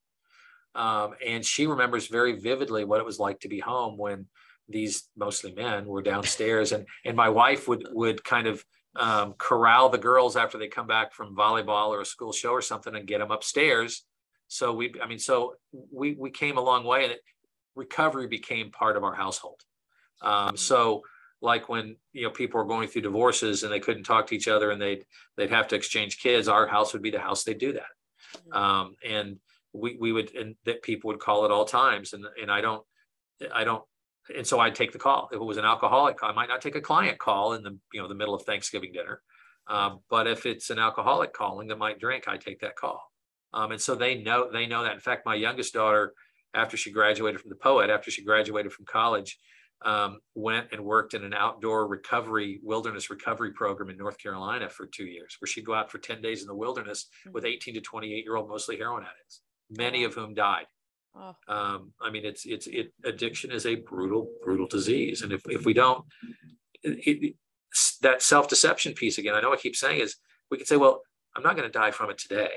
Um, 0.74 1.14
and 1.26 1.44
she 1.44 1.66
remembers 1.66 2.06
very 2.06 2.38
vividly 2.38 2.84
what 2.84 3.00
it 3.00 3.06
was 3.06 3.18
like 3.18 3.40
to 3.40 3.48
be 3.48 3.58
home 3.58 3.96
when 3.96 4.26
these 4.68 5.08
mostly 5.16 5.52
men 5.52 5.86
were 5.86 6.02
downstairs 6.02 6.72
and 6.72 6.86
and 7.04 7.16
my 7.16 7.30
wife 7.30 7.66
would 7.68 7.88
would 7.90 8.22
kind 8.22 8.46
of 8.46 8.64
um, 8.96 9.34
corral 9.38 9.88
the 9.88 9.98
girls 9.98 10.36
after 10.36 10.58
they 10.58 10.68
come 10.68 10.86
back 10.86 11.14
from 11.14 11.34
volleyball 11.34 11.88
or 11.88 12.02
a 12.02 12.06
school 12.06 12.32
show 12.32 12.50
or 12.50 12.62
something 12.62 12.94
and 12.94 13.06
get 13.06 13.18
them 13.18 13.30
upstairs. 13.30 14.04
So 14.48 14.72
we 14.72 14.94
i 15.02 15.06
mean 15.06 15.18
so 15.18 15.54
we 15.72 16.14
we 16.14 16.30
came 16.30 16.58
a 16.58 16.62
long 16.62 16.84
way 16.84 17.04
and 17.04 17.12
it, 17.12 17.20
recovery 17.74 18.26
became 18.26 18.70
part 18.70 18.96
of 18.96 19.04
our 19.04 19.14
household. 19.14 19.60
Um, 20.20 20.56
so 20.56 21.02
like 21.40 21.68
when 21.68 21.96
you 22.12 22.24
know 22.24 22.30
people 22.30 22.58
were 22.58 22.66
going 22.66 22.88
through 22.88 23.02
divorces 23.02 23.62
and 23.62 23.72
they 23.72 23.80
couldn't 23.80 24.04
talk 24.04 24.26
to 24.26 24.34
each 24.34 24.48
other 24.48 24.70
and 24.70 24.80
they'd 24.80 25.04
they'd 25.36 25.50
have 25.50 25.68
to 25.68 25.76
exchange 25.76 26.18
kids 26.18 26.48
our 26.48 26.66
house 26.66 26.92
would 26.92 27.02
be 27.02 27.10
the 27.10 27.20
house 27.20 27.44
they'd 27.44 27.58
do 27.58 27.72
that 27.72 27.86
um, 28.52 28.94
and 29.04 29.36
we 29.72 29.96
we 29.98 30.12
would 30.12 30.34
and 30.34 30.56
that 30.64 30.82
people 30.82 31.08
would 31.08 31.20
call 31.20 31.44
at 31.44 31.50
all 31.50 31.64
times. 31.64 32.12
And 32.12 32.24
and 32.40 32.50
I 32.50 32.60
don't 32.60 32.84
I 33.54 33.64
don't 33.64 33.82
and 34.34 34.46
so 34.46 34.60
I'd 34.60 34.74
take 34.74 34.92
the 34.92 34.98
call. 34.98 35.28
If 35.32 35.36
it 35.40 35.44
was 35.44 35.56
an 35.56 35.64
alcoholic 35.64 36.18
I 36.22 36.32
might 36.32 36.48
not 36.48 36.60
take 36.60 36.76
a 36.76 36.80
client 36.80 37.18
call 37.18 37.54
in 37.54 37.62
the 37.62 37.78
you 37.92 38.00
know 38.00 38.08
the 38.08 38.14
middle 38.14 38.34
of 38.34 38.42
Thanksgiving 38.42 38.92
dinner. 38.92 39.22
Um, 39.66 40.00
but 40.08 40.26
if 40.26 40.46
it's 40.46 40.70
an 40.70 40.78
alcoholic 40.78 41.32
calling 41.32 41.68
that 41.68 41.78
might 41.78 42.00
drink 42.00 42.24
I 42.26 42.36
take 42.36 42.60
that 42.60 42.76
call. 42.76 43.02
Um, 43.52 43.72
and 43.72 43.80
so 43.80 43.94
they 43.94 44.22
know 44.22 44.50
they 44.50 44.66
know 44.66 44.82
that. 44.82 44.94
In 44.94 45.00
fact 45.00 45.26
my 45.26 45.34
youngest 45.34 45.74
daughter 45.74 46.14
after 46.54 46.76
she 46.76 46.90
graduated 46.90 47.40
from 47.40 47.50
the 47.50 47.56
poet 47.56 47.90
after 47.90 48.10
she 48.10 48.24
graduated 48.24 48.72
from 48.72 48.86
college 48.86 49.38
um, 49.84 50.18
went 50.34 50.68
and 50.72 50.84
worked 50.84 51.14
in 51.14 51.24
an 51.24 51.34
outdoor 51.34 51.86
recovery 51.86 52.60
wilderness 52.62 53.10
recovery 53.10 53.52
program 53.52 53.90
in 53.90 53.96
North 53.96 54.18
Carolina 54.18 54.68
for 54.68 54.86
two 54.86 55.06
years 55.06 55.36
where 55.40 55.46
she'd 55.46 55.64
go 55.64 55.74
out 55.74 55.90
for 55.90 55.98
10 55.98 56.20
days 56.20 56.40
in 56.42 56.48
the 56.48 56.54
wilderness 56.54 57.08
with 57.32 57.44
18 57.44 57.74
to 57.74 57.80
28 57.80 58.24
year 58.24 58.36
old 58.36 58.48
mostly 58.48 58.76
heroin 58.76 59.04
addicts 59.04 59.42
many 59.70 60.04
of 60.04 60.14
whom 60.14 60.34
died. 60.34 60.66
Oh, 61.14 61.34
um, 61.48 61.92
i 62.02 62.10
mean 62.10 62.24
it's 62.24 62.44
it's 62.44 62.66
it 62.66 62.92
addiction 63.04 63.50
is 63.50 63.64
a 63.64 63.76
brutal 63.76 64.28
brutal 64.44 64.66
disease 64.66 65.22
and 65.22 65.32
if, 65.32 65.40
if 65.48 65.64
we 65.64 65.72
don't 65.72 66.04
it, 66.82 66.98
it, 67.06 67.34
that 68.02 68.22
self-deception 68.22 68.92
piece 68.92 69.16
again 69.16 69.34
i 69.34 69.40
know 69.40 69.52
i 69.52 69.56
keep 69.56 69.74
saying 69.74 70.00
is 70.00 70.16
we 70.50 70.58
could 70.58 70.66
say 70.66 70.76
well 70.76 71.00
i'm 71.34 71.42
not 71.42 71.56
going 71.56 71.66
to 71.66 71.76
die 71.76 71.90
from 71.90 72.10
it 72.10 72.18
today 72.18 72.50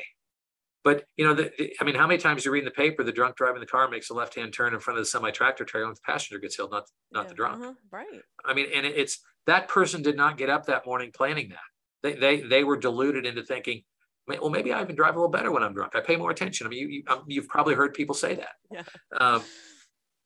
but 0.83 1.05
you 1.17 1.25
know 1.25 1.33
the, 1.33 1.51
the- 1.57 1.73
i 1.79 1.83
mean 1.83 1.95
how 1.95 2.07
many 2.07 2.17
times 2.19 2.43
you 2.45 2.51
read 2.51 2.59
in 2.59 2.65
the 2.65 2.71
paper 2.71 3.03
the 3.03 3.11
drunk 3.11 3.35
driving 3.35 3.59
the 3.59 3.65
car 3.65 3.89
makes 3.89 4.09
a 4.09 4.13
left-hand 4.13 4.53
turn 4.53 4.73
in 4.73 4.79
front 4.79 4.97
of 4.99 5.05
the 5.05 5.09
semi-tractor 5.09 5.63
trailer 5.65 5.87
and 5.87 5.95
the 5.95 6.01
passenger 6.05 6.39
gets 6.39 6.55
killed 6.55 6.71
not 6.71 6.85
not 7.11 7.23
yeah, 7.23 7.29
the 7.29 7.35
drunk 7.35 7.61
uh-huh, 7.63 7.73
Right. 7.91 8.21
I 8.45 8.53
mean, 8.53 8.67
and 8.73 8.85
it- 8.85 8.95
it's 8.97 9.19
that 9.47 9.67
person 9.67 10.01
did 10.03 10.15
not 10.15 10.37
get 10.37 10.49
up 10.51 10.67
that 10.67 10.85
morning 10.85 11.11
planning 11.13 11.49
that. 11.49 11.59
They 12.03 12.13
they 12.13 12.41
they 12.41 12.63
were 12.63 12.77
deluded 12.77 13.25
into 13.25 13.41
thinking, 13.43 13.83
well, 14.27 14.49
maybe 14.51 14.71
I 14.71 14.81
even 14.83 14.95
drive 14.95 15.15
a 15.15 15.17
little 15.17 15.31
better 15.31 15.51
when 15.51 15.63
I'm 15.63 15.73
drunk. 15.73 15.95
I 15.95 15.99
pay 16.01 16.15
more 16.15 16.29
attention. 16.29 16.67
I 16.67 16.69
mean, 16.69 16.79
you, 16.79 16.87
you 16.87 17.03
um, 17.07 17.23
you've 17.27 17.47
probably 17.47 17.73
heard 17.73 17.93
people 17.95 18.13
say 18.15 18.35
that. 18.35 18.53
Yeah. 18.71 18.83
Um, 19.19 19.41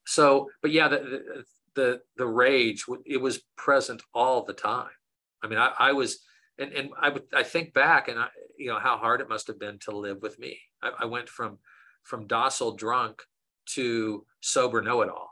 so, 0.05 0.49
but 0.61 0.71
yeah, 0.71 0.87
the, 0.89 0.97
the 0.97 1.43
the 1.75 2.01
the 2.17 2.27
rage 2.27 2.85
it 3.05 3.21
was 3.21 3.41
present 3.57 4.01
all 4.13 4.43
the 4.43 4.53
time. 4.53 4.89
I 5.43 5.47
mean, 5.47 5.59
I, 5.59 5.71
I 5.79 5.93
was, 5.93 6.19
and 6.59 6.71
and 6.73 6.89
I 6.99 7.09
would 7.09 7.23
I 7.33 7.43
think 7.43 7.73
back 7.73 8.07
and 8.09 8.19
I 8.19 8.27
you 8.57 8.67
know 8.67 8.79
how 8.79 8.97
hard 8.97 9.21
it 9.21 9.29
must 9.29 9.47
have 9.47 9.59
been 9.59 9.79
to 9.79 9.91
live 9.97 10.21
with 10.21 10.39
me. 10.39 10.59
I, 10.81 10.91
I 11.01 11.05
went 11.05 11.29
from 11.29 11.59
from 12.03 12.27
docile 12.27 12.75
drunk 12.75 13.21
to 13.75 14.25
sober 14.41 14.81
know 14.81 15.01
it 15.01 15.09
all 15.09 15.31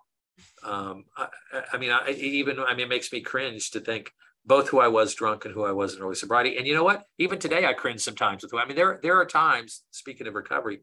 um, 0.64 1.06
I, 1.18 1.28
I- 1.54 1.64
I 1.74 1.78
mean, 1.78 1.92
I, 1.92 2.10
even 2.12 2.60
I 2.60 2.72
mean, 2.74 2.86
it 2.86 2.90
makes 2.90 3.12
me 3.12 3.22
cringe 3.22 3.72
to 3.72 3.80
think 3.80 4.12
both 4.46 4.70
who 4.70 4.80
I 4.80 4.88
was 4.88 5.14
drunk 5.14 5.46
and 5.46 5.54
who 5.54 5.64
I 5.66 5.72
was 5.72 5.96
in 5.96 6.02
early 6.02 6.16
sobriety. 6.16 6.58
And 6.58 6.68
you 6.68 6.74
know 6.76 6.84
what? 6.84 7.04
Even 7.18 7.40
today, 7.40 7.66
I 7.66 7.74
cringe 7.74 8.02
sometimes 8.02 8.42
with 8.44 8.52
who. 8.52 8.58
I 8.60 8.66
mean, 8.66 8.76
there 8.76 9.00
there 9.02 9.16
are 9.20 9.26
times. 9.26 9.84
Speaking 9.92 10.28
of 10.28 10.34
recovery, 10.34 10.82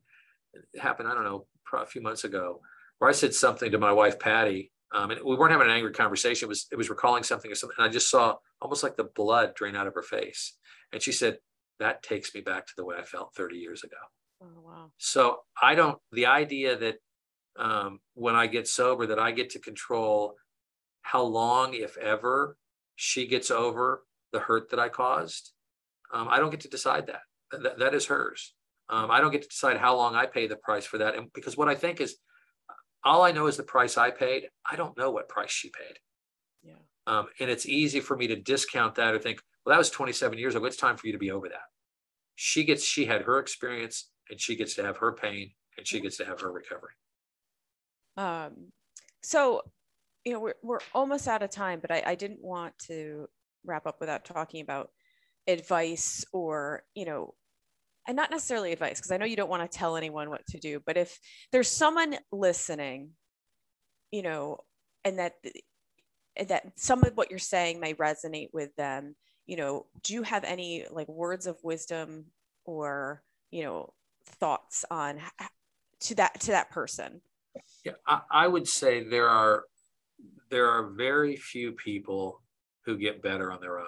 it 0.73 0.81
happened. 0.81 1.09
I 1.09 1.15
don't 1.15 1.25
know, 1.25 1.47
a 1.75 1.87
few 1.87 2.01
months 2.03 2.25
ago, 2.25 2.61
where 2.99 3.11
I 3.11 3.13
said 3.13 3.35
something 3.35 3.71
to 3.73 3.79
my 3.79 3.93
wife 3.93 4.19
Patty, 4.19 4.71
um, 4.93 5.11
and 5.11 5.21
we 5.25 5.37
weren't 5.37 5.53
having 5.53 5.69
an 5.69 5.75
angry 5.75 5.93
conversation. 5.93 6.47
It 6.47 6.49
was 6.51 6.67
it 6.73 6.77
was 6.77 6.91
recalling 6.91 7.23
something 7.23 7.51
or 7.51 7.55
something, 7.55 7.77
and 7.79 7.87
I 7.87 7.93
just 7.93 8.11
saw 8.11 8.37
almost 8.63 8.83
like 8.83 8.97
the 8.97 9.05
blood 9.05 9.55
drain 9.55 9.77
out 9.77 9.87
of 9.87 9.95
her 9.95 10.03
face. 10.03 10.57
And 10.93 11.03
she 11.03 11.13
said, 11.13 11.39
"That 11.81 12.03
takes 12.03 12.35
me 12.35 12.41
back 12.41 12.67
to 12.67 12.73
the 12.77 12.85
way 12.85 12.97
I 12.97 13.03
felt 13.03 13.35
30 13.35 13.57
years 13.57 13.83
ago." 13.83 13.97
Oh, 14.43 14.61
wow. 14.65 14.91
So 14.99 15.41
I 15.61 15.75
don't, 15.75 15.99
the 16.13 16.27
idea 16.27 16.77
that 16.77 16.97
um, 17.59 18.01
when 18.15 18.35
I 18.35 18.47
get 18.47 18.69
sober, 18.69 19.07
that 19.07 19.19
I 19.19 19.33
get 19.33 19.51
to 19.51 19.59
control 19.59 20.37
how 21.03 21.23
long, 21.23 21.75
if 21.75 21.97
ever, 21.99 22.57
she 22.97 23.27
gets 23.27 23.51
over 23.51 24.05
the 24.33 24.41
hurt 24.41 24.71
that 24.71 24.81
I 24.81 24.89
caused, 24.89 25.53
um, 26.13 26.29
I 26.29 26.39
don't 26.39 26.51
get 26.51 26.61
to 26.61 26.69
decide 26.69 27.07
that. 27.09 27.23
That, 27.51 27.79
that 27.79 27.95
is 27.95 28.07
hers. 28.07 28.55
Um, 28.89 29.11
I 29.11 29.21
don't 29.21 29.31
get 29.31 29.43
to 29.43 29.49
decide 29.49 29.77
how 29.77 29.97
long 29.97 30.15
I 30.15 30.27
pay 30.27 30.47
the 30.47 30.57
price 30.57 30.87
for 30.87 30.99
that. 30.99 31.17
And 31.17 31.33
because 31.33 31.57
what 31.57 31.69
I 31.69 31.75
think 31.75 32.01
is, 32.01 32.17
all 33.05 33.23
I 33.23 33.33
know 33.33 33.47
is 33.47 33.57
the 33.57 33.63
price 33.63 33.97
I 33.97 34.11
paid. 34.11 34.49
I 34.69 34.77
don't 34.77 34.97
know 34.97 35.11
what 35.11 35.29
price 35.29 35.51
she 35.51 35.71
paid. 35.71 35.99
Yeah. 36.63 36.75
Um, 37.07 37.27
and 37.41 37.51
it's 37.51 37.67
easy 37.67 38.01
for 38.01 38.17
me 38.17 38.27
to 38.29 38.37
discount 38.37 38.97
that 38.97 39.15
or 39.15 39.19
think, 39.19 39.41
well, 39.71 39.77
that 39.77 39.79
was 39.79 39.91
27 39.91 40.37
years 40.37 40.57
ago. 40.57 40.67
It's 40.67 40.77
time 40.77 40.97
for 40.97 41.07
you 41.07 41.13
to 41.13 41.19
be 41.19 41.31
over 41.31 41.49
that. 41.49 41.69
She 42.35 42.65
gets, 42.65 42.83
she 42.83 43.05
had 43.05 43.23
her 43.23 43.39
experience 43.39 44.11
and 44.29 44.41
she 44.41 44.57
gets 44.57 44.75
to 44.75 44.83
have 44.83 44.97
her 44.97 45.13
pain 45.13 45.53
and 45.79 45.87
she 45.87 46.01
gets 46.01 46.17
to 46.17 46.25
have 46.25 46.41
her 46.41 46.51
recovery. 46.51 46.91
Um, 48.17 48.73
so, 49.23 49.63
you 50.25 50.33
know, 50.33 50.41
we're, 50.41 50.55
we're 50.65 50.81
almost 50.93 51.29
out 51.29 51.45
of 51.45 51.51
time, 51.51 51.79
but 51.79 51.93
I, 51.93 52.03
I 52.05 52.15
didn't 52.17 52.43
want 52.43 52.77
to 52.87 53.29
wrap 53.65 53.87
up 53.87 54.01
without 54.01 54.25
talking 54.25 54.61
about 54.61 54.91
advice 55.47 56.25
or, 56.33 56.83
you 56.97 57.05
know, 57.05 57.35
and 58.09 58.17
not 58.17 58.33
necessarily 58.33 58.73
advice, 58.73 58.99
because 58.99 59.13
I 59.13 59.19
know 59.19 59.27
you 59.27 59.37
don't 59.37 59.51
want 59.51 59.71
to 59.71 59.79
tell 59.79 59.97
anyone 59.97 60.31
what 60.31 60.45
to 60.49 60.59
do, 60.59 60.83
but 60.85 60.97
if 60.97 61.17
there's 61.53 61.71
someone 61.71 62.17
listening, 62.33 63.11
you 64.11 64.23
know, 64.23 64.65
and 65.05 65.21
that, 65.21 65.35
that 66.49 66.73
some 66.75 67.05
of 67.05 67.13
what 67.15 67.31
you're 67.31 67.39
saying 67.39 67.79
may 67.79 67.95
resonate 67.95 68.49
with 68.53 68.75
them, 68.75 69.15
you 69.47 69.57
know, 69.57 69.87
do 70.03 70.15
you 70.15 70.23
have 70.23 70.45
any 70.45 70.87
like 70.91 71.09
words 71.09 71.47
of 71.47 71.57
wisdom 71.63 72.27
or, 72.65 73.23
you 73.51 73.65
know, 73.65 73.93
thoughts 74.25 74.85
on 74.91 75.21
to 76.01 76.15
that, 76.17 76.41
to 76.41 76.49
that 76.49 76.71
person? 76.71 77.21
Yeah, 77.85 77.93
I, 78.07 78.21
I 78.31 78.49
would 78.49 78.69
say 78.69 79.05
there 79.05 79.29
are 79.29 79.65
there 80.51 80.69
are 80.69 80.91
very 80.91 81.37
few 81.37 81.73
people 81.73 82.43
who 82.85 82.99
get 82.99 83.23
better 83.23 83.53
on 83.53 83.61
their 83.61 83.79
own 83.79 83.87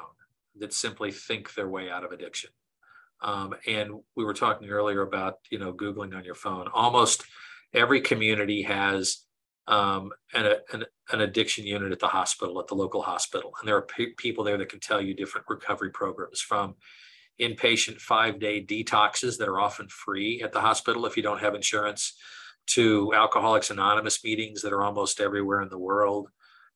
that 0.59 0.73
simply 0.73 1.11
think 1.11 1.55
their 1.55 1.69
way 1.69 1.91
out 1.91 2.05
of 2.05 2.13
addiction. 2.13 2.51
Um, 3.21 3.55
and 3.67 4.01
we 4.17 4.25
were 4.25 4.35
talking 4.35 4.69
earlier 4.69 5.03
about 5.03 5.39
you 5.51 5.59
know 5.59 5.73
googling 5.73 6.15
on 6.15 6.25
your 6.25 6.35
phone. 6.35 6.69
Almost 6.73 7.25
every 7.73 8.01
community 8.01 8.63
has 8.63 9.25
um, 9.67 10.11
an, 10.35 10.55
an, 10.73 10.85
an 11.11 11.21
addiction 11.21 11.67
unit 11.67 11.93
at 11.93 11.99
the 11.99 12.07
hospital, 12.09 12.61
at 12.61 12.69
the 12.69 12.75
local 12.75 13.03
hospital, 13.03 13.53
and 13.59 13.69
there 13.69 13.77
are 13.77 13.83
pe- 13.83 14.15
people 14.17 14.45
there 14.45 14.59
that 14.59 14.69
can 14.69 14.81
tell 14.81 15.01
you 15.01 15.15
different 15.15 15.47
recovery 15.49 15.91
programs 15.91 16.41
from 16.41 16.75
inpatient 17.41 18.01
five 18.01 18.39
day 18.39 18.65
detoxes 18.65 19.39
that 19.39 19.49
are 19.49 19.61
often 19.61 19.89
free 19.89 20.43
at 20.43 20.53
the 20.53 20.61
hospital 20.61 21.07
if 21.07 21.17
you 21.17 21.23
don't 21.23 21.41
have 21.41 21.55
insurance 21.55 22.15
to 22.67 23.13
Alcoholics 23.15 23.71
Anonymous 23.71 24.23
meetings 24.23 24.63
that 24.63 24.73
are 24.73 24.85
almost 24.85 25.21
everywhere 25.21 25.63
in 25.63 25.69
the 25.69 25.79
world, 25.79 26.29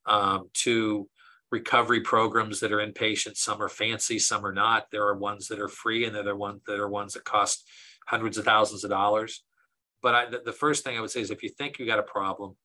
um, 0.05 0.49
to 0.53 1.07
recovery 1.51 2.01
programs 2.01 2.59
that 2.59 2.73
are 2.73 2.85
inpatient. 2.85 3.37
Some 3.37 3.61
are 3.61 3.69
fancy, 3.69 4.19
some 4.19 4.45
are 4.45 4.53
not. 4.53 4.87
There 4.91 5.07
are 5.07 5.17
ones 5.17 5.47
that 5.47 5.59
are 5.59 5.69
free, 5.69 6.05
and 6.05 6.13
there 6.13 6.27
are 6.27 6.35
ones 6.35 6.61
that 6.67 6.79
are 6.79 6.89
ones 6.89 7.13
that 7.13 7.23
cost 7.23 7.67
hundreds 8.05 8.37
of 8.37 8.45
thousands 8.45 8.83
of 8.83 8.89
dollars. 8.89 9.43
But 10.01 10.15
I, 10.15 10.29
the, 10.29 10.41
the 10.45 10.53
first 10.53 10.83
thing 10.83 10.97
I 10.97 11.01
would 11.01 11.11
say 11.11 11.21
is 11.21 11.31
if 11.31 11.43
you 11.43 11.49
think 11.49 11.79
you 11.79 11.85
got 11.85 11.99
a 11.99 12.03
problem, 12.03 12.55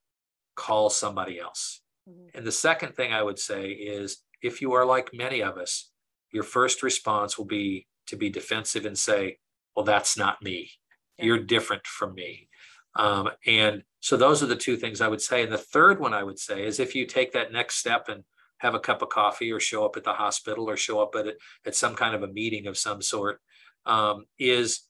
call 0.55 0.91
somebody 0.91 1.39
else. 1.39 1.83
Mm-hmm. 2.09 2.37
And 2.37 2.47
the 2.47 2.53
second 2.53 2.95
thing 2.95 3.13
I 3.13 3.23
would 3.23 3.39
say 3.39 3.71
is 3.71 4.23
if 4.43 4.61
you 4.61 4.73
are 4.73 4.85
like 4.85 5.11
many 5.13 5.43
of 5.43 5.57
us, 5.57 5.91
your 6.33 6.43
first 6.43 6.83
response 6.83 7.39
will 7.39 7.45
be 7.45 7.87
to 8.07 8.17
be 8.17 8.31
defensive 8.31 8.85
and 8.87 8.99
say, 8.99 9.39
well, 9.77 9.85
that's 9.85 10.17
not 10.17 10.43
me. 10.43 10.71
Yeah. 11.19 11.27
You're 11.27 11.39
different 11.45 11.87
from 11.87 12.15
me. 12.15 12.49
Um, 12.97 13.31
and 13.47 13.83
so 14.01 14.17
those 14.17 14.43
are 14.43 14.47
the 14.47 14.57
two 14.57 14.77
things 14.77 15.01
I 15.01 15.09
would 15.09 15.23
say. 15.23 15.43
And 15.43 15.53
the 15.53 15.59
third 15.59 16.01
one 16.01 16.13
I 16.13 16.25
would 16.25 16.39
say 16.39 16.65
is 16.67 16.81
if 16.81 16.95
you 16.95 17.07
take 17.07 17.33
that 17.33 17.53
next 17.53 17.77
step 17.77 18.09
and 18.09 18.25
have 18.59 18.75
a 18.75 18.81
cup 18.81 19.03
of 19.03 19.09
coffee 19.09 19.51
or 19.51 19.61
show 19.61 19.85
up 19.85 19.97
at 19.97 20.05
the 20.05 20.13
hospital 20.13 20.69
or 20.69 20.77
show 20.77 21.01
up 21.01 21.15
at, 21.15 21.27
at 21.67 21.75
some 21.75 21.95
kind 21.95 22.15
of 22.15 22.23
a 22.23 22.33
meeting 22.33 22.67
of 22.67 22.77
some 22.77 23.01
sort, 23.01 23.41
um, 23.87 24.27
is 24.39 24.83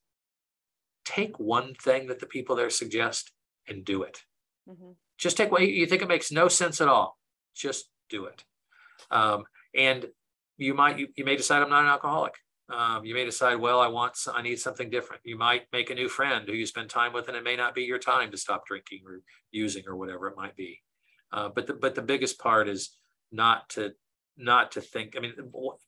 take 1.05 1.39
one 1.39 1.75
thing 1.75 2.09
that 2.09 2.19
the 2.21 2.27
people 2.27 2.57
there 2.57 2.71
suggest 2.71 3.33
and 3.69 3.85
do 3.85 4.03
it. 4.03 4.23
Mm-hmm. 4.69 4.93
Just 5.19 5.37
take 5.37 5.53
what 5.53 5.63
you 5.63 5.87
think 5.87 6.03
it 6.03 6.09
makes 6.09 6.33
no 6.33 6.49
sense 6.49 6.81
at 6.81 6.89
all. 6.89 7.19
Just 7.55 7.91
do 8.09 8.27
it. 8.27 8.45
Um, 9.11 9.45
and 9.75 10.07
you 10.59 10.75
might 10.75 10.99
you, 10.99 11.09
you 11.17 11.25
may 11.25 11.37
decide 11.37 11.63
I'm 11.63 11.71
not 11.71 11.83
an 11.83 11.89
alcoholic. 11.89 12.35
Um, 12.69 13.05
you 13.05 13.15
may 13.15 13.25
decide, 13.25 13.57
well, 13.57 13.81
I 13.81 13.89
want 13.89 14.17
I 14.33 14.41
need 14.43 14.59
something 14.59 14.89
different. 14.89 15.23
You 15.25 15.37
might 15.37 15.65
make 15.73 15.91
a 15.91 15.95
new 15.95 16.09
friend 16.09 16.49
who 16.49 16.55
you 16.55 16.67
spend 16.67 16.89
time 16.89 17.13
with, 17.13 17.29
and 17.29 17.37
it 17.37 17.45
may 17.45 17.57
not 17.57 17.75
be 17.75 17.83
your 17.83 17.99
time 17.99 18.31
to 18.31 18.37
stop 18.37 18.67
drinking 18.67 19.03
or 19.07 19.21
using 19.51 19.85
or 19.87 19.97
whatever 19.97 20.29
it 20.29 20.37
might 20.37 20.57
be. 20.57 20.81
Uh, 21.33 21.49
but 21.55 21.67
the, 21.67 21.75
but 21.75 21.95
the 21.95 22.03
biggest 22.03 22.39
part 22.39 22.69
is 22.69 22.97
not 23.31 23.69
to 23.71 23.93
not 24.37 24.73
to 24.73 24.81
think. 24.81 25.15
I 25.17 25.21
mean, 25.21 25.35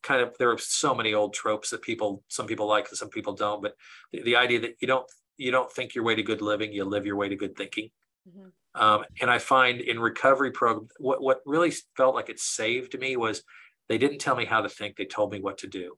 kind 0.03 0.21
of 0.21 0.37
there 0.37 0.51
are 0.51 0.57
so 0.57 0.93
many 0.93 1.13
old 1.13 1.33
tropes 1.33 1.69
that 1.71 1.81
people 1.81 2.23
some 2.27 2.45
people 2.45 2.67
like 2.67 2.87
and 2.89 2.97
some 2.97 3.09
people 3.09 3.33
don't. 3.33 3.61
But 3.61 3.75
the, 4.11 4.21
the 4.21 4.35
idea 4.35 4.59
that 4.61 4.75
you 4.79 4.87
don't 4.87 5.09
you 5.37 5.51
don't 5.51 5.71
think 5.71 5.95
your 5.95 6.03
way 6.03 6.15
to 6.15 6.23
good 6.23 6.41
living, 6.41 6.71
you 6.71 6.85
live 6.85 7.05
your 7.05 7.15
way 7.15 7.29
to 7.29 7.35
good 7.35 7.55
thinking. 7.55 7.89
Mm-hmm. 8.27 8.49
Um, 8.75 9.05
and 9.21 9.31
I 9.31 9.39
find 9.39 9.79
in 9.79 9.99
recovery 9.99 10.51
program, 10.51 10.89
what 10.99 11.21
what 11.21 11.39
really 11.45 11.73
felt 11.95 12.13
like 12.13 12.29
it 12.29 12.39
saved 12.39 12.99
me 12.99 13.15
was 13.15 13.41
they 13.87 13.97
didn't 13.97 14.19
tell 14.19 14.35
me 14.35 14.45
how 14.45 14.61
to 14.61 14.69
think. 14.69 14.95
They 14.95 15.05
told 15.05 15.31
me 15.31 15.39
what 15.39 15.57
to 15.59 15.67
do. 15.67 15.95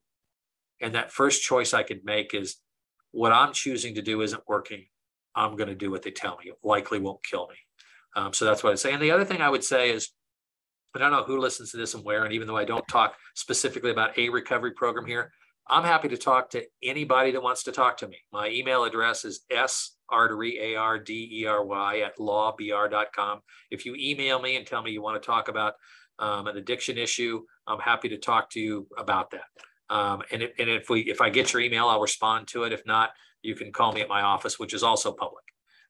And 0.80 0.94
that 0.94 1.12
first 1.12 1.42
choice 1.42 1.74
I 1.74 1.84
could 1.84 2.06
make 2.06 2.34
is 2.34 2.58
what 3.12 3.32
I'm 3.32 3.52
choosing 3.52 3.96
to 3.96 4.02
do 4.02 4.22
isn't 4.22 4.44
working. 4.48 4.86
I'm 5.36 5.56
going 5.56 5.70
to 5.70 5.76
do 5.76 5.90
what 5.90 6.04
they 6.04 6.12
tell 6.12 6.38
me. 6.38 6.52
It 6.52 6.58
likely 6.64 7.00
won't 7.00 7.24
kill 7.24 7.48
me. 7.48 7.56
Um, 8.16 8.34
so 8.34 8.46
that's 8.46 8.64
what 8.64 8.74
I 8.74 8.76
say. 8.76 8.94
And 8.94 9.02
the 9.02 9.12
other 9.12 9.26
thing 9.26 9.42
I 9.42 9.50
would 9.50 9.64
say 9.64 9.92
is, 9.92 10.10
I 10.96 11.00
don't 11.00 11.12
know 11.12 11.24
who 11.24 11.40
listens 11.40 11.72
to 11.72 11.78
this 11.78 11.94
and 11.94 12.04
where, 12.04 12.24
and 12.26 12.34
even 12.34 12.48
though 12.48 12.58
I 12.58 12.66
don't 12.66 12.88
talk 12.88 13.16
specifically 13.36 13.92
about 13.92 14.18
a 14.18 14.30
recovery 14.30 14.72
program 14.72 15.06
here, 15.06 15.32
I'm 15.68 15.84
happy 15.84 16.08
to 16.10 16.18
talk 16.18 16.50
to 16.52 16.66
anybody 16.82 17.32
that 17.32 17.44
wants 17.44 17.64
to 17.64 17.72
talk 17.72 17.98
to 17.98 18.08
me. 18.08 18.18
My 18.32 18.50
email 18.50 18.84
address 18.84 19.24
is 19.26 19.42
sardery, 20.12 20.60
A-R-D-E-R-Y 20.60 22.00
at 22.00 22.18
lawbr.com. 22.18 23.40
If 23.72 23.86
you 23.86 23.96
email 23.98 24.42
me 24.42 24.56
and 24.56 24.66
tell 24.66 24.82
me 24.82 24.92
you 24.92 25.02
want 25.02 25.22
to 25.22 25.26
talk 25.26 25.48
about 25.48 25.74
um, 26.20 26.48
an 26.48 26.58
addiction 26.58 26.98
issue, 26.98 27.44
I'm 27.68 27.80
happy 27.80 28.10
to 28.10 28.18
talk 28.18 28.50
to 28.52 28.60
you 28.60 28.88
about 28.98 29.32
that. 29.32 29.46
Um, 29.90 30.22
and, 30.32 30.42
it, 30.44 30.54
and 30.60 30.70
if 30.70 30.90
we 30.90 31.02
if 31.02 31.22
I 31.22 31.30
get 31.30 31.54
your 31.54 31.62
email, 31.62 31.88
I'll 31.88 32.02
respond 32.02 32.48
to 32.50 32.64
it. 32.64 32.74
If 32.74 32.86
not, 32.86 33.12
you 33.42 33.56
can 33.56 33.72
call 33.72 33.94
me 33.94 34.02
at 34.02 34.10
my 34.10 34.22
office, 34.22 34.60
which 34.60 34.74
is 34.74 34.84
also 34.84 35.12
public. 35.12 35.46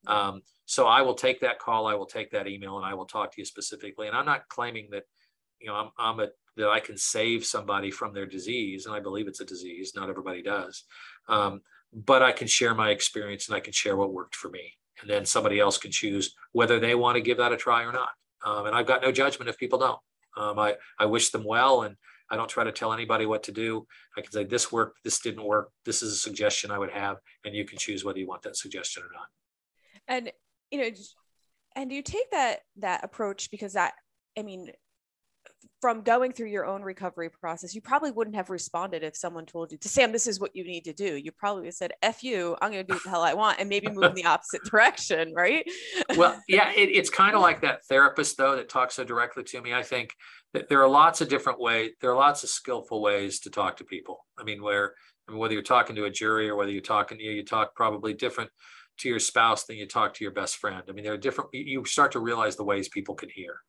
Um, 0.05 0.41
so 0.65 0.85
I 0.85 1.01
will 1.01 1.15
take 1.15 1.41
that 1.41 1.59
call, 1.59 1.87
I 1.87 1.95
will 1.95 2.05
take 2.05 2.31
that 2.31 2.47
email, 2.47 2.77
and 2.77 2.85
I 2.85 2.93
will 2.93 3.05
talk 3.05 3.31
to 3.31 3.41
you 3.41 3.45
specifically. 3.45 4.07
And 4.07 4.15
I'm 4.15 4.25
not 4.25 4.47
claiming 4.49 4.89
that, 4.91 5.03
you 5.59 5.67
know, 5.67 5.75
I'm, 5.75 5.89
I'm 5.97 6.19
a 6.19 6.27
that 6.57 6.69
I 6.69 6.79
can 6.79 6.97
save 6.97 7.45
somebody 7.45 7.91
from 7.91 8.13
their 8.13 8.25
disease, 8.25 8.85
and 8.85 8.95
I 8.95 8.99
believe 8.99 9.27
it's 9.27 9.41
a 9.41 9.45
disease. 9.45 9.93
Not 9.95 10.09
everybody 10.09 10.41
does, 10.41 10.83
um, 11.29 11.61
but 11.93 12.21
I 12.21 12.31
can 12.31 12.47
share 12.47 12.75
my 12.75 12.89
experience 12.91 13.47
and 13.47 13.55
I 13.55 13.59
can 13.59 13.73
share 13.73 13.95
what 13.95 14.13
worked 14.13 14.35
for 14.35 14.49
me, 14.49 14.73
and 15.01 15.09
then 15.09 15.25
somebody 15.25 15.59
else 15.59 15.77
can 15.77 15.91
choose 15.91 16.35
whether 16.51 16.79
they 16.79 16.95
want 16.95 17.15
to 17.15 17.21
give 17.21 17.37
that 17.37 17.51
a 17.51 17.57
try 17.57 17.83
or 17.83 17.91
not. 17.91 18.09
Um, 18.45 18.67
and 18.67 18.75
I've 18.75 18.87
got 18.87 19.01
no 19.01 19.11
judgment 19.11 19.49
if 19.49 19.57
people 19.57 19.79
don't. 19.79 19.99
Um, 20.35 20.59
I 20.59 20.75
I 20.99 21.05
wish 21.05 21.29
them 21.29 21.43
well, 21.43 21.83
and 21.83 21.95
I 22.29 22.35
don't 22.35 22.49
try 22.49 22.63
to 22.63 22.71
tell 22.71 22.93
anybody 22.93 23.25
what 23.25 23.43
to 23.43 23.51
do. 23.51 23.87
I 24.17 24.21
can 24.21 24.31
say 24.31 24.43
this 24.43 24.71
worked, 24.71 24.99
this 25.03 25.19
didn't 25.19 25.43
work. 25.43 25.71
This 25.85 26.03
is 26.03 26.13
a 26.13 26.17
suggestion 26.17 26.71
I 26.71 26.77
would 26.77 26.91
have, 26.91 27.17
and 27.45 27.55
you 27.55 27.65
can 27.65 27.77
choose 27.77 28.03
whether 28.03 28.19
you 28.19 28.27
want 28.27 28.43
that 28.43 28.57
suggestion 28.57 29.03
or 29.03 29.09
not. 29.13 29.27
And 30.07 30.31
you 30.71 30.81
know, 30.81 30.89
and 31.75 31.91
you 31.91 32.01
take 32.01 32.29
that 32.31 32.59
that 32.77 33.03
approach 33.03 33.49
because 33.49 33.73
that 33.73 33.93
I 34.37 34.43
mean, 34.43 34.71
from 35.81 36.01
going 36.01 36.31
through 36.31 36.47
your 36.47 36.65
own 36.65 36.81
recovery 36.81 37.29
process, 37.29 37.75
you 37.75 37.81
probably 37.81 38.11
wouldn't 38.11 38.35
have 38.35 38.49
responded 38.49 39.03
if 39.03 39.15
someone 39.15 39.45
told 39.45 39.71
you 39.71 39.77
to 39.77 39.87
Sam, 39.87 40.11
this 40.11 40.25
is 40.25 40.39
what 40.39 40.55
you 40.55 40.63
need 40.63 40.83
to 40.85 40.93
do. 40.93 41.15
You 41.15 41.31
probably 41.31 41.69
said, 41.71 41.93
F 42.01 42.23
you, 42.23 42.57
I'm 42.61 42.71
going 42.71 42.83
to 42.85 42.87
do 42.87 42.95
what 42.95 43.03
the 43.03 43.09
hell 43.09 43.21
I 43.21 43.33
want 43.33 43.59
and 43.59 43.69
maybe 43.69 43.87
move 43.89 44.05
in 44.05 44.13
the 44.15 44.25
opposite 44.25 44.63
direction, 44.65 45.33
right? 45.35 45.65
well, 46.15 46.41
yeah, 46.47 46.71
it, 46.71 46.89
it's 46.89 47.09
kind 47.09 47.35
of 47.35 47.41
like 47.41 47.61
that 47.61 47.85
therapist, 47.85 48.37
though, 48.37 48.55
that 48.55 48.69
talks 48.69 48.95
so 48.95 49.03
directly 49.03 49.43
to 49.43 49.61
me. 49.61 49.73
I 49.73 49.83
think 49.83 50.13
that 50.53 50.67
there 50.67 50.81
are 50.81 50.89
lots 50.89 51.21
of 51.21 51.29
different 51.29 51.59
ways, 51.59 51.91
there 52.01 52.11
are 52.11 52.17
lots 52.17 52.43
of 52.43 52.49
skillful 52.49 53.01
ways 53.01 53.39
to 53.41 53.49
talk 53.49 53.77
to 53.77 53.83
people. 53.83 54.25
I 54.37 54.43
mean, 54.43 54.63
where, 54.63 54.93
I 55.27 55.31
mean, 55.31 55.39
whether 55.39 55.53
you're 55.53 55.63
talking 55.63 55.95
to 55.95 56.05
a 56.05 56.11
jury 56.11 56.49
or 56.49 56.55
whether 56.55 56.71
you're 56.71 56.81
talking, 56.81 57.19
you, 57.19 57.29
know, 57.29 57.35
you 57.35 57.45
talk 57.45 57.75
probably 57.75 58.13
different 58.13 58.49
to 58.99 59.09
your 59.09 59.19
spouse 59.19 59.65
than 59.65 59.77
you 59.77 59.85
talk 59.85 60.15
to 60.15 60.23
your 60.23 60.33
best 60.33 60.57
friend. 60.57 60.81
I 60.89 60.91
mean, 60.91 61.03
there 61.03 61.13
are 61.13 61.17
different, 61.17 61.51
you 61.53 61.85
start 61.85 62.13
to 62.13 62.19
realize 62.19 62.55
the 62.55 62.63
ways 62.63 62.89
people 62.89 63.13
can 63.13 63.29
hear. 63.29 63.61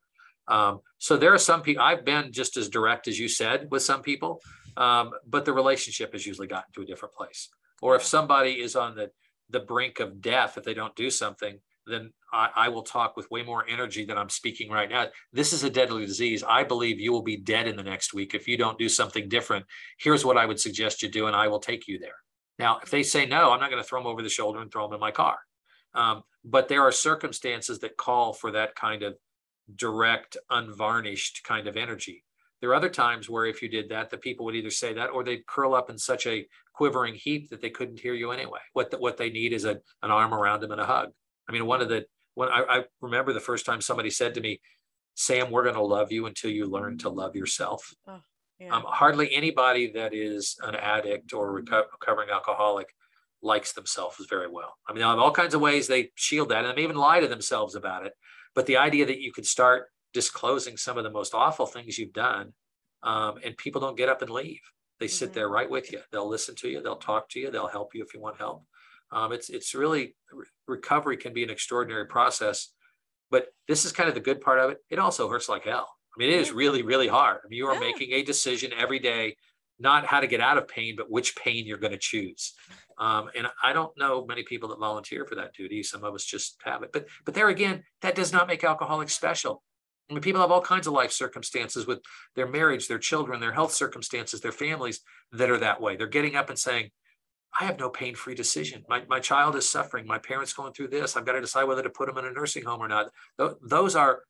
Um, 0.49 0.81
so 0.97 1.15
there 1.15 1.33
are 1.33 1.39
some 1.39 1.61
people, 1.61 1.83
I've 1.83 2.03
been 2.03 2.31
just 2.31 2.57
as 2.57 2.69
direct 2.69 3.07
as 3.07 3.19
you 3.19 3.29
said 3.29 3.67
with 3.71 3.83
some 3.83 4.01
people, 4.01 4.41
um, 4.75 5.11
but 5.27 5.45
the 5.45 5.53
relationship 5.53 6.13
has 6.13 6.25
usually 6.25 6.47
gotten 6.47 6.71
to 6.73 6.81
a 6.81 6.85
different 6.85 7.13
place. 7.13 7.49
Or 7.81 7.95
if 7.95 8.03
somebody 8.03 8.53
is 8.53 8.75
on 8.75 8.95
the, 8.95 9.11
the 9.49 9.59
brink 9.59 9.99
of 9.99 10.21
death, 10.21 10.57
if 10.57 10.63
they 10.63 10.73
don't 10.73 10.95
do 10.95 11.09
something, 11.09 11.59
then 11.85 12.11
I, 12.31 12.49
I, 12.55 12.69
will 12.69 12.83
talk 12.83 13.17
with 13.17 13.31
way 13.31 13.41
more 13.41 13.65
energy 13.67 14.05
than 14.05 14.17
I'm 14.17 14.29
speaking 14.29 14.69
right 14.69 14.89
now. 14.89 15.07
This 15.33 15.53
is 15.53 15.63
a 15.63 15.69
deadly 15.69 16.05
disease. 16.05 16.43
I 16.47 16.63
believe 16.63 16.99
you 16.99 17.11
will 17.11 17.23
be 17.23 17.37
dead 17.37 17.67
in 17.67 17.75
the 17.75 17.83
next 17.83 18.13
week 18.13 18.35
if 18.35 18.47
you 18.47 18.57
don't 18.57 18.77
do 18.77 18.87
something 18.89 19.27
different. 19.27 19.65
Here's 19.97 20.23
what 20.23 20.37
I 20.37 20.45
would 20.45 20.59
suggest 20.59 21.01
you 21.01 21.09
do, 21.09 21.27
and 21.27 21.35
I 21.35 21.47
will 21.47 21.59
take 21.59 21.87
you 21.87 21.97
there. 21.97 22.15
Now, 22.59 22.79
if 22.83 22.91
they 22.91 23.03
say 23.03 23.25
no, 23.25 23.51
I'm 23.51 23.59
not 23.59 23.71
going 23.71 23.81
to 23.81 23.87
throw 23.87 24.01
them 24.01 24.07
over 24.07 24.21
the 24.21 24.29
shoulder 24.29 24.61
and 24.61 24.71
throw 24.71 24.85
them 24.85 24.95
in 24.95 24.99
my 24.99 25.11
car. 25.11 25.37
Um, 25.95 26.23
but 26.45 26.67
there 26.67 26.81
are 26.81 26.91
circumstances 26.91 27.79
that 27.79 27.97
call 27.97 28.33
for 28.33 28.51
that 28.51 28.75
kind 28.75 29.01
of 29.01 29.15
direct, 29.75 30.37
unvarnished 30.49 31.43
kind 31.43 31.67
of 31.67 31.77
energy. 31.77 32.23
There 32.61 32.69
are 32.71 32.75
other 32.75 32.89
times 32.89 33.29
where 33.29 33.45
if 33.45 33.61
you 33.61 33.69
did 33.69 33.89
that, 33.89 34.09
the 34.09 34.17
people 34.17 34.45
would 34.45 34.55
either 34.55 34.69
say 34.69 34.93
that 34.93 35.11
or 35.11 35.23
they'd 35.23 35.45
curl 35.45 35.73
up 35.73 35.89
in 35.89 35.97
such 35.97 36.27
a 36.27 36.45
quivering 36.73 37.15
heap 37.15 37.49
that 37.49 37.61
they 37.61 37.69
couldn't 37.69 37.99
hear 37.99 38.13
you 38.13 38.31
anyway. 38.31 38.59
What 38.73 38.91
the, 38.91 38.97
what 38.97 39.17
they 39.17 39.29
need 39.29 39.53
is 39.53 39.65
a, 39.65 39.79
an 40.03 40.11
arm 40.11 40.33
around 40.33 40.61
them 40.61 40.71
and 40.71 40.81
a 40.81 40.85
hug. 40.85 41.11
I 41.47 41.51
mean, 41.51 41.65
one 41.65 41.81
of 41.81 41.89
the 41.89 42.05
when 42.35 42.49
I, 42.49 42.63
I 42.69 42.83
remember 43.01 43.33
the 43.33 43.39
first 43.39 43.65
time 43.65 43.81
somebody 43.81 44.09
said 44.09 44.33
to 44.35 44.41
me, 44.41 44.59
"Sam, 45.15 45.51
we're 45.51 45.63
going 45.63 45.75
to 45.75 45.81
love 45.81 46.11
you 46.11 46.25
until 46.25 46.51
you 46.51 46.67
learn 46.67 46.97
to 46.99 47.09
love 47.09 47.35
yourself." 47.35 47.93
Oh, 48.07 48.21
yeah. 48.59 48.75
um, 48.75 48.83
hardly 48.85 49.33
anybody 49.33 49.91
that 49.93 50.13
is 50.13 50.57
an 50.63 50.75
addict 50.75 51.33
or 51.33 51.51
recovering 51.51 52.29
alcoholic 52.29 52.93
likes 53.41 53.71
themselves 53.73 54.25
very 54.29 54.49
well. 54.49 54.75
I 54.87 54.93
mean, 54.93 55.03
all 55.03 55.31
kinds 55.31 55.53
of 55.53 55.61
ways 55.61 55.87
they 55.87 56.11
shield 56.15 56.49
that 56.49 56.65
and 56.65 56.77
they 56.77 56.83
even 56.83 56.97
lie 56.97 57.21
to 57.21 57.27
themselves 57.27 57.75
about 57.75 58.05
it. 58.05 58.13
But 58.55 58.65
the 58.65 58.77
idea 58.77 59.05
that 59.05 59.21
you 59.21 59.31
could 59.31 59.45
start 59.45 59.87
disclosing 60.13 60.77
some 60.77 60.97
of 60.97 61.03
the 61.03 61.11
most 61.11 61.33
awful 61.33 61.65
things 61.65 61.97
you've 61.97 62.13
done 62.13 62.53
um, 63.03 63.35
and 63.43 63.55
people 63.57 63.81
don't 63.81 63.97
get 63.97 64.09
up 64.09 64.21
and 64.21 64.31
leave. 64.31 64.61
They 64.99 65.05
mm-hmm. 65.05 65.11
sit 65.11 65.33
there 65.33 65.49
right 65.49 65.69
with 65.69 65.91
you. 65.91 65.99
They'll 66.11 66.27
listen 66.27 66.55
to 66.55 66.69
you. 66.69 66.81
They'll 66.81 66.97
talk 66.97 67.29
to 67.29 67.39
you. 67.39 67.51
They'll 67.51 67.67
help 67.67 67.93
you 67.93 68.03
if 68.03 68.13
you 68.13 68.19
want 68.19 68.37
help. 68.37 68.65
Um, 69.11 69.31
it's 69.31 69.49
it's 69.49 69.73
really 69.73 70.15
recovery 70.67 71.17
can 71.17 71.33
be 71.33 71.43
an 71.43 71.49
extraordinary 71.49 72.05
process, 72.05 72.73
but 73.31 73.47
this 73.67 73.85
is 73.85 73.91
kind 73.91 74.07
of 74.07 74.13
the 74.13 74.21
good 74.21 74.39
part 74.39 74.59
of 74.59 74.69
it. 74.69 74.77
It 74.89 74.99
also 74.99 75.27
hurts 75.29 75.49
like 75.49 75.63
hell. 75.63 75.89
I 76.15 76.19
mean, 76.19 76.29
it 76.29 76.39
is 76.39 76.51
really 76.51 76.83
really 76.83 77.07
hard. 77.07 77.39
I 77.43 77.47
mean, 77.49 77.57
you 77.57 77.67
are 77.67 77.73
yeah. 77.73 77.79
making 77.79 78.11
a 78.11 78.21
decision 78.21 78.71
every 78.77 78.99
day, 78.99 79.35
not 79.79 80.05
how 80.05 80.19
to 80.19 80.27
get 80.27 80.41
out 80.41 80.59
of 80.59 80.67
pain, 80.67 80.93
but 80.95 81.09
which 81.09 81.35
pain 81.35 81.65
you're 81.65 81.79
going 81.79 81.93
to 81.93 81.97
choose. 81.97 82.53
Um, 82.99 83.29
and 83.35 83.47
I 83.63 83.71
don't 83.73 83.97
know 83.97 84.25
many 84.25 84.43
people 84.43 84.69
that 84.69 84.79
volunteer 84.79 85.25
for 85.25 85.35
that 85.35 85.53
duty. 85.53 85.81
Some 85.83 86.03
of 86.03 86.13
us 86.13 86.25
just 86.25 86.57
have 86.63 86.83
it, 86.83 86.91
but 86.91 87.07
but 87.25 87.33
there 87.33 87.47
again, 87.49 87.83
that 88.01 88.15
does 88.15 88.33
not 88.33 88.47
make 88.47 88.63
alcoholics 88.63 89.13
special. 89.13 89.63
I 90.09 90.13
mean, 90.13 90.21
people 90.21 90.41
have 90.41 90.51
all 90.51 90.61
kinds 90.61 90.87
of 90.87 90.93
life 90.93 91.11
circumstances 91.11 91.85
with 91.85 91.99
their 92.35 92.47
marriage, 92.47 92.87
their 92.87 92.97
children, 92.97 93.39
their 93.39 93.53
health 93.53 93.73
circumstances, 93.73 94.41
their 94.41 94.51
families 94.51 95.01
that 95.31 95.51
are 95.51 95.59
that 95.59 95.79
way. 95.79 95.95
They're 95.95 96.07
getting 96.07 96.35
up 96.35 96.49
and 96.49 96.57
saying, 96.57 96.89
I 97.59 97.65
have 97.65 97.79
no 97.79 97.89
pain 97.89 98.15
free 98.15 98.35
decision. 98.35 98.83
My, 98.89 99.03
my 99.07 99.19
child 99.19 99.55
is 99.55 99.69
suffering. 99.69 100.05
My 100.05 100.17
parents 100.17 100.53
going 100.53 100.73
through 100.73 100.89
this. 100.89 101.15
I've 101.15 101.25
got 101.25 101.33
to 101.33 101.41
decide 101.41 101.65
whether 101.65 101.83
to 101.83 101.89
put 101.89 102.07
them 102.07 102.17
in 102.17 102.25
a 102.25 102.31
nursing 102.31 102.63
home 102.63 102.81
or 102.81 102.87
not. 102.87 103.11
Those 103.37 103.95
are 103.95 104.21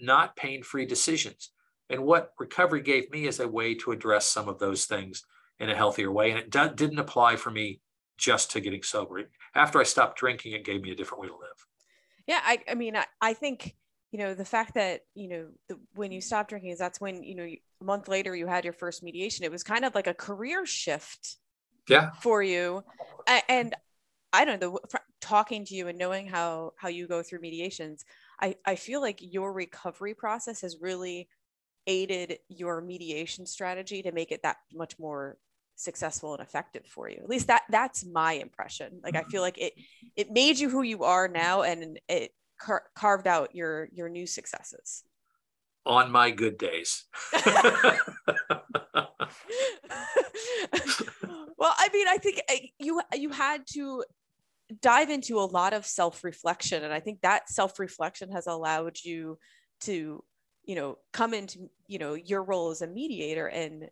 not 0.00 0.36
pain 0.36 0.62
free 0.62 0.86
decisions. 0.86 1.50
And 1.90 2.04
what 2.04 2.32
recovery 2.38 2.82
gave 2.82 3.10
me 3.10 3.26
is 3.26 3.40
a 3.40 3.48
way 3.48 3.74
to 3.76 3.92
address 3.92 4.26
some 4.26 4.48
of 4.48 4.58
those 4.58 4.84
things 4.84 5.24
in 5.58 5.70
a 5.70 5.74
healthier 5.74 6.12
way. 6.12 6.30
And 6.30 6.38
it 6.38 6.76
didn't 6.76 6.98
apply 6.98 7.36
for 7.36 7.50
me 7.50 7.80
just 8.18 8.50
to 8.50 8.60
getting 8.60 8.82
sober. 8.82 9.22
After 9.54 9.80
I 9.80 9.84
stopped 9.84 10.18
drinking, 10.18 10.52
it 10.52 10.64
gave 10.64 10.82
me 10.82 10.90
a 10.90 10.94
different 10.94 11.22
way 11.22 11.28
to 11.28 11.34
live. 11.34 11.66
Yeah, 12.26 12.40
I, 12.44 12.58
I 12.68 12.74
mean, 12.74 12.96
I, 12.96 13.06
I 13.22 13.32
think 13.32 13.74
you 14.10 14.18
know 14.18 14.34
the 14.34 14.44
fact 14.44 14.74
that 14.74 15.02
you 15.14 15.28
know 15.28 15.46
the, 15.68 15.78
when 15.94 16.12
you 16.12 16.20
stopped 16.20 16.50
drinking 16.50 16.70
is 16.70 16.78
that's 16.78 17.00
when 17.00 17.22
you 17.22 17.34
know 17.34 17.44
a 17.44 17.84
month 17.84 18.08
later 18.08 18.34
you 18.34 18.46
had 18.46 18.64
your 18.64 18.72
first 18.72 19.02
mediation 19.02 19.44
it 19.44 19.52
was 19.52 19.62
kind 19.62 19.84
of 19.84 19.94
like 19.94 20.06
a 20.06 20.14
career 20.14 20.64
shift 20.64 21.36
yeah 21.88 22.10
for 22.20 22.42
you 22.42 22.82
and 23.48 23.74
i 24.32 24.44
don't 24.44 24.60
know 24.60 24.78
talking 25.20 25.64
to 25.64 25.74
you 25.74 25.88
and 25.88 25.98
knowing 25.98 26.26
how 26.26 26.72
how 26.76 26.88
you 26.88 27.06
go 27.06 27.22
through 27.22 27.40
mediations 27.40 28.04
i 28.40 28.54
i 28.64 28.74
feel 28.74 29.00
like 29.00 29.18
your 29.20 29.52
recovery 29.52 30.14
process 30.14 30.62
has 30.62 30.78
really 30.80 31.28
aided 31.86 32.38
your 32.48 32.80
mediation 32.80 33.46
strategy 33.46 34.02
to 34.02 34.12
make 34.12 34.30
it 34.30 34.42
that 34.42 34.56
much 34.74 34.98
more 34.98 35.38
successful 35.78 36.34
and 36.34 36.42
effective 36.42 36.84
for 36.86 37.08
you. 37.08 37.18
At 37.22 37.28
least 37.28 37.46
that 37.46 37.62
that's 37.70 38.04
my 38.04 38.32
impression. 38.34 39.00
Like 39.02 39.16
i 39.16 39.22
feel 39.24 39.42
like 39.42 39.58
it 39.58 39.72
it 40.16 40.30
made 40.30 40.58
you 40.58 40.68
who 40.68 40.82
you 40.82 41.04
are 41.04 41.28
now 41.28 41.62
and 41.62 41.98
it 42.08 42.32
car- 42.60 42.86
carved 42.94 43.26
out 43.26 43.54
your 43.54 43.88
your 43.92 44.08
new 44.08 44.26
successes. 44.26 45.04
On 45.86 46.10
my 46.10 46.30
good 46.30 46.58
days. 46.58 47.04
Well 51.58 51.74
i 51.76 51.88
mean 51.92 52.06
i 52.08 52.18
think 52.18 52.40
eh, 52.48 52.68
you 52.78 53.02
you 53.14 53.30
had 53.30 53.66
to 53.72 54.04
dive 54.80 55.10
into 55.10 55.40
a 55.40 55.42
lot 55.42 55.72
of 55.72 55.84
self-reflection 55.84 56.84
and 56.84 56.92
i 56.92 57.00
think 57.00 57.20
that 57.22 57.50
self-reflection 57.50 58.30
has 58.30 58.46
allowed 58.46 58.96
you 59.02 59.38
to 59.80 60.22
you 60.64 60.74
know 60.76 60.98
come 61.12 61.34
into 61.34 61.68
you 61.86 61.98
know 61.98 62.14
your 62.14 62.44
role 62.44 62.70
as 62.70 62.80
a 62.80 62.86
mediator 62.86 63.48
and 63.48 63.88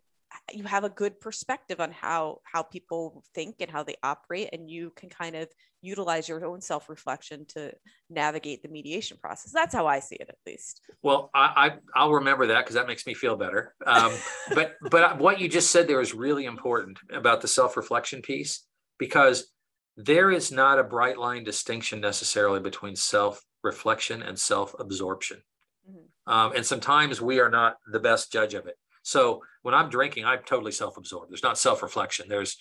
you 0.53 0.63
have 0.63 0.83
a 0.83 0.89
good 0.89 1.19
perspective 1.19 1.79
on 1.79 1.91
how 1.91 2.39
how 2.43 2.63
people 2.63 3.23
think 3.33 3.55
and 3.59 3.69
how 3.69 3.83
they 3.83 3.95
operate 4.03 4.49
and 4.53 4.69
you 4.69 4.91
can 4.95 5.09
kind 5.09 5.35
of 5.35 5.47
utilize 5.81 6.27
your 6.27 6.43
own 6.45 6.59
self-reflection 6.59 7.45
to 7.47 7.71
navigate 8.09 8.63
the 8.63 8.67
mediation 8.67 9.17
process. 9.17 9.51
That's 9.51 9.73
how 9.73 9.87
i 9.87 9.99
see 9.99 10.15
it 10.15 10.29
at 10.29 10.37
least. 10.45 10.81
Well 11.01 11.29
i, 11.33 11.73
I 11.95 12.05
will 12.05 12.15
remember 12.15 12.47
that 12.47 12.59
because 12.59 12.75
that 12.75 12.87
makes 12.87 13.05
me 13.05 13.13
feel 13.13 13.35
better. 13.35 13.75
Um, 13.85 14.11
but 14.53 14.75
but 14.89 15.19
what 15.19 15.39
you 15.39 15.47
just 15.47 15.71
said 15.71 15.87
there 15.87 16.01
is 16.01 16.13
really 16.13 16.45
important 16.45 16.97
about 17.11 17.41
the 17.41 17.47
self-reflection 17.47 18.21
piece 18.21 18.65
because 18.97 19.51
there 19.95 20.31
is 20.31 20.51
not 20.51 20.79
a 20.79 20.83
bright 20.83 21.17
line 21.17 21.43
distinction 21.43 21.99
necessarily 21.99 22.59
between 22.59 22.95
self-reflection 22.95 24.21
and 24.21 24.37
self-absorption. 24.37 25.41
Mm-hmm. 25.89 26.33
um, 26.33 26.51
and 26.53 26.65
sometimes 26.65 27.21
we 27.21 27.39
are 27.39 27.49
not 27.49 27.77
the 27.89 27.99
best 27.99 28.29
judge 28.29 28.53
of 28.53 28.67
it 28.67 28.75
so 29.07 29.41
when 29.61 29.73
I'm 29.73 29.89
drinking, 29.89 30.25
I'm 30.25 30.39
totally 30.45 30.73
self-absorbed. 30.73 31.31
There's 31.31 31.41
not 31.41 31.57
self-reflection. 31.57 32.27
There's 32.27 32.57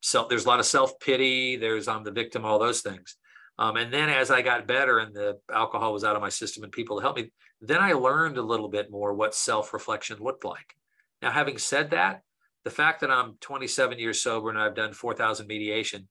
self. 0.00 0.30
There's 0.30 0.46
a 0.46 0.48
lot 0.48 0.58
of 0.58 0.64
self-pity. 0.64 1.56
There's 1.56 1.88
I'm 1.88 2.04
the 2.04 2.10
victim. 2.10 2.42
All 2.42 2.58
those 2.58 2.80
things. 2.80 3.16
Um, 3.58 3.76
and 3.76 3.92
then 3.92 4.08
as 4.08 4.30
I 4.30 4.40
got 4.40 4.66
better 4.66 5.00
and 5.00 5.14
the 5.14 5.38
alcohol 5.52 5.92
was 5.92 6.02
out 6.02 6.16
of 6.16 6.22
my 6.22 6.30
system 6.30 6.64
and 6.64 6.72
people 6.72 7.00
helped 7.00 7.20
me, 7.20 7.30
then 7.60 7.80
I 7.80 7.92
learned 7.92 8.38
a 8.38 8.42
little 8.42 8.70
bit 8.70 8.90
more 8.90 9.12
what 9.12 9.34
self-reflection 9.34 10.20
looked 10.20 10.42
like. 10.42 10.74
Now, 11.20 11.32
having 11.32 11.58
said 11.58 11.90
that, 11.90 12.22
the 12.64 12.70
fact 12.70 13.02
that 13.02 13.10
I'm 13.10 13.34
27 13.42 13.98
years 13.98 14.22
sober 14.22 14.48
and 14.48 14.58
I've 14.58 14.74
done 14.74 14.94
4,000 14.94 15.46
mediation 15.46 16.08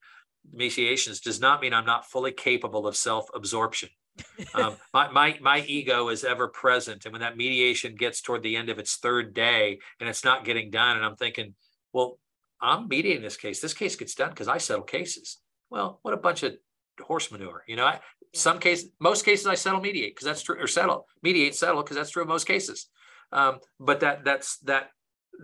mediations 0.53 1.19
does 1.19 1.41
not 1.41 1.61
mean 1.61 1.73
I'm 1.73 1.87
not 1.87 2.05
fully 2.05 2.31
capable 2.31 2.85
of 2.85 2.95
self-absorption 2.95 3.89
um, 4.53 4.75
my, 4.93 5.09
my 5.11 5.37
my 5.41 5.59
ego 5.61 6.09
is 6.09 6.23
ever 6.23 6.47
present 6.47 7.05
and 7.05 7.11
when 7.11 7.21
that 7.21 7.37
mediation 7.37 7.95
gets 7.95 8.21
toward 8.21 8.43
the 8.43 8.55
end 8.55 8.69
of 8.69 8.79
its 8.79 8.97
third 8.97 9.33
day 9.33 9.79
and 9.99 10.09
it's 10.09 10.23
not 10.23 10.45
getting 10.45 10.69
done 10.69 10.97
and 10.97 11.05
i'm 11.05 11.15
thinking 11.15 11.53
well 11.93 12.17
i'm 12.61 12.87
mediating 12.87 13.23
this 13.23 13.37
case. 13.37 13.61
This 13.61 13.73
case 13.73 13.95
gets 13.95 14.15
done 14.15 14.29
because 14.29 14.47
i 14.47 14.57
settle 14.57 14.83
cases. 14.83 15.37
Well 15.69 15.99
what 16.01 16.13
a 16.13 16.17
bunch 16.17 16.43
of 16.43 16.55
horse 17.01 17.31
manure 17.31 17.63
you 17.67 17.75
know 17.75 17.85
I, 17.85 17.99
some 18.33 18.59
cases 18.59 18.89
most 18.99 19.23
cases 19.23 19.47
i 19.47 19.55
settle 19.55 19.79
mediate 19.79 20.15
because 20.15 20.25
that's 20.25 20.41
true 20.41 20.61
or 20.61 20.67
settle 20.67 21.07
mediate 21.23 21.55
settle 21.55 21.81
because 21.81 21.95
that's 21.95 22.11
true 22.11 22.23
in 22.23 22.27
most 22.27 22.47
cases. 22.47 22.87
Um, 23.31 23.59
but 23.79 23.99
that 23.99 24.23
that's 24.25 24.57
that 24.59 24.89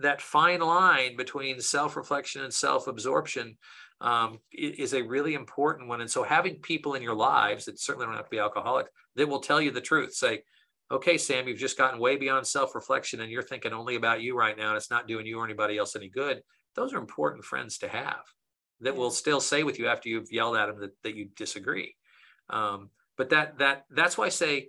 that 0.00 0.20
fine 0.20 0.60
line 0.60 1.16
between 1.16 1.60
self-reflection 1.60 2.42
and 2.42 2.52
self-absorption 2.52 3.56
um, 4.00 4.38
is 4.52 4.92
a 4.92 5.02
really 5.02 5.34
important 5.34 5.88
one. 5.88 6.00
And 6.00 6.10
so 6.10 6.22
having 6.22 6.56
people 6.56 6.94
in 6.94 7.02
your 7.02 7.14
lives 7.14 7.64
that 7.64 7.80
certainly 7.80 8.06
don't 8.06 8.16
have 8.16 8.26
to 8.26 8.30
be 8.30 8.38
alcoholics 8.38 8.90
that 9.14 9.28
will 9.28 9.40
tell 9.40 9.60
you 9.60 9.70
the 9.70 9.80
truth, 9.80 10.14
say, 10.14 10.42
okay, 10.90 11.18
Sam, 11.18 11.48
you've 11.48 11.58
just 11.58 11.78
gotten 11.78 11.98
way 11.98 12.16
beyond 12.16 12.46
self-reflection 12.46 13.20
and 13.20 13.30
you're 13.30 13.42
thinking 13.42 13.72
only 13.72 13.96
about 13.96 14.20
you 14.20 14.36
right 14.36 14.56
now 14.56 14.68
and 14.68 14.76
it's 14.76 14.90
not 14.90 15.08
doing 15.08 15.26
you 15.26 15.38
or 15.40 15.44
anybody 15.44 15.78
else 15.78 15.96
any 15.96 16.08
good. 16.08 16.42
Those 16.74 16.92
are 16.92 16.98
important 16.98 17.44
friends 17.44 17.78
to 17.78 17.88
have 17.88 18.22
that 18.80 18.94
will 18.94 19.10
still 19.10 19.40
say 19.40 19.62
with 19.62 19.78
you 19.78 19.88
after 19.88 20.08
you've 20.08 20.30
yelled 20.30 20.56
at 20.56 20.66
them 20.66 20.80
that, 20.80 20.92
that 21.02 21.16
you 21.16 21.28
disagree. 21.36 21.94
Um, 22.50 22.90
but 23.16 23.30
that 23.30 23.58
that 23.58 23.84
that's 23.90 24.18
why 24.18 24.26
I 24.26 24.28
say, 24.28 24.68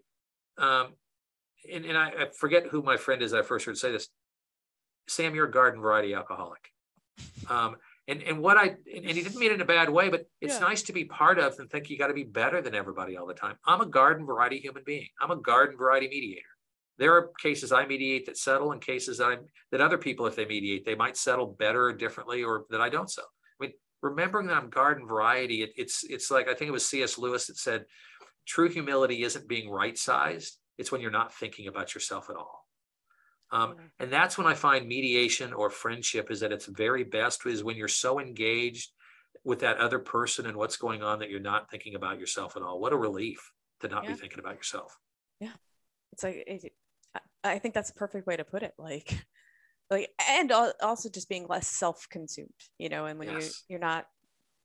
um, 0.57 0.93
and, 1.71 1.85
and 1.85 1.97
I, 1.97 2.07
I, 2.07 2.25
forget 2.37 2.67
who 2.67 2.81
my 2.81 2.95
friend 2.95 3.21
is. 3.21 3.33
I 3.33 3.41
first 3.41 3.65
heard 3.65 3.77
say 3.77 3.91
this. 3.91 4.07
Sam, 5.07 5.35
you're 5.35 5.47
a 5.47 5.51
garden 5.51 5.81
variety 5.81 6.13
alcoholic. 6.13 6.71
Um, 7.49 7.75
and 8.07 8.23
and 8.23 8.39
what 8.39 8.57
I 8.57 8.67
and 8.67 9.05
he 9.05 9.13
didn't 9.13 9.37
mean 9.37 9.51
it 9.51 9.55
in 9.55 9.61
a 9.61 9.65
bad 9.65 9.89
way, 9.89 10.09
but 10.09 10.27
it's 10.39 10.55
yeah. 10.55 10.59
nice 10.59 10.81
to 10.83 10.93
be 10.93 11.05
part 11.05 11.39
of 11.39 11.59
and 11.59 11.69
think 11.69 11.89
you 11.89 11.97
got 11.97 12.07
to 12.07 12.13
be 12.13 12.23
better 12.23 12.61
than 12.61 12.73
everybody 12.73 13.17
all 13.17 13.27
the 13.27 13.33
time. 13.33 13.55
I'm 13.65 13.81
a 13.81 13.85
garden 13.85 14.25
variety 14.25 14.59
human 14.59 14.83
being. 14.85 15.07
I'm 15.21 15.31
a 15.31 15.35
garden 15.35 15.77
variety 15.77 16.07
mediator. 16.07 16.47
There 16.97 17.13
are 17.13 17.31
cases 17.41 17.71
I 17.71 17.85
mediate 17.85 18.25
that 18.25 18.37
settle, 18.37 18.71
and 18.71 18.81
cases 18.81 19.17
that 19.17 19.25
I 19.25 19.37
that 19.71 19.81
other 19.81 19.97
people, 19.97 20.25
if 20.25 20.35
they 20.35 20.45
mediate, 20.45 20.85
they 20.85 20.95
might 20.95 21.17
settle 21.17 21.47
better 21.59 21.87
or 21.87 21.93
differently, 21.93 22.43
or 22.43 22.65
that 22.69 22.81
I 22.81 22.89
don't 22.89 23.11
settle. 23.11 23.29
I 23.59 23.65
mean, 23.65 23.73
remembering 24.01 24.47
that 24.47 24.57
I'm 24.57 24.69
garden 24.69 25.05
variety, 25.05 25.63
it, 25.63 25.71
it's 25.75 26.03
it's 26.05 26.31
like 26.31 26.47
I 26.47 26.53
think 26.53 26.69
it 26.69 26.73
was 26.73 26.87
C.S. 26.87 27.17
Lewis 27.17 27.47
that 27.47 27.57
said, 27.57 27.85
"True 28.47 28.69
humility 28.69 29.23
isn't 29.23 29.49
being 29.49 29.69
right 29.69 29.97
sized; 29.97 30.57
it's 30.77 30.91
when 30.91 31.01
you're 31.01 31.11
not 31.11 31.33
thinking 31.33 31.67
about 31.67 31.93
yourself 31.93 32.29
at 32.29 32.37
all." 32.37 32.56
Um, 33.51 33.75
and 33.99 34.11
that's 34.11 34.37
when 34.37 34.47
I 34.47 34.53
find 34.53 34.87
mediation 34.87 35.53
or 35.53 35.69
friendship 35.69 36.29
is 36.31 36.43
at 36.43 36.51
its 36.51 36.65
very 36.65 37.03
best 37.03 37.45
is 37.45 37.63
when 37.63 37.77
you're 37.77 37.87
so 37.87 38.19
engaged 38.19 38.91
with 39.43 39.59
that 39.59 39.77
other 39.77 39.99
person 39.99 40.45
and 40.45 40.57
what's 40.57 40.77
going 40.77 41.01
on 41.01 41.19
that 41.19 41.29
you're 41.29 41.39
not 41.39 41.69
thinking 41.71 41.95
about 41.95 42.19
yourself 42.19 42.57
at 42.57 42.63
all. 42.63 42.79
What 42.79 42.93
a 42.93 42.97
relief 42.97 43.51
to 43.79 43.87
not 43.87 44.03
yeah. 44.03 44.11
be 44.11 44.17
thinking 44.17 44.39
about 44.39 44.55
yourself. 44.55 44.97
Yeah. 45.39 45.53
It's 46.11 46.23
like, 46.23 46.43
it, 46.45 46.73
I 47.43 47.59
think 47.59 47.73
that's 47.73 47.89
a 47.89 47.93
perfect 47.93 48.27
way 48.27 48.35
to 48.35 48.43
put 48.43 48.63
it. 48.63 48.73
Like, 48.77 49.15
like, 49.89 50.09
and 50.29 50.51
also 50.51 51.09
just 51.09 51.29
being 51.29 51.47
less 51.47 51.67
self-consumed, 51.67 52.49
you 52.77 52.89
know, 52.89 53.05
and 53.05 53.17
when 53.17 53.29
yes. 53.29 53.63
you, 53.69 53.73
you're 53.73 53.79
not 53.79 54.07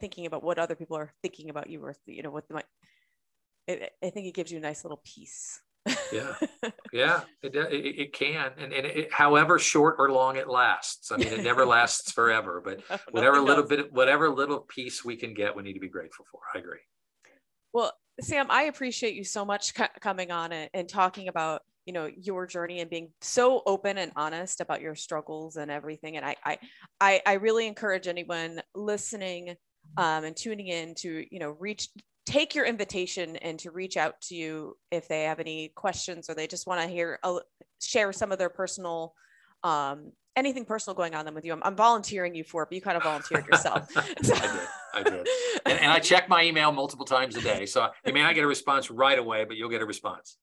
thinking 0.01 0.27
about 0.27 0.43
what 0.43 0.59
other 0.59 0.75
people 0.75 0.97
are 0.97 1.13
thinking 1.23 1.51
about 1.51 1.71
you 1.71 1.81
or, 1.85 1.95
you 2.07 2.23
know, 2.23 2.31
what 2.31 2.51
might, 2.51 2.65
I 3.69 4.11
think 4.11 4.27
it 4.27 4.35
gives 4.35 4.51
you 4.51 4.59
a 4.59 4.63
nice 4.63 4.83
little 4.83 5.01
peace 5.05 5.61
yeah. 6.13 6.35
Yeah 6.93 7.23
it, 7.43 7.57
it, 7.57 8.01
it 8.01 8.13
can 8.13 8.53
and, 8.59 8.73
and 8.73 8.87
it, 8.87 9.13
however 9.13 9.59
short 9.59 9.97
or 9.99 10.11
long 10.11 10.37
it 10.37 10.49
lasts 10.49 11.11
i 11.11 11.17
mean 11.17 11.29
it 11.29 11.43
never 11.43 11.65
lasts 11.65 12.13
forever 12.19 12.63
but 12.65 12.83
whatever 13.11 13.41
little 13.41 13.65
bit 13.65 13.93
whatever 13.93 14.29
little 14.29 14.61
piece 14.61 15.05
we 15.05 15.17
can 15.17 15.35
get 15.35 15.57
we 15.57 15.63
need 15.63 15.73
to 15.73 15.81
be 15.81 15.89
grateful 15.89 16.25
for 16.31 16.41
i 16.55 16.59
agree. 16.59 16.79
Well 17.73 17.93
sam 18.21 18.47
i 18.51 18.65
appreciate 18.65 19.15
you 19.15 19.25
so 19.25 19.45
much 19.45 19.73
coming 20.01 20.31
on 20.31 20.53
and, 20.53 20.71
and 20.75 20.89
talking 20.89 21.29
about 21.29 21.63
you 21.87 21.93
know 21.93 22.07
your 22.07 22.47
journey 22.47 22.81
and 22.81 22.91
being 22.91 23.11
so 23.21 23.63
open 23.67 23.99
and 23.99 24.13
honest 24.15 24.61
about 24.61 24.81
your 24.81 24.95
struggles 24.95 25.57
and 25.57 25.71
everything 25.71 26.17
and 26.17 26.25
i 26.25 26.37
i 27.01 27.21
i, 27.27 27.33
really 27.35 27.67
encourage 27.67 28.07
anyone 28.07 28.61
listening 28.75 29.57
um, 29.97 30.25
and 30.25 30.37
tuning 30.37 30.69
in 30.69 30.95
to 30.97 31.25
you 31.31 31.39
know 31.39 31.57
reach 31.59 31.89
take 32.25 32.55
your 32.55 32.65
invitation 32.65 33.37
and 33.37 33.59
to 33.59 33.71
reach 33.71 33.97
out 33.97 34.21
to 34.21 34.35
you 34.35 34.77
if 34.91 35.09
they 35.09 35.25
have 35.25 35.41
any 35.41 35.69
questions 35.75 36.31
or 36.31 36.35
they 36.35 36.47
just 36.47 36.67
want 36.67 36.81
to 36.81 36.87
hear 36.87 37.19
uh, 37.25 37.39
share 37.81 38.13
some 38.13 38.33
of 38.33 38.39
their 38.39 38.49
personal 38.49 39.15
um, 39.65 40.13
anything 40.37 40.65
personal 40.65 40.95
going 40.95 41.15
on 41.15 41.25
them 41.25 41.35
with 41.35 41.45
you. 41.45 41.53
I'm, 41.53 41.63
I'm, 41.63 41.77
volunteering 41.77 42.35
you 42.35 42.43
for 42.43 42.63
it, 42.63 42.67
but 42.67 42.75
you 42.75 42.81
kind 42.81 42.97
of 42.97 43.03
volunteered 43.03 43.47
yourself. 43.47 43.89
I 43.97 44.15
did. 44.23 44.35
I 44.95 45.03
did. 45.03 45.29
And, 45.65 45.79
and, 45.79 45.93
I 45.93 46.01
check 46.01 46.29
my 46.29 46.43
email 46.43 46.73
multiple 46.73 47.07
times 47.07 47.37
a 47.37 47.41
day. 47.41 47.67
So 47.67 47.89
you 48.05 48.13
may 48.13 48.23
not 48.23 48.35
get 48.35 48.43
a 48.43 48.49
response 48.49 48.91
right 48.91 49.17
away, 49.17 49.45
but 49.45 49.57
you'll 49.57 49.69
get 49.69 49.81
a 49.81 49.87
response 49.87 50.39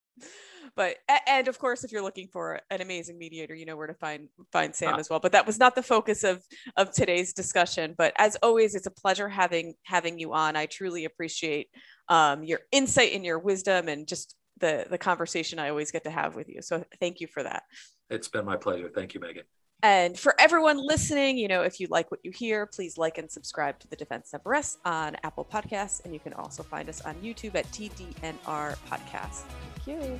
but 0.76 0.98
and 1.28 1.48
of 1.48 1.60
course 1.60 1.84
if 1.84 1.92
you're 1.92 2.02
looking 2.02 2.28
for 2.28 2.60
an 2.70 2.82
amazing 2.82 3.18
mediator 3.18 3.54
you 3.56 3.66
know 3.66 3.76
where 3.76 3.88
to 3.88 3.94
find 3.94 4.28
find 4.52 4.76
sam 4.76 5.00
as 5.00 5.10
well 5.10 5.20
but 5.20 5.32
that 5.32 5.46
was 5.46 5.60
not 5.60 5.76
the 5.76 5.84
focus 5.84 6.24
of 6.24 6.44
of 6.78 6.92
today's 6.92 7.34
discussion 7.34 7.96
but 7.98 8.14
as 8.18 8.36
always 8.44 8.76
it's 8.76 8.88
a 8.88 8.92
pleasure 8.92 9.30
having 9.30 9.74
having 9.84 10.20
you 10.20 10.34
on 10.34 10.56
i 10.56 10.66
truly 10.66 11.06
appreciate 11.06 11.68
um, 12.10 12.44
your 12.44 12.62
insight 12.72 13.14
and 13.14 13.24
your 13.24 13.38
wisdom 13.38 13.88
and 13.88 14.08
just 14.08 14.36
the 14.60 14.86
the 14.90 14.98
conversation 14.98 15.60
i 15.60 15.70
always 15.70 15.92
get 15.92 16.04
to 16.04 16.10
have 16.10 16.36
with 16.36 16.50
you 16.50 16.62
so 16.62 16.84
thank 17.00 17.20
you 17.20 17.28
for 17.28 17.44
that 17.44 17.64
it's 18.10 18.28
been 18.28 18.46
my 18.46 18.58
pleasure 18.58 18.90
thank 18.94 19.14
you 19.14 19.20
megan 19.20 19.44
and 19.82 20.20
for 20.20 20.36
everyone 20.40 20.78
listening, 20.78 21.38
you 21.38 21.48
know, 21.48 21.62
if 21.62 21.80
you 21.80 21.88
like 21.90 22.12
what 22.12 22.20
you 22.24 22.32
hear, 22.32 22.66
please 22.66 22.98
like 22.98 23.18
and 23.18 23.32
subscribe 23.32 23.80
to 23.80 23.88
the 23.88 23.96
Defense 23.96 24.34
Never 24.34 24.62
on 24.84 25.16
Apple 25.24 25.46
Podcasts. 25.46 26.04
And 26.04 26.14
you 26.14 26.20
can 26.20 26.34
also 26.34 26.64
find 26.64 26.90
us 26.90 27.02
on 27.02 27.16
YouTube 27.16 27.56
at 27.56 27.66
TDNR 27.72 28.76
Podcast. 28.90 29.44
Thank 29.86 29.88
you. 29.88 30.20